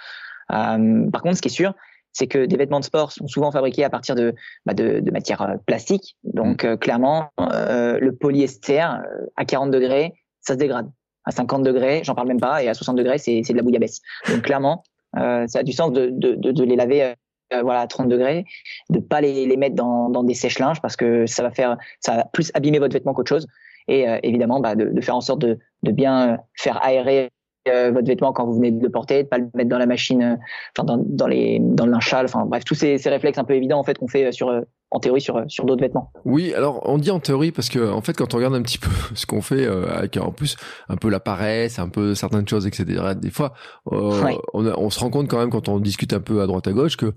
Euh, 0.51 1.09
par 1.11 1.21
contre, 1.21 1.37
ce 1.37 1.41
qui 1.41 1.47
est 1.47 1.51
sûr, 1.51 1.73
c'est 2.11 2.27
que 2.27 2.45
des 2.45 2.55
vêtements 2.55 2.79
de 2.79 2.85
sport 2.85 3.11
sont 3.11 3.27
souvent 3.27 3.51
fabriqués 3.51 3.83
à 3.83 3.89
partir 3.89 4.15
de, 4.15 4.35
bah 4.65 4.73
de, 4.73 4.99
de 4.99 5.11
matières 5.11 5.57
plastiques. 5.65 6.17
Donc 6.23 6.65
mmh. 6.65 6.77
clairement, 6.77 7.29
euh, 7.39 7.99
le 7.99 8.13
polyester 8.13 8.79
à 8.79 9.45
40 9.45 9.71
degrés, 9.71 10.13
ça 10.41 10.53
se 10.53 10.59
dégrade 10.59 10.89
à 11.25 11.31
50 11.31 11.63
degrés, 11.63 12.01
j'en 12.03 12.15
parle 12.15 12.27
même 12.27 12.39
pas, 12.39 12.63
et 12.63 12.67
à 12.67 12.73
60 12.73 12.95
degrés, 12.95 13.17
c'est 13.17 13.41
de 13.41 13.55
la 13.55 13.63
bouillabaisse. 13.63 14.01
Donc 14.29 14.41
clairement, 14.41 14.83
euh, 15.17 15.47
ça 15.47 15.59
a 15.59 15.63
du 15.63 15.71
sens 15.71 15.91
de, 15.91 16.09
de, 16.11 16.35
de, 16.35 16.51
de 16.51 16.63
les 16.63 16.75
laver 16.75 17.13
euh, 17.53 17.61
voilà 17.61 17.81
à 17.81 17.87
30 17.87 18.09
degrés, 18.09 18.45
de 18.89 18.99
pas 18.99 19.21
les, 19.21 19.45
les 19.45 19.57
mettre 19.57 19.75
dans, 19.75 20.09
dans 20.09 20.23
des 20.23 20.33
sèches-linges 20.33 20.81
parce 20.81 20.95
que 20.95 21.25
ça 21.27 21.43
va 21.43 21.51
faire, 21.51 21.77
ça 21.99 22.17
va 22.17 22.25
plus 22.25 22.51
abîmer 22.55 22.79
votre 22.79 22.93
vêtement 22.93 23.13
qu'autre 23.13 23.29
chose. 23.29 23.47
Et 23.87 24.09
euh, 24.09 24.17
évidemment, 24.23 24.59
bah, 24.59 24.75
de, 24.75 24.85
de, 24.85 25.01
faire 25.01 25.15
en 25.15 25.21
sorte 25.21 25.39
de, 25.39 25.59
de 25.83 25.91
bien 25.91 26.39
faire 26.55 26.83
aérer 26.83 27.29
euh, 27.67 27.91
votre 27.91 28.07
vêtement 28.07 28.33
quand 28.33 28.45
vous 28.45 28.55
venez 28.55 28.71
de 28.71 28.83
le 28.83 28.89
porter, 28.89 29.23
de 29.23 29.27
pas 29.27 29.37
le 29.37 29.49
mettre 29.53 29.69
dans 29.69 29.77
la 29.77 29.85
machine, 29.85 30.21
euh, 30.23 30.35
enfin 30.75 30.85
dans, 30.85 30.97
dans, 30.97 31.27
les 31.27 31.59
dans 31.59 31.85
le 31.85 31.91
linchal, 31.91 32.25
enfin 32.25 32.45
bref 32.45 32.63
tous 32.63 32.75
ces, 32.75 32.97
ces, 32.97 33.09
réflexes 33.09 33.37
un 33.37 33.43
peu 33.43 33.53
évidents 33.53 33.79
en 33.79 33.83
fait 33.83 33.97
qu'on 33.97 34.07
fait 34.07 34.31
sur 34.31 34.51
en 34.95 34.99
théorie 34.99 35.21
sur 35.21 35.43
sur 35.47 35.65
d'autres 35.65 35.81
vêtements. 35.81 36.11
Oui, 36.23 36.53
alors 36.53 36.81
on 36.85 36.97
dit 36.97 37.11
en 37.11 37.19
théorie 37.19 37.51
parce 37.51 37.69
que 37.69 37.91
en 37.91 38.01
fait 38.01 38.13
quand 38.13 38.33
on 38.33 38.37
regarde 38.37 38.55
un 38.55 38.61
petit 38.61 38.77
peu 38.77 38.89
ce 39.13 39.25
qu'on 39.25 39.41
fait 39.41 39.65
euh, 39.65 39.85
avec 39.93 40.17
en 40.17 40.31
plus 40.31 40.55
un 40.89 40.95
peu 40.95 41.09
la 41.09 41.19
paresse, 41.19 41.79
un 41.79 41.89
peu 41.89 42.15
certaines 42.15 42.47
choses 42.47 42.65
etc. 42.65 43.13
Des 43.15 43.31
fois 43.31 43.53
euh, 43.91 44.33
on, 44.53 44.65
on 44.65 44.89
se 44.89 44.99
rend 44.99 45.09
compte 45.09 45.27
quand 45.27 45.39
même 45.39 45.49
quand 45.49 45.69
on 45.69 45.79
discute 45.79 46.13
un 46.13 46.21
peu 46.21 46.41
à 46.41 46.47
droite 46.47 46.67
à 46.67 46.71
gauche 46.71 46.97
que 46.97 47.13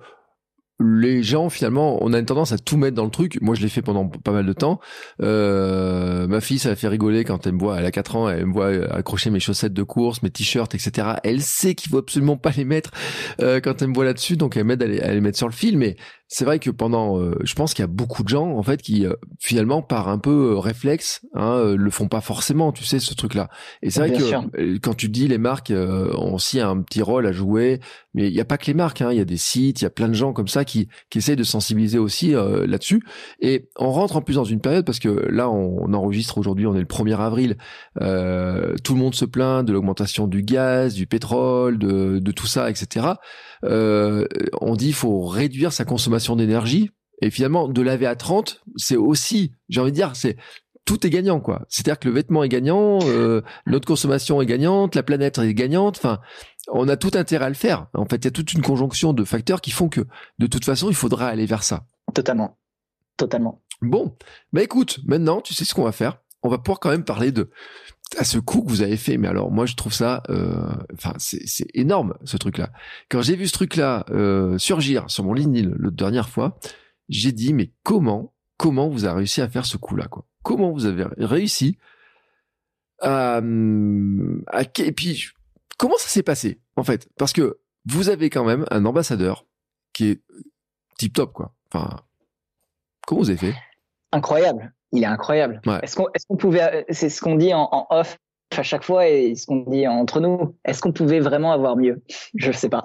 les 0.80 1.22
gens 1.24 1.50
finalement 1.50 1.98
on 2.02 2.12
a 2.12 2.18
une 2.18 2.26
tendance 2.26 2.52
à 2.52 2.58
tout 2.58 2.76
mettre 2.76 2.94
dans 2.94 3.04
le 3.04 3.10
truc 3.10 3.40
moi 3.40 3.56
je 3.56 3.62
l'ai 3.62 3.68
fait 3.68 3.82
pendant 3.82 4.06
pas 4.06 4.30
mal 4.30 4.46
de 4.46 4.52
temps 4.52 4.78
euh, 5.20 6.28
ma 6.28 6.40
fille 6.40 6.60
ça 6.60 6.68
la 6.68 6.76
fait 6.76 6.86
rigoler 6.86 7.24
quand 7.24 7.46
elle 7.46 7.54
me 7.54 7.58
voit 7.58 7.78
elle 7.78 7.84
a 7.84 7.90
4 7.90 8.16
ans 8.16 8.28
elle 8.28 8.46
me 8.46 8.52
voit 8.52 8.68
accrocher 8.94 9.30
mes 9.30 9.40
chaussettes 9.40 9.72
de 9.72 9.82
course 9.82 10.22
mes 10.22 10.30
t-shirts 10.30 10.74
etc 10.76 11.14
elle 11.24 11.42
sait 11.42 11.74
qu'il 11.74 11.90
faut 11.90 11.98
absolument 11.98 12.36
pas 12.36 12.50
les 12.56 12.64
mettre 12.64 12.92
euh, 13.40 13.60
quand 13.60 13.82
elle 13.82 13.88
me 13.88 13.94
voit 13.94 14.04
là-dessus 14.04 14.36
donc 14.36 14.56
elle 14.56 14.64
m'aide 14.64 14.82
à, 14.82 14.86
à 14.86 15.12
les, 15.12 15.20
mettre 15.20 15.38
sur 15.38 15.48
le 15.48 15.52
fil 15.52 15.76
mais 15.76 15.96
c'est 16.30 16.44
vrai 16.44 16.58
que 16.58 16.68
pendant, 16.68 17.18
euh, 17.18 17.34
je 17.42 17.54
pense 17.54 17.72
qu'il 17.72 17.82
y 17.82 17.84
a 17.84 17.88
beaucoup 17.88 18.22
de 18.22 18.28
gens 18.28 18.50
en 18.50 18.62
fait 18.62 18.82
qui 18.82 19.06
euh, 19.06 19.14
finalement 19.40 19.80
par 19.80 20.08
un 20.08 20.18
peu 20.18 20.52
euh, 20.52 20.58
réflexe 20.58 21.22
hein, 21.32 21.74
le 21.74 21.90
font 21.90 22.06
pas 22.06 22.20
forcément, 22.20 22.70
tu 22.70 22.84
sais 22.84 23.00
ce 23.00 23.14
truc-là. 23.14 23.48
Et 23.80 23.88
c'est 23.88 24.00
vrai 24.00 24.12
que 24.12 24.78
quand 24.78 24.94
tu 24.94 25.08
dis 25.08 25.26
les 25.26 25.38
marques 25.38 25.72
ont 25.74 26.34
aussi 26.34 26.60
un 26.60 26.82
petit 26.82 27.00
rôle 27.00 27.26
à 27.26 27.32
jouer, 27.32 27.80
mais 28.12 28.28
il 28.28 28.34
n'y 28.34 28.40
a 28.40 28.44
pas 28.44 28.58
que 28.58 28.66
les 28.66 28.74
marques, 28.74 29.00
hein, 29.00 29.10
il 29.10 29.16
y 29.16 29.22
a 29.22 29.24
des 29.24 29.38
sites, 29.38 29.80
il 29.80 29.84
y 29.84 29.86
a 29.86 29.90
plein 29.90 30.08
de 30.08 30.14
gens 30.14 30.34
comme 30.34 30.48
ça 30.48 30.66
qui 30.66 30.88
qui 31.08 31.18
essayent 31.18 31.36
de 31.36 31.44
sensibiliser 31.44 31.98
aussi 31.98 32.32
là-dessus. 32.32 33.02
Et 33.40 33.70
on 33.78 33.90
rentre 33.90 34.16
en 34.16 34.20
plus 34.20 34.34
dans 34.34 34.44
une 34.44 34.60
période 34.60 34.84
parce 34.84 34.98
que 34.98 35.08
là 35.08 35.48
on, 35.48 35.78
on 35.80 35.94
enregistre 35.94 36.36
aujourd'hui, 36.36 36.66
on 36.66 36.74
est 36.74 36.80
le 36.80 36.84
1er 36.84 37.16
avril, 37.18 37.56
tout 37.96 38.94
le 38.94 38.98
monde 38.98 39.14
se 39.14 39.24
plaint 39.24 39.64
de 39.66 39.72
l'augmentation 39.72 40.26
du 40.26 40.42
gaz, 40.42 40.92
du 40.92 41.06
pétrole, 41.06 41.78
de, 41.78 42.18
de 42.18 42.32
tout 42.32 42.46
ça, 42.46 42.68
etc. 42.68 43.06
on 43.62 44.74
dit 44.76 44.88
il 44.88 44.94
faut 44.94 45.22
réduire 45.22 45.72
sa 45.72 45.86
consommation 45.86 46.17
d'énergie. 46.36 46.90
Et 47.20 47.30
finalement, 47.30 47.68
de 47.68 47.82
laver 47.82 48.06
à 48.06 48.14
30, 48.14 48.62
c'est 48.76 48.96
aussi, 48.96 49.52
j'ai 49.68 49.80
envie 49.80 49.90
de 49.90 49.96
dire, 49.96 50.14
c'est 50.14 50.36
tout 50.84 51.06
est 51.06 51.10
gagnant, 51.10 51.40
quoi. 51.40 51.66
C'est-à-dire 51.68 51.98
que 51.98 52.08
le 52.08 52.14
vêtement 52.14 52.44
est 52.44 52.48
gagnant, 52.48 53.00
euh, 53.02 53.42
notre 53.66 53.86
consommation 53.86 54.40
est 54.40 54.46
gagnante, 54.46 54.94
la 54.94 55.02
planète 55.02 55.36
est 55.38 55.52
gagnante. 55.52 55.98
Enfin, 55.98 56.20
on 56.68 56.88
a 56.88 56.96
tout 56.96 57.10
intérêt 57.14 57.44
à 57.44 57.48
le 57.48 57.54
faire. 57.54 57.88
En 57.92 58.06
fait, 58.06 58.16
il 58.16 58.24
y 58.24 58.28
a 58.28 58.30
toute 58.30 58.52
une 58.54 58.62
conjonction 58.62 59.12
de 59.12 59.24
facteurs 59.24 59.60
qui 59.60 59.70
font 59.70 59.88
que, 59.88 60.00
de 60.38 60.46
toute 60.46 60.64
façon, 60.64 60.88
il 60.88 60.94
faudra 60.94 61.28
aller 61.28 61.44
vers 61.44 61.62
ça. 61.62 61.84
Totalement, 62.14 62.56
totalement. 63.16 63.60
Bon, 63.82 64.16
bah 64.52 64.62
écoute, 64.62 65.00
maintenant, 65.04 65.40
tu 65.40 65.52
sais 65.52 65.64
ce 65.64 65.74
qu'on 65.74 65.84
va 65.84 65.92
faire. 65.92 66.20
On 66.42 66.48
va 66.48 66.58
pouvoir 66.58 66.80
quand 66.80 66.90
même 66.90 67.04
parler 67.04 67.32
de 67.32 67.50
à 68.16 68.24
ce 68.24 68.38
coup 68.38 68.62
que 68.62 68.68
vous 68.68 68.82
avez 68.82 68.96
fait. 68.96 69.18
Mais 69.18 69.28
alors, 69.28 69.50
moi, 69.50 69.66
je 69.66 69.74
trouve 69.74 69.92
ça, 69.92 70.22
euh, 70.30 70.70
enfin, 70.94 71.14
c'est 71.18 71.66
énorme 71.74 72.14
ce 72.24 72.36
truc-là. 72.36 72.70
Quand 73.10 73.22
j'ai 73.22 73.36
vu 73.36 73.46
ce 73.46 73.52
truc-là 73.52 74.04
euh, 74.10 74.58
surgir 74.58 75.10
sur 75.10 75.24
mon 75.24 75.34
LinkedIn 75.34 75.74
la 75.78 75.90
dernière 75.90 76.28
fois, 76.28 76.58
j'ai 77.08 77.32
dit 77.32 77.52
mais 77.52 77.72
comment, 77.82 78.34
comment 78.56 78.88
vous 78.88 79.04
avez 79.04 79.18
réussi 79.18 79.40
à 79.40 79.48
faire 79.48 79.66
ce 79.66 79.76
coup-là, 79.76 80.06
quoi? 80.06 80.26
Comment 80.42 80.72
vous 80.72 80.86
avez 80.86 81.04
réussi 81.18 81.78
à, 83.00 83.36
à 83.38 84.62
et 84.78 84.92
puis 84.92 85.26
comment 85.76 85.96
ça 85.98 86.08
s'est 86.08 86.22
passé 86.22 86.60
en 86.76 86.84
fait? 86.84 87.08
Parce 87.18 87.32
que 87.32 87.60
vous 87.86 88.08
avez 88.08 88.30
quand 88.30 88.44
même 88.44 88.64
un 88.70 88.84
ambassadeur 88.84 89.46
qui 89.92 90.06
est 90.06 90.22
tip 90.96 91.12
top, 91.12 91.32
quoi. 91.32 91.54
Enfin, 91.72 92.00
comment 93.06 93.20
vous 93.20 93.30
avez 93.30 93.38
fait? 93.38 93.54
Incroyable 94.12 94.72
il 94.92 95.02
est 95.02 95.06
incroyable. 95.06 95.60
Est-ce 95.82 95.96
qu'on 95.96 96.06
est 96.06 96.38
pouvait, 96.38 96.84
c'est 96.90 97.08
ce 97.08 97.20
qu'on 97.20 97.36
dit 97.36 97.52
en, 97.54 97.68
en, 97.70 97.86
off 97.90 98.18
à 98.56 98.62
chaque 98.62 98.84
fois 98.84 99.06
et 99.06 99.34
ce 99.34 99.46
qu'on 99.46 99.64
dit 99.68 99.86
entre 99.86 100.20
nous, 100.20 100.56
est-ce 100.64 100.80
qu'on 100.80 100.92
pouvait 100.92 101.20
vraiment 101.20 101.52
avoir 101.52 101.76
mieux? 101.76 102.02
Je 102.34 102.48
ne 102.48 102.52
sais 102.52 102.68
pas. 102.68 102.84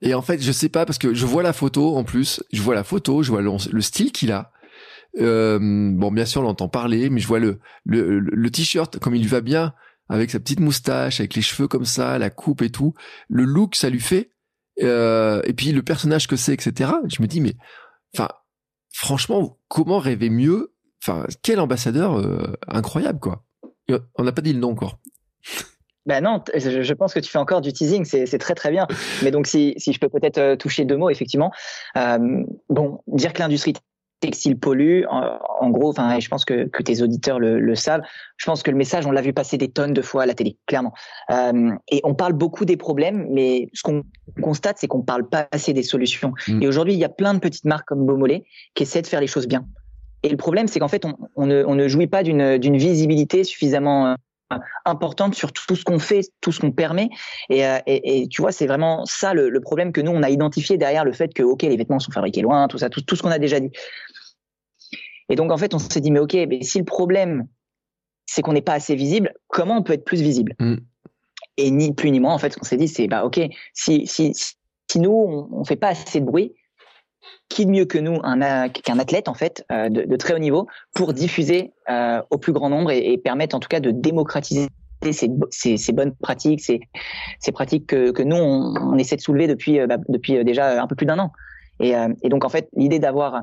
Et 0.00 0.14
en 0.14 0.22
fait, 0.22 0.40
je 0.40 0.52
sais 0.52 0.68
pas 0.68 0.86
parce 0.86 0.98
que 0.98 1.12
je 1.14 1.26
vois 1.26 1.42
la 1.42 1.52
photo 1.52 1.96
en 1.96 2.04
plus, 2.04 2.42
je 2.52 2.62
vois 2.62 2.74
la 2.74 2.84
photo, 2.84 3.22
je 3.22 3.30
vois 3.30 3.42
le, 3.42 3.80
style 3.80 4.12
qu'il 4.12 4.32
a. 4.32 4.52
Euh, 5.18 5.58
bon, 5.60 6.12
bien 6.12 6.24
sûr, 6.24 6.42
on 6.42 6.44
l'entend 6.44 6.68
parler, 6.68 7.10
mais 7.10 7.20
je 7.20 7.26
vois 7.26 7.40
le 7.40 7.58
le, 7.84 8.20
le 8.20 8.50
t-shirt 8.50 8.98
comme 8.98 9.14
il 9.14 9.22
lui 9.22 9.28
va 9.28 9.40
bien 9.40 9.72
avec 10.08 10.30
sa 10.30 10.38
petite 10.38 10.60
moustache, 10.60 11.20
avec 11.20 11.34
les 11.34 11.42
cheveux 11.42 11.68
comme 11.68 11.84
ça, 11.84 12.18
la 12.18 12.30
coupe 12.30 12.62
et 12.62 12.70
tout, 12.70 12.94
le 13.28 13.44
look 13.44 13.74
ça 13.74 13.90
lui 13.90 14.00
fait. 14.00 14.30
Euh, 14.82 15.40
et 15.44 15.54
puis 15.54 15.72
le 15.72 15.82
personnage 15.82 16.26
que 16.26 16.36
c'est, 16.36 16.52
etc. 16.52 16.92
Je 17.08 17.22
me 17.22 17.26
dis 17.26 17.40
mais, 17.40 17.54
enfin, 18.14 18.28
franchement, 18.92 19.58
comment 19.68 19.98
rêver 19.98 20.30
mieux 20.30 20.74
Enfin, 21.06 21.24
quel 21.42 21.60
ambassadeur 21.60 22.18
euh, 22.18 22.54
incroyable, 22.66 23.20
quoi. 23.20 23.44
On 24.16 24.24
n'a 24.24 24.32
pas 24.32 24.42
dit 24.42 24.52
le 24.52 24.58
nom 24.58 24.70
encore. 24.70 24.98
Ben 26.06 26.22
non, 26.22 26.40
je 26.54 26.92
pense 26.92 27.12
que 27.12 27.18
tu 27.18 27.28
fais 27.28 27.38
encore 27.38 27.60
du 27.60 27.72
teasing, 27.72 28.04
c'est 28.04 28.38
très 28.38 28.54
très 28.54 28.70
bien. 28.70 28.86
Mais 29.24 29.32
donc 29.32 29.48
si, 29.48 29.74
si 29.76 29.92
je 29.92 29.98
peux 29.98 30.08
peut-être 30.08 30.38
euh, 30.38 30.54
toucher 30.54 30.84
deux 30.84 30.96
mots, 30.96 31.10
effectivement. 31.10 31.50
Euh, 31.96 32.44
bon, 32.68 33.00
dire 33.08 33.32
que 33.32 33.40
l'industrie 33.40 33.74
textile 34.20 34.56
pollue, 34.56 35.02
en, 35.08 35.70
gros, 35.70 35.90
enfin, 35.90 36.20
je 36.20 36.28
pense 36.28 36.44
que, 36.44 36.68
que 36.68 36.82
tes 36.82 37.02
auditeurs 37.02 37.40
le, 37.40 37.58
le, 37.58 37.74
savent. 37.74 38.02
Je 38.36 38.46
pense 38.46 38.62
que 38.62 38.70
le 38.70 38.76
message, 38.76 39.04
on 39.04 39.10
l'a 39.10 39.20
vu 39.20 39.32
passer 39.32 39.58
des 39.58 39.68
tonnes 39.68 39.92
de 39.92 40.00
fois 40.00 40.22
à 40.22 40.26
la 40.26 40.34
télé, 40.34 40.56
clairement. 40.66 40.92
Euh, 41.30 41.72
et 41.90 42.00
on 42.04 42.14
parle 42.14 42.34
beaucoup 42.34 42.64
des 42.64 42.76
problèmes, 42.76 43.26
mais 43.30 43.68
ce 43.74 43.82
qu'on 43.82 44.04
constate, 44.40 44.78
c'est 44.78 44.86
qu'on 44.86 45.02
parle 45.02 45.28
pas 45.28 45.48
assez 45.50 45.72
des 45.72 45.82
solutions. 45.82 46.32
Mm. 46.46 46.62
Et 46.62 46.68
aujourd'hui, 46.68 46.94
il 46.94 47.00
y 47.00 47.04
a 47.04 47.08
plein 47.08 47.34
de 47.34 47.40
petites 47.40 47.64
marques 47.64 47.88
comme 47.88 48.06
Beaumolet 48.06 48.44
qui 48.74 48.84
essaient 48.84 49.02
de 49.02 49.08
faire 49.08 49.20
les 49.20 49.26
choses 49.26 49.48
bien. 49.48 49.66
Et 50.22 50.28
le 50.28 50.36
problème, 50.36 50.66
c'est 50.66 50.80
qu'en 50.80 50.88
fait, 50.88 51.04
on, 51.04 51.14
on, 51.36 51.46
ne, 51.46 51.64
on, 51.64 51.74
ne, 51.74 51.88
jouit 51.88 52.06
pas 52.06 52.22
d'une 52.22 52.76
visibilité 52.76 53.44
suffisamment 53.44 54.06
euh, 54.08 54.14
importante 54.84 55.34
sur 55.34 55.52
tout 55.52 55.76
ce 55.76 55.84
qu'on 55.84 55.98
fait, 55.98 56.20
tout 56.40 56.52
ce 56.52 56.60
qu'on 56.60 56.72
permet. 56.72 57.08
Et, 57.50 57.66
euh, 57.66 57.78
et, 57.86 58.22
et, 58.22 58.28
tu 58.28 58.42
vois, 58.42 58.52
c'est 58.52 58.66
vraiment 58.66 59.04
ça 59.04 59.34
le, 59.34 59.48
le, 59.48 59.60
problème 59.60 59.92
que 59.92 60.00
nous, 60.00 60.12
on 60.12 60.22
a 60.22 60.30
identifié 60.30 60.78
derrière 60.78 61.04
le 61.04 61.12
fait 61.12 61.32
que, 61.34 61.42
OK, 61.42 61.62
les 61.62 61.76
vêtements 61.76 61.98
sont 61.98 62.12
fabriqués 62.12 62.42
loin, 62.42 62.68
tout 62.68 62.78
ça, 62.78 62.88
tout, 62.88 63.02
tout 63.02 63.16
ce 63.16 63.22
qu'on 63.22 63.30
a 63.30 63.38
déjà 63.38 63.60
dit. 63.60 63.70
Et 65.28 65.36
donc, 65.36 65.50
en 65.50 65.56
fait, 65.56 65.74
on 65.74 65.78
s'est 65.78 66.00
dit, 66.00 66.10
mais 66.10 66.20
OK, 66.20 66.34
mais 66.34 66.62
si 66.62 66.78
le 66.78 66.84
problème, 66.84 67.46
c'est 68.26 68.42
qu'on 68.42 68.52
n'est 68.52 68.62
pas 68.62 68.74
assez 68.74 68.94
visible, 68.94 69.32
comment 69.48 69.78
on 69.78 69.82
peut 69.82 69.92
être 69.92 70.04
plus 70.04 70.22
visible? 70.22 70.54
Mmh. 70.58 70.76
et 71.56 71.70
ni 71.70 71.92
plus 71.94 72.10
ni 72.10 72.20
moins, 72.20 72.34
en 72.34 72.38
fait, 72.38 72.52
ce 72.52 72.58
qu'on 72.58 72.64
s'est 72.64 72.76
dit, 72.76 72.88
c'est 72.88 73.06
bah 73.06 73.24
ok, 73.24 73.40
si 73.72 74.06
si 74.06 74.32
si 74.34 75.00
nous 75.00 75.10
on, 75.10 75.48
on 75.52 75.64
fait 75.64 75.76
pas 75.76 75.88
assez 75.88 76.20
de 76.20 76.24
bruit, 76.24 76.54
qui 77.48 77.66
de 77.66 77.70
mieux 77.70 77.84
que 77.84 77.98
nous 77.98 78.18
un 78.22 78.68
qu'un 78.68 78.98
athlète 78.98 79.28
en 79.28 79.34
fait 79.34 79.64
euh, 79.70 79.88
de, 79.88 80.16
très 80.16 80.34
haut 80.34 80.38
niveau 80.38 80.66
pour 80.94 81.12
diffuser 81.12 81.72
euh, 81.88 82.22
au 82.30 82.38
plus 82.38 82.52
grand 82.52 82.70
nombre 82.70 82.90
et, 82.90 83.12
et, 83.12 83.18
permettre 83.18 83.54
en 83.56 83.60
tout 83.60 83.68
cas 83.68 83.80
de 83.80 83.90
démocratiser 83.90 84.68
ces, 85.12 85.28
bonnes 85.92 86.14
pratiques, 86.14 86.60
ces, 86.60 86.80
pratiques 87.52 87.86
que, 87.86 88.22
nous 88.22 88.36
on, 88.36 88.96
essaie 88.98 89.16
de 89.16 89.20
soulever 89.20 89.46
depuis 89.46 89.78
euh, 89.78 89.86
bah, 89.86 89.98
depuis 90.08 90.42
déjà 90.44 90.82
un 90.82 90.86
peu 90.86 90.96
plus 90.96 91.06
d'un 91.06 91.18
an. 91.18 91.32
Et, 91.78 91.94
donc 92.28 92.44
en 92.44 92.48
fait 92.48 92.68
l'idée 92.74 92.98
d'avoir 92.98 93.42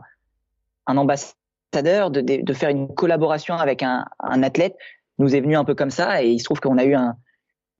un 0.87 0.97
ambassadeur, 0.97 2.09
de, 2.09 2.21
de, 2.21 2.53
faire 2.53 2.69
une 2.69 2.93
collaboration 2.93 3.55
avec 3.55 3.83
un, 3.83 4.05
athlète 4.19 4.75
nous 5.19 5.35
est 5.35 5.41
venue 5.41 5.55
un 5.55 5.63
peu 5.63 5.75
comme 5.75 5.91
ça 5.91 6.23
et 6.23 6.29
il 6.29 6.39
se 6.39 6.45
trouve 6.45 6.59
qu'on 6.59 6.79
a 6.79 6.83
eu 6.83 6.95
un, 6.95 7.15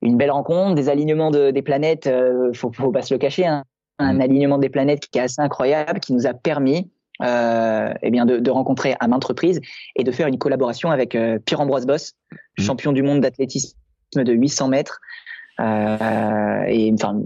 une 0.03 0.17
belle 0.17 0.31
rencontre, 0.31 0.75
des 0.75 0.89
alignements 0.89 1.31
de, 1.31 1.51
des 1.51 1.61
planètes, 1.61 2.07
euh, 2.07 2.53
faut, 2.53 2.71
faut 2.71 2.91
pas 2.91 3.01
se 3.01 3.13
le 3.13 3.17
cacher, 3.17 3.47
hein, 3.47 3.63
un 4.03 4.13
mm. 4.13 4.21
alignement 4.21 4.57
des 4.57 4.69
planètes 4.69 5.07
qui 5.07 5.19
est 5.19 5.21
assez 5.21 5.41
incroyable, 5.41 5.99
qui 5.99 6.13
nous 6.13 6.27
a 6.27 6.33
permis 6.33 6.89
euh, 7.21 7.93
eh 8.01 8.09
bien 8.09 8.25
de, 8.25 8.39
de, 8.39 8.51
rencontrer 8.51 8.95
à 8.99 9.07
maintes 9.07 9.23
reprises 9.23 9.61
et 9.95 10.03
de 10.03 10.11
faire 10.11 10.27
une 10.27 10.37
collaboration 10.37 10.89
avec 10.89 11.15
euh, 11.15 11.39
Pierre-Ambroise 11.39 11.85
Boss, 11.85 12.13
mm. 12.57 12.63
champion 12.63 12.91
du 12.91 13.03
monde 13.03 13.21
d'athlétisme 13.21 13.77
de 14.15 14.33
800 14.33 14.67
mètres, 14.67 14.99
euh, 15.59 16.63
et 16.67 16.91
enfin 16.93 17.21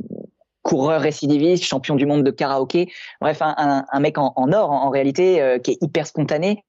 coureur 0.62 1.02
récidiviste, 1.02 1.64
champion 1.64 1.96
du 1.96 2.06
monde 2.06 2.24
de 2.24 2.32
karaoké, 2.32 2.92
bref 3.22 3.42
un, 3.42 3.56
un, 3.58 3.86
un 3.90 4.00
mec 4.02 4.18
en, 4.18 4.34
en, 4.36 4.52
or 4.52 4.70
en, 4.72 4.90
réalité 4.90 5.42
euh, 5.42 5.60
qui 5.60 5.72
est 5.72 5.78
hyper 5.82 6.06
spontané. 6.08 6.64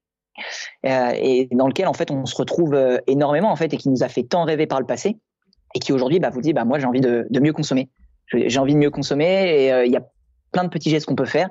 Et 0.85 1.49
dans 1.51 1.67
lequel 1.67 1.89
en 1.89 1.93
fait 1.93 2.13
on 2.13 2.25
se 2.25 2.37
retrouve 2.37 2.79
énormément 3.09 3.51
en 3.51 3.57
fait 3.57 3.75
et 3.75 3.77
qui 3.77 3.89
nous 3.89 4.05
a 4.05 4.09
fait 4.09 4.23
tant 4.23 4.45
rêver 4.45 4.69
par 4.69 4.79
le 4.79 4.87
passé 4.87 5.19
et 5.75 5.81
qui 5.81 5.93
aujourd'hui 5.93 6.21
bah, 6.21 6.31
vous 6.31 6.41
dit 6.41 6.53
bah 6.53 6.65
moi 6.65 6.79
j'ai 6.79 6.87
envie 6.87 7.01
de, 7.01 7.27
de, 7.29 7.41
mieux 7.41 7.53
consommer. 7.53 7.89
J'ai 8.33 8.59
envie 8.59 8.75
de 8.75 8.79
mieux 8.79 8.91
consommer 8.91 9.65
et 9.65 9.73
euh, 9.73 9.87
il 9.87 9.93
y 9.93 9.97
a 9.97 10.03
plein 10.53 10.65
de 10.65 10.69
petits 10.69 10.91
gestes 10.91 11.07
qu'on 11.07 11.17
peut 11.17 11.25
faire. 11.25 11.49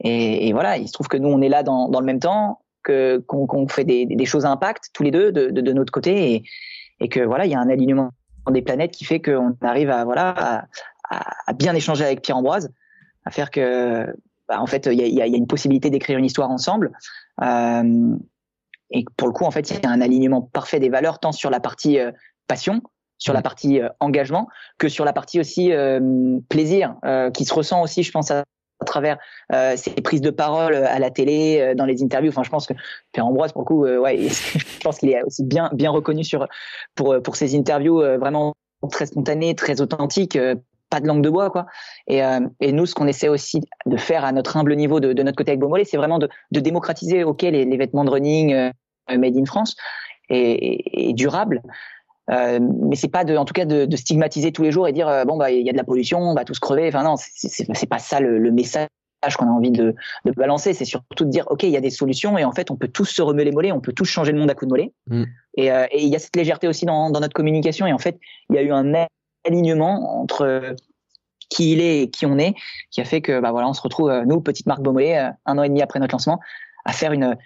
Et, 0.00 0.48
et, 0.48 0.52
voilà, 0.52 0.76
il 0.76 0.86
se 0.86 0.92
trouve 0.92 1.08
que 1.08 1.16
nous 1.16 1.28
on 1.28 1.40
est 1.40 1.48
là 1.48 1.62
dans, 1.62 1.88
dans 1.88 2.00
le 2.00 2.06
même 2.06 2.20
temps, 2.20 2.60
que 2.82 3.18
qu'on 3.26 3.46
qu 3.46 3.72
fait 3.72 3.84
des, 3.84 4.06
des, 4.06 4.24
choses 4.26 4.44
à 4.44 4.50
impact 4.50 4.90
tous 4.92 5.02
les 5.02 5.10
deux 5.10 5.32
de, 5.32 5.50
de, 5.50 5.60
de 5.60 5.72
notre 5.72 5.92
côté 5.92 6.34
et, 6.34 6.44
et, 7.00 7.08
que 7.08 7.20
voilà 7.20 7.46
il 7.46 7.50
y 7.50 7.54
a 7.54 7.58
un 7.58 7.68
alignement 7.68 8.10
des 8.50 8.62
planètes 8.62 8.92
qui 8.92 9.04
fait 9.04 9.20
qu'on 9.20 9.56
arrive 9.62 9.90
à 9.90 10.04
voilà 10.04 10.66
à, 11.10 11.34
à, 11.46 11.52
bien 11.54 11.74
échanger 11.74 12.04
avec 12.04 12.22
Pierre 12.22 12.36
Ambroise, 12.36 12.70
à 13.24 13.30
faire 13.30 13.50
que 13.50 14.06
bah, 14.48 14.60
en 14.60 14.66
fait 14.66 14.86
il 14.86 15.00
y 15.00 15.02
a, 15.02 15.26
y 15.26 15.34
a, 15.34 15.36
une 15.36 15.46
possibilité 15.46 15.90
d'écrire 15.90 16.18
une 16.18 16.26
histoire 16.26 16.50
ensemble. 16.50 16.92
Euh, 17.42 18.16
et 18.90 19.04
pour 19.16 19.28
le 19.28 19.32
coup, 19.32 19.44
en 19.44 19.50
fait, 19.50 19.70
il 19.70 19.82
y 19.82 19.86
a 19.86 19.90
un 19.90 20.00
alignement 20.00 20.42
parfait 20.42 20.80
des 20.80 20.88
valeurs, 20.88 21.18
tant 21.18 21.32
sur 21.32 21.50
la 21.50 21.60
partie 21.60 21.98
euh, 21.98 22.12
passion, 22.46 22.82
sur 23.18 23.32
la 23.32 23.42
partie 23.42 23.80
euh, 23.80 23.88
engagement 24.00 24.48
que 24.78 24.88
sur 24.88 25.04
la 25.04 25.12
partie 25.12 25.40
aussi 25.40 25.72
euh, 25.72 26.38
plaisir 26.48 26.96
euh, 27.04 27.30
qui 27.30 27.44
se 27.44 27.54
ressent 27.54 27.82
aussi 27.82 28.02
je 28.02 28.12
pense 28.12 28.30
à, 28.30 28.44
à 28.80 28.84
travers 28.84 29.18
euh, 29.52 29.76
ses 29.76 29.90
prises 29.92 30.20
de 30.20 30.30
parole 30.30 30.74
à 30.74 30.98
la 30.98 31.10
télé 31.10 31.74
dans 31.76 31.86
les 31.86 32.02
interviews. 32.02 32.30
Enfin 32.30 32.42
je 32.42 32.50
pense 32.50 32.66
que 32.66 32.74
Pierre 33.12 33.26
Ambroise 33.26 33.52
pour 33.52 33.62
le 33.62 33.66
coup 33.66 33.86
ouais 33.86 34.18
je 34.28 34.80
pense 34.80 34.98
qu'il 34.98 35.10
est 35.10 35.22
aussi 35.22 35.44
bien 35.44 35.70
bien 35.72 35.90
reconnu 35.90 36.24
sur 36.24 36.46
pour 36.94 37.20
pour 37.22 37.36
ses 37.36 37.56
interviews 37.56 38.00
vraiment 38.18 38.54
très 38.90 39.06
spontanées 39.06 39.54
très 39.54 39.80
authentiques 39.80 40.38
pas 40.88 41.00
de 41.00 41.06
langue 41.08 41.22
de 41.22 41.30
bois 41.30 41.50
quoi. 41.50 41.66
Et, 42.06 42.20
et 42.60 42.72
nous 42.72 42.86
ce 42.86 42.94
qu'on 42.94 43.06
essaie 43.06 43.28
aussi 43.28 43.60
de 43.86 43.96
faire 43.96 44.24
à 44.24 44.32
notre 44.32 44.56
humble 44.56 44.76
niveau 44.76 45.00
de, 45.00 45.14
de 45.14 45.22
notre 45.22 45.36
côté 45.36 45.52
avec 45.52 45.60
Beaumolet 45.60 45.84
c'est 45.84 45.96
vraiment 45.96 46.18
de, 46.18 46.28
de 46.52 46.60
démocratiser 46.60 47.24
ok 47.24 47.42
les, 47.42 47.64
les 47.64 47.76
vêtements 47.76 48.04
de 48.04 48.10
running 48.10 48.70
made 49.08 49.36
in 49.36 49.46
France 49.46 49.74
et, 50.28 50.36
et, 50.38 51.08
et 51.08 51.12
durable 51.14 51.62
euh, 52.30 52.58
mais 52.60 52.96
c'est 52.96 53.08
pas 53.08 53.24
de, 53.24 53.36
en 53.36 53.44
tout 53.44 53.54
cas 53.54 53.64
de, 53.64 53.84
de, 53.84 53.96
stigmatiser 53.96 54.50
tous 54.50 54.62
les 54.62 54.72
jours 54.72 54.88
et 54.88 54.92
dire 54.92 55.08
euh, 55.08 55.24
bon 55.24 55.36
bah 55.36 55.50
il 55.50 55.64
y 55.64 55.68
a 55.68 55.72
de 55.72 55.76
la 55.76 55.84
pollution, 55.84 56.18
on 56.18 56.34
va 56.34 56.44
tous 56.44 56.58
crever. 56.58 56.88
Enfin 56.88 57.04
non, 57.04 57.14
c'est 57.16 57.88
pas 57.88 57.98
ça 57.98 58.20
le, 58.20 58.38
le 58.38 58.50
message 58.50 58.88
qu'on 59.38 59.46
a 59.46 59.50
envie 59.50 59.70
de, 59.70 59.94
de 60.24 60.32
balancer. 60.32 60.74
C'est 60.74 60.84
surtout 60.84 61.24
de 61.24 61.30
dire 61.30 61.44
ok 61.50 61.62
il 61.62 61.70
y 61.70 61.76
a 61.76 61.80
des 61.80 61.90
solutions 61.90 62.36
et 62.36 62.44
en 62.44 62.52
fait 62.52 62.70
on 62.70 62.76
peut 62.76 62.88
tous 62.88 63.04
se 63.04 63.22
remuer 63.22 63.44
les 63.44 63.52
mollets, 63.52 63.72
on 63.72 63.80
peut 63.80 63.92
tous 63.92 64.06
changer 64.06 64.32
le 64.32 64.38
monde 64.38 64.50
à 64.50 64.54
coup 64.54 64.64
de 64.64 64.70
mollet. 64.70 64.92
Mm. 65.08 65.24
Et, 65.56 65.70
euh, 65.70 65.86
et 65.90 66.02
il 66.02 66.08
y 66.08 66.16
a 66.16 66.18
cette 66.18 66.34
légèreté 66.34 66.66
aussi 66.66 66.84
dans, 66.84 67.10
dans 67.10 67.20
notre 67.20 67.34
communication 67.34 67.86
et 67.86 67.92
en 67.92 67.98
fait 67.98 68.18
il 68.50 68.56
y 68.56 68.58
a 68.58 68.62
eu 68.62 68.72
un 68.72 69.06
alignement 69.46 70.20
entre 70.20 70.74
qui 71.48 71.72
il 71.72 71.80
est 71.80 72.02
et 72.02 72.10
qui 72.10 72.26
on 72.26 72.38
est, 72.38 72.54
qui 72.90 73.00
a 73.00 73.04
fait 73.04 73.20
que 73.20 73.38
bah 73.38 73.52
voilà 73.52 73.68
on 73.68 73.72
se 73.72 73.80
retrouve 73.80 74.12
nous 74.26 74.40
petite 74.40 74.66
marque 74.66 74.82
Beaumolet 74.82 75.30
un 75.46 75.58
an 75.58 75.62
et 75.62 75.68
demi 75.68 75.80
après 75.80 76.00
notre 76.00 76.12
lancement 76.12 76.40
à 76.84 76.92
faire 76.92 77.12
une 77.12 77.36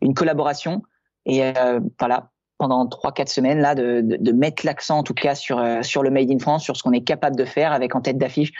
une 0.00 0.14
collaboration 0.14 0.82
et 1.26 1.52
voilà 2.00 2.30
pendant 2.58 2.86
trois 2.86 3.12
quatre 3.12 3.28
semaines 3.28 3.60
là 3.60 3.74
de, 3.74 4.00
de, 4.00 4.16
de 4.16 4.32
mettre 4.32 4.64
l'accent 4.64 4.98
en 4.98 5.02
tout 5.02 5.14
cas 5.14 5.34
sur 5.34 5.58
euh, 5.58 5.82
sur 5.82 6.02
le 6.02 6.10
made 6.10 6.30
in 6.30 6.38
France, 6.38 6.62
sur 6.62 6.76
ce 6.76 6.82
qu'on 6.82 6.92
est 6.92 7.04
capable 7.04 7.36
de 7.36 7.44
faire 7.44 7.72
avec 7.72 7.94
en 7.94 8.00
tête 8.00 8.18
d'affiche 8.18 8.52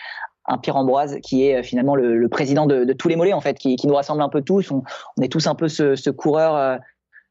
un 0.49 0.59
Pierre 0.59 0.76
Ambroise 0.76 1.18
qui 1.22 1.47
est 1.47 1.57
euh, 1.59 1.62
finalement 1.62 1.94
le, 1.94 2.16
le 2.16 2.28
président 2.28 2.66
de, 2.66 2.84
de, 2.84 2.92
tous 2.92 3.09
les 3.09 3.16
mollets 3.16 3.32
en 3.32 3.40
fait, 3.40 3.59
qui, 3.59 3.76
qui 3.76 3.86
nous 3.86 3.94
rassemble 3.94 4.22
un 4.22 4.28
peu 4.28 4.42
tous. 4.42 4.70
On, 4.70 4.82
on 5.16 5.22
est 5.22 5.28
tous 5.28 5.47
un 5.47 5.55
peu 5.55 5.68
ce, 5.68 5.97
ce 5.97 6.11
coureur 6.11 6.55
euh, 6.57 6.76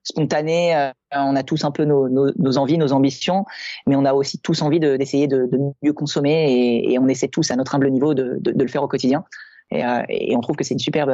spontané. 0.03 0.75
Euh, 0.75 0.91
on 1.13 1.35
a 1.35 1.43
tous 1.43 1.63
un 1.63 1.71
peu 1.71 1.85
nos, 1.85 2.09
nos, 2.09 2.31
nos, 2.37 2.57
envies, 2.57 2.77
nos 2.77 2.93
ambitions, 2.93 3.45
mais 3.87 3.95
on 3.95 4.05
a 4.05 4.13
aussi 4.13 4.39
tous 4.39 4.61
envie 4.61 4.79
d'essayer 4.79 5.27
de, 5.27 5.47
de, 5.51 5.59
mieux 5.81 5.93
consommer 5.93 6.51
et, 6.51 6.93
et, 6.93 6.99
on 6.99 7.07
essaie 7.07 7.29
tous 7.29 7.51
à 7.51 7.55
notre 7.55 7.73
humble 7.75 7.89
niveau 7.89 8.13
de, 8.13 8.37
de 8.39 8.51
le 8.51 8.67
faire 8.67 8.83
au 8.83 8.87
quotidien. 8.87 9.23
Et, 9.71 9.81
et, 10.09 10.35
on 10.35 10.41
trouve 10.41 10.57
que 10.57 10.63
c'est 10.63 10.73
une 10.73 10.79
superbe 10.79 11.11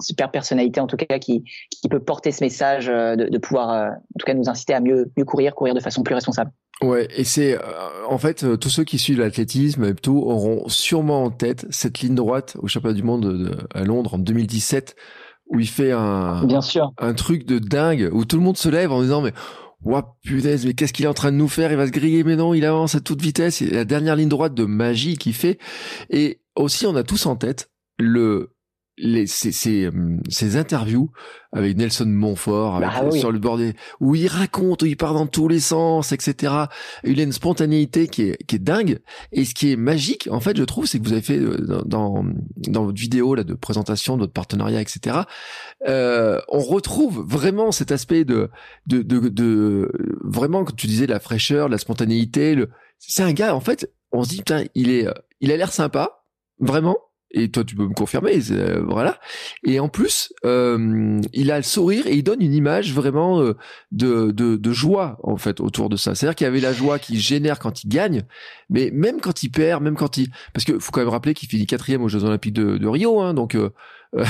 super 0.00 0.30
personnalité 0.30 0.80
en 0.80 0.86
tout 0.86 0.96
cas 0.96 1.18
qui, 1.18 1.44
qui 1.70 1.88
peut 1.88 2.00
porter 2.00 2.32
ce 2.32 2.42
message 2.42 2.88
euh, 2.88 3.16
de, 3.16 3.28
de 3.28 3.38
pouvoir 3.38 3.70
euh, 3.70 3.88
en 3.88 4.18
tout 4.18 4.26
cas 4.26 4.34
nous 4.34 4.48
inciter 4.48 4.74
à 4.74 4.80
mieux, 4.80 5.10
mieux 5.16 5.24
courir, 5.24 5.54
courir 5.54 5.74
de 5.74 5.80
façon 5.80 6.02
plus 6.02 6.14
responsable. 6.14 6.50
Ouais, 6.82 7.06
et 7.16 7.24
c'est 7.24 7.54
euh, 7.56 7.60
en 8.08 8.18
fait 8.18 8.58
tous 8.58 8.68
ceux 8.70 8.84
qui 8.84 8.98
suivent 8.98 9.20
l'athlétisme 9.20 9.84
et 9.84 9.94
tout 9.94 10.18
auront 10.18 10.68
sûrement 10.68 11.24
en 11.24 11.30
tête 11.30 11.66
cette 11.70 12.00
ligne 12.00 12.14
droite 12.16 12.56
au 12.60 12.66
championnat 12.66 12.94
du 12.94 13.02
monde 13.02 13.22
de, 13.22 13.56
à 13.72 13.84
Londres 13.84 14.14
en 14.14 14.18
2017 14.18 14.96
où 15.50 15.60
il 15.60 15.68
fait 15.68 15.92
un 15.92 16.44
Bien 16.44 16.62
sûr. 16.62 16.92
un 16.98 17.14
truc 17.14 17.46
de 17.46 17.58
dingue 17.58 18.10
où 18.12 18.24
tout 18.24 18.36
le 18.36 18.42
monde 18.42 18.56
se 18.56 18.68
lève 18.68 18.90
en 18.92 19.02
disant 19.02 19.20
mais 19.22 19.32
Ouah, 19.84 20.16
punaise, 20.24 20.64
mais 20.64 20.72
qu'est-ce 20.72 20.94
qu'il 20.94 21.04
est 21.04 21.08
en 21.08 21.12
train 21.14 21.30
de 21.30 21.36
nous 21.36 21.48
faire? 21.48 21.70
Il 21.70 21.76
va 21.76 21.86
se 21.86 21.92
griller, 21.92 22.24
mais 22.24 22.36
non, 22.36 22.54
il 22.54 22.64
avance 22.64 22.94
à 22.94 23.00
toute 23.00 23.20
vitesse. 23.20 23.56
C'est 23.56 23.66
la 23.70 23.84
dernière 23.84 24.16
ligne 24.16 24.30
droite 24.30 24.54
de 24.54 24.64
magie 24.64 25.18
qu'il 25.18 25.34
fait. 25.34 25.58
Et 26.08 26.40
aussi, 26.56 26.86
on 26.86 26.96
a 26.96 27.02
tous 27.02 27.26
en 27.26 27.36
tête 27.36 27.70
le 27.98 28.53
les, 28.96 29.26
ces, 29.26 29.52
ces, 29.52 29.86
euh, 29.86 30.18
ces, 30.28 30.56
interviews 30.56 31.10
avec 31.52 31.76
Nelson 31.76 32.06
Montfort 32.06 32.76
avec, 32.76 32.88
bah, 32.88 33.08
oui. 33.10 33.18
sur 33.18 33.32
le 33.32 33.38
bord 33.38 33.58
des, 33.58 33.74
où 34.00 34.14
il 34.14 34.28
raconte, 34.28 34.82
où 34.82 34.86
il 34.86 34.96
part 34.96 35.14
dans 35.14 35.26
tous 35.26 35.48
les 35.48 35.60
sens, 35.60 36.12
etc. 36.12 36.54
Il 37.02 37.18
a 37.18 37.24
une 37.24 37.32
spontanéité 37.32 38.06
qui 38.06 38.22
est, 38.22 38.46
qui 38.46 38.56
est 38.56 38.60
dingue. 38.60 39.00
Et 39.32 39.44
ce 39.44 39.54
qui 39.54 39.72
est 39.72 39.76
magique, 39.76 40.28
en 40.30 40.40
fait, 40.40 40.56
je 40.56 40.62
trouve, 40.62 40.86
c'est 40.86 40.98
que 40.98 41.04
vous 41.04 41.12
avez 41.12 41.22
fait 41.22 41.38
euh, 41.38 41.82
dans, 41.84 42.24
dans 42.56 42.84
votre 42.84 42.98
vidéo 42.98 43.34
là 43.34 43.42
de 43.42 43.54
présentation 43.54 44.16
de 44.16 44.22
votre 44.22 44.32
partenariat, 44.32 44.80
etc. 44.80 45.20
Euh, 45.88 46.40
on 46.48 46.60
retrouve 46.60 47.24
vraiment 47.26 47.72
cet 47.72 47.90
aspect 47.90 48.24
de, 48.24 48.50
de, 48.86 49.02
de, 49.02 49.28
de 49.28 49.90
vraiment, 50.22 50.64
quand 50.64 50.76
tu 50.76 50.86
disais, 50.86 51.06
la 51.06 51.20
fraîcheur, 51.20 51.68
la 51.68 51.78
spontanéité. 51.78 52.54
Le, 52.54 52.70
c'est 52.98 53.22
un 53.22 53.32
gars, 53.32 53.54
en 53.54 53.60
fait, 53.60 53.92
on 54.12 54.22
se 54.22 54.28
dit, 54.28 54.38
putain, 54.38 54.64
il 54.74 54.90
est, 54.90 55.08
il 55.40 55.50
a 55.50 55.56
l'air 55.56 55.72
sympa, 55.72 56.24
vraiment 56.60 56.96
et 57.34 57.50
toi 57.50 57.64
tu 57.64 57.74
peux 57.74 57.86
me 57.86 57.92
confirmer, 57.94 58.40
euh, 58.52 58.82
voilà. 58.88 59.18
Et 59.66 59.80
en 59.80 59.88
plus, 59.88 60.32
euh, 60.44 61.20
il 61.32 61.50
a 61.50 61.56
le 61.56 61.62
sourire 61.62 62.06
et 62.06 62.14
il 62.14 62.22
donne 62.22 62.40
une 62.40 62.54
image 62.54 62.94
vraiment 62.94 63.40
euh, 63.40 63.54
de, 63.92 64.30
de, 64.30 64.56
de, 64.56 64.72
joie 64.72 65.18
en 65.22 65.36
fait 65.36 65.60
autour 65.60 65.88
de 65.88 65.96
ça. 65.96 66.14
C'est-à-dire 66.14 66.36
qu'il 66.36 66.44
y 66.46 66.48
avait 66.48 66.60
la 66.60 66.72
joie 66.72 66.98
qui 66.98 67.20
génère 67.20 67.58
quand 67.58 67.84
il 67.84 67.88
gagne, 67.88 68.22
mais 68.70 68.90
même 68.92 69.20
quand 69.20 69.42
il 69.42 69.50
perd, 69.50 69.82
même 69.82 69.96
quand 69.96 70.16
il, 70.16 70.28
parce 70.52 70.64
que 70.64 70.78
faut 70.78 70.92
quand 70.92 71.00
même 71.00 71.08
rappeler 71.08 71.34
qu'il 71.34 71.48
finit 71.48 71.66
quatrième 71.66 72.02
aux 72.02 72.08
Jeux 72.08 72.24
Olympiques 72.24 72.54
de, 72.54 72.78
de 72.78 72.86
Rio, 72.88 73.20
hein, 73.20 73.34
donc 73.34 73.56
euh, 73.56 73.70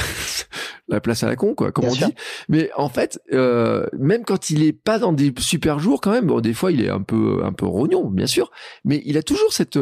la 0.88 1.00
place 1.00 1.22
à 1.22 1.28
la 1.28 1.36
con 1.36 1.54
quoi, 1.54 1.72
comme 1.72 1.84
Bien 1.84 1.92
on 1.92 1.96
sûr. 1.96 2.06
dit. 2.08 2.14
Mais 2.48 2.70
en 2.76 2.88
fait, 2.88 3.20
euh, 3.32 3.86
même 3.98 4.24
quand 4.24 4.50
il 4.50 4.62
est 4.62 4.72
pas 4.72 4.98
dans 4.98 5.12
des 5.12 5.32
super 5.38 5.78
jours 5.78 6.00
quand 6.00 6.10
même, 6.10 6.26
bon 6.26 6.40
des 6.40 6.54
fois 6.54 6.72
il 6.72 6.82
est 6.82 6.88
un 6.90 7.02
peu 7.02 7.42
un 7.44 7.52
peu 7.52 7.66
rognon, 7.66 8.08
bien 8.08 8.26
sûr, 8.26 8.50
mais 8.84 9.02
il 9.04 9.16
a 9.18 9.22
toujours 9.22 9.52
cette 9.52 9.78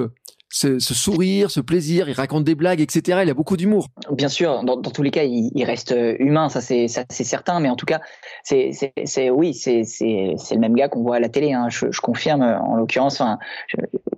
ce, 0.53 0.79
ce, 0.79 0.95
sourire, 0.95 1.51
ce 1.51 1.61
plaisir, 1.61 2.09
il 2.09 2.13
raconte 2.13 2.45
des 2.45 2.55
blagues, 2.55 2.81
etc. 2.81 3.21
Il 3.23 3.31
a 3.31 3.35
beaucoup 3.35 3.57
d'humour. 3.57 3.89
Bien 4.11 4.29
sûr, 4.29 4.63
dans, 4.63 4.77
dans, 4.77 4.91
tous 4.91 5.03
les 5.03 5.11
cas, 5.11 5.25
il, 5.25 5.51
il 5.55 5.65
reste 5.65 5.93
euh, 5.93 6.15
humain, 6.19 6.51
ça 6.51 6.61
c'est 6.61 6.89
ça 6.89 7.05
c'est 7.09 7.25
certain, 7.25 7.59
mais 7.59 7.71
en 7.71 7.77
tout 7.77 7.87
cas, 7.87 8.01
c'est 8.45 8.71
c'est 9.05 9.31
oui, 9.31 9.55
c'est 9.55 9.85
c'est 9.85 10.35
c'est 10.37 10.55
le 10.55 10.61
même 10.61 10.75
gars 10.75 10.89
qu'on 10.89 11.03
voit 11.03 11.17
à 11.17 11.21
la 11.21 11.31
télé. 11.31 11.55
Hein. 11.55 11.69
Je, 11.71 11.91
je, 11.91 12.01
confirme, 12.03 12.43
en 12.43 12.77
l'occurrence, 12.77 13.21
enfin, 13.21 13.39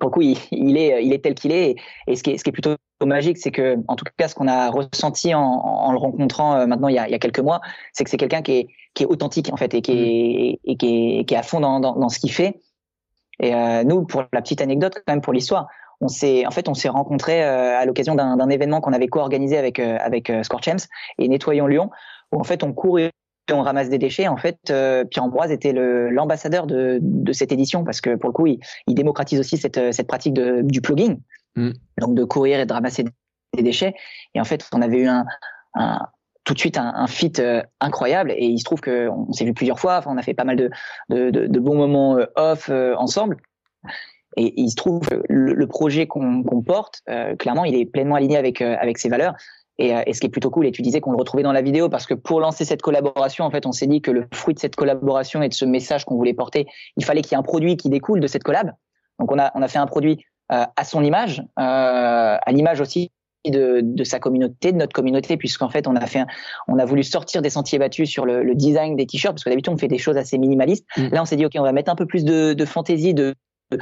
pour 0.01 0.11
le 0.11 0.13
coup, 0.13 0.23
il, 0.23 0.37
il, 0.51 0.77
est 0.77 1.05
il 1.05 1.13
est 1.13 1.23
tel 1.23 1.35
qu'il 1.35 1.53
est. 1.53 1.77
Et, 2.09 2.17
ce 2.17 2.25
qui 2.25 2.31
est 2.31 2.39
ce 2.39 2.43
qui 2.43 2.51
est 2.51 2.53
plutôt 2.53 2.75
magique, 3.07 3.39
c'est 3.39 3.53
que 3.53 3.77
en 3.87 3.95
tout 3.95 4.05
cas, 4.17 4.27
ce 4.27 4.35
qu'on 4.35 4.49
a 4.49 4.71
ressenti 4.71 5.35
en, 5.35 5.41
en, 5.41 5.93
le 5.93 5.99
rencontrant 5.99 6.57
euh, 6.57 6.67
maintenant 6.67 6.89
il 6.89 6.97
y 6.97 6.99
a, 6.99 7.07
il 7.07 7.13
y 7.13 7.15
a 7.15 7.19
quelques 7.21 7.41
mois, 7.41 7.61
c'est 7.93 8.03
que 8.03 8.11
c'est 8.11 8.17
quelqu'un 8.17 8.43
qui 8.43 8.53
est 8.53 8.69
qui 8.95 9.05
est 9.05 9.07
authentique 9.07 9.53
en 9.53 9.57
fait 9.57 9.73
et 9.75 9.83
qui 9.83 9.93
est 9.93 10.59
mmh. 10.65 10.71
et 10.71 10.77
qui 10.77 10.87
est 10.87 11.25
qui 11.27 11.35
est 11.35 11.39
à 11.39 11.43
fond 11.45 11.61
dans 11.61 11.79
dans, 11.79 11.95
dans 11.95 12.09
ce 12.09 12.19
qu'il 12.19 12.33
fait. 12.33 12.61
Et 13.41 13.55
euh, 13.55 13.85
nous, 13.85 14.05
pour 14.05 14.25
la 14.33 14.43
petite 14.43 14.61
anecdote, 14.61 14.95
quand 14.95 15.13
même 15.13 15.21
pour 15.21 15.33
l'histoire, 15.33 15.67
on 16.05 16.09
s'est 16.09 16.47
en 16.47 16.51
fait 16.51 16.69
on 16.69 16.75
s'est 16.75 16.89
rencontrés 16.91 17.43
euh, 17.43 17.79
à 17.79 17.85
l'occasion 17.87 18.15
d'un 18.15 18.49
événement 18.51 18.81
qu'on 18.81 18.93
avait 18.93 19.09
co-organisé 19.09 19.57
avec 19.57 19.79
euh, 19.79 19.97
avec 20.01 20.31
euh, 20.31 20.43
Score 20.43 20.63
Champs 20.63 20.87
et 21.19 21.27
Nettoyons 21.29 21.67
Lyon 21.67 21.91
où 22.31 22.39
en 22.39 22.45
fait 22.45 22.63
on 22.63 22.73
court 22.73 23.01
on 23.53 23.61
ramasse 23.61 23.91
des 23.91 23.99
déchets, 23.99 24.27
en 24.27 24.39
fait, 24.39 24.57
Pierre 24.65 25.23
Ambroise 25.23 25.51
était 25.51 25.75
l'ambassadeur 25.75 26.67
de, 26.67 26.99
de, 27.03 27.33
cette 27.35 27.53
édition 27.53 27.85
parce 27.85 28.01
que 28.01 28.15
pour 28.15 28.31
le 28.31 28.33
coup, 28.33 28.47
il, 28.47 28.59
il 28.87 28.95
démocratise 28.95 29.39
aussi 29.39 29.59
cette, 29.59 29.93
cette 29.93 30.07
pratique 30.07 30.33
de, 30.33 30.63
du 30.63 30.81
plugging, 30.81 31.21
mm. 31.55 31.73
donc 32.01 32.15
de 32.15 32.25
courir 32.25 32.59
et 32.59 32.65
de 32.65 32.73
ramasser 32.73 33.05
des 33.55 33.63
déchets. 33.63 33.95
Et 34.35 34.41
en 34.41 34.45
fait, 34.45 34.67
on 34.73 34.81
avait 34.81 34.97
eu 34.97 35.09
un, 35.09 35.27
un 35.75 36.09
tout 36.45 36.55
de 36.55 36.59
suite 36.59 36.79
un, 36.79 36.91
un 36.97 37.07
fit 37.07 37.35
euh, 37.39 37.63
incroyable 37.83 38.33
et 38.33 38.47
il 38.47 38.59
se 38.59 38.65
trouve 38.65 38.81
qu'on 38.81 39.31
s'est 39.35 39.45
vu 39.45 39.53
plusieurs 39.53 39.79
fois. 39.79 39.99
Enfin, 39.99 40.11
on 40.11 40.17
a 40.17 40.23
fait 40.23 40.33
pas 40.33 40.45
mal 40.45 40.57
de, 40.57 40.71
de, 41.11 41.29
de, 41.29 41.47
de 41.47 41.61
bons 41.61 41.77
moments 41.77 42.17
euh, 42.17 42.25
off 42.37 42.71
ensemble. 42.97 43.37
Et 44.37 44.53
il 44.61 44.69
se 44.69 44.77
trouve 44.77 45.01
que 45.01 45.23
le, 45.29 45.67
projet 45.67 46.07
qu'on 46.07 46.43
porte, 46.67 47.03
clairement, 47.39 47.65
il 47.65 47.77
est 47.77 47.87
pleinement 47.87 48.17
aligné 48.17 48.37
avec 48.37 48.61
avec 48.61 48.99
ses 48.99 49.09
valeurs. 49.09 49.35
Et, 49.79 49.95
euh, 49.95 50.03
et, 50.07 50.13
ce 50.13 50.21
qui 50.21 50.27
est 50.27 50.31
plutôt 50.31 50.51
cool, 50.51 50.67
et 50.67 50.73
tu 50.73 50.83
disais 50.83 51.01
qu'on 51.01 51.11
le 51.11 51.17
retrouvait 51.17 51.43
dans 51.43 51.53
la 51.53 51.63
vidéo, 51.63 51.89
parce 51.89 52.07
que 52.07 52.15
pour 52.15 52.41
lancer 52.41 52.65
cette 52.65 52.83
collaboration, 52.83 53.45
en 53.45 53.51
fait, 53.51 53.67
on 53.67 53.73
s'est 53.73 53.87
dit 53.87 54.01
que 54.01 54.11
le 54.11 54.27
fruit 54.33 54.55
de 54.55 54.61
cette 54.61 54.77
collaboration 54.77 55.43
et 55.43 55.49
de 55.49 55.55
ce 55.55 55.65
message 55.65 56.05
qu'on 56.05 56.17
voulait 56.17 56.35
porter, 56.35 56.67
il 56.97 57.05
fallait 57.05 57.23
qu'il 57.23 57.33
y 57.33 57.35
ait 57.35 57.39
un 57.39 57.43
produit 57.43 57.77
qui 57.77 57.89
découle 57.89 58.21
de 58.21 58.27
cette 58.27 58.45
collab. 58.45 58.73
Donc 59.19 59.33
on 59.33 59.39
a, 59.39 59.51
on 59.55 59.63
a 59.63 59.69
fait 59.69 59.79
un 59.79 59.87
produit 59.87 60.25
euh, 60.53 60.65
à 60.77 60.85
son 60.85 61.03
image, 61.03 61.41
euh, 61.59 62.37
à 62.41 62.53
l'image 62.53 62.81
aussi 62.81 63.11
de, 63.47 63.81
de, 63.83 64.05
sa 64.05 64.21
communauté, 64.21 64.73
de 64.73 64.79
notre 64.79 64.93
communauté, 64.93 65.37
puisqu'en 65.37 65.69
fait 65.69 65.87
on 65.87 65.97
a 65.97 66.07
fait, 66.07 66.25
on 66.69 66.79
a 66.79 66.85
voulu 66.85 67.03
sortir 67.03 67.43
des 67.43 67.51
sentiers 67.51 67.79
battus 67.79 68.09
sur 68.09 68.27
le, 68.27 68.43
le 68.43 68.55
design 68.55 68.97
des 68.97 69.07
t-shirts, 69.07 69.35
parce 69.35 69.45
que 69.45 69.51
d'habitude 69.51 69.73
on 69.75 69.79
fait 69.79 69.89
des 69.89 69.99
choses 69.99 70.17
assez 70.17 70.39
minimalistes. 70.39 70.87
Mmh. 70.97 71.09
Là 71.13 71.23
on 71.23 71.25
s'est 71.25 71.37
dit 71.37 71.45
ok, 71.45 71.53
on 71.57 71.63
va 71.63 71.73
mettre 71.73 71.91
un 71.91 71.97
peu 71.97 72.07
plus 72.07 72.25
de, 72.25 72.55
de 72.55 72.65
fantaisie, 72.65 73.13
de, 73.13 73.35
de 73.71 73.79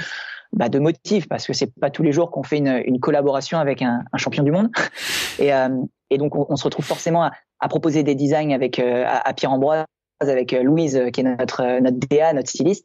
bah, 0.53 0.69
de 0.69 0.79
motifs 0.79 1.29
parce 1.29 1.47
que 1.47 1.53
c'est 1.53 1.73
pas 1.81 1.91
tous 1.91 2.03
les 2.03 2.13
jours 2.13 2.31
qu'on 2.31 2.43
fait 2.43 2.59
une, 2.59 2.83
une, 2.85 3.01
collaboration 3.01 3.59
avec 3.59 3.83
un, 3.83 4.05
un, 4.13 4.19
champion 4.19 4.43
du 4.43 4.53
monde. 4.53 4.71
Et, 5.39 5.53
euh, 5.53 5.69
et 6.11 6.19
donc 6.19 6.37
on, 6.37 6.47
on, 6.49 6.57
se 6.57 6.65
retrouve 6.65 6.85
forcément 6.85 7.25
à, 7.25 7.33
à 7.63 7.69
proposer 7.69 8.03
des 8.03 8.15
designs 8.15 8.53
avec 8.53 8.79
euh, 8.79 9.07
à, 9.07 9.33
Pierre 9.33 9.53
Ambroise 9.53 9.87
avec 10.21 10.53
euh, 10.53 10.63
Louise 10.63 11.01
qui 11.13 11.21
est 11.21 11.25
notre 11.25 11.81
notre 11.81 11.97
DA 11.97 12.33
notre 12.35 12.51
styliste. 12.51 12.85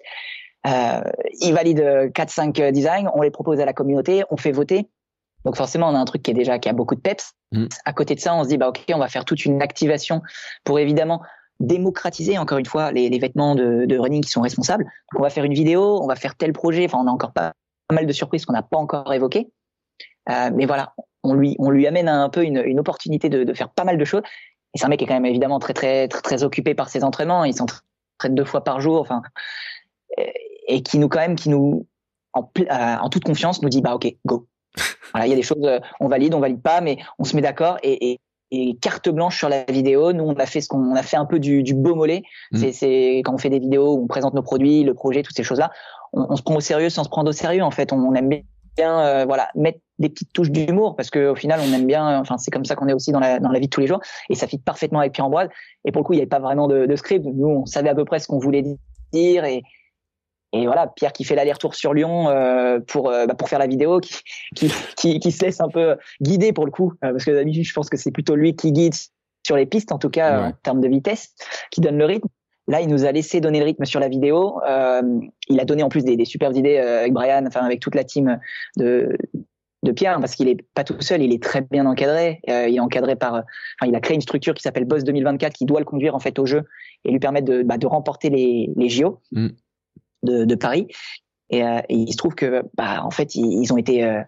Euh, 0.65 1.01
il 1.41 1.53
valide 1.53 1.82
4-5 2.13 2.72
designs 2.72 3.09
on 3.13 3.22
les 3.22 3.32
propose 3.32 3.59
à 3.59 3.65
la 3.65 3.74
communauté 3.74 4.24
on 4.30 4.38
fait 4.38 4.51
voter. 4.51 4.88
Donc 5.45 5.57
forcément 5.57 5.89
on 5.89 5.95
a 5.95 5.99
un 5.99 6.05
truc 6.05 6.24
qui 6.24 6.32
est 6.32 6.36
déjà 6.36 6.59
qui 6.59 6.70
a 6.70 6.74
beaucoup 6.74 6.95
de 6.95 7.01
peps. 7.01 7.34
Mmh. 7.53 7.68
à 7.86 7.93
côté 7.93 8.13
de 8.15 8.20
ça 8.20 8.36
on 8.36 8.43
se 8.43 8.49
dit 8.49 8.57
bah 8.57 8.70
ok 8.70 8.84
on 8.93 8.99
va 8.99 9.07
faire 9.07 9.26
toute 9.26 9.45
une 9.45 9.61
activation 9.61 10.22
pour 10.63 10.80
évidemment 10.80 11.22
démocratiser 11.60 12.38
encore 12.38 12.58
une 12.58 12.66
fois 12.66 12.91
les, 12.91 13.10
les 13.10 13.20
vêtements 13.20 13.55
de, 13.55 13.86
de, 13.86 13.97
running 13.97 14.24
qui 14.24 14.30
sont 14.30 14.41
responsables. 14.41 14.84
Donc 14.84 15.20
on 15.20 15.24
va 15.24 15.30
faire 15.30 15.43
une 15.43 15.53
vidéo, 15.53 16.01
on 16.01 16.08
va 16.08 16.16
faire 16.16 16.36
tel 16.36 16.53
projet. 16.53 16.86
Enfin, 16.86 16.99
on 17.01 17.08
a 17.08 17.12
encore 17.12 17.34
pas, 17.34 17.53
mal 17.91 18.05
de 18.05 18.14
surprises 18.14 18.45
qu'on 18.45 18.53
n'a 18.53 18.64
pas 18.64 18.78
encore 18.78 19.14
évoquées. 19.14 19.49
Euh, 20.30 20.51
mais 20.53 20.66
voilà, 20.66 20.93
on 21.24 21.34
lui 21.34 21.55
on 21.60 21.70
lui 21.70 21.88
amène 21.88 22.10
un 22.10 22.30
peu 22.30 22.43
une, 22.43 22.62
une 22.66 22.80
opportunité 22.80 23.30
de, 23.30 23.43
de, 23.43 23.53
faire 23.53 23.70
pas 23.70 23.84
mal 23.84 23.97
de 23.97 24.05
choses. 24.05 24.24
Et 24.74 24.78
c'est 24.78 24.86
un 24.86 24.89
mec 24.89 24.99
qui 24.99 25.05
est 25.05 25.08
quand 25.08 25.14
même 25.14 25.26
évidemment 25.26 25.60
très 25.60 25.74
très 25.74 26.08
très, 26.08 26.22
très 26.22 26.43
occupé 26.43 26.76
par 26.76 26.89
ses 26.89 27.03
entraînements. 27.03 27.45
Il 27.45 27.53
s'entraîne 27.53 27.82
deux 28.36 28.45
fois 28.45 28.64
par 28.64 28.82
jour. 28.82 28.99
Enfin, 28.99 29.22
et 30.68 30.84
qui 30.84 30.99
nous 30.99 31.10
quand 31.10 31.20
même 31.20 31.36
qui 31.36 31.49
nous 31.49 31.88
en, 32.34 32.49
euh, 32.60 32.66
en 32.70 33.10
toute 33.10 33.24
confiance 33.24 33.62
nous 33.62 33.70
dit 33.70 33.82
bah 33.82 33.95
ok 33.95 34.14
go. 34.26 34.47
Voilà, 35.14 35.26
il 35.26 35.30
y 35.30 35.34
a 35.34 35.38
des 35.38 35.43
choses, 35.43 35.64
euh, 35.64 35.80
on 36.01 36.10
valide, 36.10 36.34
on 36.34 36.39
valide 36.39 36.62
pas, 36.62 36.82
mais 36.82 36.97
on 37.18 37.24
se 37.24 37.36
met 37.36 37.41
d'accord 37.41 37.78
et, 37.82 38.12
et 38.12 38.20
et 38.52 38.78
carte 38.82 39.10
blanche 39.10 39.38
sur 39.38 39.50
la 39.50 39.64
vidéo. 39.66 40.14
Nous, 40.14 40.24
on 40.24 40.34
a 40.36 40.45
fait 40.45 40.62
ce 40.62 40.68
qu'on 40.68 40.95
a 40.95 41.04
fait 41.04 41.18
un 41.18 41.26
peu 41.26 41.39
du, 41.39 41.64
du 41.64 41.74
beau 41.74 41.95
mollet. 41.95 42.24
Mm. 42.52 42.72
C'est 42.72 43.18
quand 43.26 43.34
on 43.34 43.38
fait 43.38 43.50
des 43.50 43.60
vidéos 43.60 43.98
on 43.98 44.08
présente 44.08 44.34
nos 44.34 44.41
produits, 44.41 44.84
le 44.84 44.93
projet, 44.93 45.24
toutes 45.24 45.36
ces 45.36 45.43
choses-là. 45.43 45.72
On, 46.14 46.28
on, 46.30 46.36
se 46.36 46.41
prend 46.41 46.56
au 46.56 46.62
sérieux 46.62 46.89
sans 46.89 47.04
se 47.04 47.10
prendre 47.10 47.30
au 47.30 47.34
sérieux. 47.34 47.64
En 47.64 47.72
fait, 47.72 47.91
on, 47.91 48.14
aime 48.14 48.30
bien, 48.78 49.00
euh, 49.00 49.26
voilà, 49.26 49.50
mettre 49.56 49.80
des 50.00 50.10
petites 50.10 50.32
touches 50.32 50.52
d'humour 50.52 50.95
parce 50.95 51.10
que 51.10 51.30
au 51.30 51.36
final, 51.36 51.60
on 51.62 51.74
aime 51.74 51.86
bien. 51.86 52.20
Enfin, 52.20 52.38
c'est 52.38 52.52
comme 52.52 52.66
ça 52.66 52.76
qu'on 52.76 52.88
est 52.88 52.93
aussi 52.93 53.12
dans 53.12 53.20
la 53.20 53.39
dans 53.39 53.50
la 53.50 53.60
vie 53.60 53.68
de 53.68 53.72
tous 53.72 53.82
les 53.82 53.88
jours. 53.88 54.00
Et 54.30 54.36
ça 54.36 54.48
fit 54.48 54.60
parfaitement 54.60 55.00
avec 55.00 55.14
Pierre 55.14 55.26
Ambroise. 55.26 55.50
Et 55.86 55.91
pour 55.91 56.02
le 56.02 56.06
coup, 56.06 56.14
il 56.14 56.18
n'y 56.18 56.22
avait 56.22 56.30
pas 56.30 56.39
vraiment 56.39 56.68
de, 56.68 56.86
de 56.86 56.95
script. 56.95 57.26
Nous, 57.26 57.48
on 57.48 57.66
savait 57.66 57.89
à 57.89 57.95
peu 57.95 58.06
près 58.06 58.20
ce 58.20 58.28
qu'on 58.28 58.39
voulait 58.39 58.64
dire 59.14 59.45
et 59.45 59.64
et 60.58 60.66
voilà, 60.66 60.88
Pierre 60.88 61.14
qui 61.14 61.24
fait 61.24 61.36
l'aller-retour 61.36 61.76
sur 61.76 61.93
Lyon 61.93 62.30
euh, 62.30 62.80
pour 62.80 63.10
euh, 63.10 63.26
bah, 63.26 63.36
pour 63.36 63.49
faire 63.49 63.60
la 63.60 63.68
vidéo, 63.68 63.99
qui, 63.99 64.16
qui, 64.55 64.72
qui 64.95 65.20
qui 65.20 65.32
se 65.32 65.45
laisse 65.45 65.62
un 65.62 65.70
peu 65.70 65.97
guider 66.22 66.51
pour 66.51 66.66
le 66.66 66.72
coup, 66.72 66.93
euh, 67.03 67.12
parce 67.12 67.26
que 67.26 67.32
d'habitude 67.32 67.64
je 67.64 67.74
pense 67.74 67.89
que 67.89 67.97
c'est 67.97 68.12
plutôt 68.12 68.36
lui 68.36 68.55
qui 68.55 68.72
guide 68.72 68.95
sur 69.45 69.55
les 69.55 69.66
pistes, 69.66 69.91
en 69.91 69.99
tout 69.99 70.10
cas 70.10 70.47
en 70.47 70.51
termes 70.64 70.82
de 70.82 70.88
vitesse, 70.88 71.36
qui 71.72 71.82
donne 71.82 71.97
le 71.97 72.05
rythme. 72.05 72.28
Là, 72.70 72.82
il 72.82 72.89
nous 72.89 73.05
a 73.05 73.14
laissé 73.14 73.39
donner 73.39 73.60
le 73.60 73.66
rythme 73.66 73.86
sur 73.86 74.01
la 74.01 74.10
vidéo. 74.10 74.60
il 75.47 75.60
a 75.60 75.64
donné 75.64 75.84
en 75.84 75.89
plus 75.89 76.03
des, 76.03 76.18
des 76.18 76.26
superbes 76.26 76.58
idées 76.58 76.78
avec 76.78 77.14
Brian, 77.14 77.45
enfin 77.47 77.62
avec 77.62 77.80
toute 77.80 77.95
la 77.95 78.03
team 78.03 78.39
de 78.78 79.18
de 79.84 79.91
Pierre, 79.91 80.20
parce 80.20 80.36
qu'il 80.36 80.49
est 80.49 80.58
pas 80.74 80.84
tout 80.84 80.99
seul, 80.99 81.22
il 81.22 81.32
est 81.32 81.41
très 81.41 81.62
bien 81.62 81.86
encadré. 81.86 82.41
il 82.47 82.76
est 82.76 82.80
encadré 82.80 83.16
par, 83.16 83.34
enfin, 83.36 83.88
il 83.88 83.95
a 83.95 84.01
créé 84.01 84.16
une 84.16 84.22
structure 84.22 84.53
qui 84.53 84.64
s'appelle 84.64 84.86
Boss 84.86 85.03
2024, 85.03 85.53
qui 85.53 85.66
doit 85.66 85.80
le 85.80 85.86
conduire 85.86 86.16
en 86.16 86.20
fait 86.20 86.39
au 86.39 86.45
jeu 86.45 86.64
et 87.05 87.12
lui 87.12 87.20
permettre 87.20 87.45
de, 87.45 87.62
bah, 87.62 87.78
de 87.78 87.86
remporter 87.88 88.30
les, 88.30 88.74
les 88.76 88.89
JO. 88.89 89.20
Mm 89.32 89.49
de, 90.28 90.55
Paris. 90.55 90.88
Et, 91.49 91.63
euh, 91.63 91.80
et, 91.89 91.95
il 91.95 92.11
se 92.11 92.17
trouve 92.17 92.36
que, 92.36 92.63
bah, 92.75 93.03
en 93.03 93.11
fait, 93.11 93.36
ils, 93.36 93.71
ont 93.71 93.78
été 93.78 94.03
euh, 94.03 94.21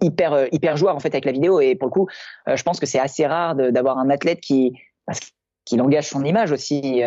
hyper 0.00 0.32
euh, 0.32 0.46
hyper 0.52 0.76
joueurs 0.76 0.96
en 0.96 1.00
fait 1.00 1.08
avec 1.08 1.24
la 1.24 1.32
vidéo. 1.32 1.60
Et 1.60 1.74
pour 1.74 1.88
le 1.88 1.92
coup, 1.92 2.08
je 2.46 2.62
pense 2.62 2.80
que 2.80 2.86
c'est 2.86 2.98
assez 2.98 3.26
rare 3.26 3.54
d'avoir 3.54 3.98
un 3.98 4.10
athlète 4.10 4.40
qui 4.40 4.72
parce 5.06 5.20
engage 5.72 6.08
son 6.08 6.24
image 6.24 6.52
aussi, 6.52 7.02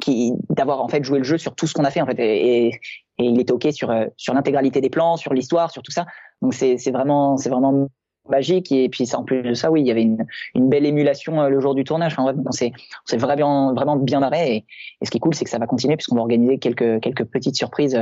qui 0.00 0.32
d'avoir 0.48 0.80
en 0.80 0.88
fait 0.88 1.02
joué 1.04 1.18
le 1.18 1.24
jeu 1.24 1.38
sur 1.38 1.54
tout 1.54 1.66
ce 1.66 1.74
qu'on 1.74 1.84
a 1.84 1.90
fait 1.90 2.00
en 2.00 2.06
fait. 2.06 2.18
Et, 2.18 2.80
il 3.18 3.38
était 3.38 3.52
ok 3.52 3.68
sur 3.72 3.92
sur 4.16 4.32
l'intégralité 4.32 4.80
des 4.80 4.88
plans, 4.88 5.16
sur 5.16 5.34
l'histoire, 5.34 5.70
sur 5.70 5.82
tout 5.82 5.92
ça. 5.92 6.06
Donc 6.40 6.54
c'est 6.54 6.90
vraiment 6.90 7.36
c'est 7.36 7.50
vraiment 7.50 7.88
magique 8.30 8.72
et 8.72 8.88
puis 8.88 9.08
en 9.14 9.24
plus 9.24 9.42
de 9.42 9.54
ça 9.54 9.70
oui 9.70 9.80
il 9.82 9.86
y 9.86 9.90
avait 9.90 10.02
une, 10.02 10.26
une 10.54 10.68
belle 10.68 10.86
émulation 10.86 11.48
le 11.48 11.60
jour 11.60 11.74
du 11.74 11.84
tournage 11.84 12.14
enfin, 12.16 12.34
on 12.46 12.52
s'est 12.52 12.72
on 12.76 13.06
s'est 13.06 13.16
vraiment 13.16 13.74
vraiment 13.74 13.96
bien 13.96 14.20
marré 14.20 14.54
et, 14.54 14.56
et, 15.00 15.04
ce 15.04 15.10
qui 15.10 15.18
est 15.18 15.20
cool 15.20 15.34
c'est 15.34 15.44
que 15.44 15.50
ça 15.50 15.58
va 15.58 15.66
continuer 15.66 15.96
puisqu'on 15.96 16.16
va 16.16 16.22
organiser 16.22 16.58
quelques 16.58 17.00
quelques 17.00 17.24
petites 17.24 17.56
surprises 17.56 18.00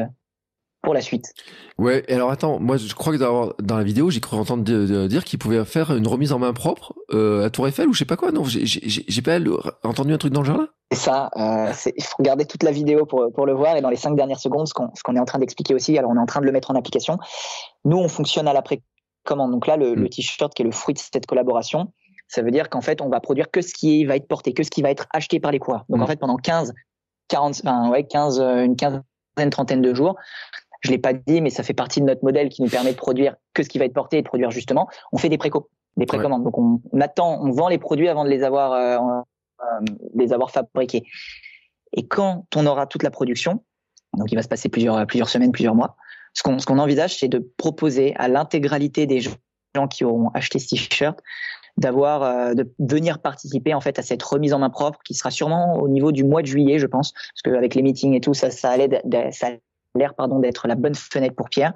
pour 0.82 0.94
la 0.94 1.00
suite. 1.00 1.34
Ouais, 1.78 2.04
alors 2.10 2.30
attends, 2.30 2.58
moi 2.60 2.76
je 2.76 2.94
crois 2.94 3.12
que 3.12 3.18
dans, 3.18 3.52
dans 3.60 3.76
la 3.76 3.84
vidéo, 3.84 4.10
j'ai 4.10 4.20
cru 4.20 4.36
entendre 4.36 4.62
dire 5.08 5.24
qu'il 5.24 5.38
pouvait 5.38 5.64
faire 5.64 5.94
une 5.94 6.06
remise 6.06 6.32
en 6.32 6.38
main 6.38 6.52
propre 6.52 6.94
euh, 7.12 7.46
à 7.46 7.50
Tour 7.50 7.68
Eiffel 7.68 7.88
ou 7.88 7.92
je 7.92 7.98
sais 7.98 8.04
pas 8.04 8.16
quoi. 8.16 8.32
Non, 8.32 8.44
j'ai 8.44 9.22
pas 9.22 9.38
entendu 9.82 10.12
un 10.12 10.18
truc 10.18 10.32
dans 10.32 10.40
le 10.40 10.46
genre 10.46 10.58
là? 10.58 10.68
C'est 10.90 10.98
ça. 10.98 11.30
Euh, 11.36 11.72
il 11.96 12.02
faut 12.02 12.14
regarder 12.18 12.46
toute 12.46 12.62
la 12.62 12.70
vidéo 12.70 13.04
pour, 13.04 13.30
pour 13.34 13.44
le 13.44 13.52
voir 13.52 13.76
et 13.76 13.82
dans 13.82 13.90
les 13.90 13.96
cinq 13.96 14.16
dernières 14.16 14.40
secondes, 14.40 14.66
ce 14.66 14.74
qu'on 14.74 14.90
qu'on 15.04 15.16
est 15.16 15.20
en 15.20 15.26
train 15.26 15.38
d'expliquer 15.38 15.74
aussi. 15.74 15.98
Alors 15.98 16.10
on 16.10 16.16
est 16.16 16.20
en 16.20 16.26
train 16.26 16.40
de 16.40 16.46
le 16.46 16.52
mettre 16.52 16.70
en 16.70 16.74
application. 16.74 17.18
Nous, 17.84 17.98
on 17.98 18.08
fonctionne 18.08 18.48
à 18.48 18.52
l'après 18.52 18.80
commande. 19.24 19.52
Donc 19.52 19.66
là, 19.66 19.76
le, 19.76 19.94
le 19.94 20.04
mm. 20.04 20.08
t-shirt 20.08 20.54
qui 20.54 20.62
est 20.62 20.64
le 20.64 20.72
fruit 20.72 20.94
de 20.94 20.98
cette 20.98 21.26
collaboration, 21.26 21.92
ça 22.28 22.42
veut 22.42 22.50
dire 22.50 22.68
qu'en 22.68 22.80
fait, 22.80 23.00
on 23.00 23.08
va 23.08 23.20
produire 23.20 23.50
que 23.50 23.62
ce 23.62 23.72
qui 23.72 24.04
va 24.04 24.16
être 24.16 24.28
porté, 24.28 24.52
que 24.52 24.62
ce 24.62 24.70
qui 24.70 24.82
va 24.82 24.90
être 24.90 25.06
acheté 25.12 25.40
par 25.40 25.50
les 25.50 25.58
coureurs. 25.58 25.84
Donc 25.88 26.00
en 26.00 26.04
mm. 26.04 26.08
fait, 26.08 26.16
pendant 26.16 26.36
15, 26.36 26.74
40, 27.28 27.60
enfin, 27.64 27.90
ouais, 27.90 28.04
15, 28.04 28.40
une 28.40 28.76
quinzaine, 28.76 29.02
trentaine 29.50 29.82
de 29.82 29.94
jours, 29.94 30.16
je 30.80 30.90
l'ai 30.90 30.98
pas 30.98 31.12
dit, 31.12 31.40
mais 31.40 31.50
ça 31.50 31.62
fait 31.62 31.74
partie 31.74 32.00
de 32.00 32.06
notre 32.06 32.24
modèle 32.24 32.48
qui 32.48 32.62
nous 32.62 32.68
permet 32.68 32.92
de 32.92 32.96
produire 32.96 33.34
que 33.54 33.62
ce 33.62 33.68
qui 33.68 33.78
va 33.78 33.84
être 33.84 33.94
porté 33.94 34.18
et 34.18 34.22
de 34.22 34.26
produire 34.26 34.50
justement. 34.50 34.88
On 35.12 35.18
fait 35.18 35.28
des 35.28 35.38
préco, 35.38 35.68
des 35.96 36.06
précommandes. 36.06 36.44
Donc 36.44 36.56
on, 36.58 36.80
attend, 37.00 37.40
on 37.42 37.50
vend 37.50 37.68
les 37.68 37.78
produits 37.78 38.08
avant 38.08 38.24
de 38.24 38.30
les 38.30 38.42
avoir, 38.42 38.72
euh, 38.72 38.98
euh, 39.60 39.86
les 40.14 40.32
avoir 40.32 40.50
fabriqués. 40.50 41.04
Et 41.92 42.06
quand 42.06 42.44
on 42.54 42.66
aura 42.66 42.86
toute 42.86 43.02
la 43.02 43.10
production, 43.10 43.64
donc 44.16 44.30
il 44.30 44.36
va 44.36 44.42
se 44.42 44.48
passer 44.48 44.68
plusieurs 44.68 45.06
plusieurs 45.06 45.28
semaines, 45.28 45.52
plusieurs 45.52 45.74
mois, 45.74 45.96
ce 46.38 46.42
qu'on 46.42 46.58
ce 46.58 46.66
qu'on 46.66 46.78
envisage, 46.78 47.18
c'est 47.18 47.28
de 47.28 47.38
proposer 47.56 48.14
à 48.16 48.28
l'intégralité 48.28 49.06
des 49.06 49.20
gens 49.20 49.88
qui 49.90 50.04
auront 50.04 50.30
acheté 50.34 50.58
ce 50.58 50.68
t-shirt 50.68 51.18
d'avoir 51.76 52.22
euh, 52.22 52.54
de 52.54 52.68
venir 52.78 53.20
participer 53.20 53.74
en 53.74 53.80
fait 53.80 53.98
à 53.98 54.02
cette 54.02 54.22
remise 54.22 54.52
en 54.52 54.58
main 54.58 54.70
propre 54.70 54.98
qui 55.04 55.14
sera 55.14 55.30
sûrement 55.30 55.74
au 55.74 55.88
niveau 55.88 56.10
du 56.10 56.24
mois 56.24 56.42
de 56.42 56.46
juillet 56.46 56.80
je 56.80 56.86
pense 56.86 57.12
parce 57.12 57.42
qu'avec 57.44 57.76
les 57.76 57.82
meetings 57.82 58.14
et 58.14 58.20
tout 58.20 58.34
ça 58.34 58.50
ça 58.50 58.70
allait 58.70 59.00
ça 59.30 59.50
l'air 59.94 60.14
pardon 60.14 60.38
d'être 60.38 60.68
la 60.68 60.74
bonne 60.74 60.94
fenêtre 60.94 61.34
pour 61.34 61.48
Pierre. 61.48 61.74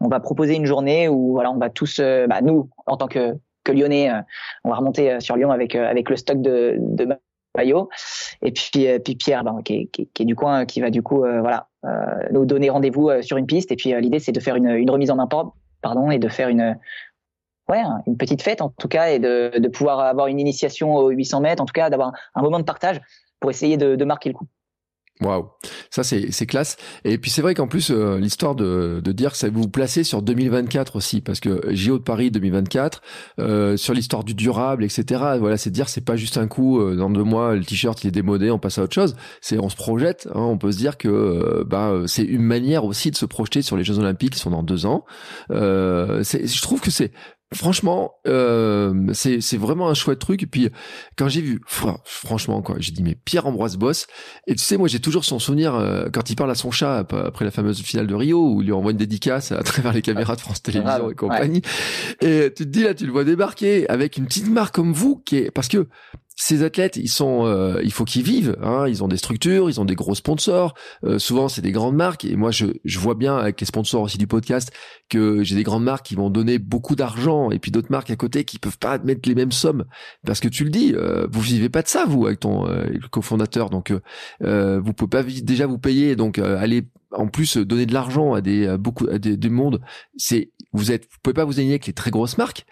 On 0.00 0.08
va 0.08 0.20
proposer 0.20 0.54
une 0.54 0.66
journée 0.66 1.08
où 1.08 1.32
voilà, 1.32 1.50
on 1.50 1.58
va 1.58 1.70
tous, 1.70 1.98
euh, 2.00 2.26
bah, 2.26 2.40
nous 2.42 2.68
en 2.86 2.96
tant 2.96 3.08
que 3.08 3.34
que 3.62 3.72
Lyonnais, 3.72 4.10
euh, 4.10 4.20
on 4.64 4.70
va 4.70 4.76
remonter 4.76 5.10
euh, 5.10 5.20
sur 5.20 5.36
Lyon 5.36 5.50
avec 5.50 5.74
avec 5.74 6.10
le 6.10 6.16
stock 6.16 6.42
de, 6.42 6.76
de 6.78 7.08
maillots. 7.56 7.88
Et 8.42 8.52
puis 8.52 8.70
puis 9.02 9.16
Pierre, 9.16 9.44
bah, 9.44 9.54
qui, 9.64 9.74
est, 9.74 9.86
qui, 9.86 10.22
est 10.22 10.26
du 10.26 10.34
coin, 10.34 10.66
qui 10.66 10.80
va 10.80 10.90
du 10.90 11.02
coup 11.02 11.20
voilà 11.20 11.68
nous 12.30 12.46
donner 12.46 12.70
rendez-vous 12.70 13.10
sur 13.22 13.36
une 13.36 13.46
piste. 13.46 13.72
Et 13.72 13.76
puis 13.76 13.94
l'idée 14.00 14.18
c'est 14.18 14.32
de 14.32 14.40
faire 14.40 14.56
une, 14.56 14.90
remise 14.90 15.10
en 15.10 15.16
main 15.16 15.28
pardon, 15.82 16.10
et 16.10 16.18
de 16.18 16.28
faire 16.28 16.48
une 16.48 16.76
ouais, 17.68 17.82
une 18.06 18.16
petite 18.16 18.42
fête 18.42 18.62
en 18.62 18.70
tout 18.70 18.88
cas 18.88 19.10
et 19.10 19.18
de, 19.18 19.68
pouvoir 19.68 20.00
avoir 20.00 20.28
une 20.28 20.40
initiation 20.40 20.94
aux 20.94 21.10
800 21.10 21.40
mètres, 21.40 21.62
en 21.62 21.66
tout 21.66 21.72
cas 21.72 21.90
d'avoir 21.90 22.12
un 22.34 22.42
moment 22.42 22.58
de 22.58 22.64
partage 22.64 23.00
pour 23.40 23.50
essayer 23.50 23.76
de 23.76 24.04
marquer 24.04 24.30
le 24.30 24.34
coup. 24.34 24.46
Waouh, 25.20 25.46
ça 25.90 26.02
c'est 26.02 26.46
classe. 26.46 26.76
Et 27.04 27.18
puis 27.18 27.30
c'est 27.30 27.40
vrai 27.40 27.54
qu'en 27.54 27.68
plus 27.68 27.92
euh, 27.92 28.18
l'histoire 28.18 28.56
de 28.56 29.00
de 29.02 29.12
dire 29.12 29.30
que 29.30 29.36
ça 29.36 29.48
vous 29.48 29.68
placer 29.68 30.02
sur 30.02 30.22
2024 30.22 30.96
aussi, 30.96 31.20
parce 31.20 31.38
que 31.38 31.72
JO 31.72 31.98
de 31.98 32.02
Paris 32.02 32.32
2024, 32.32 33.00
euh, 33.38 33.76
sur 33.76 33.94
l'histoire 33.94 34.24
du 34.24 34.34
durable, 34.34 34.82
etc. 34.82 35.22
Voilà, 35.38 35.56
c'est 35.56 35.70
dire 35.70 35.88
c'est 35.88 36.04
pas 36.04 36.16
juste 36.16 36.36
un 36.36 36.48
coup 36.48 36.80
euh, 36.80 36.96
dans 36.96 37.10
deux 37.10 37.22
mois 37.22 37.54
le 37.54 37.64
t-shirt 37.64 38.02
il 38.02 38.08
est 38.08 38.10
démodé, 38.10 38.50
on 38.50 38.58
passe 38.58 38.78
à 38.78 38.82
autre 38.82 38.94
chose. 38.94 39.14
C'est 39.40 39.56
on 39.60 39.68
se 39.68 39.76
projette. 39.76 40.28
Hein, 40.34 40.40
on 40.40 40.58
peut 40.58 40.72
se 40.72 40.78
dire 40.78 40.98
que 40.98 41.06
euh, 41.06 41.64
bah 41.64 41.92
c'est 42.06 42.24
une 42.24 42.42
manière 42.42 42.84
aussi 42.84 43.12
de 43.12 43.16
se 43.16 43.24
projeter 43.24 43.62
sur 43.62 43.76
les 43.76 43.84
Jeux 43.84 44.00
Olympiques 44.00 44.32
qui 44.32 44.40
sont 44.40 44.50
dans 44.50 44.64
deux 44.64 44.84
ans. 44.84 45.04
je 45.48 46.60
trouve 46.60 46.80
que 46.80 46.90
c'est 46.90 47.12
franchement, 47.54 48.14
euh, 48.26 49.12
c'est 49.12 49.56
vraiment 49.56 49.88
un 49.88 49.94
chouette 49.94 50.18
truc. 50.18 50.42
Et 50.42 50.46
puis 50.46 50.70
quand 51.16 51.28
j'ai 51.28 51.40
vu, 51.40 51.60
franchement 52.04 52.62
quoi, 52.62 52.76
j'ai 52.78 52.92
dit 52.92 53.02
mais 53.02 53.16
Pierre 53.24 53.46
Ambroise 53.46 53.76
Boss. 53.76 54.06
Et 54.46 54.54
tu 54.54 54.64
sais, 54.64 54.76
moi 54.76 54.88
j'ai 54.88 55.00
toujours 55.00 55.24
son 55.24 55.38
souvenir 55.38 55.74
euh, 55.74 56.08
quand 56.12 56.30
il 56.30 56.36
parle 56.36 56.50
à 56.50 56.54
son 56.54 56.70
chat 56.70 56.98
après 56.98 57.44
la 57.44 57.50
fameuse 57.50 57.80
finale 57.82 58.06
de 58.06 58.14
Rio 58.14 58.54
où 58.54 58.60
il 58.60 58.66
lui 58.66 58.72
envoie 58.72 58.92
une 58.92 58.98
dédicace 58.98 59.52
à 59.52 59.62
travers 59.62 59.92
les 59.92 60.02
caméras 60.02 60.36
de 60.36 60.40
France 60.40 60.62
Télévisions 60.62 61.10
et 61.10 61.14
compagnie. 61.14 61.62
Et 62.20 62.52
tu 62.54 62.64
te 62.64 62.68
dis 62.68 62.82
là, 62.82 62.94
tu 62.94 63.06
le 63.06 63.12
vois 63.12 63.24
débarquer 63.24 63.88
avec 63.88 64.16
une 64.16 64.26
petite 64.26 64.48
marque 64.48 64.74
comme 64.74 64.92
vous 64.92 65.22
qui 65.24 65.36
est 65.36 65.50
parce 65.50 65.68
que 65.68 65.88
ces 66.36 66.64
athlètes, 66.64 66.96
ils 66.96 67.08
sont, 67.08 67.46
euh, 67.46 67.80
il 67.84 67.92
faut 67.92 68.04
qu'ils 68.04 68.22
vivent. 68.22 68.56
Hein, 68.60 68.86
ils 68.88 69.04
ont 69.04 69.08
des 69.08 69.16
structures, 69.16 69.70
ils 69.70 69.80
ont 69.80 69.84
des 69.84 69.94
gros 69.94 70.14
sponsors. 70.14 70.74
Euh, 71.04 71.18
souvent, 71.18 71.48
c'est 71.48 71.62
des 71.62 71.70
grandes 71.70 71.94
marques. 71.94 72.24
Et 72.24 72.34
moi, 72.34 72.50
je, 72.50 72.66
je 72.84 72.98
vois 72.98 73.14
bien 73.14 73.36
avec 73.36 73.60
les 73.60 73.66
sponsors 73.66 74.02
aussi 74.02 74.18
du 74.18 74.26
podcast 74.26 74.72
que 75.08 75.44
j'ai 75.44 75.54
des 75.54 75.62
grandes 75.62 75.84
marques 75.84 76.06
qui 76.06 76.16
vont 76.16 76.30
donner 76.30 76.58
beaucoup 76.58 76.96
d'argent 76.96 77.50
et 77.50 77.58
puis 77.58 77.70
d'autres 77.70 77.90
marques 77.90 78.10
à 78.10 78.16
côté 78.16 78.44
qui 78.44 78.58
peuvent 78.58 78.78
pas 78.78 78.98
mettre 78.98 79.28
les 79.28 79.34
mêmes 79.34 79.52
sommes 79.52 79.84
parce 80.26 80.40
que 80.40 80.48
tu 80.48 80.64
le 80.64 80.70
dis, 80.70 80.92
euh, 80.94 81.28
vous 81.30 81.40
vivez 81.40 81.68
pas 81.68 81.82
de 81.82 81.88
ça 81.88 82.04
vous 82.04 82.26
avec 82.26 82.40
ton 82.40 82.68
euh, 82.68 82.84
cofondateur. 83.10 83.70
Donc, 83.70 83.92
vous 84.40 84.92
pouvez 84.92 85.08
pas 85.08 85.22
déjà 85.22 85.66
vous 85.66 85.78
payer. 85.78 86.16
Donc, 86.16 86.38
aller 86.38 86.88
en 87.12 87.28
plus 87.28 87.56
donner 87.56 87.86
de 87.86 87.94
l'argent 87.94 88.34
à 88.34 88.40
des 88.40 88.76
beaucoup 88.76 89.06
à 89.08 89.18
des, 89.18 89.36
des 89.36 89.50
mondes. 89.50 89.80
C'est 90.16 90.50
vous 90.72 90.90
êtes, 90.90 91.04
vous 91.04 91.18
pouvez 91.22 91.34
pas 91.34 91.44
vous 91.44 91.58
aligner 91.58 91.74
avec 91.74 91.86
les 91.86 91.92
très 91.92 92.10
grosses 92.10 92.38
marques 92.38 92.66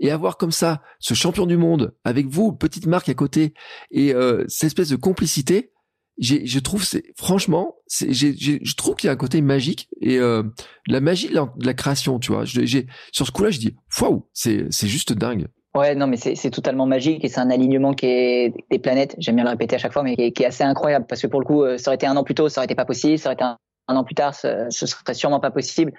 et 0.00 0.10
avoir 0.10 0.36
comme 0.36 0.52
ça 0.52 0.82
ce 1.00 1.14
champion 1.14 1.46
du 1.46 1.56
monde 1.56 1.94
avec 2.04 2.26
vous, 2.26 2.52
petite 2.52 2.86
marque 2.86 3.08
à 3.08 3.14
côté, 3.14 3.54
et 3.90 4.14
euh, 4.14 4.44
cette 4.48 4.68
espèce 4.68 4.88
de 4.88 4.96
complicité, 4.96 5.72
je 6.20 6.58
trouve 6.58 6.84
c'est 6.84 7.04
franchement, 7.16 7.76
je 7.90 8.74
trouve 8.74 8.96
qu'il 8.96 9.06
y 9.06 9.10
a 9.10 9.12
un 9.12 9.16
côté 9.16 9.40
magique 9.40 9.88
et 10.00 10.18
euh, 10.18 10.42
la 10.86 11.00
magie 11.00 11.28
de 11.28 11.34
la, 11.64 11.74
création, 11.74 12.18
tu 12.18 12.32
vois. 12.32 12.44
Sur 12.46 13.26
ce 13.26 13.30
coup-là, 13.30 13.50
je 13.50 13.58
dis, 13.58 13.76
waouh, 14.00 14.28
c'est 14.32 14.68
juste 14.86 15.12
dingue. 15.12 15.46
Ouais, 15.76 15.94
non, 15.94 16.08
mais 16.08 16.16
c'est 16.16 16.50
totalement 16.50 16.86
magique 16.86 17.24
et 17.24 17.28
c'est 17.28 17.40
un 17.40 17.50
alignement 17.50 17.94
qui 17.94 18.06
est 18.06 18.54
des 18.70 18.78
planètes. 18.78 19.14
J'aime 19.18 19.36
bien 19.36 19.44
le 19.44 19.50
répéter 19.50 19.76
à 19.76 19.78
chaque 19.78 19.92
fois, 19.92 20.02
mais 20.02 20.16
qui 20.16 20.42
est, 20.42 20.46
assez 20.46 20.64
incroyable 20.64 21.06
parce 21.06 21.22
que 21.22 21.28
pour 21.28 21.40
le 21.40 21.46
coup, 21.46 21.62
euh, 21.62 21.78
ça 21.78 21.90
aurait 21.90 21.96
été 21.96 22.06
un 22.06 22.16
an 22.16 22.24
plus 22.24 22.34
tôt, 22.34 22.48
ça 22.48 22.60
aurait 22.60 22.64
été 22.64 22.74
pas 22.74 22.84
possible. 22.86 23.18
Ça 23.18 23.28
aurait 23.28 23.34
été 23.34 23.44
un, 23.44 23.56
an 23.86 24.02
plus 24.02 24.16
tard, 24.16 24.34
ce, 24.34 24.66
ce 24.70 24.86
serait 24.86 25.14
sûrement 25.14 25.40
pas 25.40 25.50
possible. 25.50 25.92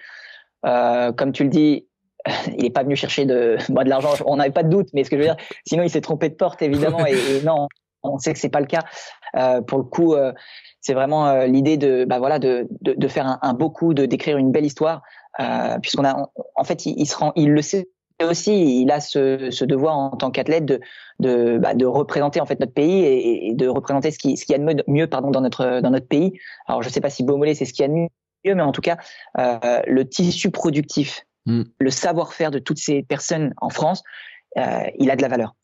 Comme 0.63 1.31
tu 1.31 1.43
le 1.43 1.49
dis, 1.49 1.87
il 2.57 2.63
n'est 2.63 2.69
pas 2.69 2.83
venu 2.83 2.95
chercher 2.95 3.25
de, 3.25 3.57
moi, 3.69 3.83
de 3.83 3.89
l'argent. 3.89 4.13
On 4.25 4.37
n'avait 4.37 4.51
pas 4.51 4.63
de 4.63 4.69
doute, 4.69 4.89
mais 4.93 5.03
ce 5.03 5.09
que 5.09 5.17
je 5.17 5.21
veux 5.21 5.27
dire, 5.27 5.37
sinon 5.65 5.83
il 5.83 5.89
s'est 5.89 6.01
trompé 6.01 6.29
de 6.29 6.35
porte 6.35 6.61
évidemment. 6.61 7.05
Et, 7.05 7.41
non, 7.43 7.67
on 8.03 8.17
sait 8.17 8.33
que 8.33 8.39
c'est 8.39 8.49
pas 8.49 8.61
le 8.61 8.65
cas. 8.65 8.83
Euh, 9.35 9.61
pour 9.61 9.77
le 9.77 9.83
coup, 9.83 10.13
euh, 10.13 10.33
c'est 10.81 10.93
vraiment 10.93 11.27
euh, 11.27 11.45
l'idée 11.45 11.77
de, 11.77 12.05
bah 12.05 12.19
voilà, 12.19 12.39
de, 12.39 12.67
de, 12.81 12.93
de 12.93 13.07
faire 13.07 13.27
un, 13.27 13.39
un, 13.41 13.53
beau 13.53 13.69
coup, 13.69 13.93
de 13.93 14.05
d'écrire 14.05 14.37
une 14.37 14.51
belle 14.51 14.65
histoire, 14.65 15.01
euh, 15.39 15.77
puisqu'on 15.79 16.05
a, 16.05 16.29
en 16.55 16.63
fait, 16.63 16.85
il, 16.85 17.05
se 17.05 17.15
rend, 17.15 17.33
il 17.35 17.51
le 17.51 17.61
sait 17.61 17.89
aussi, 18.21 18.81
il 18.81 18.91
a 18.91 18.99
ce, 18.99 19.49
ce 19.49 19.63
devoir 19.63 19.97
en 19.97 20.09
tant 20.11 20.31
qu'athlète 20.31 20.65
de 20.65 20.79
de, 21.19 21.57
bah, 21.57 21.73
de 21.73 21.85
représenter 21.85 22.39
en 22.39 22.45
fait 22.45 22.59
notre 22.59 22.73
pays 22.73 23.03
et, 23.03 23.53
de 23.53 23.67
représenter 23.67 24.11
ce 24.11 24.17
qui 24.17 24.37
ce 24.37 24.45
qui 24.45 24.53
a 24.53 24.57
de 24.57 24.83
mieux, 24.87 25.07
pardon 25.07 25.31
dans 25.31 25.41
notre 25.41 25.81
dans 25.81 25.89
notre 25.89 26.07
pays. 26.07 26.33
Alors 26.67 26.81
je 26.81 26.89
sais 26.89 27.01
pas 27.01 27.09
si 27.09 27.23
Beaumolet 27.23 27.55
c'est 27.55 27.65
ce 27.65 27.73
qui 27.73 27.81
y 27.81 27.85
a 27.85 27.87
de 27.87 27.93
mieux, 27.93 28.09
mais 28.43 28.61
en 28.61 28.71
tout 28.71 28.81
cas 28.81 28.97
euh, 29.37 29.81
le 29.85 30.07
tissu 30.07 30.51
productif 30.51 31.25
Mm. 31.45 31.63
Le 31.79 31.89
savoir-faire 31.89 32.51
de 32.51 32.59
toutes 32.59 32.79
ces 32.79 33.03
personnes 33.03 33.53
en 33.57 33.69
France, 33.69 34.03
euh, 34.57 34.83
il 34.97 35.09
a 35.11 35.15
de 35.15 35.21
la 35.21 35.27
valeur. 35.27 35.55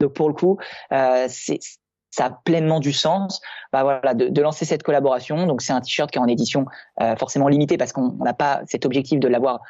Donc 0.00 0.14
pour 0.14 0.28
le 0.28 0.34
coup, 0.34 0.58
euh, 0.92 1.28
ça 1.28 2.26
a 2.26 2.30
pleinement 2.30 2.80
du 2.80 2.92
sens 2.92 3.40
bah 3.72 4.00
de, 4.14 4.40
lancer 4.40 4.64
cette 4.64 4.82
collaboration. 4.82 5.46
Donc 5.46 5.62
c'est 5.62 5.72
un 5.72 5.80
t-shirt 5.80 6.10
qui 6.10 6.18
est 6.18 6.20
en 6.20 6.26
édition 6.26 6.66
euh, 7.00 7.16
forcément 7.16 7.48
limitée 7.48 7.78
parce 7.78 7.92
qu'on 7.92 8.12
n'a 8.14 8.34
pas 8.34 8.62
cet 8.66 8.84
objectif 8.84 9.20
de 9.20 9.28
l'avoir 9.28 9.60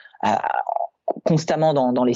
constamment 1.24 1.74
dans, 1.74 2.04
les 2.04 2.14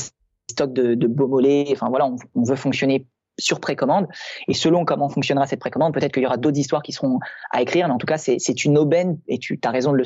stocks 0.51 0.73
de, 0.73 0.95
de 0.95 1.07
Beaumolet 1.07 1.67
enfin 1.73 1.89
voilà 1.91 2.07
on, 2.07 2.43
veut 2.43 2.57
fonctionner 2.57 3.07
sur 3.39 3.61
précommande. 3.61 4.09
Et 4.49 4.55
selon 4.55 4.85
comment 4.85 5.09
fonctionnera 5.09 5.47
cette 5.47 5.61
précommande 5.61 5.93
peut-être 5.93 6.13
qu'il 6.13 6.23
y 6.23 6.27
aura 6.27 6.39
d'autres 6.39 6.59
histoires 6.59 6.83
qui 6.83 6.93
seront 6.93 7.21
à 7.51 7.61
écrire. 7.61 7.87
Mais 7.87 7.95
en 7.95 7.99
tout 7.99 8.07
cas 8.07 8.19
c'est 8.19 8.65
une 8.65 8.79
aubaine 8.79 9.21
et 9.29 9.39
tu 9.39 9.61
as 9.63 9.71
raison 9.71 9.93
de 9.93 9.99
le 9.99 10.05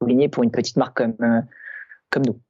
souligner 0.00 0.28
pour 0.28 0.44
une 0.44 0.52
petite 0.52 0.76
marque 0.76 1.02
comme 2.10 2.22
nous 2.24 2.40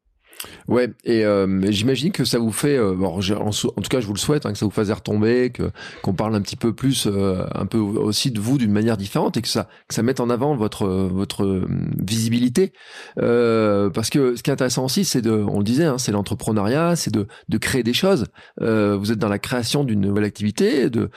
Ouais, 0.68 0.91
et 1.05 1.24
euh, 1.24 1.70
j'imagine 1.70 2.12
que 2.12 2.24
ça 2.24 2.39
vous 2.39 2.53
fait, 2.53 2.76
euh, 2.76 2.95
en, 3.01 3.20
tout 3.20 3.89
cas, 3.91 4.01
je 4.01 4.07
vous 4.07 4.12
le 4.12 4.18
souhaite, 4.18 4.47
hein, 4.47 4.53
que 4.53 4.59
ça 4.59 4.66
vous 4.66 4.70
fasse 4.70 4.91
retomber, 4.91 5.51
que 5.51 5.70
qu'on 6.03 6.12
parle 6.12 6.34
un 6.34 6.41
petit 6.41 6.57
peu 6.57 6.72
plus, 6.72 7.07
euh, 7.07 7.45
un 7.55 7.66
peu 7.66 7.78
aussi 7.78 8.30
de 8.30 8.39
vous 8.39 8.59
d'une 8.59 8.70
manière 8.70 8.97
différente, 8.97 9.36
et 9.36 9.43
que 9.43 9.49
ça 9.49 9.68
que 9.89 9.95
ça 9.95 10.03
mette 10.03 10.20
en 10.20 10.30
avant 10.30 10.55
votre 10.55 10.86
votre 10.86 11.66
visibilité, 11.99 12.72
parce 13.16 14.11
que 14.11 14.36
ce 14.36 14.43
qui 14.43 14.51
est 14.51 14.53
intéressant 14.53 14.84
aussi, 14.84 15.05
c'est 15.05 15.22
de, 15.22 15.32
on 15.32 15.59
le 15.59 15.64
disait, 15.64 15.84
hein, 15.84 15.99
c'est 15.99 16.12
l'entrepreneuriat, 16.12 16.97
c'est 16.97 17.12
de 17.12 17.26
de 17.49 17.59
créer 17.59 17.82
des 17.82 17.95
choses. 17.95 18.26
vous 18.61 19.12
êtes 19.12 19.18
dans 19.18 19.28
la 19.28 19.39
création 19.39 19.84
d'une 19.84 20.01
nouvelle 20.01 20.24
activité, 20.24 20.91
de 20.91 21.11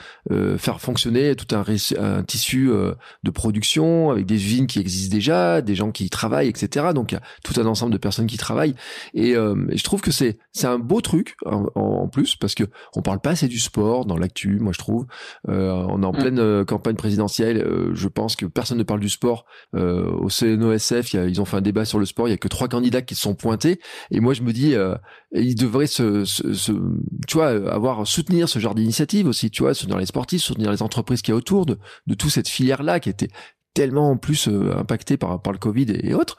faire 0.56 0.80
fonctionner 0.80 1.36
tout 1.36 1.54
un, 1.54 1.64
un 1.98 2.22
tissu 2.24 2.70
de 3.22 3.30
production 3.30 4.10
avec 4.10 4.26
des 4.26 4.36
usines 4.36 4.66
qui 4.66 4.80
existent 4.80 5.14
déjà, 5.14 5.60
des 5.62 5.74
gens 5.74 5.92
qui 5.92 6.06
y 6.06 6.10
travaillent, 6.10 6.48
etc. 6.48 6.86
Donc 6.94 7.12
il 7.12 7.16
y 7.16 7.18
a 7.18 7.22
tout 7.44 7.60
un 7.60 7.66
ensemble 7.66 7.92
de 7.92 7.98
personnes 7.98 8.26
qui 8.26 8.38
travaillent 8.38 8.74
et, 9.14 9.36
euh, 9.36 9.54
je 9.72 9.82
trouve 9.82 10.00
que 10.00 10.10
c'est 10.10 10.38
c'est 10.52 10.66
un 10.66 10.78
beau 10.78 11.00
truc 11.00 11.36
en, 11.46 11.66
en, 11.74 12.08
plus 12.08 12.36
parce 12.36 12.54
que 12.54 12.64
on 12.94 13.02
parle 13.02 13.20
pas 13.20 13.30
assez 13.30 13.48
du 13.48 13.58
sport 13.58 14.04
dans 14.06 14.16
l'actu. 14.16 14.58
Moi, 14.60 14.72
je 14.72 14.78
trouve 14.78 15.06
euh, 15.48 15.72
on 15.88 16.02
est 16.02 16.06
en 16.06 16.12
mm. 16.12 16.16
pleine 16.16 16.38
euh, 16.38 16.64
campagne 16.64 16.96
présidentielle. 16.96 17.58
Euh, 17.58 17.90
je 17.94 18.08
pense 18.08 18.36
que 18.36 18.46
personne 18.46 18.78
ne 18.78 18.82
parle 18.82 19.00
du 19.00 19.08
sport 19.08 19.46
euh, 19.74 20.10
au 20.10 20.28
CNOSF. 20.28 21.14
ils 21.14 21.40
ont 21.40 21.44
fait 21.44 21.56
un 21.56 21.62
débat 21.62 21.84
sur 21.84 21.98
le 21.98 22.06
sport. 22.06 22.28
Il 22.28 22.32
y 22.32 22.34
a 22.34 22.38
que 22.38 22.48
trois 22.48 22.68
candidats 22.68 23.02
qui 23.02 23.14
se 23.14 23.22
sont 23.22 23.34
pointés. 23.34 23.80
Et 24.10 24.20
moi, 24.20 24.34
je 24.34 24.42
me 24.42 24.52
dis, 24.52 24.74
ils 25.32 25.54
devraient 25.54 25.86
se, 25.86 26.24
se, 26.24 26.52
se, 26.52 26.72
tu 27.26 27.36
vois, 27.36 27.48
avoir 27.72 28.06
soutenir 28.06 28.48
ce 28.48 28.58
genre 28.58 28.74
d'initiative 28.74 29.26
aussi. 29.26 29.50
Tu 29.50 29.62
vois, 29.62 29.74
soutenir 29.74 29.98
les 29.98 30.06
sportifs, 30.06 30.42
soutenir 30.42 30.70
les 30.70 30.82
entreprises 30.82 31.22
qui 31.22 31.30
y 31.30 31.34
a 31.34 31.36
autour 31.36 31.66
de 31.66 31.78
de 32.06 32.14
toute 32.14 32.30
cette 32.30 32.48
filière 32.48 32.82
là 32.82 33.00
qui 33.00 33.08
était 33.08 33.28
tellement 33.74 34.10
en 34.10 34.16
plus 34.16 34.48
euh, 34.48 34.76
impacté 34.76 35.16
par 35.16 35.40
par 35.40 35.52
le 35.52 35.58
Covid 35.58 35.86
et, 35.90 36.14
autres. 36.14 36.36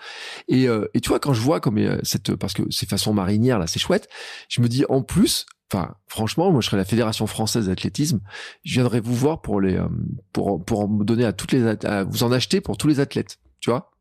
Et, 0.47 0.67
euh, 0.67 0.89
et 0.93 1.01
tu 1.01 1.09
vois 1.09 1.19
quand 1.19 1.33
je 1.33 1.41
vois 1.41 1.59
comme 1.59 1.77
euh, 1.77 1.99
cette 2.03 2.35
parce 2.35 2.53
que 2.53 2.63
ces 2.71 2.85
façons 2.85 3.13
marinières 3.13 3.59
là 3.59 3.67
c'est 3.67 3.79
chouette, 3.79 4.09
je 4.49 4.61
me 4.61 4.67
dis 4.67 4.85
en 4.89 5.01
plus 5.01 5.45
enfin 5.71 5.95
franchement 6.07 6.51
moi 6.51 6.61
je 6.61 6.67
serais 6.67 6.77
la 6.77 6.85
fédération 6.85 7.27
française 7.27 7.67
d'athlétisme, 7.67 8.19
je 8.63 8.73
viendrais 8.73 8.99
vous 8.99 9.15
voir 9.15 9.41
pour 9.41 9.61
les 9.61 9.79
pour 10.31 10.63
pour 10.63 10.89
me 10.89 11.03
donner 11.03 11.25
à 11.25 11.33
toutes 11.33 11.51
les 11.51 11.65
à 11.85 12.03
vous 12.03 12.23
en 12.23 12.31
acheter 12.31 12.61
pour 12.61 12.77
tous 12.77 12.87
les 12.87 12.99
athlètes, 12.99 13.39
tu 13.59 13.69
vois? 13.69 13.91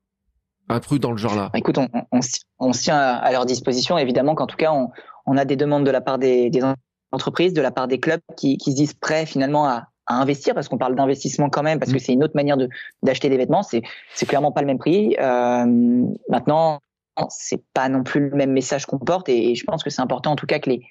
Un 0.69 0.81
truc 0.81 1.03
dans 1.03 1.11
le 1.11 1.17
genre 1.17 1.35
là. 1.35 1.51
Écoute, 1.55 1.77
on, 1.77 1.89
on, 2.13 2.21
on 2.61 2.71
tient 2.71 2.97
à, 2.97 3.33
leur 3.33 3.47
disposition. 3.47 3.99
Évidemment 3.99 4.35
qu'en 4.37 4.47
tout 4.47 4.57
cas, 4.57 4.73
on, 4.73 4.91
on, 5.27 5.37
a 5.37 5.45
des 5.45 5.57
demandes 5.57 5.85
de 5.85 5.91
la 5.91 6.01
part 6.01 6.19
des, 6.19 6.51
des 6.51 6.63
entreprises, 7.11 7.53
de 7.53 7.61
la 7.61 7.73
part 7.73 7.89
des 7.89 7.99
clubs 7.99 8.21
qui, 8.37 8.57
qui 8.59 8.71
se 8.71 8.77
disent 8.77 8.95
prêts 8.95 9.27
finalement 9.27 9.67
à, 9.67 9.89
à 10.13 10.21
investir 10.21 10.55
parce 10.55 10.69
qu'on 10.69 10.79
parle 10.79 10.95
d'investissement 10.95 11.49
quand 11.49 11.63
même 11.63 11.79
parce 11.79 11.93
que 11.93 11.97
mm. 11.97 12.01
c'est 12.01 12.13
une 12.13 12.25
autre 12.25 12.37
manière 12.37 12.57
de 12.57 12.69
d'acheter 13.03 13.29
des 13.29 13.37
vêtements 13.37 13.63
c'est 13.63 13.83
c'est 14.15 14.27
clairement 14.27 14.53
pas 14.53 14.61
le 14.61 14.67
même 14.67 14.79
prix 14.79 15.17
euh, 15.19 16.05
maintenant 16.29 16.81
c'est 17.29 17.63
pas 17.75 17.89
non 17.89 18.03
plus 18.03 18.31
le 18.31 18.37
même 18.37 18.53
message 18.53 18.87
qu'on 18.87 18.99
porte 18.99 19.29
et, 19.29 19.55
je 19.55 19.65
pense 19.65 19.83
que 19.83 19.91
c'est 19.91 20.03
important 20.03 20.33
en 20.33 20.37
tout 20.37 20.47
cas 20.47 20.59
que 20.59 20.71
les 20.71 20.87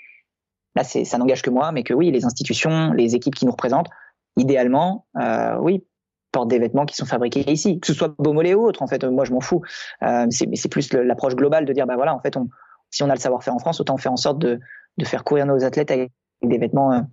là 0.76 0.84
c'est 0.84 1.04
ça 1.06 1.18
n'engage 1.18 1.42
que 1.42 1.50
moi 1.50 1.72
mais 1.72 1.84
que 1.84 1.94
oui 1.94 2.12
les 2.12 2.26
institutions 2.26 2.94
les 2.94 3.16
équipes 3.16 3.36
qui 3.36 3.46
nous 3.46 3.52
représentent 3.52 3.90
idéalement 4.38 5.08
euh, 5.20 5.58
oui 5.60 5.84
portent 6.32 6.50
des 6.50 6.60
vêtements 6.60 6.86
qui 6.86 6.96
sont 6.96 7.06
fabriqués 7.06 7.50
ici 7.52 7.80
que 7.80 7.88
ce 7.88 7.94
soit 7.94 8.14
Beaumolet 8.20 8.54
ou 8.54 8.66
autre 8.66 8.82
en 8.82 8.88
fait 8.88 9.04
moi 9.04 9.26
je 9.26 9.34
m'en 9.34 9.42
fous 9.42 9.62
euh, 10.04 10.28
c'est 10.30 10.48
c'est 10.56 10.70
plus 10.70 10.94
l'approche 10.94 11.36
globale 11.36 11.66
de 11.66 11.74
dire 11.74 11.88
bah 11.88 11.96
voilà 11.96 12.16
en 12.16 12.20
fait 12.20 12.38
on 12.38 12.50
si 12.90 13.04
on 13.04 13.10
a 13.10 13.14
le 13.14 13.20
savoir-faire 13.20 13.56
en 13.56 13.60
France 13.60 13.80
autant 13.80 13.98
faire 13.98 14.12
en 14.12 14.18
sorte 14.18 14.40
de 14.40 14.60
de 14.98 15.06
faire 15.06 15.24
courir 15.24 15.46
nos 15.46 15.64
athlètes 15.64 15.92
avec 15.92 16.12
des 16.42 16.58
vêtements 16.58 17.06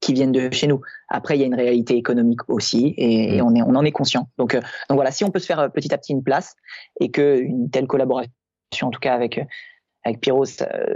qui 0.00 0.12
viennent 0.14 0.32
de 0.32 0.52
chez 0.52 0.66
nous. 0.66 0.80
Après, 1.08 1.36
il 1.36 1.40
y 1.40 1.44
a 1.44 1.46
une 1.46 1.54
réalité 1.54 1.96
économique 1.96 2.40
aussi, 2.48 2.94
et, 2.96 3.40
mm. 3.40 3.44
on, 3.44 3.54
est, 3.54 3.62
on 3.62 3.74
en 3.74 3.84
est 3.84 3.92
conscient. 3.92 4.28
Donc, 4.38 4.54
euh, 4.54 4.60
donc 4.88 4.96
voilà, 4.96 5.10
si 5.10 5.24
on 5.24 5.30
peut 5.30 5.38
se 5.38 5.46
faire 5.46 5.60
euh, 5.60 5.68
petit 5.68 5.92
à 5.94 5.98
petit 5.98 6.12
une 6.12 6.22
place 6.22 6.54
et 6.98 7.10
que 7.10 7.38
une 7.38 7.70
telle 7.70 7.86
collaboration, 7.86 8.32
en 8.82 8.90
tout 8.90 9.00
cas 9.00 9.14
avec 9.14 9.38
euh, 9.38 9.44
avec 10.02 10.20
Pyros, 10.20 10.44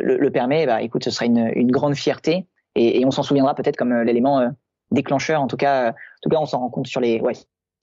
le, 0.00 0.16
le, 0.16 0.30
permet, 0.30 0.64
bah 0.64 0.80
écoute, 0.80 1.05
ce 1.05 1.11
sera 1.11 1.26
une, 1.26 1.52
une 1.55 1.70
grande 1.70 1.94
fierté, 1.94 2.46
et, 2.74 3.00
et 3.00 3.05
on 3.05 3.11
s'en 3.11 3.22
souviendra 3.22 3.55
peut-être 3.55 3.76
comme 3.76 3.92
l'élément 4.00 4.50
déclencheur. 4.92 5.42
En 5.42 5.46
tout 5.46 5.59
cas, 5.59 5.90
en 5.90 5.94
tout 6.22 6.30
cas, 6.30 6.38
on 6.38 6.46
s'en 6.46 6.61
rend 6.61 6.70
compte 6.70 6.86
sur 6.86 7.02
les 7.02 7.20
ouais 7.20 7.34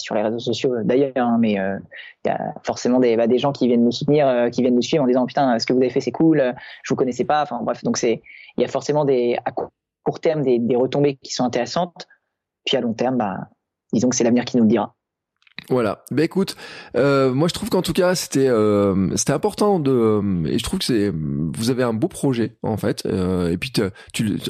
sur 0.01 0.15
les 0.15 0.23
réseaux 0.23 0.39
sociaux 0.39 0.73
d'ailleurs, 0.83 1.11
hein, 1.15 1.37
mais 1.39 1.51
il 1.51 2.27
y 2.27 2.29
a 2.29 2.55
forcément 2.63 2.99
des, 2.99 3.15
bah, 3.17 3.27
des 3.27 3.37
gens 3.37 3.51
qui 3.51 3.67
viennent 3.67 3.83
nous 3.83 3.91
soutenir, 3.91 4.49
qui 4.51 4.63
viennent 4.63 4.73
nous 4.73 4.81
suivre 4.81 5.03
en 5.03 5.07
disant 5.07 5.27
putain, 5.27 5.59
ce 5.59 5.67
que 5.67 5.73
vous 5.73 5.79
avez 5.79 5.91
fait 5.91 6.01
c'est 6.01 6.11
cool, 6.11 6.55
je 6.81 6.91
vous 6.91 6.95
connaissais 6.95 7.23
pas. 7.23 7.43
Enfin 7.43 7.59
bref, 7.61 7.83
donc 7.83 7.97
c'est 7.97 8.23
il 8.57 8.61
y 8.61 8.65
a 8.65 8.67
forcément 8.67 9.05
des 9.05 9.37
à 9.45 9.51
court 10.03 10.19
terme 10.19 10.43
des, 10.43 10.75
retombées 10.75 11.17
qui 11.17 11.33
sont 11.33 11.43
intéressantes, 11.43 12.07
puis 12.65 12.77
à 12.77 12.81
long 12.81 12.93
terme, 12.93 13.17
bah, 13.17 13.49
disons 13.93 14.09
que 14.09 14.15
c'est 14.15 14.23
l'avenir 14.23 14.45
qui 14.45 14.57
nous 14.57 14.63
le 14.63 14.69
dira. 14.69 14.95
Voilà. 15.69 16.03
Ben 16.11 16.23
écoute, 16.23 16.55
euh, 16.97 17.33
moi 17.33 17.47
je 17.47 17.53
trouve 17.53 17.69
qu'en 17.69 17.81
tout 17.81 17.93
cas 17.93 18.15
c'était 18.15 18.47
euh, 18.47 19.15
c'était 19.15 19.31
important 19.31 19.79
de 19.79 20.47
et 20.47 20.57
je 20.57 20.63
trouve 20.63 20.79
que 20.79 20.85
c'est 20.85 21.13
vous 21.13 21.69
avez 21.69 21.83
un 21.83 21.93
beau 21.93 22.07
projet 22.07 22.57
en 22.63 22.77
fait 22.77 23.03
euh, 23.05 23.51
et 23.51 23.57
puis 23.57 23.71
tu 23.71 23.81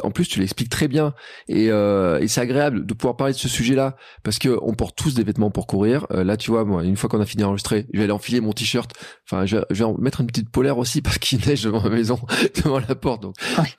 en 0.03 0.11
plus 0.11 0.28
tu 0.28 0.40
l'expliques 0.40 0.69
très 0.69 0.88
bien 0.88 1.14
et, 1.48 1.69
euh, 1.69 2.19
et 2.19 2.28
c'est 2.28 2.41
agréable 2.41 2.86
de 2.86 2.94
pouvoir 2.94 3.18
parler 3.18 3.34
de 3.34 3.38
ce 3.38 3.49
sujet-là 3.49 3.98
parce 4.23 4.40
que 4.40 4.57
on 4.61 4.73
porte 4.73 4.95
tous 4.95 5.14
des 5.14 5.23
vêtements 5.23 5.52
pour 5.52 5.68
courir. 5.68 6.07
Euh, 6.11 6.23
là 6.23 6.38
tu 6.38 6.49
vois 6.49 6.65
moi 6.65 6.84
une 6.84 6.95
fois 6.95 7.10
qu'on 7.10 7.22
a 7.22 7.26
fini 7.26 7.44
d'enregistrer, 7.44 7.88
je 7.94 7.98
vais 7.98 8.06
aller 8.06 8.14
enfiler 8.14 8.41
mon 8.41 8.53
t-shirt. 8.53 8.91
Enfin 9.30 9.45
je, 9.45 9.57
vais 9.69 9.84
en 9.84 9.98
mettre 9.98 10.22
une 10.22 10.28
petite 10.28 10.49
polaire 10.49 10.78
aussi 10.78 11.02
parce 11.02 11.18
qu'il 11.18 11.40
neige 11.48 11.64
devant 11.64 11.82
ma 11.82 11.90
maison 11.90 12.19
devant 12.64 12.80
la 12.80 12.95
porte. 12.95 13.22
Donc 13.22 13.36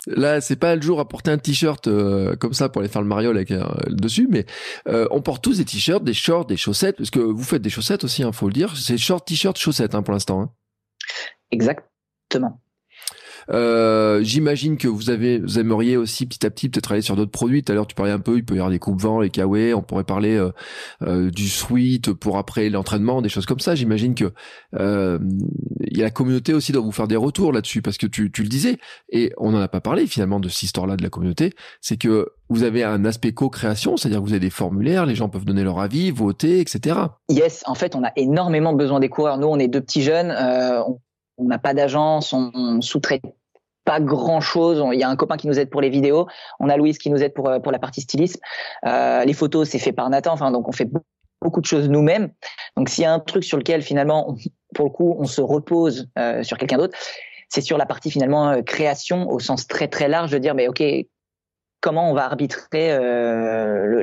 là 0.07 0.40
c'est 0.40 0.57
pas 0.57 0.77
le 0.77 0.82
jour 0.82 1.01
à 1.01 1.09
porter 1.09 1.31
un 1.31 1.39
t-shirt 1.39 1.89
euh, 1.89 2.36
comme 2.36 2.53
ça 2.53 2.69
pour 2.69 2.82
aller 2.82 2.89
faire 2.89 3.03
le 3.03 3.09
mariole 3.09 3.36
avec 3.36 3.53
dessus, 3.89 4.28
mais 4.31 4.47
on 4.86 5.23
porte 5.23 5.43
tous 5.43 5.59
des 5.59 5.65
t-shirts, 5.65 6.05
des 6.05 6.15
shorts, 6.15 6.47
des 6.47 6.57
chaussettes 6.57 6.99
parce 6.99 7.11
que 7.12 7.20
vous 7.20 7.44
faites 7.44 7.62
des 7.62 7.70
chaussettes 7.70 8.02
aussi, 8.02 8.22
il 8.22 8.24
hein, 8.24 8.32
faut 8.32 8.48
le 8.48 8.52
dire. 8.52 8.76
C'est 8.76 8.98
short, 8.98 9.26
t-shirt, 9.26 9.56
chaussettes 9.56 9.94
hein, 9.94 10.02
pour 10.02 10.12
l'instant. 10.12 10.43
Hein. 10.43 10.51
Exactement. 11.52 12.60
Euh, 13.51 14.23
j'imagine 14.23 14.77
que 14.77 14.89
vous 14.89 15.10
avez, 15.10 15.39
vous 15.39 15.59
aimeriez 15.59 15.97
aussi 15.97 16.27
petit 16.27 16.44
à 16.47 16.51
petit 16.51 16.69
peut-être 16.69 16.93
aller 16.93 17.02
sur 17.02 17.16
d'autres 17.16 17.31
produits. 17.31 17.62
Tout 17.62 17.73
à 17.73 17.74
l'heure, 17.74 17.86
tu 17.86 17.94
parlais 17.94 18.12
un 18.12 18.19
peu, 18.19 18.36
il 18.36 18.44
peut 18.44 18.55
y 18.55 18.59
avoir 18.59 18.70
des 18.70 18.78
coupes 18.78 19.01
vents, 19.01 19.20
les 19.20 19.31
kawaii. 19.31 19.74
On 19.74 19.82
pourrait 19.82 20.05
parler 20.05 20.36
euh, 20.36 20.51
euh, 21.02 21.31
du 21.31 21.48
sweat 21.48 22.12
pour 22.12 22.39
après 22.39 22.69
l'entraînement, 22.70 23.23
des 23.23 23.28
choses 23.28 23.47
comme 23.47 23.60
ça. 23.60 23.74
J'imagine 23.74 24.14
que 24.14 24.32
il 24.74 25.98
y 25.98 26.01
a 26.01 26.05
la 26.05 26.10
communauté 26.10 26.55
aussi 26.55 26.73
doit 26.73 26.82
vous 26.82 26.93
faire 26.93 27.09
des 27.09 27.16
retours 27.16 27.52
là-dessus 27.52 27.82
parce 27.82 27.98
que 27.98 28.06
tu, 28.06 28.31
tu 28.31 28.43
le 28.43 28.48
disais 28.48 28.78
et 29.10 29.32
on 29.36 29.51
n'en 29.51 29.60
a 29.60 29.69
pas 29.69 29.81
parlé 29.81 30.06
finalement 30.06 30.40
de 30.40 30.48
cette 30.48 30.62
histoire-là 30.62 30.97
de 30.97 31.02
la 31.02 31.10
communauté. 31.10 31.52
C'est 31.81 31.97
que 31.97 32.31
vous 32.48 32.62
avez 32.62 32.82
un 32.82 33.05
aspect 33.05 33.32
co-création, 33.32 33.97
c'est-à-dire 33.97 34.20
que 34.20 34.24
vous 34.24 34.32
avez 34.32 34.40
des 34.40 34.51
formulaires, 34.51 35.06
les 35.06 35.14
gens 35.14 35.28
peuvent 35.28 35.44
donner 35.44 35.64
leur 35.64 35.81
avis, 35.81 36.10
voter, 36.10 36.60
etc. 36.60 36.97
Yes, 37.28 37.62
en 37.66 37.74
fait, 37.74 37.94
on 37.94 38.05
a 38.05 38.12
énormément 38.16 38.73
besoin 38.73 39.01
des 39.01 39.09
coureurs. 39.09 39.39
Nous, 39.39 39.47
on 39.47 39.59
est 39.59 39.69
deux 39.69 39.81
petits 39.81 40.02
jeunes. 40.02 40.35
on 40.86 40.98
on 41.43 41.48
n'a 41.48 41.59
pas 41.59 41.74
d'agence, 41.74 42.32
on, 42.32 42.81
sous-traite 42.81 43.23
pas 43.85 44.01
grand 44.01 44.40
chose. 44.40 44.82
Il 44.93 44.98
y 44.98 45.02
a 45.02 45.09
un 45.09 45.16
copain 45.16 45.36
qui 45.36 45.48
nous 45.48 45.59
aide 45.59 45.70
pour 45.70 45.81
les 45.81 45.90
vidéos. 45.90 46.27
On 46.60 46.69
a 46.69 46.77
Louise 46.77 46.98
qui 46.98 47.10
nous 47.10 47.23
aide 47.23 47.35
pour, 47.35 47.48
euh, 47.48 47.59
pour 47.59 47.73
la 47.73 47.78
partie 47.78 48.01
stylisme. 48.01 48.40
Euh, 48.86 49.24
les 49.24 49.32
photos, 49.32 49.69
c'est 49.69 49.78
fait 49.78 49.93
par 49.93 50.09
Nathan. 50.09 50.32
Enfin, 50.32 50.51
donc 50.51 50.69
on 50.69 50.73
fait 50.73 50.89
beaucoup 51.40 51.60
de 51.60 51.66
choses 51.66 51.89
nous-mêmes. 51.89 52.31
Donc 52.77 52.89
s'il 52.89 53.02
y 53.02 53.06
a 53.06 53.12
un 53.12 53.19
truc 53.19 53.43
sur 53.43 53.59
lequel 53.59 53.82
finalement, 53.82 54.36
pour 54.74 54.85
le 54.85 54.90
coup, 54.90 55.16
on 55.19 55.24
se 55.24 55.40
repose 55.40 56.09
euh, 56.19 56.43
sur 56.44 56.59
quelqu'un 56.59 56.78
d'autre, 56.78 56.97
c'est 57.48 57.60
sur 57.60 57.77
la 57.77 57.86
partie 57.86 58.10
finalement 58.10 58.62
création 58.62 59.28
au 59.28 59.39
sens 59.39 59.66
très 59.66 59.89
très 59.89 60.09
large 60.09 60.31
de 60.31 60.39
dire 60.39 60.55
mais 60.55 60.69
ok 60.69 60.82
comment 61.82 62.10
on 62.10 62.14
va 62.14 62.24
arbitrer 62.24 62.97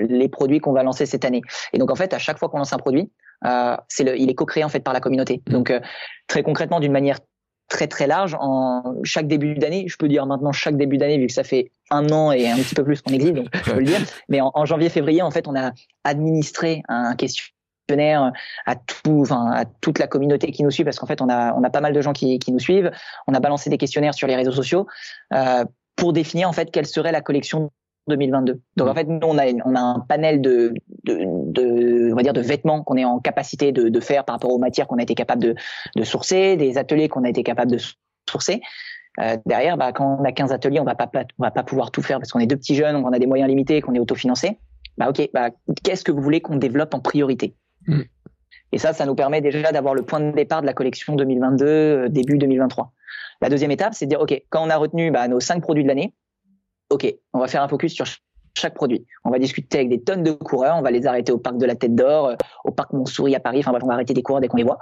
les 0.07 0.27
produits 0.27 0.59
qu'on 0.59 0.73
va 0.73 0.83
lancer 0.83 1.07
cette 1.07 1.25
année? 1.25 1.41
Et 1.73 1.79
donc 1.79 1.89
en 1.89 1.95
fait 1.95 2.13
à 2.13 2.19
chaque 2.19 2.37
fois 2.37 2.49
qu'on 2.49 2.57
lance 2.57 2.73
un 2.73 2.77
produit, 2.77 3.09
c'est 3.87 4.03
le, 4.03 4.19
il 4.19 4.29
est 4.29 4.35
co-créé 4.35 4.63
en 4.65 4.69
fait 4.69 4.81
par 4.81 4.93
la 4.93 4.99
communauté. 4.99 5.41
Donc 5.47 5.73
très 6.27 6.43
concrètement 6.43 6.79
d'une 6.79 6.91
manière 6.91 7.19
très 7.69 7.87
très 7.87 8.07
large. 8.07 8.35
En 8.39 8.95
chaque 9.03 9.27
début 9.27 9.55
d'année, 9.55 9.85
je 9.87 9.95
peux 9.95 10.07
dire 10.09 10.25
maintenant 10.25 10.51
chaque 10.51 10.75
début 10.75 10.97
d'année 10.97 11.17
vu 11.17 11.27
que 11.27 11.33
ça 11.33 11.43
fait 11.43 11.71
un 11.91 12.09
an 12.09 12.31
et 12.31 12.49
un 12.49 12.57
petit 12.57 12.75
peu 12.75 12.83
plus 12.83 13.01
qu'on 13.01 13.13
existe, 13.13 13.33
donc 13.33 13.47
je 13.53 13.71
peux 13.71 13.79
le 13.79 13.85
dire. 13.85 14.01
Mais 14.27 14.41
en, 14.41 14.65
janvier-février, 14.65 15.21
en 15.21 15.31
fait, 15.31 15.47
on 15.47 15.55
a 15.55 15.71
administré 16.03 16.83
un 16.89 17.15
questionnaire 17.15 18.31
à 18.65 18.75
tout, 18.75 19.21
enfin 19.21 19.51
à 19.51 19.65
toute 19.65 19.99
la 19.99 20.07
communauté 20.07 20.51
qui 20.51 20.63
nous 20.63 20.71
suit 20.71 20.83
parce 20.83 20.99
qu'en 20.99 21.07
fait, 21.07 21.21
on 21.21 21.29
a 21.29 21.53
on 21.55 21.63
a 21.63 21.69
pas 21.69 21.81
mal 21.81 21.93
de 21.93 22.01
gens 22.01 22.13
qui, 22.13 22.39
qui 22.39 22.51
nous 22.51 22.59
suivent. 22.59 22.91
On 23.27 23.33
a 23.33 23.39
balancé 23.39 23.69
des 23.69 23.77
questionnaires 23.77 24.13
sur 24.13 24.27
les 24.27 24.35
réseaux 24.35 24.51
sociaux 24.51 24.87
euh, 25.33 25.63
pour 25.95 26.13
définir 26.13 26.49
en 26.49 26.53
fait 26.53 26.71
quelle 26.71 26.87
serait 26.87 27.11
la 27.11 27.21
collection 27.21 27.71
2022. 28.09 28.61
Donc 28.75 28.87
en 28.87 28.91
mmh. 28.91 28.95
fait, 28.95 29.03
nous 29.05 29.19
on 29.23 29.37
a 29.37 29.45
on 29.65 29.75
a 29.75 29.79
un 29.79 29.99
panel 29.99 30.41
de 30.41 30.73
de, 31.05 31.19
de 31.25 32.11
on 32.11 32.15
va 32.15 32.23
dire 32.23 32.33
de 32.33 32.41
vêtements 32.41 32.83
qu'on 32.83 32.97
est 32.97 33.05
en 33.05 33.19
capacité 33.19 33.71
de, 33.71 33.87
de 33.87 33.99
faire 33.99 34.25
par 34.25 34.35
rapport 34.35 34.51
aux 34.51 34.57
matières 34.57 34.87
qu'on 34.87 34.97
a 34.97 35.03
été 35.03 35.15
capable 35.15 35.41
de 35.41 35.55
de 35.95 36.03
sourcer, 36.03 36.57
des 36.57 36.77
ateliers 36.77 37.07
qu'on 37.07 37.23
a 37.23 37.29
été 37.29 37.43
capable 37.43 37.71
de 37.71 37.77
sourcer. 38.29 38.61
Euh, 39.19 39.37
derrière, 39.45 39.77
bah, 39.77 39.91
quand 39.91 40.17
on 40.19 40.23
a 40.23 40.31
15 40.31 40.51
ateliers, 40.51 40.79
on 40.79 40.85
va 40.85 40.95
pas 40.95 41.09
on 41.37 41.43
va 41.43 41.51
pas 41.51 41.63
pouvoir 41.63 41.91
tout 41.91 42.01
faire 42.01 42.19
parce 42.19 42.31
qu'on 42.31 42.39
est 42.39 42.47
deux 42.47 42.57
petits 42.57 42.75
jeunes, 42.75 42.95
on 42.95 43.11
a 43.11 43.19
des 43.19 43.27
moyens 43.27 43.49
limités, 43.49 43.81
qu'on 43.81 43.93
est 43.93 43.99
autofinancé. 43.99 44.59
Bah 44.97 45.09
ok, 45.09 45.29
bah 45.33 45.49
qu'est-ce 45.83 46.03
que 46.03 46.11
vous 46.11 46.21
voulez 46.21 46.41
qu'on 46.41 46.57
développe 46.57 46.93
en 46.93 46.99
priorité? 46.99 47.55
Mmh. 47.87 48.01
Et 48.71 48.77
ça, 48.77 48.93
ça 48.93 49.05
nous 49.05 49.15
permet 49.15 49.41
déjà 49.41 49.71
d'avoir 49.71 49.95
le 49.95 50.03
point 50.03 50.19
de 50.19 50.31
départ 50.31 50.61
de 50.61 50.67
la 50.67 50.73
collection 50.73 51.15
2022 51.15 51.65
euh, 51.65 52.09
début 52.09 52.37
2023. 52.37 52.93
La 53.41 53.49
deuxième 53.49 53.71
étape, 53.71 53.93
c'est 53.93 54.05
de 54.05 54.09
dire 54.09 54.21
ok, 54.21 54.41
quand 54.49 54.65
on 54.65 54.69
a 54.69 54.77
retenu 54.77 55.11
bah, 55.11 55.27
nos 55.27 55.39
cinq 55.39 55.61
produits 55.61 55.83
de 55.83 55.87
l'année, 55.87 56.13
OK, 56.89 57.13
on 57.33 57.39
va 57.39 57.47
faire 57.47 57.63
un 57.63 57.67
focus 57.67 57.93
sur 57.93 58.05
chaque 58.57 58.73
produit. 58.73 59.05
On 59.23 59.29
va 59.29 59.39
discuter 59.39 59.77
avec 59.77 59.89
des 59.89 60.01
tonnes 60.01 60.23
de 60.23 60.31
coureurs, 60.31 60.75
on 60.77 60.81
va 60.81 60.91
les 60.91 61.05
arrêter 61.07 61.31
au 61.31 61.37
parc 61.37 61.57
de 61.57 61.65
la 61.65 61.75
Tête 61.75 61.95
d'Or, 61.95 62.27
euh, 62.27 62.35
au 62.65 62.71
parc 62.71 62.93
Montsouris 62.93 63.35
à 63.35 63.39
Paris, 63.39 63.59
enfin 63.59 63.71
bref, 63.71 63.83
on 63.83 63.87
va 63.87 63.93
arrêter 63.93 64.13
des 64.13 64.23
coureurs 64.23 64.41
dès 64.41 64.47
qu'on 64.47 64.57
les 64.57 64.63
voit. 64.63 64.79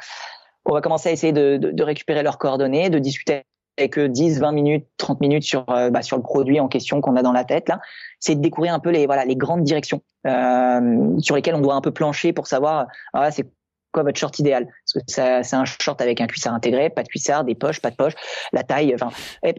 On 0.65 0.73
va 0.73 0.81
commencer 0.81 1.09
à 1.09 1.11
essayer 1.11 1.33
de, 1.33 1.57
de, 1.57 1.71
de, 1.71 1.83
récupérer 1.83 2.23
leurs 2.23 2.37
coordonnées, 2.37 2.89
de 2.89 2.99
discuter 2.99 3.43
avec 3.77 3.97
eux 3.97 4.09
10, 4.09 4.39
20 4.39 4.51
minutes, 4.51 4.87
30 4.97 5.21
minutes 5.21 5.43
sur 5.43 5.69
euh, 5.69 5.89
bah, 5.89 6.01
sur 6.01 6.17
le 6.17 6.23
produit 6.23 6.59
en 6.59 6.67
question 6.67 6.99
qu'on 6.99 7.15
a 7.15 7.21
dans 7.21 7.31
la 7.31 7.43
tête 7.43 7.69
là. 7.69 7.79
C'est 8.19 8.35
de 8.35 8.41
découvrir 8.41 8.73
un 8.73 8.79
peu 8.79 8.89
les 8.89 9.05
voilà 9.05 9.23
les 9.23 9.35
grandes 9.35 9.63
directions 9.63 10.01
euh, 10.25 11.19
sur 11.19 11.35
lesquelles 11.35 11.55
on 11.55 11.61
doit 11.61 11.75
un 11.75 11.81
peu 11.81 11.91
plancher 11.91 12.33
pour 12.33 12.47
savoir 12.47 12.87
ah, 13.13 13.31
c'est 13.31 13.45
quoi 13.97 14.03
votre 14.03 14.19
short 14.19 14.37
idéal? 14.37 14.67
Parce 14.85 15.05
que 15.05 15.43
c'est 15.43 15.55
un 15.55 15.65
short 15.65 15.99
avec 16.01 16.21
un 16.21 16.27
cuissard 16.27 16.53
intégré, 16.53 16.89
pas 16.89 17.01
de 17.01 17.07
cuissard, 17.07 17.43
des 17.43 17.55
poches, 17.55 17.81
pas 17.81 17.89
de 17.89 17.95
poches, 17.95 18.13
la 18.53 18.63
taille. 18.63 18.93
Enfin, 18.93 19.09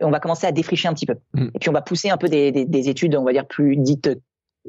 on 0.01 0.11
va 0.11 0.21
commencer 0.21 0.47
à 0.47 0.53
défricher 0.53 0.87
un 0.87 0.95
petit 0.95 1.07
peu. 1.07 1.17
Mm. 1.35 1.49
Et 1.55 1.59
puis 1.59 1.69
on 1.69 1.73
va 1.73 1.83
pousser 1.83 2.11
un 2.11 2.17
peu 2.17 2.29
des, 2.29 2.53
des, 2.53 2.65
des, 2.65 2.89
études, 2.89 3.17
on 3.17 3.25
va 3.25 3.33
dire 3.33 3.47
plus 3.47 3.77
dites 3.77 4.11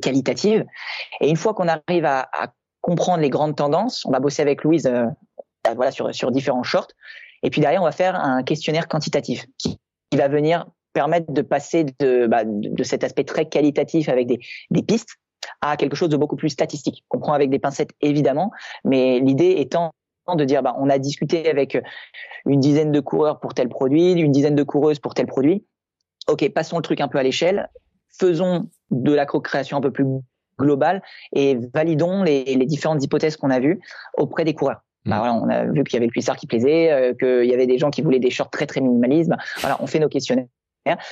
qualitatives. 0.02 0.66
Et 1.22 1.30
une 1.30 1.36
fois 1.36 1.54
qu'on 1.54 1.68
arrive 1.68 2.06
à, 2.06 2.30
à, 2.34 2.48
comprendre 2.82 3.20
les 3.20 3.30
grandes 3.30 3.56
tendances, 3.56 4.06
on 4.06 4.12
va 4.12 4.20
bosser 4.20 4.42
avec 4.42 4.64
Louise, 4.64 4.88
euh, 4.88 5.06
voilà, 5.76 5.92
sur 5.92 6.16
sur 6.16 6.32
différents 6.32 6.64
shorts. 6.64 6.88
Et 7.44 7.50
puis 7.50 7.62
derrière, 7.62 7.82
on 7.82 7.86
va 7.86 7.92
faire 7.92 8.16
un 8.16 8.42
questionnaire 8.42 8.88
quantitatif 8.88 9.46
qui, 9.58 9.80
qui 10.10 10.18
va 10.18 10.28
venir 10.28 10.66
permettre 10.94 11.32
de 11.32 11.42
passer 11.42 11.86
de, 12.00 12.26
bah, 12.28 12.44
de, 12.46 12.70
de, 12.70 12.84
cet 12.84 13.04
aspect 13.04 13.24
très 13.24 13.48
qualitatif 13.48 14.10
avec 14.10 14.28
des, 14.28 14.40
des 14.72 14.82
pistes 14.82 15.18
à 15.62 15.78
quelque 15.78 15.96
chose 15.96 16.10
de 16.10 16.18
beaucoup 16.18 16.36
plus 16.36 16.50
statistique. 16.50 17.04
On 17.12 17.20
prend 17.20 17.34
avec 17.34 17.50
des 17.50 17.60
pincettes 17.60 17.92
évidemment, 18.02 18.52
mais 18.84 19.20
l'idée 19.20 19.56
étant 19.58 19.92
de 20.36 20.46
dire 20.46 20.62
bah, 20.62 20.76
on 20.80 20.90
a 20.90 21.00
discuté 21.00 21.50
avec 21.50 21.78
une 22.46 22.60
dizaine 22.60 22.92
de 22.92 23.00
coureurs 23.00 23.40
pour 23.40 23.54
tel 23.54 23.70
produit, 23.70 24.12
une 24.14 24.32
dizaine 24.32 24.56
de 24.56 24.64
coureuses 24.64 25.00
pour 25.00 25.14
tel 25.14 25.26
produit. 25.26 25.66
Ok, 26.28 26.48
passons 26.50 26.78
le 26.78 26.84
truc 26.84 27.02
un 27.02 27.08
peu 27.08 27.18
à 27.18 27.24
l'échelle, 27.24 27.70
faisons 28.20 28.70
de 28.92 29.14
la 29.14 29.26
co-création 29.26 29.78
un 29.78 29.82
peu 29.82 29.92
plus 29.92 30.06
globale 30.58 31.02
et 31.34 31.58
validons 31.74 32.24
les, 32.24 32.44
les 32.44 32.66
différentes 32.66 33.04
hypothèses 33.04 33.38
qu'on 33.38 33.50
a 33.50 33.60
vues 33.60 33.80
auprès 34.18 34.44
des 34.44 34.54
coureurs. 34.54 34.82
Bah, 35.06 35.16
mmh. 35.16 35.20
voilà, 35.20 35.34
on 35.34 35.50
a 35.50 35.66
vu 35.66 35.84
qu'il 35.84 35.94
y 35.94 35.98
avait 35.98 36.08
le 36.08 36.12
cuissard 36.12 36.36
qui 36.36 36.46
plaisait, 36.46 36.92
euh, 36.92 37.14
qu'il 37.14 37.50
y 37.50 37.54
avait 37.54 37.68
des 37.68 37.78
gens 37.78 37.90
qui 37.90 38.02
voulaient 38.02 38.20
des 38.20 38.30
shorts 38.30 38.50
très 38.50 38.68
très 38.68 38.82
minimalistes. 38.82 39.30
Bah, 39.30 39.38
voilà, 39.62 39.78
on 39.80 39.88
fait 39.88 40.00
nos 40.00 40.10
questionnaires 40.10 40.48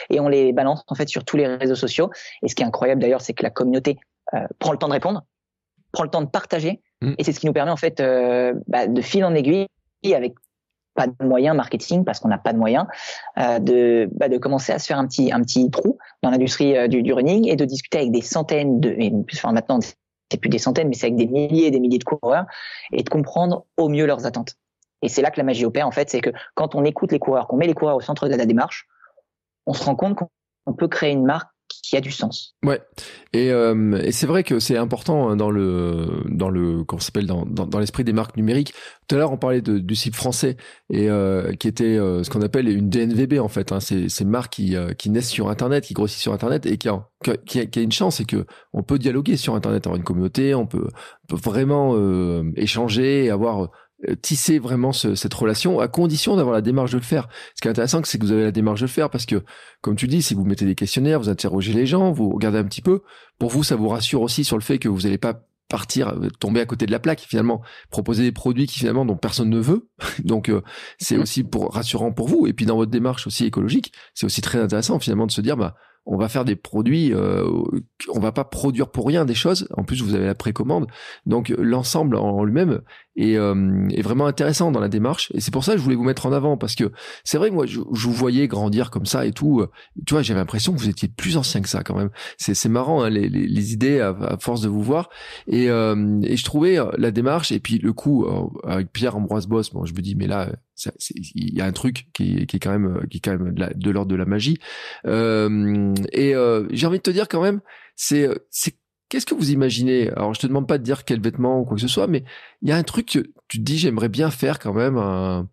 et 0.09 0.19
on 0.19 0.27
les 0.27 0.53
balance 0.53 0.83
en 0.87 0.95
fait 0.95 1.07
sur 1.07 1.23
tous 1.23 1.37
les 1.37 1.47
réseaux 1.47 1.75
sociaux. 1.75 2.09
Et 2.43 2.47
ce 2.47 2.55
qui 2.55 2.63
est 2.63 2.65
incroyable 2.65 3.01
d'ailleurs, 3.01 3.21
c'est 3.21 3.33
que 3.33 3.43
la 3.43 3.49
communauté 3.49 3.97
euh, 4.33 4.45
prend 4.59 4.71
le 4.71 4.77
temps 4.77 4.87
de 4.87 4.93
répondre, 4.93 5.23
prend 5.91 6.03
le 6.03 6.09
temps 6.09 6.21
de 6.21 6.27
partager, 6.27 6.81
mm. 7.01 7.13
et 7.17 7.23
c'est 7.23 7.31
ce 7.31 7.39
qui 7.39 7.45
nous 7.45 7.53
permet 7.53 7.71
en 7.71 7.77
fait 7.77 7.99
euh, 7.99 8.53
bah, 8.67 8.87
de 8.87 9.01
fil 9.01 9.23
en 9.23 9.33
aiguille 9.33 9.67
avec 10.13 10.35
pas 10.95 11.07
de 11.07 11.13
moyens 11.23 11.55
marketing 11.55 12.03
parce 12.03 12.19
qu'on 12.19 12.29
n'a 12.29 12.37
pas 12.37 12.53
de 12.53 12.57
moyens 12.57 12.85
euh, 13.37 13.59
de 13.59 14.09
bah, 14.13 14.29
de 14.29 14.37
commencer 14.37 14.71
à 14.71 14.79
se 14.79 14.87
faire 14.87 14.97
un 14.97 15.05
petit 15.05 15.31
un 15.31 15.41
petit 15.41 15.69
trou 15.69 15.97
dans 16.23 16.29
l'industrie 16.29 16.89
du, 16.89 17.03
du, 17.03 17.13
running 17.13 17.47
et 17.47 17.55
de 17.55 17.65
discuter 17.65 17.99
avec 17.99 18.11
des 18.11 18.21
centaines 18.21 18.79
de 18.79 18.89
et 18.97 19.13
enfin 19.33 19.51
maintenant 19.51 19.79
c'est 19.81 20.37
plus 20.39 20.49
des 20.49 20.59
centaines 20.59 20.87
mais 20.87 20.95
c'est 20.95 21.07
avec 21.07 21.17
des 21.17 21.27
milliers 21.27 21.67
et 21.67 21.71
des 21.71 21.79
milliers 21.79 21.99
de 21.99 22.03
coureurs 22.03 22.45
et 22.93 23.03
de 23.03 23.09
comprendre 23.09 23.65
au 23.75 23.89
mieux 23.89 24.05
leurs 24.05 24.25
attentes 24.25 24.55
et 25.01 25.09
c'est 25.09 25.21
là 25.21 25.29
que 25.29 25.37
la 25.37 25.43
magie 25.43 25.65
opère 25.65 25.87
en 25.87 25.91
fait 25.91 26.09
c'est 26.09 26.21
que 26.21 26.31
quand 26.55 26.73
on 26.73 26.83
écoute 26.85 27.11
les 27.11 27.19
coureurs 27.19 27.47
qu'on 27.47 27.57
met 27.57 27.67
les 27.67 27.75
coureurs 27.75 27.97
au 27.97 28.01
centre 28.01 28.27
de 28.27 28.35
la 28.35 28.45
démarche 28.45 28.87
on 29.65 29.73
se 29.73 29.83
rend 29.83 29.95
compte 29.95 30.17
qu'on 30.17 30.73
peut 30.73 30.87
créer 30.87 31.11
une 31.11 31.25
marque 31.25 31.49
qui 31.87 31.95
a 31.95 32.01
du 32.01 32.11
sens. 32.11 32.55
Ouais. 32.63 32.81
Et, 33.33 33.51
euh, 33.51 33.99
et 34.01 34.11
c'est 34.11 34.27
vrai 34.27 34.43
que 34.43 34.59
c'est 34.59 34.77
important 34.77 35.29
hein, 35.29 35.35
dans 35.35 35.49
le 35.49 36.23
dans 36.29 36.49
le 36.49 36.83
comment 36.83 36.99
s'appelle 36.99 37.27
dans, 37.27 37.45
dans, 37.45 37.65
dans 37.65 37.79
l'esprit 37.79 38.03
des 38.03 38.13
marques 38.13 38.35
numériques. 38.35 38.73
Tout 39.07 39.15
à 39.15 39.19
l'heure 39.19 39.31
on 39.31 39.37
parlait 39.37 39.61
de, 39.61 39.79
du 39.79 39.95
site 39.95 40.15
français 40.15 40.57
et 40.89 41.09
euh, 41.09 41.53
qui 41.53 41.67
était 41.67 41.97
euh, 41.97 42.23
ce 42.23 42.29
qu'on 42.29 42.41
appelle 42.41 42.67
une 42.67 42.89
DNVB 42.89 43.39
en 43.39 43.47
fait. 43.47 43.71
Hein, 43.71 43.79
c'est 43.79 44.09
ces 44.09 44.25
marques 44.25 44.53
qui 44.53 44.75
euh, 44.75 44.93
qui 44.93 45.09
naissent 45.09 45.29
sur 45.29 45.49
Internet, 45.49 45.85
qui 45.85 45.93
grossissent 45.93 46.21
sur 46.21 46.33
Internet 46.33 46.65
et 46.65 46.77
qui 46.77 46.89
a 46.89 47.07
qui 47.23 47.59
a, 47.59 47.65
qui 47.65 47.79
a 47.79 47.81
une 47.81 47.91
chance, 47.91 48.17
c'est 48.17 48.25
que 48.25 48.45
on 48.73 48.83
peut 48.83 48.99
dialoguer 48.99 49.37
sur 49.37 49.55
Internet, 49.55 49.87
avoir 49.87 49.97
une 49.97 50.03
communauté, 50.03 50.53
on 50.53 50.67
peut, 50.67 50.87
on 51.23 51.35
peut 51.35 51.41
vraiment 51.41 51.93
euh, 51.95 52.51
échanger 52.55 53.25
et 53.25 53.29
avoir 53.29 53.69
tisser 54.21 54.59
vraiment 54.59 54.91
cette 54.93 55.33
relation 55.33 55.79
à 55.79 55.87
condition 55.87 56.35
d'avoir 56.35 56.53
la 56.53 56.61
démarche 56.61 56.91
de 56.91 56.97
le 56.97 57.03
faire. 57.03 57.27
Ce 57.55 57.61
qui 57.61 57.67
est 57.67 57.71
intéressant, 57.71 58.01
c'est 58.03 58.19
que 58.19 58.25
vous 58.25 58.31
avez 58.31 58.43
la 58.43 58.51
démarche 58.51 58.79
de 58.81 58.85
le 58.85 58.91
faire 58.91 59.09
parce 59.09 59.25
que, 59.25 59.43
comme 59.81 59.95
tu 59.95 60.07
dis, 60.07 60.21
si 60.21 60.35
vous 60.35 60.45
mettez 60.45 60.65
des 60.65 60.75
questionnaires, 60.75 61.19
vous 61.19 61.29
interrogez 61.29 61.73
les 61.73 61.85
gens, 61.85 62.11
vous 62.11 62.29
regardez 62.29 62.59
un 62.59 62.63
petit 62.63 62.81
peu, 62.81 63.01
pour 63.39 63.49
vous, 63.49 63.63
ça 63.63 63.75
vous 63.75 63.87
rassure 63.87 64.21
aussi 64.21 64.43
sur 64.43 64.55
le 64.55 64.61
fait 64.61 64.77
que 64.77 64.87
vous 64.87 65.01
n'allez 65.01 65.17
pas 65.17 65.47
partir 65.67 66.09
euh, 66.09 66.29
tomber 66.39 66.61
à 66.61 66.65
côté 66.65 66.85
de 66.85 66.91
la 66.91 66.99
plaque 66.99 67.19
finalement 67.19 67.61
proposer 67.89 68.23
des 68.23 68.31
produits 68.31 68.67
qui 68.67 68.79
finalement 68.79 69.05
dont 69.05 69.17
personne 69.17 69.49
ne 69.49 69.59
veut 69.59 69.89
donc 70.23 70.49
euh, 70.49 70.61
c'est 70.97 71.17
mmh. 71.17 71.21
aussi 71.21 71.43
pour 71.43 71.73
rassurant 71.73 72.11
pour 72.11 72.27
vous 72.27 72.47
et 72.47 72.53
puis 72.53 72.65
dans 72.65 72.77
votre 72.77 72.91
démarche 72.91 73.27
aussi 73.27 73.45
écologique 73.45 73.91
c'est 74.13 74.25
aussi 74.25 74.41
très 74.41 74.59
intéressant 74.59 74.99
finalement 74.99 75.27
de 75.27 75.31
se 75.31 75.41
dire 75.41 75.57
bah 75.57 75.75
on 76.07 76.17
va 76.17 76.29
faire 76.29 76.45
des 76.45 76.55
produits, 76.55 77.13
euh, 77.13 77.45
on 78.13 78.19
va 78.19 78.31
pas 78.31 78.45
produire 78.45 78.89
pour 78.89 79.05
rien 79.07 79.25
des 79.25 79.35
choses. 79.35 79.67
En 79.75 79.83
plus, 79.83 80.01
vous 80.01 80.15
avez 80.15 80.25
la 80.25 80.35
précommande, 80.35 80.87
donc 81.25 81.53
l'ensemble 81.57 82.15
en 82.15 82.45
lui-même 82.45 82.81
est, 83.17 83.35
euh, 83.35 83.87
est, 83.89 84.01
vraiment 84.01 84.27
intéressant 84.27 84.71
dans 84.71 84.79
la 84.79 84.87
démarche. 84.87 85.31
Et 85.33 85.41
c'est 85.41 85.51
pour 85.51 85.63
ça 85.63 85.73
que 85.73 85.79
je 85.79 85.83
voulais 85.83 85.95
vous 85.95 86.03
mettre 86.03 86.25
en 86.25 86.31
avant 86.31 86.57
parce 86.57 86.75
que 86.75 86.91
c'est 87.23 87.37
vrai 87.37 87.49
que 87.49 87.55
moi, 87.55 87.65
je, 87.65 87.79
vous 87.79 88.13
voyais 88.13 88.47
grandir 88.47 88.91
comme 88.91 89.05
ça 89.05 89.25
et 89.25 89.31
tout. 89.31 89.65
Tu 90.05 90.13
vois, 90.13 90.21
j'avais 90.21 90.39
l'impression 90.39 90.73
que 90.73 90.79
vous 90.79 90.89
étiez 90.89 91.07
plus 91.07 91.37
ancien 91.37 91.61
que 91.61 91.69
ça 91.69 91.83
quand 91.83 91.95
même. 91.95 92.09
C'est 92.37 92.69
marrant 92.69 93.03
hein, 93.03 93.09
les, 93.09 93.27
les, 93.29 93.47
les, 93.47 93.73
idées 93.73 93.99
à, 93.99 94.37
force 94.39 94.61
de 94.61 94.69
vous 94.69 94.81
voir. 94.81 95.09
Et, 95.47 95.69
euh, 95.69 96.19
et 96.23 96.37
je 96.37 96.45
trouvais 96.45 96.77
la 96.97 97.11
démarche 97.11 97.51
et 97.51 97.59
puis 97.59 97.77
le 97.79 97.93
coup 97.93 98.25
avec 98.63 98.91
Pierre 98.91 99.15
Ambroise 99.15 99.47
Boss. 99.47 99.71
Bon, 99.71 99.85
je 99.85 99.93
me 99.93 99.99
dis 99.99 100.15
mais 100.15 100.27
là 100.27 100.49
il 101.35 101.53
y 101.55 101.61
a 101.61 101.65
un 101.65 101.71
truc 101.71 102.07
qui, 102.13 102.45
qui, 102.45 102.55
est 102.55 102.59
quand 102.59 102.71
même 102.71 103.01
qui 103.09 103.17
est 103.17 103.21
quand 103.21 103.37
même 103.37 103.53
de 103.53 103.91
l'ordre 103.91 104.11
de 104.11 104.15
la 104.15 104.25
magie 104.25 104.59
euh, 105.05 105.93
et 106.11 106.35
euh, 106.35 106.67
j'ai 106.71 106.87
envie 106.87 106.97
de 106.97 107.03
te 107.03 107.09
dire 107.09 107.27
quand 107.27 107.41
même 107.41 107.61
c'est 107.95 108.29
c'est 108.49 108.75
qu'est-ce 109.09 109.25
que 109.25 109.35
vous 109.35 109.51
imaginez? 109.51 110.09
Alors 110.11 110.33
je 110.33 110.39
te 110.39 110.47
demande 110.47 110.67
pas 110.67 110.77
de 110.77 110.83
dire 110.83 111.05
quel 111.05 111.21
vêtement 111.21 111.59
ou 111.61 111.65
quoi 111.65 111.75
que 111.75 111.81
ce 111.81 111.87
soit 111.87 112.07
mais 112.07 112.23
il 112.61 112.69
y 112.69 112.71
a 112.71 112.77
un 112.77 112.83
truc 112.83 113.07
que 113.07 113.19
tu 113.47 113.57
te 113.59 113.63
dis 113.63 113.77
j'aimerais 113.77 114.09
bien 114.09 114.31
faire 114.31 114.59
quand 114.59 114.73
même 114.73 114.97
un, 114.97 115.47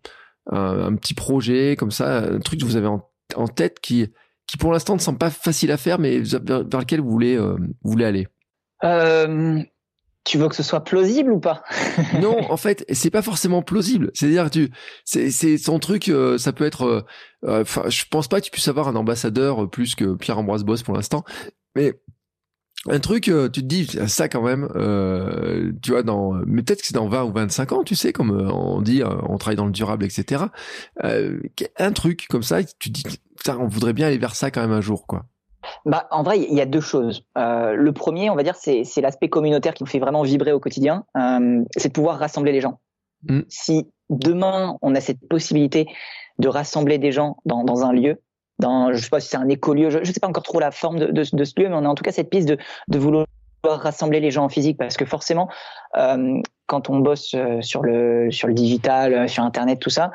un, 0.51 0.95
petit 0.95 1.13
projet 1.13 1.75
comme 1.77 1.91
ça 1.91 2.19
un 2.19 2.39
truc 2.39 2.59
que 2.59 2.65
vous 2.65 2.75
avez 2.75 2.87
en, 2.87 3.07
en 3.35 3.47
tête 3.47 3.79
qui 3.79 4.07
qui 4.47 4.57
pour 4.57 4.71
l'instant 4.71 4.95
ne 4.95 4.99
semble 4.99 5.17
pas 5.17 5.29
facile 5.31 5.71
à 5.71 5.77
faire 5.77 5.99
mais 5.99 6.19
vers, 6.19 6.79
lequel 6.79 7.01
vous 7.01 7.09
voulez 7.11 7.35
euh, 7.35 7.55
vous 7.83 7.91
voulez 7.91 8.05
aller? 8.05 8.27
Euh, 8.83 9.61
tu 10.25 10.39
veux 10.39 10.49
que 10.49 10.55
ce 10.55 10.63
soit 10.63 10.83
plausible 10.83 11.31
ou 11.31 11.39
pas? 11.39 11.63
Non, 12.21 12.51
en 12.51 12.57
fait, 12.57 12.83
c'est 12.91 13.11
pas 13.11 13.21
forcément 13.21 13.61
plausible. 13.61 14.11
C'est-à-dire, 14.13 14.49
tu, 14.49 14.71
c'est, 15.05 15.29
c'est 15.29 15.57
son 15.57 15.79
truc. 15.79 16.09
Euh, 16.09 16.37
ça 16.37 16.51
peut 16.51 16.65
être. 16.65 17.05
Euh, 17.45 17.61
enfin, 17.61 17.83
je 17.87 18.03
pense 18.09 18.27
pas 18.27 18.39
que 18.39 18.45
tu 18.45 18.51
puisses 18.51 18.67
avoir 18.67 18.87
un 18.87 18.95
ambassadeur 18.95 19.69
plus 19.69 19.95
que 19.95 20.15
Pierre 20.15 20.39
Ambroise 20.39 20.63
Boss 20.63 20.81
pour 20.83 20.95
l'instant, 20.95 21.23
mais 21.75 21.93
un 22.87 22.99
truc, 22.99 23.23
tu 23.23 23.31
te 23.31 23.59
dis 23.59 23.87
ça 24.07 24.29
quand 24.29 24.41
même. 24.41 24.67
tu 25.81 25.91
vois, 25.91 26.03
dans, 26.03 26.33
mais 26.45 26.61
peut-être 26.61 26.81
que 26.81 26.87
c'est 26.87 26.95
dans 26.95 27.07
20 27.07 27.23
ou 27.23 27.31
25 27.33 27.71
ans, 27.71 27.83
tu 27.83 27.95
sais, 27.95 28.13
comme 28.13 28.31
on 28.31 28.81
dit, 28.81 29.01
on 29.03 29.37
travaille 29.37 29.55
dans 29.55 29.65
le 29.65 29.71
durable, 29.71 30.05
etc. 30.05 30.45
un 31.01 31.91
truc 31.91 32.27
comme 32.29 32.43
ça, 32.43 32.63
tu 32.63 32.91
te 32.91 33.01
dis, 33.01 33.19
on 33.47 33.67
voudrait 33.67 33.93
bien 33.93 34.07
aller 34.07 34.17
vers 34.17 34.35
ça 34.35 34.51
quand 34.51 34.61
même 34.61 34.71
un 34.71 34.81
jour, 34.81 35.07
quoi. 35.07 35.25
Bah, 35.85 36.07
en 36.11 36.23
vrai, 36.23 36.39
il 36.39 36.53
y 36.53 36.61
a 36.61 36.65
deux 36.65 36.81
choses. 36.81 37.25
Euh, 37.37 37.73
le 37.73 37.91
premier, 37.91 38.29
on 38.29 38.35
va 38.35 38.43
dire, 38.43 38.55
c'est 38.55 39.01
l'aspect 39.01 39.29
communautaire 39.29 39.73
qui 39.73 39.83
me 39.83 39.89
fait 39.89 39.99
vraiment 39.99 40.23
vibrer 40.23 40.51
au 40.51 40.59
quotidien. 40.59 41.05
Euh, 41.17 41.63
c'est 41.75 41.89
de 41.89 41.93
pouvoir 41.93 42.19
rassembler 42.19 42.51
les 42.51 42.61
gens. 42.61 42.79
Mm. 43.27 43.41
Si 43.49 43.87
demain, 44.09 44.77
on 44.81 44.95
a 44.95 45.01
cette 45.01 45.27
possibilité 45.27 45.87
de 46.37 46.47
rassembler 46.47 46.97
des 46.97 47.11
gens 47.11 47.37
dans, 47.45 47.63
dans 47.63 47.83
un 47.83 47.93
lieu, 47.93 48.21
dans, 48.59 48.93
je 48.93 48.97
sais 48.97 49.09
pas 49.09 49.19
si 49.19 49.29
c'est 49.29 49.37
un 49.37 49.49
écolieu, 49.49 49.89
je, 49.89 49.99
ne 49.99 50.05
sais 50.05 50.19
pas 50.19 50.27
encore 50.27 50.43
trop 50.43 50.59
la 50.59 50.71
forme 50.71 50.99
de, 50.99 51.23
ce 51.23 51.35
lieu, 51.59 51.69
mais 51.69 51.75
on 51.75 51.85
a 51.85 51.87
en 51.87 51.95
tout 51.95 52.03
cas 52.03 52.11
cette 52.11 52.29
piste 52.29 52.47
de, 52.47 52.97
vouloir 52.97 53.25
rassembler 53.63 54.19
les 54.19 54.31
gens 54.31 54.45
en 54.45 54.49
physique 54.49 54.77
parce 54.77 54.95
que 54.95 55.05
forcément, 55.05 55.49
euh, 55.97 56.39
quand 56.67 56.89
on 56.89 56.99
bosse 56.99 57.33
euh, 57.35 57.61
sur 57.61 57.81
le 57.81 58.29
sur 58.31 58.47
le 58.47 58.53
digital, 58.53 59.13
euh, 59.13 59.27
sur 59.27 59.43
Internet, 59.43 59.79
tout 59.79 59.89
ça, 59.89 60.11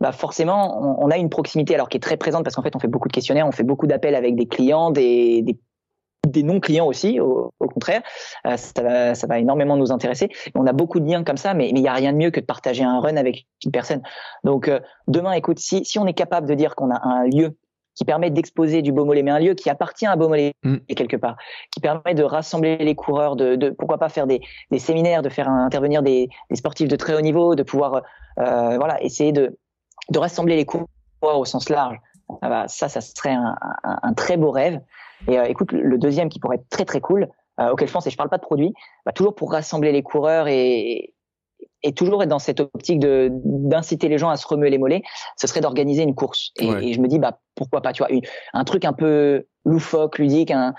bah 0.00 0.12
forcément, 0.12 1.00
on, 1.02 1.10
a 1.10 1.16
une 1.16 1.28
proximité 1.28 1.74
alors 1.74 1.88
qui 1.88 1.96
est 1.96 2.00
très 2.00 2.16
présente 2.16 2.44
parce 2.44 2.54
qu'en 2.54 2.62
fait, 2.62 2.76
on 2.76 2.78
fait 2.78 2.88
beaucoup 2.88 3.08
de 3.08 3.12
questionnaires, 3.12 3.48
on 3.48 3.52
fait 3.52 3.64
beaucoup 3.64 3.88
d'appels 3.88 4.14
avec 4.14 4.36
des 4.36 4.46
clients, 4.46 4.92
des, 4.92 5.42
des, 5.42 5.58
des 6.30 6.42
non-clients 6.42 6.86
aussi, 6.86 7.20
au, 7.20 7.52
au 7.58 7.68
contraire. 7.68 8.02
Euh, 8.46 8.56
ça, 8.56 8.82
va, 8.82 9.14
ça 9.14 9.26
va 9.26 9.38
énormément 9.38 9.76
nous 9.76 9.92
intéresser. 9.92 10.28
On 10.54 10.66
a 10.66 10.72
beaucoup 10.72 11.00
de 11.00 11.08
liens 11.08 11.24
comme 11.24 11.36
ça, 11.36 11.54
mais 11.54 11.68
il 11.68 11.74
n'y 11.74 11.88
a 11.88 11.94
rien 11.94 12.12
de 12.12 12.18
mieux 12.18 12.30
que 12.30 12.40
de 12.40 12.46
partager 12.46 12.84
un 12.84 13.00
run 13.00 13.16
avec 13.16 13.46
une 13.64 13.72
personne. 13.72 14.02
Donc, 14.44 14.68
euh, 14.68 14.80
demain, 15.06 15.32
écoute, 15.32 15.58
si, 15.58 15.84
si 15.84 15.98
on 15.98 16.06
est 16.06 16.14
capable 16.14 16.48
de 16.48 16.54
dire 16.54 16.74
qu'on 16.74 16.90
a 16.90 17.00
un 17.02 17.26
lieu 17.26 17.56
qui 17.94 18.04
permet 18.04 18.30
d'exposer 18.30 18.80
du 18.80 18.92
Beaumolet, 18.92 19.24
mais 19.24 19.32
un 19.32 19.40
lieu 19.40 19.54
qui 19.54 19.68
appartient 19.70 20.06
à 20.06 20.14
Beaumolet 20.14 20.52
mm. 20.62 20.76
quelque 20.96 21.16
part, 21.16 21.36
qui 21.72 21.80
permet 21.80 22.14
de 22.14 22.22
rassembler 22.22 22.76
les 22.76 22.94
coureurs, 22.94 23.34
de, 23.34 23.56
de 23.56 23.70
pourquoi 23.70 23.98
pas 23.98 24.08
faire 24.08 24.28
des, 24.28 24.40
des, 24.70 24.78
séminaires, 24.78 25.22
de 25.22 25.28
faire 25.28 25.48
intervenir 25.48 26.02
des, 26.02 26.28
des, 26.48 26.56
sportifs 26.56 26.86
de 26.86 26.94
très 26.94 27.14
haut 27.14 27.20
niveau, 27.20 27.56
de 27.56 27.64
pouvoir 27.64 28.02
euh, 28.38 28.76
voilà 28.76 29.02
essayer 29.02 29.32
de 29.32 29.58
de 30.10 30.18
rassembler 30.18 30.56
les 30.56 30.64
coureurs 30.64 30.86
au 31.22 31.44
sens 31.44 31.68
large, 31.68 31.98
ah 32.42 32.48
bah, 32.48 32.64
ça, 32.68 32.88
ça 32.88 33.00
serait 33.00 33.32
un, 33.32 33.56
un, 33.84 33.98
un 34.02 34.14
très 34.14 34.36
beau 34.36 34.50
rêve. 34.50 34.80
Et 35.26 35.38
euh, 35.38 35.44
écoute, 35.44 35.72
le 35.72 35.98
deuxième 35.98 36.28
qui 36.28 36.38
pourrait 36.38 36.56
être 36.56 36.68
très 36.68 36.84
très 36.84 37.00
cool, 37.00 37.28
euh, 37.60 37.70
auquel 37.70 37.88
je 37.88 37.92
pense, 37.92 38.06
et 38.06 38.10
je 38.10 38.16
parle 38.16 38.28
pas 38.30 38.38
de 38.38 38.42
produit, 38.42 38.72
bah, 39.04 39.12
toujours 39.12 39.34
pour 39.34 39.50
rassembler 39.52 39.92
les 39.92 40.02
coureurs 40.02 40.46
et, 40.48 41.14
et 41.82 41.92
toujours 41.92 42.22
être 42.22 42.28
dans 42.28 42.38
cette 42.38 42.60
optique 42.60 43.00
de 43.00 43.30
d'inciter 43.32 44.08
les 44.08 44.18
gens 44.18 44.30
à 44.30 44.36
se 44.36 44.46
remuer 44.46 44.70
les 44.70 44.78
mollets, 44.78 45.02
ce 45.36 45.46
serait 45.46 45.60
d'organiser 45.60 46.02
une 46.02 46.14
course. 46.14 46.52
Et, 46.60 46.68
et, 46.68 46.92
je 46.92 47.00
me 47.00 47.08
dis, 47.08 47.18
bah 47.18 47.40
pourquoi 47.54 47.80
pas, 47.80 47.92
tu 47.92 48.04
vois, 48.04 48.10
un 48.52 48.64
truc 48.64 48.84
un 48.84 48.92
peu 48.92 49.44
loufoque, 49.64 50.18
ludique, 50.18 50.50
un, 50.50 50.74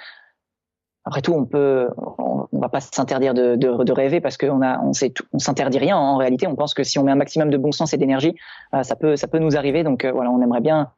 après 1.05 1.21
tout, 1.21 1.33
on 1.33 1.45
peut, 1.45 1.89
on, 2.19 2.47
va 2.59 2.69
pas 2.69 2.81
s'interdire 2.81 3.33
de, 3.33 3.55
de, 3.55 3.83
de, 3.83 3.91
rêver 3.93 4.21
parce 4.21 4.37
qu'on 4.37 4.61
a, 4.61 4.79
on 4.81 4.93
sait, 4.93 5.13
on 5.33 5.39
s'interdit 5.39 5.79
rien. 5.79 5.97
En 5.97 6.17
réalité, 6.17 6.45
on 6.45 6.55
pense 6.55 6.73
que 6.73 6.83
si 6.83 6.99
on 6.99 7.03
met 7.03 7.11
un 7.11 7.15
maximum 7.15 7.49
de 7.49 7.57
bon 7.57 7.71
sens 7.71 7.93
et 7.93 7.97
d'énergie, 7.97 8.35
euh, 8.75 8.83
ça 8.83 8.95
peut, 8.95 9.15
ça 9.15 9.27
peut 9.27 9.39
nous 9.39 9.57
arriver. 9.57 9.83
Donc 9.83 10.05
euh, 10.05 10.11
voilà, 10.11 10.29
on 10.29 10.41
aimerait 10.41 10.61
bien 10.61 10.91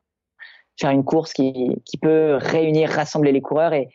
faire 0.80 0.92
une 0.92 1.04
course 1.04 1.34
qui, 1.34 1.82
qui 1.86 1.98
peut 1.98 2.38
réunir, 2.40 2.90
rassembler 2.90 3.32
les 3.32 3.42
coureurs 3.42 3.74
et, 3.74 3.90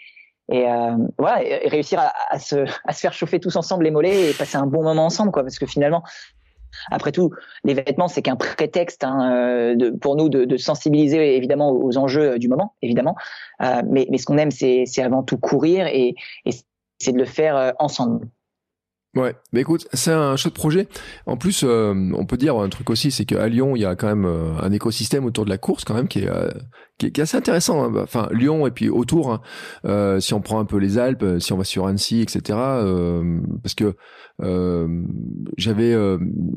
et 0.51 0.69
euh, 0.69 0.97
voilà, 1.19 1.43
réussir 1.69 2.01
à, 2.31 2.39
se, 2.39 2.65
à 2.85 2.93
se 2.93 3.01
faire 3.01 3.13
chauffer 3.13 3.41
tous 3.41 3.57
ensemble 3.57 3.85
les 3.85 3.91
mollets 3.91 4.31
et 4.31 4.33
passer 4.33 4.57
un 4.57 4.67
bon 4.67 4.83
moment 4.83 5.07
ensemble, 5.07 5.33
quoi. 5.33 5.43
Parce 5.43 5.59
que 5.59 5.67
finalement, 5.67 6.03
après 6.91 7.13
tout, 7.13 7.31
les 7.65 7.75
vêtements, 7.75 8.09
c'est 8.09 8.23
qu'un 8.23 8.37
prétexte 8.37 9.05
hein, 9.05 9.33
euh, 9.33 9.75
de, 9.75 9.91
pour 9.91 10.17
nous 10.17 10.29
de, 10.29 10.57
sensibiliser 10.57 11.37
évidemment 11.37 11.71
aux 11.71 11.97
enjeux 11.97 12.33
euh, 12.33 12.39
du 12.39 12.49
moment, 12.49 12.75
évidemment. 12.83 13.17
Euh, 13.63 13.83
mais, 13.91 14.07
mais, 14.11 14.19
ce 14.19 14.27
qu'on 14.27 14.39
aime, 14.39 14.51
c'est 14.51 14.87
avant 15.03 15.23
tout 15.23 15.39
courir 15.39 15.87
et, 15.87 16.15
c'est 16.99 17.13
de 17.13 17.19
le 17.19 17.27
faire 17.27 17.75
ensemble. 17.79 18.27
Ouais, 19.17 19.35
mais 19.51 19.63
écoute, 19.63 19.89
c'est 19.95 20.13
un 20.13 20.37
chouette 20.37 20.53
projet. 20.53 20.89
En 21.25 21.39
plus, 21.39 21.65
euh, 21.65 21.95
on 22.15 22.27
peut 22.27 22.37
dire 22.37 22.59
un 22.59 22.69
truc 22.69 22.91
aussi, 22.91 23.11
c'est 23.11 23.25
qu'à 23.25 23.49
Lyon, 23.49 23.75
il 23.75 23.81
y 23.81 23.87
a 23.87 23.97
quand 23.97 24.09
même 24.09 24.27
euh, 24.27 24.53
un 24.61 24.71
écosystème 24.73 25.25
autour 25.25 25.47
de 25.47 25.51
la 25.51 25.57
course 25.57 25.85
quand 25.85 25.95
même 25.95 26.07
qui 26.07 26.19
est, 26.19 26.29
euh, 26.29 26.51
qui, 26.99 27.07
est 27.07 27.11
qui, 27.13 27.21
est 27.21 27.23
assez 27.23 27.39
intéressant. 27.39 27.83
Hein. 27.83 27.95
Enfin, 28.03 28.29
Lyon 28.31 28.67
et 28.67 28.71
puis 28.71 28.91
autour, 28.91 29.33
hein. 29.33 30.21
si 30.21 30.35
on 30.35 30.43
prend 30.43 30.61
un 30.61 30.67
peu 30.67 30.77
les 30.77 30.99
Alpes, 30.99 31.25
si 31.41 31.55
on 31.55 31.57
va 31.57 31.65
sur 31.65 31.87
Annecy, 31.87 32.21
etc. 32.21 32.59
parce 33.63 33.75
que 33.75 33.97
j'avais, 35.57 35.93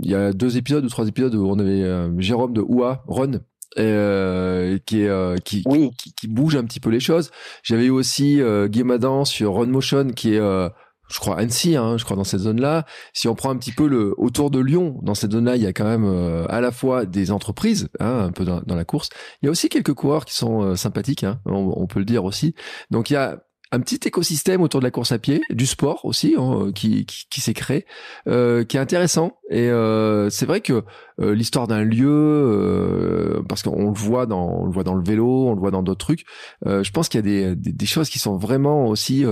il 0.02 0.10
y 0.10 0.16
a 0.16 0.34
deux 0.34 0.58
épisodes 0.58 0.84
ou 0.84 0.90
trois 0.90 1.08
épisodes 1.08 1.36
où 1.36 1.48
on 1.48 1.60
avait 1.60 2.12
Jérôme 2.18 2.52
de 2.52 2.62
Oua 2.62 3.04
Run 3.08 3.40
euh, 3.78 4.80
qui, 4.86 5.04
est, 5.04 5.44
qui, 5.44 5.64
qui, 5.64 6.14
qui, 6.14 6.28
bouge 6.28 6.56
un 6.56 6.66
petit 6.66 6.80
peu 6.80 6.90
les 6.90 7.00
choses. 7.00 7.32
J'avais 7.64 7.86
eu 7.86 7.92
aussi 7.92 8.42
euh, 8.42 8.68
Guillaume 8.68 8.92
Adam 8.92 9.26
sur 9.26 9.54
Run 9.54 9.68
Motion 9.68 10.08
qui 10.08 10.34
est 10.34 10.70
je 11.10 11.20
crois 11.20 11.38
Annecy, 11.38 11.76
hein, 11.76 11.98
je 11.98 12.06
crois 12.06 12.16
dans 12.16 12.24
cette 12.24 12.42
zone-là. 12.42 12.86
Si 13.14 13.28
on 13.28 13.36
prend 13.36 13.50
un 13.50 13.58
petit 13.58 13.72
peu 13.72 13.88
le 13.88 14.14
autour 14.18 14.52
de 14.52 14.60
Lyon, 14.60 15.00
dans 15.02 15.16
cette 15.16 15.32
zone-là, 15.32 15.56
il 15.56 15.64
y 15.64 15.68
a 15.68 15.74
quand 15.74 15.86
même 15.86 16.06
euh, 16.06 16.46
à 16.50 16.62
la 16.62 16.72
fois 16.72 17.06
des 17.06 17.32
entreprises, 17.32 17.90
hein, 18.00 18.26
un 18.28 18.32
peu 18.32 18.46
dans, 18.46 18.76
la 18.76 18.86
course. 18.86 19.10
Il 19.42 19.46
y 19.46 19.48
a 19.50 19.52
aussi 19.52 19.70
quelques 19.70 19.94
coureurs 19.94 20.26
qui 20.26 20.36
sont 20.36 20.62
euh, 20.62 20.76
sympathiques, 20.76 21.24
hein, 21.24 21.40
on, 21.46 21.74
on, 21.76 21.88
peut 21.88 22.00
le 22.00 22.06
dire 22.06 22.24
aussi. 22.24 22.54
Donc 22.92 23.10
il 23.10 23.14
y 23.14 23.18
a 23.18 23.40
un 23.72 23.80
petit 23.82 24.00
écosystème 24.08 24.62
autour 24.62 24.80
de 24.80 24.86
la 24.86 24.92
course 24.92 25.12
à 25.12 25.20
pied, 25.20 25.42
du 25.52 25.68
sport 25.68 26.04
aussi, 26.06 26.36
hein, 26.38 26.72
qui, 26.74 27.06
qui, 27.06 27.26
qui 27.30 27.42
s'est 27.42 27.54
créé, 27.54 27.86
euh, 28.28 28.64
qui 28.64 28.78
est 28.78 28.80
intéressant. 28.80 29.38
Et 29.52 29.70
euh, 29.70 30.30
c'est 30.30 30.48
vrai 30.48 30.62
que 30.62 30.84
euh, 31.22 31.36
l'histoire 31.36 31.68
d'un 31.68 31.84
lieu, 31.84 32.10
euh, 32.10 33.44
parce 33.48 33.62
qu'on 33.62 33.90
le 33.90 33.98
voit 33.98 34.26
dans, 34.26 34.48
on 34.48 34.66
le 34.66 34.72
voit 34.72 34.84
dans 34.84 34.96
le 34.96 35.04
vélo, 35.04 35.48
on 35.48 35.54
le 35.54 35.60
voit 35.60 35.72
dans 35.72 35.84
d'autres 35.84 36.04
trucs. 36.04 36.26
Euh, 36.66 36.84
je 36.84 36.92
pense 36.92 37.10
qu'il 37.10 37.20
y 37.20 37.44
a 37.44 37.54
des, 37.54 37.56
des, 37.56 37.86
choses 37.86 38.10
qui 38.10 38.18
sont 38.18 38.38
vraiment 38.38 38.88
aussi 38.88 39.26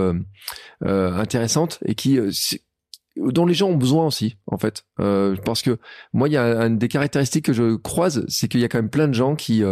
intéressantes 0.81 1.79
et 1.85 1.95
qui 1.95 2.19
dont 3.15 3.47
les 3.47 3.55
gens 3.55 3.69
ont 3.69 3.77
besoin 3.77 4.05
aussi, 4.05 4.37
en 4.45 4.57
fait. 4.59 4.85
parce 4.97 5.63
que 5.63 5.79
moi, 6.13 6.29
il 6.29 6.33
y 6.33 6.37
a 6.37 6.65
une 6.65 6.77
des 6.77 6.87
caractéristiques 6.87 7.45
que 7.45 7.53
je 7.53 7.75
croise, 7.75 8.25
c'est 8.27 8.47
qu'il 8.47 8.59
y 8.59 8.63
a 8.63 8.67
quand 8.67 8.77
même 8.77 8.91
plein 8.91 9.07
de 9.07 9.13
gens 9.13 9.35
qui, 9.35 9.63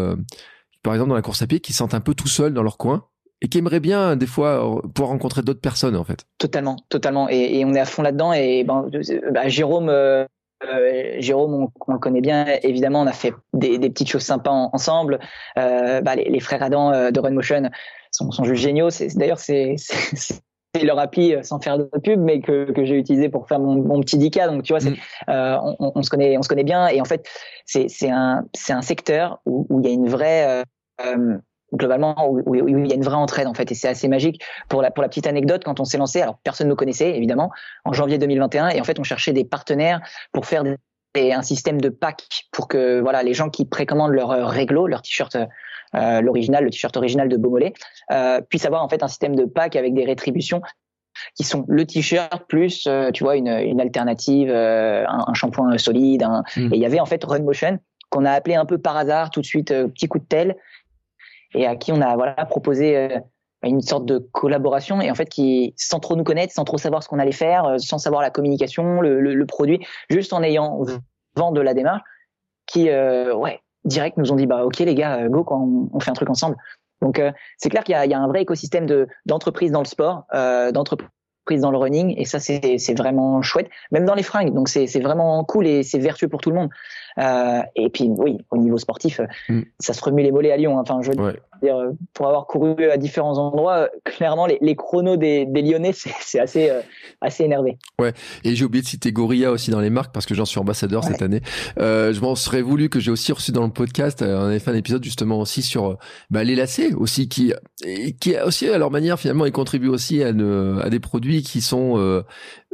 par 0.81 0.93
exemple, 0.93 1.09
dans 1.09 1.15
la 1.15 1.21
course 1.21 1.43
à 1.43 1.47
pied, 1.47 1.59
qui 1.59 1.71
se 1.71 1.77
sentent 1.79 1.93
un 1.93 2.01
peu 2.01 2.15
tout 2.15 2.27
seuls 2.27 2.53
dans 2.53 2.63
leur 2.63 2.77
coin 2.77 3.07
et 3.41 3.47
qui 3.47 3.57
aimerait 3.57 3.79
bien 3.79 4.15
des 4.15 4.27
fois 4.27 4.81
pouvoir 4.93 5.09
rencontrer 5.09 5.41
d'autres 5.41 5.61
personnes 5.61 5.95
en 5.95 6.03
fait. 6.03 6.25
Totalement, 6.37 6.77
totalement. 6.89 7.29
Et, 7.29 7.59
et 7.59 7.65
on 7.65 7.73
est 7.73 7.79
à 7.79 7.85
fond 7.85 8.01
là-dedans. 8.01 8.33
Et 8.33 8.63
ben, 8.63 8.89
bah, 9.31 9.47
Jérôme, 9.47 9.89
euh, 9.89 10.25
euh, 10.63 11.15
Jérôme, 11.19 11.53
on, 11.53 11.71
on, 11.87 11.93
le 11.93 11.99
connaît 11.99 12.21
bien. 12.21 12.45
Évidemment, 12.63 13.01
on 13.01 13.07
a 13.07 13.13
fait 13.13 13.33
des, 13.53 13.77
des 13.77 13.89
petites 13.89 14.09
choses 14.09 14.23
sympas 14.23 14.69
ensemble. 14.71 15.19
Euh, 15.57 16.01
bah, 16.01 16.15
les, 16.15 16.25
les, 16.25 16.39
frères 16.39 16.63
Adam 16.63 16.91
euh, 16.91 17.11
de 17.11 17.19
Runmotion 17.19 17.69
sont, 18.11 18.31
sont 18.31 18.43
juste 18.45 18.61
géniaux. 18.61 18.89
D'ailleurs, 19.15 19.39
c'est 19.39 19.75
leur 20.83 20.99
appli 20.99 21.33
euh, 21.33 21.43
sans 21.43 21.59
faire 21.59 21.77
de 21.77 21.89
pub, 22.03 22.19
mais 22.19 22.41
que, 22.41 22.71
que 22.71 22.83
j'ai 22.85 22.95
utilisé 22.95 23.29
pour 23.29 23.47
faire 23.47 23.59
mon, 23.59 23.75
mon 23.75 24.01
petit 24.01 24.17
Dika. 24.17 24.47
Donc 24.47 24.63
tu 24.63 24.73
vois, 24.73 24.83
mm. 24.83 24.95
euh, 25.29 25.57
on, 25.79 25.91
on, 25.95 26.01
se 26.03 26.09
connaît, 26.09 26.37
on 26.37 26.41
se 26.41 26.49
connaît 26.49 26.63
bien. 26.63 26.87
Et 26.87 27.01
en 27.01 27.05
fait, 27.05 27.27
c'est 27.65 27.87
un, 28.09 28.45
c'est 28.53 28.73
un 28.73 28.81
secteur 28.81 29.39
où, 29.45 29.65
où 29.69 29.79
il 29.79 29.87
y 29.87 29.89
a 29.89 29.93
une 29.93 30.09
vraie 30.09 30.63
euh, 31.01 31.37
globalement 31.75 32.29
où, 32.29 32.55
il 32.55 32.87
y 32.87 32.91
a 32.91 32.95
une 32.95 33.03
vraie 33.03 33.15
entraide 33.15 33.47
en 33.47 33.53
fait 33.53 33.71
et 33.71 33.75
c'est 33.75 33.87
assez 33.87 34.07
magique 34.07 34.43
pour 34.69 34.81
la 34.81 34.91
pour 34.91 35.01
la 35.01 35.09
petite 35.09 35.27
anecdote 35.27 35.63
quand 35.63 35.79
on 35.79 35.85
s'est 35.85 35.97
lancé 35.97 36.21
alors 36.21 36.37
personne 36.43 36.67
ne 36.67 36.71
nous 36.71 36.75
connaissait 36.75 37.15
évidemment 37.15 37.51
en 37.83 37.93
janvier 37.93 38.17
2021 38.17 38.69
et 38.69 38.81
en 38.81 38.83
fait 38.83 38.99
on 38.99 39.03
cherchait 39.03 39.33
des 39.33 39.45
partenaires 39.45 40.01
pour 40.31 40.45
faire 40.45 40.63
des 40.63 40.77
un 41.17 41.41
système 41.41 41.79
de 41.79 41.89
pack 41.89 42.23
pour 42.51 42.67
que 42.67 42.99
voilà 42.99 43.23
les 43.23 43.33
gens 43.33 43.49
qui 43.49 43.65
précommandent 43.65 44.11
leur 44.11 44.49
réglo, 44.49 44.87
leur 44.87 45.01
t-shirt 45.01 45.37
l'original, 45.93 46.65
le 46.65 46.69
t-shirt 46.69 46.97
original 46.97 47.29
de 47.29 47.37
Beaumolet, 47.37 47.73
puissent 48.49 48.65
avoir 48.65 48.83
en 48.83 48.89
fait 48.89 49.01
un 49.01 49.07
système 49.07 49.33
de 49.33 49.45
pack 49.45 49.77
avec 49.77 49.93
des 49.93 50.03
rétributions 50.03 50.61
qui 51.35 51.45
sont 51.45 51.63
le 51.69 51.85
t-shirt 51.85 52.43
plus 52.49 52.85
tu 53.13 53.23
vois 53.23 53.37
une, 53.37 53.47
une 53.47 53.79
alternative, 53.79 54.51
un, 54.51 55.33
shampoing 55.33 55.77
solide. 55.77 56.27
Mmh. 56.57 56.73
Et 56.73 56.75
il 56.75 56.81
y 56.81 56.85
avait 56.85 56.99
en 56.99 57.05
fait 57.05 57.23
Run 57.23 57.43
Motion 57.43 57.79
qu'on 58.09 58.25
a 58.25 58.31
appelé 58.31 58.55
un 58.55 58.65
peu 58.65 58.77
par 58.77 58.97
hasard 58.97 59.29
tout 59.29 59.41
de 59.41 59.45
suite 59.45 59.69
petit 59.69 60.07
coup 60.07 60.19
de 60.19 60.25
tel 60.25 60.57
et 61.55 61.65
à 61.65 61.75
qui 61.75 61.91
on 61.91 62.01
a 62.01 62.15
voilà 62.15 62.33
proposé 62.45 63.09
une 63.65 63.81
sorte 63.81 64.05
de 64.05 64.19
collaboration 64.31 65.01
et 65.01 65.11
en 65.11 65.15
fait 65.15 65.27
qui 65.27 65.73
sans 65.77 65.99
trop 65.99 66.15
nous 66.15 66.23
connaître, 66.23 66.53
sans 66.53 66.63
trop 66.63 66.77
savoir 66.77 67.03
ce 67.03 67.09
qu'on 67.09 67.19
allait 67.19 67.31
faire, 67.31 67.65
euh, 67.65 67.77
sans 67.77 67.97
savoir 67.97 68.21
la 68.21 68.29
communication, 68.29 69.01
le, 69.01 69.45
produit, 69.45 69.85
juste 70.09 70.33
en 70.33 70.43
ayant 70.43 70.81
vent 71.35 71.51
de 71.51 71.61
la 71.61 71.73
démarche, 71.73 72.01
qui 72.67 72.89
euh, 72.89 73.35
ouais 73.35 73.61
direct 73.83 74.17
nous 74.17 74.31
ont 74.31 74.35
dit 74.35 74.47
bah 74.47 74.65
ok 74.65 74.79
les 74.79 74.95
gars 74.95 75.19
euh, 75.19 75.29
go 75.29 75.43
quand 75.43 75.67
on, 75.93 75.99
fait 75.99 76.11
un 76.11 76.15
truc 76.15 76.29
ensemble. 76.29 76.55
Donc 77.01 77.21
c'est 77.57 77.69
clair 77.69 77.83
qu'il 77.83 77.93
y 77.93 78.13
a, 78.13 78.19
un 78.19 78.27
vrai 78.27 78.41
écosystème 78.41 78.85
de 78.85 79.07
d'entreprises 79.25 79.71
dans 79.71 79.81
le 79.81 79.85
sport, 79.85 80.23
euh, 80.33 80.71
d'entreprises 80.71 81.09
dans 81.53 81.71
le 81.71 81.77
running 81.77 82.15
et 82.17 82.25
ça 82.25 82.39
c'est 82.39 82.77
c'est 82.77 82.97
vraiment 82.97 83.41
chouette, 83.41 83.69
même 83.91 84.05
dans 84.05 84.15
les 84.15 84.23
fringues. 84.23 84.53
Donc 84.53 84.69
c'est 84.69 84.87
c'est 84.87 84.99
vraiment 84.99 85.43
cool 85.43 85.67
et 85.67 85.83
c'est 85.83 85.99
vertueux 85.99 86.27
pour 86.27 86.41
tout 86.41 86.49
le 86.49 86.55
monde. 86.55 86.69
Euh, 87.17 87.61
et 87.75 87.89
puis 87.89 88.09
oui, 88.17 88.37
au 88.51 88.57
niveau 88.57 88.77
sportif, 88.77 89.21
mm. 89.47 89.61
ça 89.79 89.93
se 89.93 90.03
remue 90.03 90.23
les 90.23 90.31
mollets 90.31 90.51
à 90.51 90.57
Lyon. 90.57 90.77
Hein. 90.77 90.81
Enfin, 90.81 91.01
je 91.01 91.11
veux 91.11 91.35
euh, 91.69 91.91
pour 92.13 92.27
avoir 92.27 92.47
couru 92.47 92.89
à 92.89 92.97
différents 92.97 93.37
endroits, 93.37 93.75
euh, 93.75 93.87
clairement, 94.03 94.45
les, 94.45 94.57
les 94.61 94.75
chronos 94.75 95.17
des, 95.17 95.45
des 95.45 95.61
Lyonnais, 95.61 95.93
c'est 96.21 96.39
assez, 96.39 96.71
assez 97.21 97.43
énervé. 97.43 97.77
Ouais. 97.99 98.13
Et 98.43 98.55
j'ai 98.55 98.65
oublié 98.65 98.81
de 98.81 98.87
citer 98.87 99.11
Gorilla 99.11 99.51
aussi 99.51 99.71
dans 99.71 99.79
les 99.79 99.89
marques 99.89 100.13
parce 100.13 100.25
que 100.25 100.35
j'en 100.35 100.45
suis 100.45 100.59
ambassadeur 100.59 101.03
cette 101.03 101.21
année. 101.21 101.41
Euh, 101.79 102.13
je 102.13 102.21
m'en 102.21 102.35
serais 102.35 102.61
voulu 102.61 102.89
que 102.89 102.99
j'ai 102.99 103.11
aussi 103.11 103.31
reçu 103.31 103.51
dans 103.51 103.65
le 103.65 103.71
podcast. 103.71 104.23
On 104.25 104.45
avait 104.45 104.59
fait 104.59 104.71
un 104.71 104.75
épisode 104.75 105.03
justement 105.03 105.39
aussi 105.39 105.61
sur 105.61 105.97
bah, 106.29 106.43
les 106.43 106.55
lacets 106.55 106.93
aussi 106.93 107.27
qui, 107.27 107.53
qui 108.19 108.39
aussi 108.39 108.69
à 108.69 108.77
leur 108.77 108.91
manière 108.91 109.19
finalement 109.19 109.45
ils 109.45 109.51
contribuent 109.51 109.89
aussi 109.89 110.23
à, 110.23 110.33
ne, 110.33 110.79
à 110.81 110.89
des 110.89 110.99
produits 110.99 111.43
qui 111.43 111.61
sont 111.61 112.23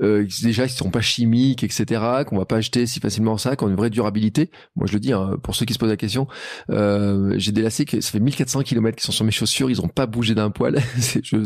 euh, 0.01 0.27
déjà 0.41 0.68
qui 0.68 0.73
sont 0.73 0.89
pas 0.89 1.01
chimiques, 1.01 1.63
etc., 1.63 2.01
qu'on 2.26 2.38
va 2.38 2.45
pas 2.45 2.57
acheter 2.57 2.88
si 2.88 2.99
facilement 2.99 3.38
ça, 3.38 3.55
qui 3.55 3.63
ont 3.63 3.69
une 3.69 3.76
vraie 3.76 3.89
durabilité. 3.89 4.49
Moi, 4.76 4.88
je 4.88 4.93
le 4.93 4.99
dis 4.99 5.13
hein, 5.13 5.38
pour 5.43 5.55
ceux 5.55 5.65
qui 5.65 5.73
se 5.73 5.80
posent 5.80 5.89
la 5.89 5.97
question. 5.97 6.27
Euh, 6.72 7.35
j'ai 7.38 7.51
des 7.51 7.61
lacets 7.61 7.85
que 7.85 8.01
ça 8.01 8.11
fait 8.11 8.19
1400 8.19 8.63
km 8.63 8.81
qui 8.95 9.03
sont 9.03 9.12
sur 9.12 9.26
mes 9.26 9.32
chaussures, 9.32 9.70
ils 9.70 9.82
ont 9.82 9.88
pas 9.88 10.06
bougé 10.06 10.36
d'un 10.36 10.49
poil. 10.49 10.80
je, 11.24 11.44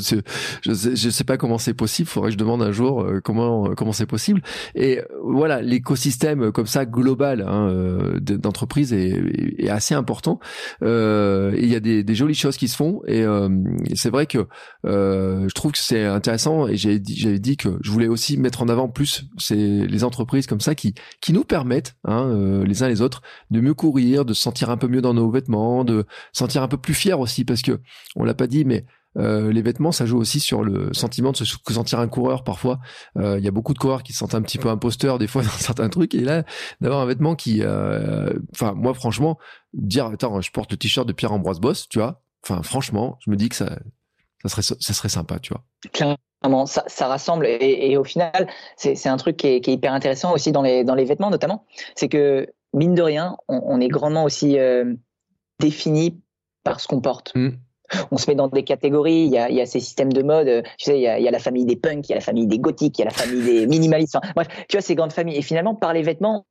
je, 0.63 1.09
sais, 1.09 1.23
pas 1.23 1.37
comment 1.37 1.57
c'est 1.57 1.73
possible. 1.73 2.07
Faudrait 2.09 2.29
que 2.29 2.33
je 2.33 2.37
demande 2.37 2.61
un 2.61 2.71
jour 2.71 3.01
euh, 3.01 3.21
comment 3.23 3.73
comment 3.75 3.93
c'est 3.93 4.05
possible. 4.05 4.41
Et 4.75 4.99
euh, 4.99 5.03
voilà, 5.23 5.61
l'écosystème 5.61 6.51
comme 6.51 6.67
ça 6.67 6.85
global 6.85 7.41
hein, 7.47 7.69
euh, 7.69 8.19
d'entreprise 8.19 8.93
est, 8.93 9.69
assez 9.69 9.95
important. 9.95 10.39
il 10.81 11.65
y 11.65 11.75
a 11.75 11.79
des, 11.79 12.15
jolies 12.15 12.35
choses 12.35 12.57
qui 12.57 12.67
se 12.67 12.77
font 12.77 13.01
et, 13.07 13.25
c'est 13.95 14.09
vrai 14.09 14.25
que 14.25 14.47
je 14.83 15.53
trouve 15.53 15.71
que 15.71 15.77
c'est 15.77 16.05
intéressant. 16.05 16.67
Et 16.67 16.77
j'avais 16.77 16.99
dit, 16.99 17.57
que 17.57 17.77
je 17.81 17.91
voulais 17.91 18.07
aussi 18.07 18.37
mettre 18.37 18.61
en 18.61 18.69
avant 18.69 18.89
plus 18.89 19.25
les 19.49 20.03
entreprises 20.03 20.47
comme 20.47 20.61
ça 20.61 20.75
qui 20.75 20.93
qui 21.21 21.33
nous 21.33 21.43
permettent 21.43 21.95
hein, 22.03 22.27
euh, 22.27 22.65
les 22.65 22.83
uns 22.83 22.87
les 22.87 23.01
autres 23.01 23.21
de 23.51 23.61
mieux 23.61 23.73
courir, 23.73 24.25
de 24.25 24.33
se 24.33 24.41
sentir 24.41 24.69
un 24.69 24.77
peu 24.77 24.87
mieux 24.87 25.01
dans 25.01 25.13
nos 25.13 25.29
vêtements, 25.29 25.83
de 25.83 26.05
sentir 26.33 26.63
un 26.63 26.67
peu 26.67 26.77
plus 26.77 26.93
fier 26.93 27.14
aussi 27.19 27.45
parce 27.45 27.61
que 27.61 27.81
on 28.15 28.23
l'a 28.23 28.33
pas 28.33 28.47
dit 28.47 28.65
mais 28.65 28.85
euh, 29.17 29.51
les 29.51 29.61
vêtements, 29.61 29.93
ça 29.93 30.05
joue 30.05 30.17
aussi 30.17 30.41
sur 30.41 30.63
le 30.63 30.93
sentiment 30.93 31.31
de 31.31 31.37
se 31.37 31.45
sentir 31.45 31.99
un 31.99 32.07
coureur 32.07 32.43
parfois. 32.43 32.79
Euh, 33.17 33.37
il 33.37 33.45
y 33.45 33.47
a 33.47 33.51
beaucoup 33.51 33.73
de 33.73 33.79
coureurs 33.79 34.03
qui 34.03 34.11
se 34.11 34.19
sentent 34.19 34.35
un 34.35 34.41
petit 34.41 34.57
peu 34.57 34.67
imposteurs 34.69 35.19
des 35.19 35.27
fois 35.27 35.41
dans 35.43 35.49
certains 35.49 35.87
trucs. 35.87 36.13
Et 36.13 36.21
là, 36.21 36.43
d'avoir 36.81 37.01
un 37.01 37.05
vêtement 37.05 37.35
qui, 37.35 37.61
enfin 38.53 38.73
moi 38.73 38.93
franchement, 38.93 39.37
dire 39.73 40.07
attends, 40.07 40.41
je 40.41 40.51
porte 40.51 40.71
le 40.71 40.77
t-shirt 40.77 41.07
de 41.07 41.13
Pierre-Ambroise 41.13 41.59
Boss, 41.59 41.87
tu 41.89 41.99
vois. 41.99 42.21
Enfin 42.43 42.61
franchement, 42.61 43.17
je 43.21 43.31
me 43.31 43.35
dis 43.35 43.49
que 43.49 43.55
ça, 43.55 43.79
ça 44.43 44.49
serait, 44.49 44.61
ça 44.61 44.93
serait 44.93 45.09
sympa, 45.09 45.39
tu 45.39 45.53
vois 45.53 45.63
ça, 46.65 46.83
ça 46.87 47.07
rassemble 47.07 47.47
et, 47.47 47.97
au 47.97 48.03
final, 48.03 48.47
c'est 48.77 49.07
un 49.07 49.17
truc 49.17 49.37
qui 49.37 49.47
est, 49.47 49.67
hyper 49.67 49.93
intéressant 49.93 50.33
aussi 50.33 50.51
dans 50.51 50.61
les, 50.61 50.83
dans 50.83 50.95
les 50.95 51.05
vêtements 51.05 51.29
notamment. 51.29 51.65
C'est 51.95 52.09
que 52.09 52.47
mine 52.73 52.93
de 52.93 53.01
rien, 53.01 53.37
on, 53.47 53.61
on 53.65 53.81
est 53.81 53.87
grandement 53.87 54.23
aussi 54.23 54.59
euh, 54.59 54.93
défini 55.59 56.21
par 56.65 56.81
ce 56.81 56.87
qu'on 56.89 56.99
porte. 56.99 57.31
Mm. 57.35 57.51
On 58.11 58.17
se 58.17 58.29
met 58.29 58.35
dans 58.35 58.47
des 58.47 58.63
catégories. 58.63 59.25
Il 59.25 59.31
y 59.31 59.37
a, 59.37 59.49
il 59.49 59.55
y 59.55 59.61
a 59.61 59.65
ces 59.65 59.79
systèmes 59.79 60.11
de 60.11 60.23
mode. 60.23 60.63
Tu 60.77 60.85
sais, 60.85 60.97
il 60.97 61.01
y, 61.01 61.07
a, 61.07 61.19
il 61.19 61.23
y 61.23 61.27
a 61.27 61.31
la 61.31 61.39
famille 61.39 61.65
des 61.65 61.75
punks, 61.75 62.09
il 62.09 62.09
y 62.09 62.13
a 62.13 62.15
la 62.15 62.21
famille 62.21 62.47
des 62.47 62.59
gothiques, 62.59 62.97
il 62.97 63.03
y 63.03 63.07
a 63.07 63.09
la 63.09 63.15
famille 63.15 63.45
des 63.45 63.67
minimalistes. 63.67 64.15
Enfin, 64.15 64.27
bref, 64.35 64.47
tu 64.67 64.75
vois 64.75 64.81
ces 64.81 64.95
grandes 64.95 65.13
familles. 65.13 65.37
Et 65.37 65.41
finalement, 65.41 65.75
par 65.75 65.93
les 65.93 66.01
vêtements, 66.01 66.45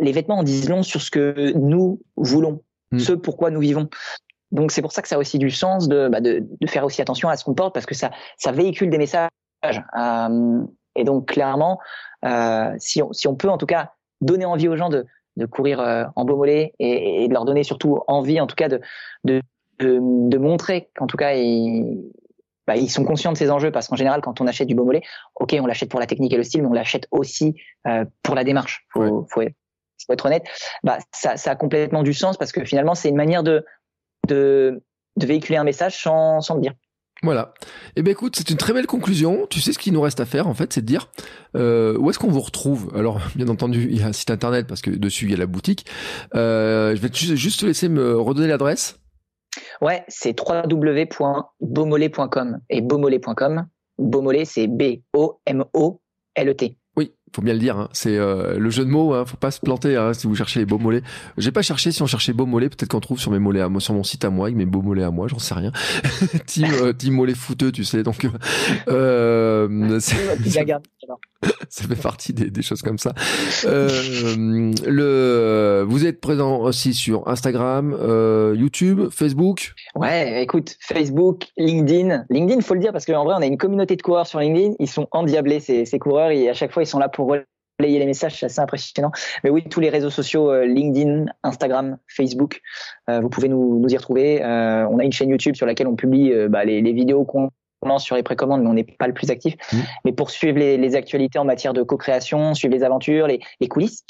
les 0.00 0.10
vêtements 0.10 0.38
en 0.38 0.42
disent 0.42 0.68
long 0.68 0.82
sur 0.82 1.02
ce 1.02 1.10
que 1.10 1.52
nous 1.54 2.00
voulons, 2.16 2.62
mm. 2.90 2.98
ce 2.98 3.12
pourquoi 3.12 3.50
nous 3.50 3.60
vivons. 3.60 3.88
Donc 4.50 4.72
c'est 4.72 4.80
pour 4.80 4.92
ça 4.92 5.02
que 5.02 5.08
ça 5.08 5.16
a 5.16 5.18
aussi 5.18 5.38
du 5.38 5.50
sens 5.50 5.88
de, 5.88 6.08
bah, 6.08 6.20
de, 6.20 6.42
de, 6.60 6.66
faire 6.66 6.84
aussi 6.86 7.02
attention 7.02 7.28
à 7.28 7.36
ce 7.36 7.44
qu'on 7.44 7.54
porte 7.54 7.74
parce 7.74 7.84
que 7.84 7.94
ça, 7.94 8.10
ça 8.38 8.50
véhicule 8.50 8.88
des 8.88 8.96
messages. 8.96 9.28
Euh, 9.64 10.62
et 10.96 11.04
donc 11.04 11.28
clairement, 11.28 11.78
euh, 12.24 12.74
si, 12.78 13.02
on, 13.02 13.12
si 13.12 13.28
on 13.28 13.34
peut 13.34 13.50
en 13.50 13.58
tout 13.58 13.66
cas 13.66 13.92
donner 14.22 14.46
envie 14.46 14.68
aux 14.68 14.76
gens 14.76 14.88
de, 14.88 15.06
de 15.38 15.46
courir 15.46 15.80
euh, 15.80 16.04
en 16.16 16.24
beau 16.24 16.36
mollet 16.36 16.74
et, 16.78 17.24
et, 17.24 17.28
de 17.28 17.32
leur 17.32 17.44
donner 17.44 17.64
surtout 17.64 18.00
envie 18.06 18.40
en 18.40 18.46
tout 18.46 18.56
cas 18.56 18.68
de, 18.68 18.80
de, 19.24 19.40
de, 19.78 19.98
de 20.00 20.38
montrer 20.38 20.90
qu'en 20.96 21.06
tout 21.06 21.16
cas 21.16 21.32
ils, 21.34 22.12
bah, 22.66 22.76
ils 22.76 22.90
sont 22.90 23.04
conscients 23.04 23.32
de 23.32 23.38
ces 23.38 23.50
enjeux 23.50 23.70
parce 23.70 23.88
qu'en 23.88 23.96
général 23.96 24.20
quand 24.20 24.40
on 24.40 24.46
achète 24.46 24.68
du 24.68 24.74
beau 24.74 24.84
mollet, 24.84 25.02
ok 25.36 25.56
on 25.60 25.66
l'achète 25.66 25.90
pour 25.90 26.00
la 26.00 26.06
technique 26.06 26.32
et 26.32 26.36
le 26.36 26.42
style 26.42 26.62
mais 26.62 26.68
on 26.68 26.72
l'achète 26.72 27.06
aussi 27.10 27.54
euh, 27.86 28.04
pour 28.22 28.34
la 28.34 28.44
démarche. 28.44 28.84
Faut, 28.92 29.26
faut, 29.30 29.42
faut 29.42 30.12
être 30.12 30.26
honnête. 30.26 30.44
Bah 30.82 30.98
ça, 31.12 31.36
ça 31.36 31.52
a 31.52 31.56
complètement 31.56 32.02
du 32.02 32.12
sens 32.12 32.36
parce 32.36 32.52
que 32.52 32.64
finalement 32.64 32.94
c'est 32.94 33.08
une 33.08 33.16
manière 33.16 33.42
de 33.42 33.64
de, 34.26 34.82
véhiculer 35.16 35.56
un 35.56 35.64
message 35.64 36.00
sans, 36.00 36.40
sans 36.40 36.54
le 36.54 36.60
dire. 36.60 36.74
Voilà. 37.22 37.54
Eh 37.96 38.02
bien 38.02 38.12
écoute, 38.12 38.36
c'est 38.36 38.50
une 38.50 38.56
très 38.56 38.72
belle 38.72 38.86
conclusion. 38.86 39.46
Tu 39.50 39.60
sais 39.60 39.72
ce 39.72 39.78
qu'il 39.78 39.92
nous 39.92 40.00
reste 40.00 40.20
à 40.20 40.24
faire 40.24 40.46
en 40.46 40.54
fait, 40.54 40.72
c'est 40.72 40.82
de 40.82 40.86
dire 40.86 41.10
euh, 41.56 41.98
où 41.98 42.10
est-ce 42.10 42.18
qu'on 42.18 42.30
vous 42.30 42.40
retrouve? 42.40 42.92
Alors 42.94 43.20
bien 43.34 43.48
entendu, 43.48 43.88
il 43.90 43.98
y 43.98 44.02
a 44.02 44.06
un 44.06 44.12
site 44.12 44.30
internet 44.30 44.68
parce 44.68 44.82
que 44.82 44.90
dessus 44.90 45.24
il 45.24 45.32
y 45.32 45.34
a 45.34 45.38
la 45.38 45.46
boutique. 45.46 45.84
Euh, 46.36 46.94
je 46.94 47.00
vais 47.00 47.10
juste 47.12 47.58
te 47.60 47.66
laisser 47.66 47.88
me 47.88 48.16
redonner 48.16 48.46
l'adresse. 48.46 49.00
Ouais, 49.80 50.04
c'est 50.06 50.38
www.beaumolet.com 50.38 52.60
et 52.70 52.80
beaumolet.com. 52.80 53.66
Beaumolet, 53.98 54.44
c'est 54.44 54.68
B 54.68 55.00
O 55.12 55.40
M 55.44 55.64
O 55.72 56.00
L 56.36 56.50
E 56.50 56.54
T 56.54 56.76
faut 57.34 57.42
bien 57.42 57.54
le 57.54 57.58
dire, 57.58 57.76
hein. 57.76 57.88
c'est 57.92 58.16
euh, 58.16 58.58
le 58.58 58.70
jeu 58.70 58.84
de 58.84 58.90
mots, 58.90 59.14
hein, 59.14 59.24
faut 59.26 59.36
pas 59.36 59.50
se 59.50 59.60
planter 59.60 59.96
hein, 59.96 60.12
si 60.12 60.26
vous 60.26 60.34
cherchez 60.34 60.60
les 60.60 60.66
beaux 60.66 60.78
mollets. 60.78 61.02
J'ai 61.36 61.52
pas 61.52 61.62
cherché 61.62 61.92
si 61.92 62.02
on 62.02 62.06
cherchait 62.06 62.32
beaux 62.32 62.46
mollets, 62.46 62.68
peut-être 62.68 62.90
qu'on 62.90 63.00
trouve 63.00 63.20
sur 63.20 63.30
mes 63.30 63.38
mollets 63.38 63.60
à 63.60 63.68
moi, 63.68 63.80
sur 63.80 63.94
mon 63.94 64.02
site 64.02 64.24
à 64.24 64.30
moi, 64.30 64.46
avec 64.46 64.56
mes 64.56 64.66
beaux 64.66 64.82
mollets 64.82 65.02
à 65.02 65.10
moi, 65.10 65.28
j'en 65.28 65.38
sais 65.38 65.54
rien. 65.54 65.72
team, 66.46 66.66
euh, 66.82 66.92
team 66.92 67.14
mollet 67.14 67.34
fouteux, 67.34 67.72
tu 67.72 67.84
sais, 67.84 68.02
donc 68.02 68.26
euh, 68.88 70.00
ça 71.68 71.84
fait 71.86 72.02
partie 72.02 72.32
des, 72.32 72.50
des, 72.50 72.62
choses 72.62 72.82
comme 72.82 72.98
ça. 72.98 73.12
Euh, 73.64 73.88
le, 74.86 75.84
vous 75.86 76.04
êtes 76.04 76.20
présent 76.20 76.58
aussi 76.60 76.94
sur 76.94 77.28
Instagram, 77.28 77.96
euh, 77.98 78.54
YouTube, 78.56 79.08
Facebook? 79.10 79.74
Ouais, 79.94 80.42
écoute, 80.42 80.76
Facebook, 80.80 81.46
LinkedIn, 81.56 82.24
LinkedIn, 82.30 82.60
faut 82.60 82.74
le 82.74 82.80
dire 82.80 82.92
parce 82.92 83.06
qu'en 83.06 83.24
vrai, 83.24 83.34
on 83.38 83.42
a 83.42 83.46
une 83.46 83.58
communauté 83.58 83.94
de 83.96 84.02
coureurs 84.02 84.26
sur 84.26 84.40
LinkedIn, 84.40 84.74
ils 84.80 84.88
sont 84.88 85.06
endiablés 85.12 85.60
ces, 85.60 85.84
ces 85.84 85.98
coureurs 85.98 86.30
et 86.30 86.48
à 86.48 86.54
chaque 86.54 86.72
fois 86.72 86.82
ils 86.82 86.86
sont 86.86 86.98
là 86.98 87.08
pour 87.08 87.17
relayer 87.24 87.98
les 87.98 88.06
messages, 88.06 88.38
c'est 88.38 88.46
assez 88.46 88.60
impressionnant. 88.60 89.12
Mais 89.44 89.50
oui, 89.50 89.64
tous 89.68 89.80
les 89.80 89.88
réseaux 89.88 90.10
sociaux, 90.10 90.50
euh, 90.50 90.64
LinkedIn, 90.64 91.26
Instagram, 91.44 91.98
Facebook, 92.08 92.60
euh, 93.08 93.20
vous 93.20 93.28
pouvez 93.28 93.48
nous, 93.48 93.78
nous 93.78 93.88
y 93.88 93.96
retrouver. 93.96 94.42
Euh, 94.42 94.86
on 94.88 94.98
a 94.98 95.04
une 95.04 95.12
chaîne 95.12 95.30
YouTube 95.30 95.54
sur 95.54 95.66
laquelle 95.66 95.86
on 95.86 95.96
publie 95.96 96.32
bah, 96.48 96.64
les, 96.64 96.80
les, 96.80 96.92
vidéos 96.92 97.24
qu'on 97.24 97.50
lance 97.86 98.04
sur 98.04 98.16
les 98.16 98.24
précommandes, 98.24 98.62
mais 98.62 98.68
on 98.68 98.74
n'est 98.74 98.84
pas 98.84 99.06
le 99.06 99.14
plus 99.14 99.30
actif. 99.30 99.54
Mmh. 99.72 99.76
Mais 100.04 100.12
pour 100.12 100.30
suivre 100.30 100.58
les, 100.58 100.76
les, 100.76 100.96
actualités 100.96 101.38
en 101.38 101.44
matière 101.44 101.72
de 101.72 101.82
co-création, 101.82 102.54
suivre 102.54 102.74
les 102.74 102.82
aventures, 102.82 103.28
les, 103.28 103.40
les 103.60 103.68
coulisses, 103.68 104.04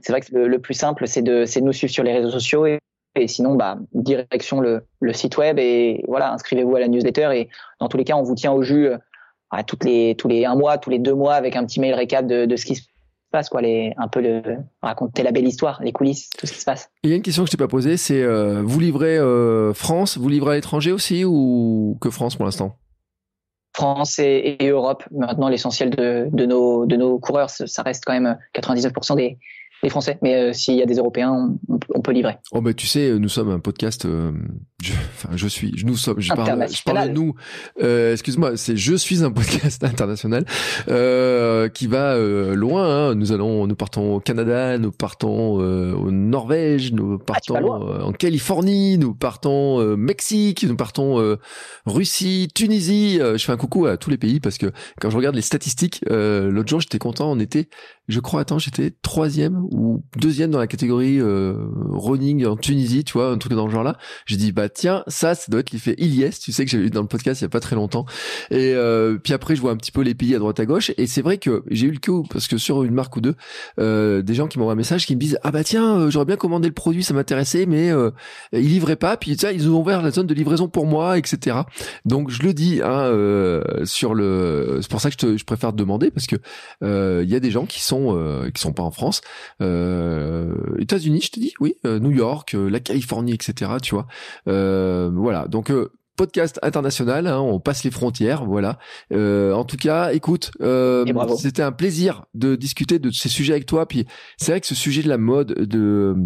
c'est 0.00 0.12
vrai 0.12 0.20
que 0.20 0.34
le, 0.34 0.58
plus 0.58 0.74
simple, 0.74 1.06
c'est 1.06 1.22
de, 1.22 1.44
de 1.44 1.60
nous 1.60 1.72
suivre 1.72 1.92
sur 1.92 2.02
les 2.02 2.12
réseaux 2.12 2.30
sociaux 2.30 2.66
et, 2.66 2.78
et 3.16 3.28
sinon, 3.28 3.56
bah, 3.56 3.78
direction 3.92 4.60
le, 4.60 4.86
le, 5.00 5.12
site 5.12 5.36
web 5.36 5.58
et 5.58 6.02
voilà, 6.08 6.32
inscrivez-vous 6.32 6.76
à 6.76 6.80
la 6.80 6.88
newsletter 6.88 7.30
et 7.34 7.48
dans 7.80 7.88
tous 7.88 7.96
les 7.96 8.04
cas, 8.04 8.16
on 8.16 8.22
vous 8.22 8.34
tient 8.34 8.52
au 8.52 8.62
jus 8.62 8.88
toutes 9.62 9.84
les, 9.84 10.14
tous 10.16 10.28
les 10.28 10.44
un 10.44 10.54
mois, 10.54 10.78
tous 10.78 10.90
les 10.90 10.98
deux 10.98 11.14
mois 11.14 11.34
avec 11.34 11.56
un 11.56 11.64
petit 11.64 11.80
mail 11.80 11.94
récap 11.94 12.26
de, 12.26 12.46
de 12.46 12.56
ce 12.56 12.64
qui 12.64 12.76
se 12.76 12.82
passe, 13.30 13.48
quoi, 13.48 13.62
les, 13.62 13.92
un 13.96 14.08
peu 14.08 14.20
le, 14.20 14.42
raconter 14.82 15.22
la 15.22 15.32
belle 15.32 15.46
histoire, 15.46 15.80
les 15.82 15.92
coulisses, 15.92 16.30
tout 16.30 16.46
ce 16.46 16.52
qui 16.52 16.60
se 16.60 16.64
passe. 16.64 16.90
Il 17.02 17.10
y 17.10 17.12
a 17.12 17.16
une 17.16 17.22
question 17.22 17.42
que 17.42 17.48
je 17.48 17.56
t'ai 17.56 17.62
pas 17.62 17.68
posée, 17.68 17.96
c'est 17.96 18.22
euh, 18.22 18.62
vous 18.62 18.80
livrez 18.80 19.18
euh, 19.18 19.74
France, 19.74 20.18
vous 20.18 20.28
livrez 20.28 20.52
à 20.52 20.54
l'étranger 20.54 20.92
aussi 20.92 21.24
ou 21.24 21.98
que 22.00 22.10
France 22.10 22.36
pour 22.36 22.44
l'instant? 22.44 22.76
France 23.74 24.20
et, 24.20 24.56
et, 24.60 24.68
Europe. 24.68 25.02
Maintenant, 25.10 25.48
l'essentiel 25.48 25.90
de, 25.90 26.28
de, 26.30 26.46
nos, 26.46 26.86
de 26.86 26.94
nos 26.94 27.18
coureurs, 27.18 27.50
ça 27.50 27.82
reste 27.82 28.04
quand 28.06 28.12
même 28.12 28.38
99% 28.54 29.16
des, 29.16 29.36
les 29.82 29.90
Français. 29.90 30.18
Mais 30.22 30.34
euh, 30.34 30.52
s'il 30.52 30.76
y 30.76 30.82
a 30.82 30.86
des 30.86 30.96
Européens, 30.96 31.56
on, 31.68 32.00
peut 32.00 32.12
livrer. 32.12 32.38
Oh 32.52 32.60
mais 32.60 32.74
tu 32.74 32.86
sais, 32.86 33.18
nous 33.18 33.28
sommes 33.28 33.50
un 33.50 33.60
podcast. 33.60 34.04
Euh, 34.04 34.32
je, 34.82 34.92
enfin, 34.92 35.30
je 35.34 35.46
suis. 35.46 35.72
Nous 35.84 35.96
sommes. 35.96 36.20
Je 36.20 36.32
parle, 36.32 36.66
je 36.70 36.82
parle 36.82 37.08
de 37.08 37.12
nous. 37.12 37.34
Euh, 37.82 38.12
excuse-moi, 38.12 38.56
c'est 38.56 38.76
je 38.76 38.94
suis 38.94 39.22
un 39.22 39.30
podcast 39.30 39.84
international 39.84 40.44
qui 41.72 41.86
va 41.86 42.18
loin. 42.18 42.84
Hein. 42.84 43.14
Nous 43.14 43.32
allons, 43.32 43.66
nous 43.66 43.76
partons 43.76 44.16
au 44.16 44.20
Canada, 44.20 44.78
nous 44.78 44.90
partons 44.90 45.54
au 45.58 46.10
Norvège, 46.10 46.92
nous 46.92 47.18
ah, 47.20 47.24
partons 47.24 47.56
en 47.56 48.12
Californie, 48.12 48.98
nous 48.98 49.14
partons 49.14 49.76
au 49.76 49.96
Mexique, 49.96 50.64
nous 50.64 50.76
partons 50.76 51.36
Russie, 51.86 52.48
Tunisie. 52.54 53.18
je 53.18 53.44
fais 53.44 53.52
un 53.52 53.56
coucou 53.56 53.86
à 53.86 53.96
tous 53.96 54.10
les 54.10 54.18
pays 54.18 54.40
parce 54.40 54.58
que 54.58 54.72
quand 55.00 55.10
je 55.10 55.16
regarde 55.16 55.34
les 55.34 55.42
statistiques, 55.42 56.00
l'autre 56.08 56.68
jour 56.68 56.80
j'étais 56.80 56.98
content. 56.98 57.30
On 57.30 57.38
était, 57.38 57.68
je 58.08 58.20
crois, 58.20 58.42
attends, 58.42 58.58
j'étais 58.58 58.92
troisième 59.02 59.64
ou 59.70 60.04
deuxième 60.16 60.50
dans 60.50 60.58
la 60.58 60.66
catégorie 60.66 61.20
euh, 61.20 61.56
running 61.90 62.44
en 62.46 62.56
Tunisie, 62.56 63.04
tu 63.04 63.14
vois, 63.14 63.30
un 63.30 63.38
truc 63.38 63.54
dans 63.54 63.66
le 63.66 63.72
genre 63.72 63.84
là. 63.84 63.96
J'ai 64.26 64.36
dit 64.36 64.52
bah 64.52 64.68
tiens, 64.68 65.04
ça, 65.06 65.34
ça 65.34 65.46
doit 65.50 65.60
être 65.60 65.72
l'effet 65.72 65.94
Ilyes, 65.98 66.30
tu 66.40 66.52
sais 66.52 66.64
que 66.64 66.70
j'avais 66.70 66.86
eu 66.86 66.90
dans 66.90 67.02
le 67.02 67.08
podcast 67.08 67.40
il 67.40 67.44
y 67.44 67.46
a 67.46 67.50
pas 67.50 67.60
très 67.60 67.76
longtemps. 67.76 68.04
Et 68.50 68.74
euh, 68.74 69.18
puis 69.22 69.32
après, 69.32 69.56
je 69.56 69.60
vois 69.60 69.70
un 69.70 69.76
petit 69.76 69.92
peu 69.92 70.02
les 70.02 70.14
pays 70.14 70.34
à 70.34 70.38
droite 70.38 70.60
à 70.60 70.66
gauche, 70.66 70.92
et 70.96 71.06
c'est 71.06 71.22
vrai 71.22 71.38
que 71.38 71.64
j'ai 71.70 71.86
eu 71.86 71.90
le 71.90 71.98
coup 71.98 72.26
parce 72.30 72.48
que 72.48 72.58
sur 72.58 72.82
une 72.82 72.94
marque 72.94 73.16
ou 73.16 73.20
deux, 73.20 73.34
euh, 73.78 74.22
des 74.22 74.34
gens 74.34 74.48
qui 74.48 74.58
m'envoient 74.58 74.74
un 74.74 74.76
message 74.76 75.06
qui 75.06 75.14
me 75.14 75.20
disent 75.20 75.38
ah 75.42 75.50
bah 75.50 75.64
tiens, 75.64 75.98
euh, 75.98 76.10
j'aurais 76.10 76.24
bien 76.24 76.36
commandé 76.36 76.68
le 76.68 76.74
produit, 76.74 77.02
ça 77.02 77.14
m'intéressait, 77.14 77.66
mais 77.66 77.90
euh, 77.90 78.10
ils 78.52 78.68
livraient 78.68 78.96
pas. 78.96 79.16
Puis 79.16 79.32
ils 79.32 79.70
ont 79.70 79.80
ouvert 79.80 80.02
la 80.02 80.10
zone 80.10 80.26
de 80.26 80.34
livraison 80.34 80.68
pour 80.68 80.86
moi, 80.86 81.18
etc. 81.18 81.58
Donc 82.04 82.30
je 82.30 82.42
le 82.42 82.52
dis 82.52 82.80
hein, 82.82 82.90
euh, 82.90 83.84
sur 83.84 84.14
le, 84.14 84.78
c'est 84.82 84.90
pour 84.90 85.00
ça 85.00 85.10
que 85.10 85.14
je, 85.14 85.26
te, 85.26 85.36
je 85.36 85.44
préfère 85.44 85.72
te 85.72 85.76
demander 85.76 86.10
parce 86.10 86.26
que 86.26 86.36
il 86.82 87.30
y 87.30 87.34
a 87.34 87.40
des 87.40 87.50
gens 87.50 87.66
qui 87.66 87.80
sont 87.82 87.93
qui 88.54 88.60
sont 88.60 88.72
pas 88.72 88.82
en 88.82 88.90
France. 88.90 89.20
Euh, 89.60 90.54
États-Unis, 90.78 91.22
je 91.22 91.30
te 91.30 91.40
dis, 91.40 91.54
oui, 91.60 91.76
euh, 91.86 91.98
New 91.98 92.10
York, 92.10 92.54
euh, 92.54 92.68
la 92.68 92.80
Californie, 92.80 93.34
etc. 93.34 93.72
Tu 93.82 93.94
vois, 93.94 94.06
voilà. 94.46 95.46
Donc 95.48 95.72
podcast 96.16 96.60
international, 96.62 97.26
hein, 97.26 97.40
on 97.40 97.58
passe 97.58 97.82
les 97.82 97.90
frontières, 97.90 98.44
voilà. 98.44 98.78
en 99.12 99.64
tout 99.64 99.76
cas, 99.76 100.12
écoute, 100.12 100.52
c'était 101.38 101.62
un 101.62 101.72
plaisir 101.72 102.24
de 102.34 102.54
discuter 102.56 102.98
de 102.98 103.10
ces 103.10 103.28
sujets 103.28 103.52
avec 103.52 103.66
toi. 103.66 103.86
Puis 103.86 104.06
c'est 104.36 104.52
vrai 104.52 104.60
que 104.60 104.66
ce 104.66 104.74
sujet 104.74 105.02
de 105.02 105.08
la 105.08 105.18
mode, 105.18 105.52
de 105.52 106.16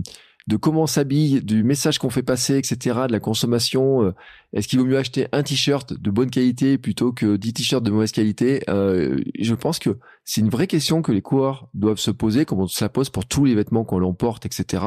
de 0.48 0.56
comment 0.56 0.84
on 0.84 0.86
s'habille, 0.86 1.42
du 1.42 1.62
message 1.62 1.98
qu'on 1.98 2.08
fait 2.08 2.22
passer, 2.22 2.56
etc., 2.56 3.00
de 3.06 3.12
la 3.12 3.20
consommation. 3.20 4.02
Euh, 4.02 4.14
est-ce 4.54 4.66
qu'il 4.66 4.78
vaut 4.78 4.86
mieux 4.86 4.96
acheter 4.96 5.28
un 5.32 5.42
t-shirt 5.42 5.92
de 5.92 6.10
bonne 6.10 6.30
qualité 6.30 6.78
plutôt 6.78 7.12
que 7.12 7.36
10 7.36 7.52
t-shirts 7.52 7.84
de 7.84 7.90
mauvaise 7.90 8.12
qualité 8.12 8.62
euh, 8.70 9.20
Je 9.38 9.54
pense 9.54 9.78
que 9.78 9.98
c'est 10.24 10.40
une 10.40 10.48
vraie 10.48 10.66
question 10.66 11.02
que 11.02 11.12
les 11.12 11.20
coureurs 11.20 11.68
doivent 11.74 11.98
se 11.98 12.10
poser, 12.10 12.46
comme 12.46 12.60
on 12.60 12.66
se 12.66 12.82
la 12.82 12.88
pose 12.88 13.10
pour 13.10 13.26
tous 13.26 13.44
les 13.44 13.54
vêtements 13.54 13.84
qu'on 13.84 13.98
l'emporte, 13.98 14.46
etc. 14.46 14.84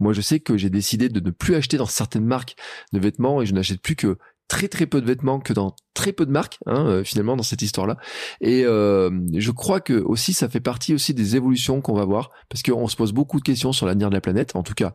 Moi, 0.00 0.14
je 0.14 0.22
sais 0.22 0.40
que 0.40 0.56
j'ai 0.56 0.70
décidé 0.70 1.10
de 1.10 1.20
ne 1.20 1.30
plus 1.30 1.56
acheter 1.56 1.76
dans 1.76 1.84
certaines 1.84 2.24
marques 2.24 2.56
de 2.94 2.98
vêtements 2.98 3.42
et 3.42 3.46
je 3.46 3.52
n'achète 3.52 3.82
plus 3.82 3.96
que 3.96 4.16
très 4.52 4.68
très 4.68 4.84
peu 4.84 5.00
de 5.00 5.06
vêtements 5.06 5.40
que 5.40 5.54
dans 5.54 5.74
très 5.94 6.12
peu 6.12 6.26
de 6.26 6.30
marques 6.30 6.58
hein, 6.66 6.86
euh, 6.86 7.04
finalement 7.04 7.36
dans 7.36 7.42
cette 7.42 7.62
histoire 7.62 7.86
là 7.86 7.96
et 8.42 8.64
euh, 8.66 9.10
je 9.34 9.50
crois 9.50 9.80
que 9.80 9.94
aussi 9.94 10.34
ça 10.34 10.46
fait 10.50 10.60
partie 10.60 10.92
aussi 10.92 11.14
des 11.14 11.36
évolutions 11.36 11.80
qu'on 11.80 11.94
va 11.94 12.04
voir 12.04 12.30
parce 12.50 12.62
qu'on 12.62 12.86
se 12.86 12.94
pose 12.94 13.12
beaucoup 13.12 13.38
de 13.38 13.44
questions 13.44 13.72
sur 13.72 13.86
l'avenir 13.86 14.10
de 14.10 14.14
la 14.14 14.20
planète 14.20 14.54
en 14.54 14.62
tout 14.62 14.74
cas 14.74 14.94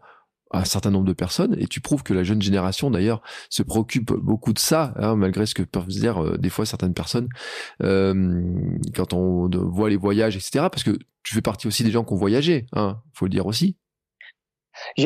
un 0.51 0.63
certain 0.63 0.91
nombre 0.91 1.05
de 1.05 1.11
personnes. 1.11 1.57
Et 1.59 1.67
tu 1.67 1.81
prouves 1.81 2.03
que 2.03 2.13
la 2.13 2.23
jeune 2.23 2.41
génération 2.41 2.89
d'ailleurs 2.89 3.21
se 3.49 3.63
préoccupe 3.63 4.13
beaucoup 4.13 4.53
de 4.53 4.59
ça 4.59 4.93
hein, 4.95 5.17
malgré 5.17 5.45
ce 5.45 5.53
que 5.53 5.63
peuvent 5.63 5.87
dire 5.87 6.23
euh, 6.23 6.37
des 6.37 6.49
fois 6.49 6.65
certaines 6.67 6.93
personnes 6.93 7.27
quand 7.81 9.13
on 9.13 9.49
voit 9.49 9.89
les 9.89 9.97
voyages 9.97 10.35
etc 10.35 10.67
parce 10.71 10.83
que 10.83 10.91
tu 11.23 11.33
fais 11.33 11.41
partie 11.41 11.65
aussi 11.67 11.83
des 11.83 11.91
gens 11.91 12.03
qui 12.03 12.13
ont 12.13 12.17
voyagé 12.17 12.67
hein 12.73 13.01
faut 13.13 13.25
le 13.25 13.31
dire 13.31 13.47
aussi. 13.47 13.75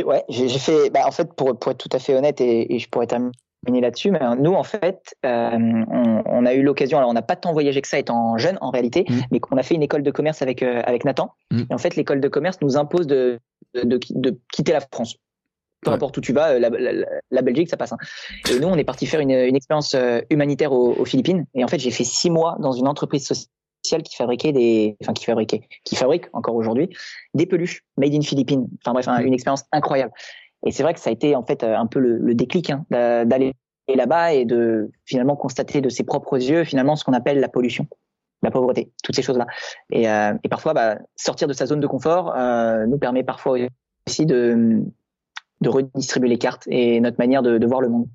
Ouais 0.04 0.26
j'ai 0.28 0.50
fait 0.60 0.90
bah, 0.90 1.06
en 1.06 1.12
fait 1.12 1.34
pour 1.34 1.58
pour 1.58 1.72
être 1.72 1.78
tout 1.78 1.96
à 1.96 2.00
fait 2.00 2.14
honnête 2.14 2.42
et, 2.42 2.76
et 2.76 2.80
je 2.80 2.90
pourrais 2.90 3.08
terminer 3.08 3.32
là-dessus, 3.68 4.12
mais 4.12 4.20
nous, 4.38 4.54
en 4.54 4.64
fait, 4.64 5.16
euh, 5.26 5.50
on, 5.54 6.24
on, 6.26 6.46
a 6.46 6.54
eu 6.54 6.64
l'occasion, 6.64 6.98
alors 6.98 7.10
on 7.10 7.14
n'a 7.14 7.22
pas 7.22 7.36
tant 7.36 7.54
voyagé 7.54 7.82
que 7.82 7.88
ça 7.88 8.00
étant 8.00 8.38
jeune 8.38 8.58
en 8.62 8.70
réalité, 8.72 9.06
mmh. 9.08 9.20
mais 9.32 9.40
on 9.52 9.58
a 9.58 9.64
fait 9.64 9.76
une 9.76 9.84
école 9.84 10.04
de 10.04 10.12
commerce 10.12 10.42
avec, 10.42 10.64
euh, 10.64 10.82
avec 10.86 11.06
Nathan. 11.06 11.34
Mmh. 11.52 11.62
Et 11.70 11.74
en 11.74 11.78
fait, 11.78 11.96
l'école 11.96 12.22
de 12.22 12.28
commerce 12.28 12.58
nous 12.62 12.78
impose 12.78 13.08
de, 13.08 13.40
de, 13.76 14.00
de, 14.10 14.40
quitter 14.52 14.72
la 14.72 14.82
France. 14.82 15.16
Peu 15.84 15.92
importe 15.92 16.18
où 16.18 16.22
tu 16.22 16.32
vas, 16.32 16.60
la, 16.60 16.70
la, 16.70 16.92
la, 17.32 17.42
Belgique, 17.42 17.70
ça 17.70 17.78
passe. 17.78 17.92
Hein. 17.92 17.98
Et 18.52 18.60
nous, 18.60 18.68
on 18.68 18.76
est 18.76 18.84
parti 18.84 19.08
faire 19.08 19.20
une, 19.20 19.32
une 19.32 19.56
expérience 19.56 19.96
euh, 19.96 20.22
humanitaire 20.30 20.72
aux, 20.74 20.94
aux, 20.94 21.06
Philippines. 21.06 21.46
Et 21.56 21.64
en 21.64 21.68
fait, 21.68 21.80
j'ai 21.80 21.90
fait 21.90 22.04
six 22.04 22.30
mois 22.30 22.58
dans 22.60 22.72
une 22.72 22.88
entreprise 22.88 23.26
sociale 23.26 24.04
qui 24.04 24.16
fabriquait 24.16 24.52
des, 24.52 24.96
enfin 25.02 25.14
qui 25.14 25.26
fabriquait, 25.26 25.62
qui 25.84 25.96
fabrique 25.96 26.26
encore 26.34 26.56
aujourd'hui 26.56 26.90
des 27.34 27.48
peluches 27.48 27.84
made 27.98 28.14
in 28.14 28.22
Philippines. 28.22 28.68
Enfin 28.80 28.94
bref, 28.94 29.08
une 29.26 29.34
expérience 29.34 29.64
incroyable. 29.72 30.14
Et 30.66 30.72
c'est 30.72 30.84
vrai 30.84 30.94
que 30.94 31.00
ça 31.00 31.10
a 31.10 31.14
été 31.14 31.36
en 31.36 31.44
fait 31.44 31.64
un 31.64 31.88
peu 31.88 32.00
le, 32.00 32.18
le 32.18 32.36
déclic 32.36 32.70
hein, 32.70 32.86
d'aller 32.90 33.54
là-bas 33.96 34.34
et 34.34 34.46
de 34.46 34.92
finalement 35.06 35.36
constater 35.36 35.82
de 35.82 35.90
ses 35.90 36.04
propres 36.04 36.38
yeux 36.38 36.64
finalement 36.64 36.96
ce 36.96 37.04
qu'on 37.04 37.14
appelle 37.14 37.40
la 37.40 37.50
pollution, 37.50 37.88
la 38.44 38.52
pauvreté, 38.52 38.92
toutes 39.04 39.16
ces 39.16 39.22
choses-là. 39.22 39.48
Et, 39.92 40.10
euh, 40.10 40.34
et 40.44 40.50
parfois, 40.50 40.74
bah, 40.74 40.98
sortir 41.16 41.48
de 41.48 41.54
sa 41.54 41.66
zone 41.66 41.80
de 41.80 41.88
confort 41.88 42.34
euh, 42.36 42.86
nous 42.86 42.98
permet 42.98 43.24
parfois 43.24 43.58
aussi 44.08 44.26
de, 44.26 44.84
de 45.62 45.70
redistribuer 45.70 46.30
les 46.30 46.38
cartes 46.38 46.64
et 46.68 47.00
notre 47.00 47.18
manière 47.18 47.42
de, 47.42 47.58
de 47.58 47.68
voir 47.68 47.82
le 47.82 47.90
monde. 47.90 48.08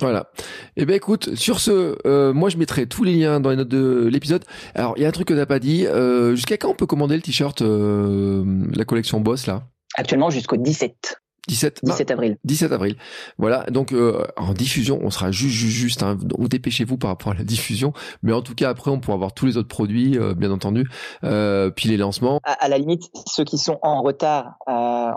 Voilà. 0.00 0.30
Eh 0.76 0.84
ben 0.84 0.96
écoute, 0.96 1.36
sur 1.36 1.60
ce, 1.60 1.96
euh, 2.06 2.32
moi 2.32 2.48
je 2.48 2.56
mettrai 2.56 2.86
tous 2.86 3.04
les 3.04 3.14
liens 3.14 3.38
dans 3.38 3.50
les 3.50 3.56
notes 3.56 3.68
de 3.68 4.08
l'épisode. 4.10 4.44
Alors 4.74 4.94
il 4.96 5.02
y 5.02 5.04
a 5.04 5.08
un 5.08 5.12
truc 5.12 5.28
que 5.28 5.34
t'as 5.34 5.46
pas 5.46 5.60
dit. 5.60 5.86
Euh, 5.86 6.34
jusqu'à 6.34 6.56
quand 6.56 6.70
on 6.70 6.74
peut 6.74 6.86
commander 6.86 7.14
le 7.14 7.22
t-shirt, 7.22 7.62
euh, 7.62 8.44
la 8.74 8.84
collection 8.84 9.20
Boss 9.20 9.46
là? 9.46 9.62
Actuellement 9.94 10.30
jusqu'au 10.30 10.56
17. 10.56 11.21
17, 11.48 11.80
17 11.82 12.10
avril. 12.12 12.36
17 12.44 12.70
avril. 12.72 12.96
Voilà. 13.36 13.64
Donc 13.64 13.92
euh, 13.92 14.24
en 14.36 14.52
diffusion, 14.52 15.00
on 15.02 15.10
sera 15.10 15.32
juste 15.32 15.54
juste 15.54 15.76
juste. 15.76 16.02
Hein, 16.02 16.16
donc 16.20 16.48
dépêchez-vous 16.48 16.98
par 16.98 17.10
rapport 17.10 17.32
à 17.32 17.34
la 17.34 17.44
diffusion. 17.44 17.92
Mais 18.22 18.32
en 18.32 18.42
tout 18.42 18.54
cas, 18.54 18.70
après, 18.70 18.90
on 18.90 19.00
pourra 19.00 19.14
avoir 19.14 19.32
tous 19.32 19.46
les 19.46 19.56
autres 19.56 19.68
produits, 19.68 20.18
euh, 20.18 20.34
bien 20.34 20.52
entendu. 20.52 20.88
Euh, 21.24 21.70
puis 21.70 21.88
les 21.88 21.96
lancements. 21.96 22.40
À, 22.44 22.68
la 22.68 22.78
limite, 22.78 23.10
ceux 23.26 23.44
qui 23.44 23.58
sont 23.58 23.78
en 23.82 24.02
retard, 24.02 24.54
euh, 24.68 25.10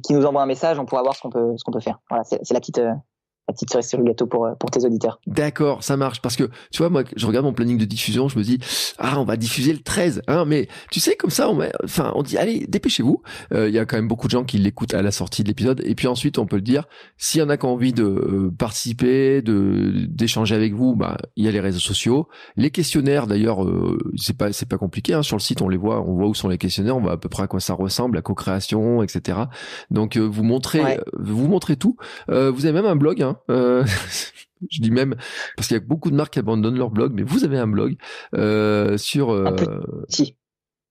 qui 0.00 0.12
nous 0.12 0.26
envoient 0.26 0.42
un 0.42 0.46
message, 0.46 0.78
on 0.78 0.86
pourra 0.86 1.02
voir 1.02 1.14
ce 1.14 1.22
qu'on 1.22 1.30
peut 1.30 1.54
ce 1.56 1.62
qu'on 1.62 1.72
peut 1.72 1.80
faire. 1.80 2.00
Voilà, 2.10 2.24
c'est 2.24 2.52
la 2.52 2.60
petite 2.60 2.80
la 3.48 3.54
petite 3.54 3.70
cerise 3.70 3.88
sur 3.88 3.98
le 3.98 4.04
gâteau 4.04 4.26
pour, 4.26 4.48
pour 4.58 4.70
tes 4.70 4.84
auditeurs. 4.84 5.20
D'accord, 5.26 5.84
ça 5.84 5.96
marche. 5.96 6.22
Parce 6.22 6.36
que, 6.36 6.44
tu 6.70 6.78
vois, 6.78 6.88
moi, 6.88 7.04
je 7.14 7.26
regarde 7.26 7.44
mon 7.44 7.52
planning 7.52 7.76
de 7.76 7.84
diffusion, 7.84 8.28
je 8.28 8.38
me 8.38 8.42
dis, 8.42 8.58
ah, 8.98 9.20
on 9.20 9.24
va 9.24 9.36
diffuser 9.36 9.72
le 9.72 9.80
13. 9.80 10.22
Hein, 10.28 10.44
mais 10.46 10.68
tu 10.90 11.00
sais, 11.00 11.16
comme 11.16 11.30
ça, 11.30 11.50
on, 11.50 11.58
enfin, 11.84 12.12
on 12.14 12.22
dit, 12.22 12.38
allez, 12.38 12.66
dépêchez-vous. 12.66 13.22
Euh, 13.52 13.68
il 13.68 13.74
y 13.74 13.78
a 13.78 13.84
quand 13.84 13.96
même 13.96 14.08
beaucoup 14.08 14.28
de 14.28 14.32
gens 14.32 14.44
qui 14.44 14.58
l'écoutent 14.58 14.94
à 14.94 15.02
la 15.02 15.10
sortie 15.10 15.42
de 15.42 15.48
l'épisode. 15.48 15.82
Et 15.84 15.94
puis 15.94 16.08
ensuite, 16.08 16.38
on 16.38 16.46
peut 16.46 16.56
le 16.56 16.62
dire, 16.62 16.84
s'il 17.18 17.40
y 17.40 17.44
en 17.44 17.50
a 17.50 17.56
qui 17.56 17.66
ont 17.66 17.72
envie 17.72 17.92
de 17.92 18.04
euh, 18.04 18.50
participer, 18.56 19.42
de 19.42 20.06
d'échanger 20.08 20.54
avec 20.54 20.74
vous, 20.74 20.96
bah, 20.96 21.18
il 21.36 21.44
y 21.44 21.48
a 21.48 21.50
les 21.50 21.60
réseaux 21.60 21.80
sociaux. 21.80 22.28
Les 22.56 22.70
questionnaires, 22.70 23.26
d'ailleurs, 23.26 23.64
euh, 23.64 23.98
c'est 24.16 24.36
pas 24.36 24.52
c'est 24.52 24.68
pas 24.68 24.78
compliqué. 24.78 25.12
Hein, 25.12 25.22
sur 25.22 25.36
le 25.36 25.42
site, 25.42 25.60
on 25.60 25.68
les 25.68 25.76
voit, 25.76 26.00
on 26.00 26.14
voit 26.14 26.28
où 26.28 26.34
sont 26.34 26.48
les 26.48 26.58
questionnaires, 26.58 26.96
on 26.96 27.00
voit 27.00 27.12
à 27.12 27.16
peu 27.18 27.28
près 27.28 27.42
à 27.42 27.46
quoi 27.46 27.60
ça 27.60 27.74
ressemble, 27.74 28.16
la 28.16 28.22
co-création, 28.22 29.02
etc. 29.02 29.38
Donc, 29.90 30.16
vous 30.16 30.42
montrez, 30.42 30.98
vous 31.18 31.46
montrez 31.48 31.76
tout. 31.76 31.96
vous 32.28 32.66
avez 32.66 32.72
même 32.72 32.86
un 32.86 32.96
blog. 32.96 33.22
Hein, 33.22 33.33
euh, 33.50 33.84
je 34.70 34.80
dis 34.80 34.90
même 34.90 35.16
parce 35.56 35.68
qu'il 35.68 35.76
y 35.76 35.80
a 35.80 35.84
beaucoup 35.84 36.10
de 36.10 36.16
marques 36.16 36.34
qui 36.34 36.38
abandonnent 36.38 36.78
leur 36.78 36.90
blog, 36.90 37.12
mais 37.14 37.22
vous 37.22 37.44
avez 37.44 37.58
un 37.58 37.66
blog 37.66 37.96
euh, 38.34 38.96
sur. 38.96 39.30
Euh, 39.30 39.54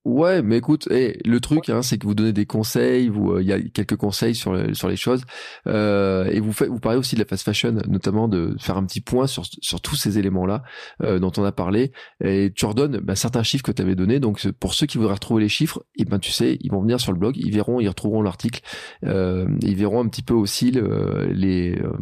Ouais, 0.05 0.41
mais 0.41 0.57
écoute, 0.57 0.89
eh, 0.91 1.17
le 1.23 1.39
truc, 1.39 1.69
hein, 1.69 1.81
c'est 1.81 1.97
que 1.97 2.05
vous 2.05 2.13
donnez 2.13 2.33
des 2.33 2.45
conseils, 2.45 3.07
vous, 3.07 3.31
euh, 3.31 3.41
il 3.41 3.47
y 3.47 3.53
a 3.53 3.61
quelques 3.61 3.95
conseils 3.95 4.35
sur 4.35 4.53
sur 4.75 4.89
les 4.89 4.97
choses, 4.97 5.23
euh, 5.67 6.25
et 6.25 6.41
vous 6.41 6.51
faites, 6.51 6.67
vous 6.67 6.81
parlez 6.81 6.97
aussi 6.97 7.15
de 7.15 7.21
la 7.21 7.25
fast 7.25 7.45
fashion, 7.45 7.77
notamment 7.87 8.27
de 8.27 8.53
faire 8.59 8.75
un 8.75 8.85
petit 8.85 8.99
point 8.99 9.27
sur 9.27 9.45
sur 9.61 9.79
tous 9.79 9.95
ces 9.95 10.19
éléments-là 10.19 10.63
euh, 11.03 11.19
dont 11.19 11.31
on 11.37 11.45
a 11.45 11.53
parlé, 11.53 11.93
et 12.21 12.51
tu 12.53 12.65
redonnes 12.65 12.97
bah, 12.97 13.15
certains 13.15 13.43
chiffres 13.43 13.63
que 13.63 13.71
tu 13.71 13.81
avais 13.81 13.95
donnés. 13.95 14.19
Donc 14.19 14.45
pour 14.59 14.73
ceux 14.73 14.87
qui 14.87 14.97
voudraient 14.97 15.13
retrouver 15.13 15.41
les 15.41 15.47
chiffres, 15.49 15.85
et 15.95 16.01
eh 16.01 16.05
ben 16.05 16.19
tu 16.19 16.31
sais, 16.31 16.57
ils 16.59 16.69
vont 16.69 16.81
venir 16.81 16.99
sur 16.99 17.13
le 17.13 17.17
blog, 17.17 17.37
ils 17.37 17.53
verront, 17.53 17.79
ils 17.79 17.87
retrouveront 17.87 18.21
l'article, 18.21 18.59
euh, 19.05 19.47
ils 19.61 19.77
verront 19.77 20.03
un 20.03 20.09
petit 20.09 20.23
peu 20.23 20.33
aussi 20.33 20.69
les, 20.71 21.77
euh, 21.79 21.93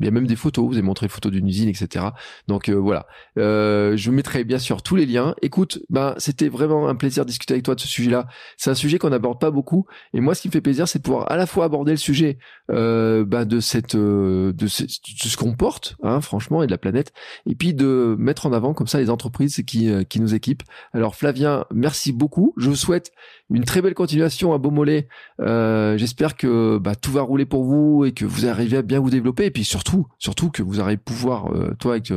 il 0.00 0.04
y 0.04 0.08
a 0.08 0.10
même 0.10 0.26
des 0.26 0.34
photos, 0.34 0.66
vous 0.66 0.72
avez 0.72 0.82
montré 0.82 1.06
les 1.06 1.10
photos 1.10 1.30
d'une 1.30 1.46
usine, 1.46 1.68
etc. 1.68 2.06
Donc 2.48 2.68
voilà, 2.68 3.06
je 3.36 4.10
mettrai 4.10 4.42
bien 4.42 4.58
sûr 4.58 4.82
tous 4.82 4.96
les 4.96 5.06
liens. 5.06 5.36
Écoute, 5.40 5.78
ben 5.88 6.14
c'était 6.18 6.48
vraiment 6.48 6.88
un 6.88 6.96
plaisir 6.96 7.24
de 7.24 7.28
discuter 7.28 7.43
avec 7.50 7.64
toi 7.64 7.74
de 7.74 7.80
ce 7.80 7.88
sujet-là. 7.88 8.26
C'est 8.56 8.70
un 8.70 8.74
sujet 8.74 8.98
qu'on 8.98 9.10
n'aborde 9.10 9.40
pas 9.40 9.50
beaucoup. 9.50 9.86
Et 10.12 10.20
moi, 10.20 10.34
ce 10.34 10.42
qui 10.42 10.48
me 10.48 10.52
fait 10.52 10.60
plaisir, 10.60 10.88
c'est 10.88 10.98
de 10.98 11.04
pouvoir 11.04 11.30
à 11.30 11.36
la 11.36 11.46
fois 11.46 11.64
aborder 11.64 11.92
le 11.92 11.98
sujet 11.98 12.38
euh, 12.70 13.24
bah, 13.24 13.44
de 13.44 13.60
cette 13.60 13.94
euh, 13.94 14.52
de, 14.52 14.66
ce, 14.66 14.84
ce 14.88 15.36
qu'on 15.36 15.54
porte, 15.54 15.96
hein, 16.02 16.20
franchement, 16.20 16.62
et 16.62 16.66
de 16.66 16.70
la 16.70 16.78
planète, 16.78 17.12
et 17.46 17.54
puis 17.54 17.74
de 17.74 18.16
mettre 18.18 18.46
en 18.46 18.52
avant 18.52 18.74
comme 18.74 18.86
ça 18.86 18.98
les 18.98 19.10
entreprises 19.10 19.62
qui 19.66 19.90
euh, 19.90 20.04
qui 20.04 20.20
nous 20.20 20.34
équipent. 20.34 20.62
Alors 20.92 21.16
Flavien, 21.16 21.64
merci 21.72 22.12
beaucoup. 22.12 22.54
Je 22.56 22.68
vous 22.68 22.76
souhaite 22.76 23.12
une 23.50 23.64
très 23.64 23.82
belle 23.82 23.94
continuation 23.94 24.52
à 24.54 24.58
Beaumolet. 24.58 25.08
Euh, 25.40 25.96
J'espère 25.98 26.36
que 26.36 26.78
bah, 26.78 26.94
tout 26.94 27.12
va 27.12 27.22
rouler 27.22 27.44
pour 27.46 27.64
vous 27.64 28.04
et 28.04 28.12
que 28.12 28.24
vous 28.24 28.46
arrivez 28.46 28.78
à 28.78 28.82
bien 28.82 29.00
vous 29.00 29.10
développer. 29.10 29.46
Et 29.46 29.50
puis 29.50 29.64
surtout, 29.64 30.06
surtout 30.18 30.50
que 30.50 30.62
vous 30.62 30.80
allez 30.80 30.96
pouvoir, 30.96 31.50
toi 31.78 31.92
avec 31.92 32.12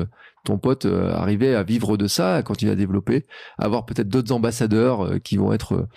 ton 0.47 0.57
pote 0.57 0.85
euh, 0.85 1.11
arriver 1.11 1.55
à 1.55 1.63
vivre 1.63 1.97
de 1.97 2.07
ça, 2.07 2.35
à 2.35 2.41
continuer 2.41 2.71
à 2.71 2.75
développer, 2.75 3.25
avoir 3.57 3.85
peut-être 3.85 4.07
d'autres 4.07 4.31
ambassadeurs 4.31 5.05
euh, 5.05 5.19
qui 5.19 5.35
vont 5.35 5.51
être 5.51 5.73
euh, 5.73 5.87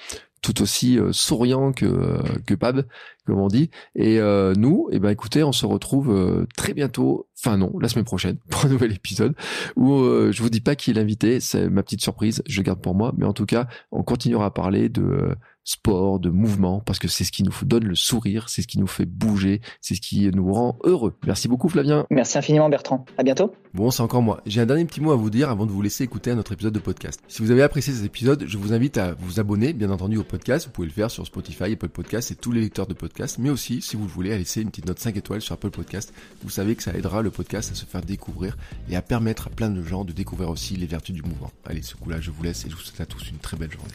tout 0.42 0.62
aussi 0.62 0.98
souriant 1.12 1.70
que 1.70 2.18
que 2.46 2.54
Pab, 2.54 2.86
comme 3.26 3.38
on 3.38 3.48
dit. 3.48 3.68
Et 3.94 4.18
nous, 4.56 4.88
eh 4.90 4.98
ben 4.98 5.10
écoutez, 5.10 5.44
on 5.44 5.52
se 5.52 5.66
retrouve 5.66 6.46
très 6.56 6.72
bientôt, 6.72 7.28
enfin 7.38 7.58
non, 7.58 7.74
la 7.78 7.90
semaine 7.90 8.06
prochaine 8.06 8.38
pour 8.48 8.64
un 8.64 8.70
nouvel 8.70 8.90
épisode 8.92 9.34
où 9.76 9.98
je 9.98 10.42
vous 10.42 10.48
dis 10.48 10.62
pas 10.62 10.76
qui 10.76 10.92
est 10.92 10.94
l'invité, 10.94 11.40
c'est 11.40 11.68
ma 11.68 11.82
petite 11.82 12.00
surprise, 12.00 12.42
je 12.48 12.62
garde 12.62 12.80
pour 12.80 12.94
moi, 12.94 13.12
mais 13.18 13.26
en 13.26 13.34
tout 13.34 13.44
cas, 13.44 13.68
on 13.92 14.02
continuera 14.02 14.46
à 14.46 14.50
parler 14.50 14.88
de 14.88 15.36
sport, 15.70 16.18
de 16.18 16.30
mouvement, 16.30 16.80
parce 16.80 16.98
que 16.98 17.06
c'est 17.06 17.22
ce 17.22 17.30
qui 17.30 17.44
nous 17.44 17.52
donne 17.62 17.84
le 17.84 17.94
sourire, 17.94 18.48
c'est 18.48 18.62
ce 18.62 18.66
qui 18.66 18.78
nous 18.78 18.88
fait 18.88 19.06
bouger, 19.06 19.60
c'est 19.80 19.94
ce 19.94 20.00
qui 20.00 20.28
nous 20.30 20.52
rend 20.52 20.78
heureux. 20.82 21.16
Merci 21.26 21.46
beaucoup 21.46 21.68
Flavien. 21.68 22.06
Merci 22.10 22.38
infiniment 22.38 22.68
Bertrand. 22.68 23.04
À 23.16 23.22
bientôt. 23.22 23.54
Bon, 23.72 23.92
c'est 23.92 24.02
encore 24.02 24.22
moi. 24.22 24.40
J'ai 24.46 24.60
un 24.60 24.66
dernier 24.66 24.84
petit 24.84 25.00
mot 25.00 25.12
à 25.12 25.16
vous 25.16 25.30
dire 25.30 25.48
avant 25.48 25.66
de 25.66 25.70
vous 25.70 25.80
laisser 25.80 26.02
écouter 26.02 26.32
un 26.32 26.38
autre 26.38 26.52
épisode 26.52 26.74
de 26.74 26.80
podcast. 26.80 27.20
Si 27.28 27.40
vous 27.40 27.52
avez 27.52 27.62
apprécié 27.62 27.92
cet 27.92 28.04
épisode, 28.04 28.44
je 28.48 28.58
vous 28.58 28.72
invite 28.72 28.98
à 28.98 29.14
vous 29.14 29.38
abonner, 29.38 29.72
bien 29.72 29.90
entendu, 29.90 30.18
au 30.18 30.24
podcast. 30.24 30.66
Vous 30.66 30.72
pouvez 30.72 30.88
le 30.88 30.92
faire 30.92 31.10
sur 31.10 31.24
Spotify, 31.24 31.72
Apple 31.72 31.88
Podcast 31.88 32.32
et 32.32 32.34
tous 32.34 32.50
les 32.50 32.62
lecteurs 32.62 32.88
de 32.88 32.94
podcasts, 32.94 33.38
mais 33.38 33.50
aussi, 33.50 33.80
si 33.80 33.94
vous 33.94 34.06
le 34.06 34.10
voulez, 34.10 34.32
à 34.32 34.38
laisser 34.38 34.62
une 34.62 34.70
petite 34.70 34.86
note 34.86 34.98
5 34.98 35.16
étoiles 35.16 35.40
sur 35.40 35.54
Apple 35.54 35.70
Podcast. 35.70 36.12
Vous 36.42 36.50
savez 36.50 36.74
que 36.74 36.82
ça 36.82 36.92
aidera 36.94 37.22
le 37.22 37.30
podcast 37.30 37.70
à 37.70 37.76
se 37.76 37.84
faire 37.84 38.02
découvrir 38.02 38.56
et 38.88 38.96
à 38.96 39.02
permettre 39.02 39.46
à 39.46 39.50
plein 39.50 39.70
de 39.70 39.84
gens 39.84 40.04
de 40.04 40.12
découvrir 40.12 40.50
aussi 40.50 40.74
les 40.74 40.86
vertus 40.86 41.14
du 41.14 41.22
mouvement. 41.22 41.52
Allez, 41.64 41.82
ce 41.82 41.94
coup-là, 41.94 42.20
je 42.20 42.32
vous 42.32 42.42
laisse 42.42 42.66
et 42.66 42.70
je 42.70 42.74
vous 42.74 42.82
souhaite 42.82 43.00
à 43.00 43.06
tous 43.06 43.30
une 43.30 43.38
très 43.38 43.56
belle 43.56 43.70
journée. 43.70 43.94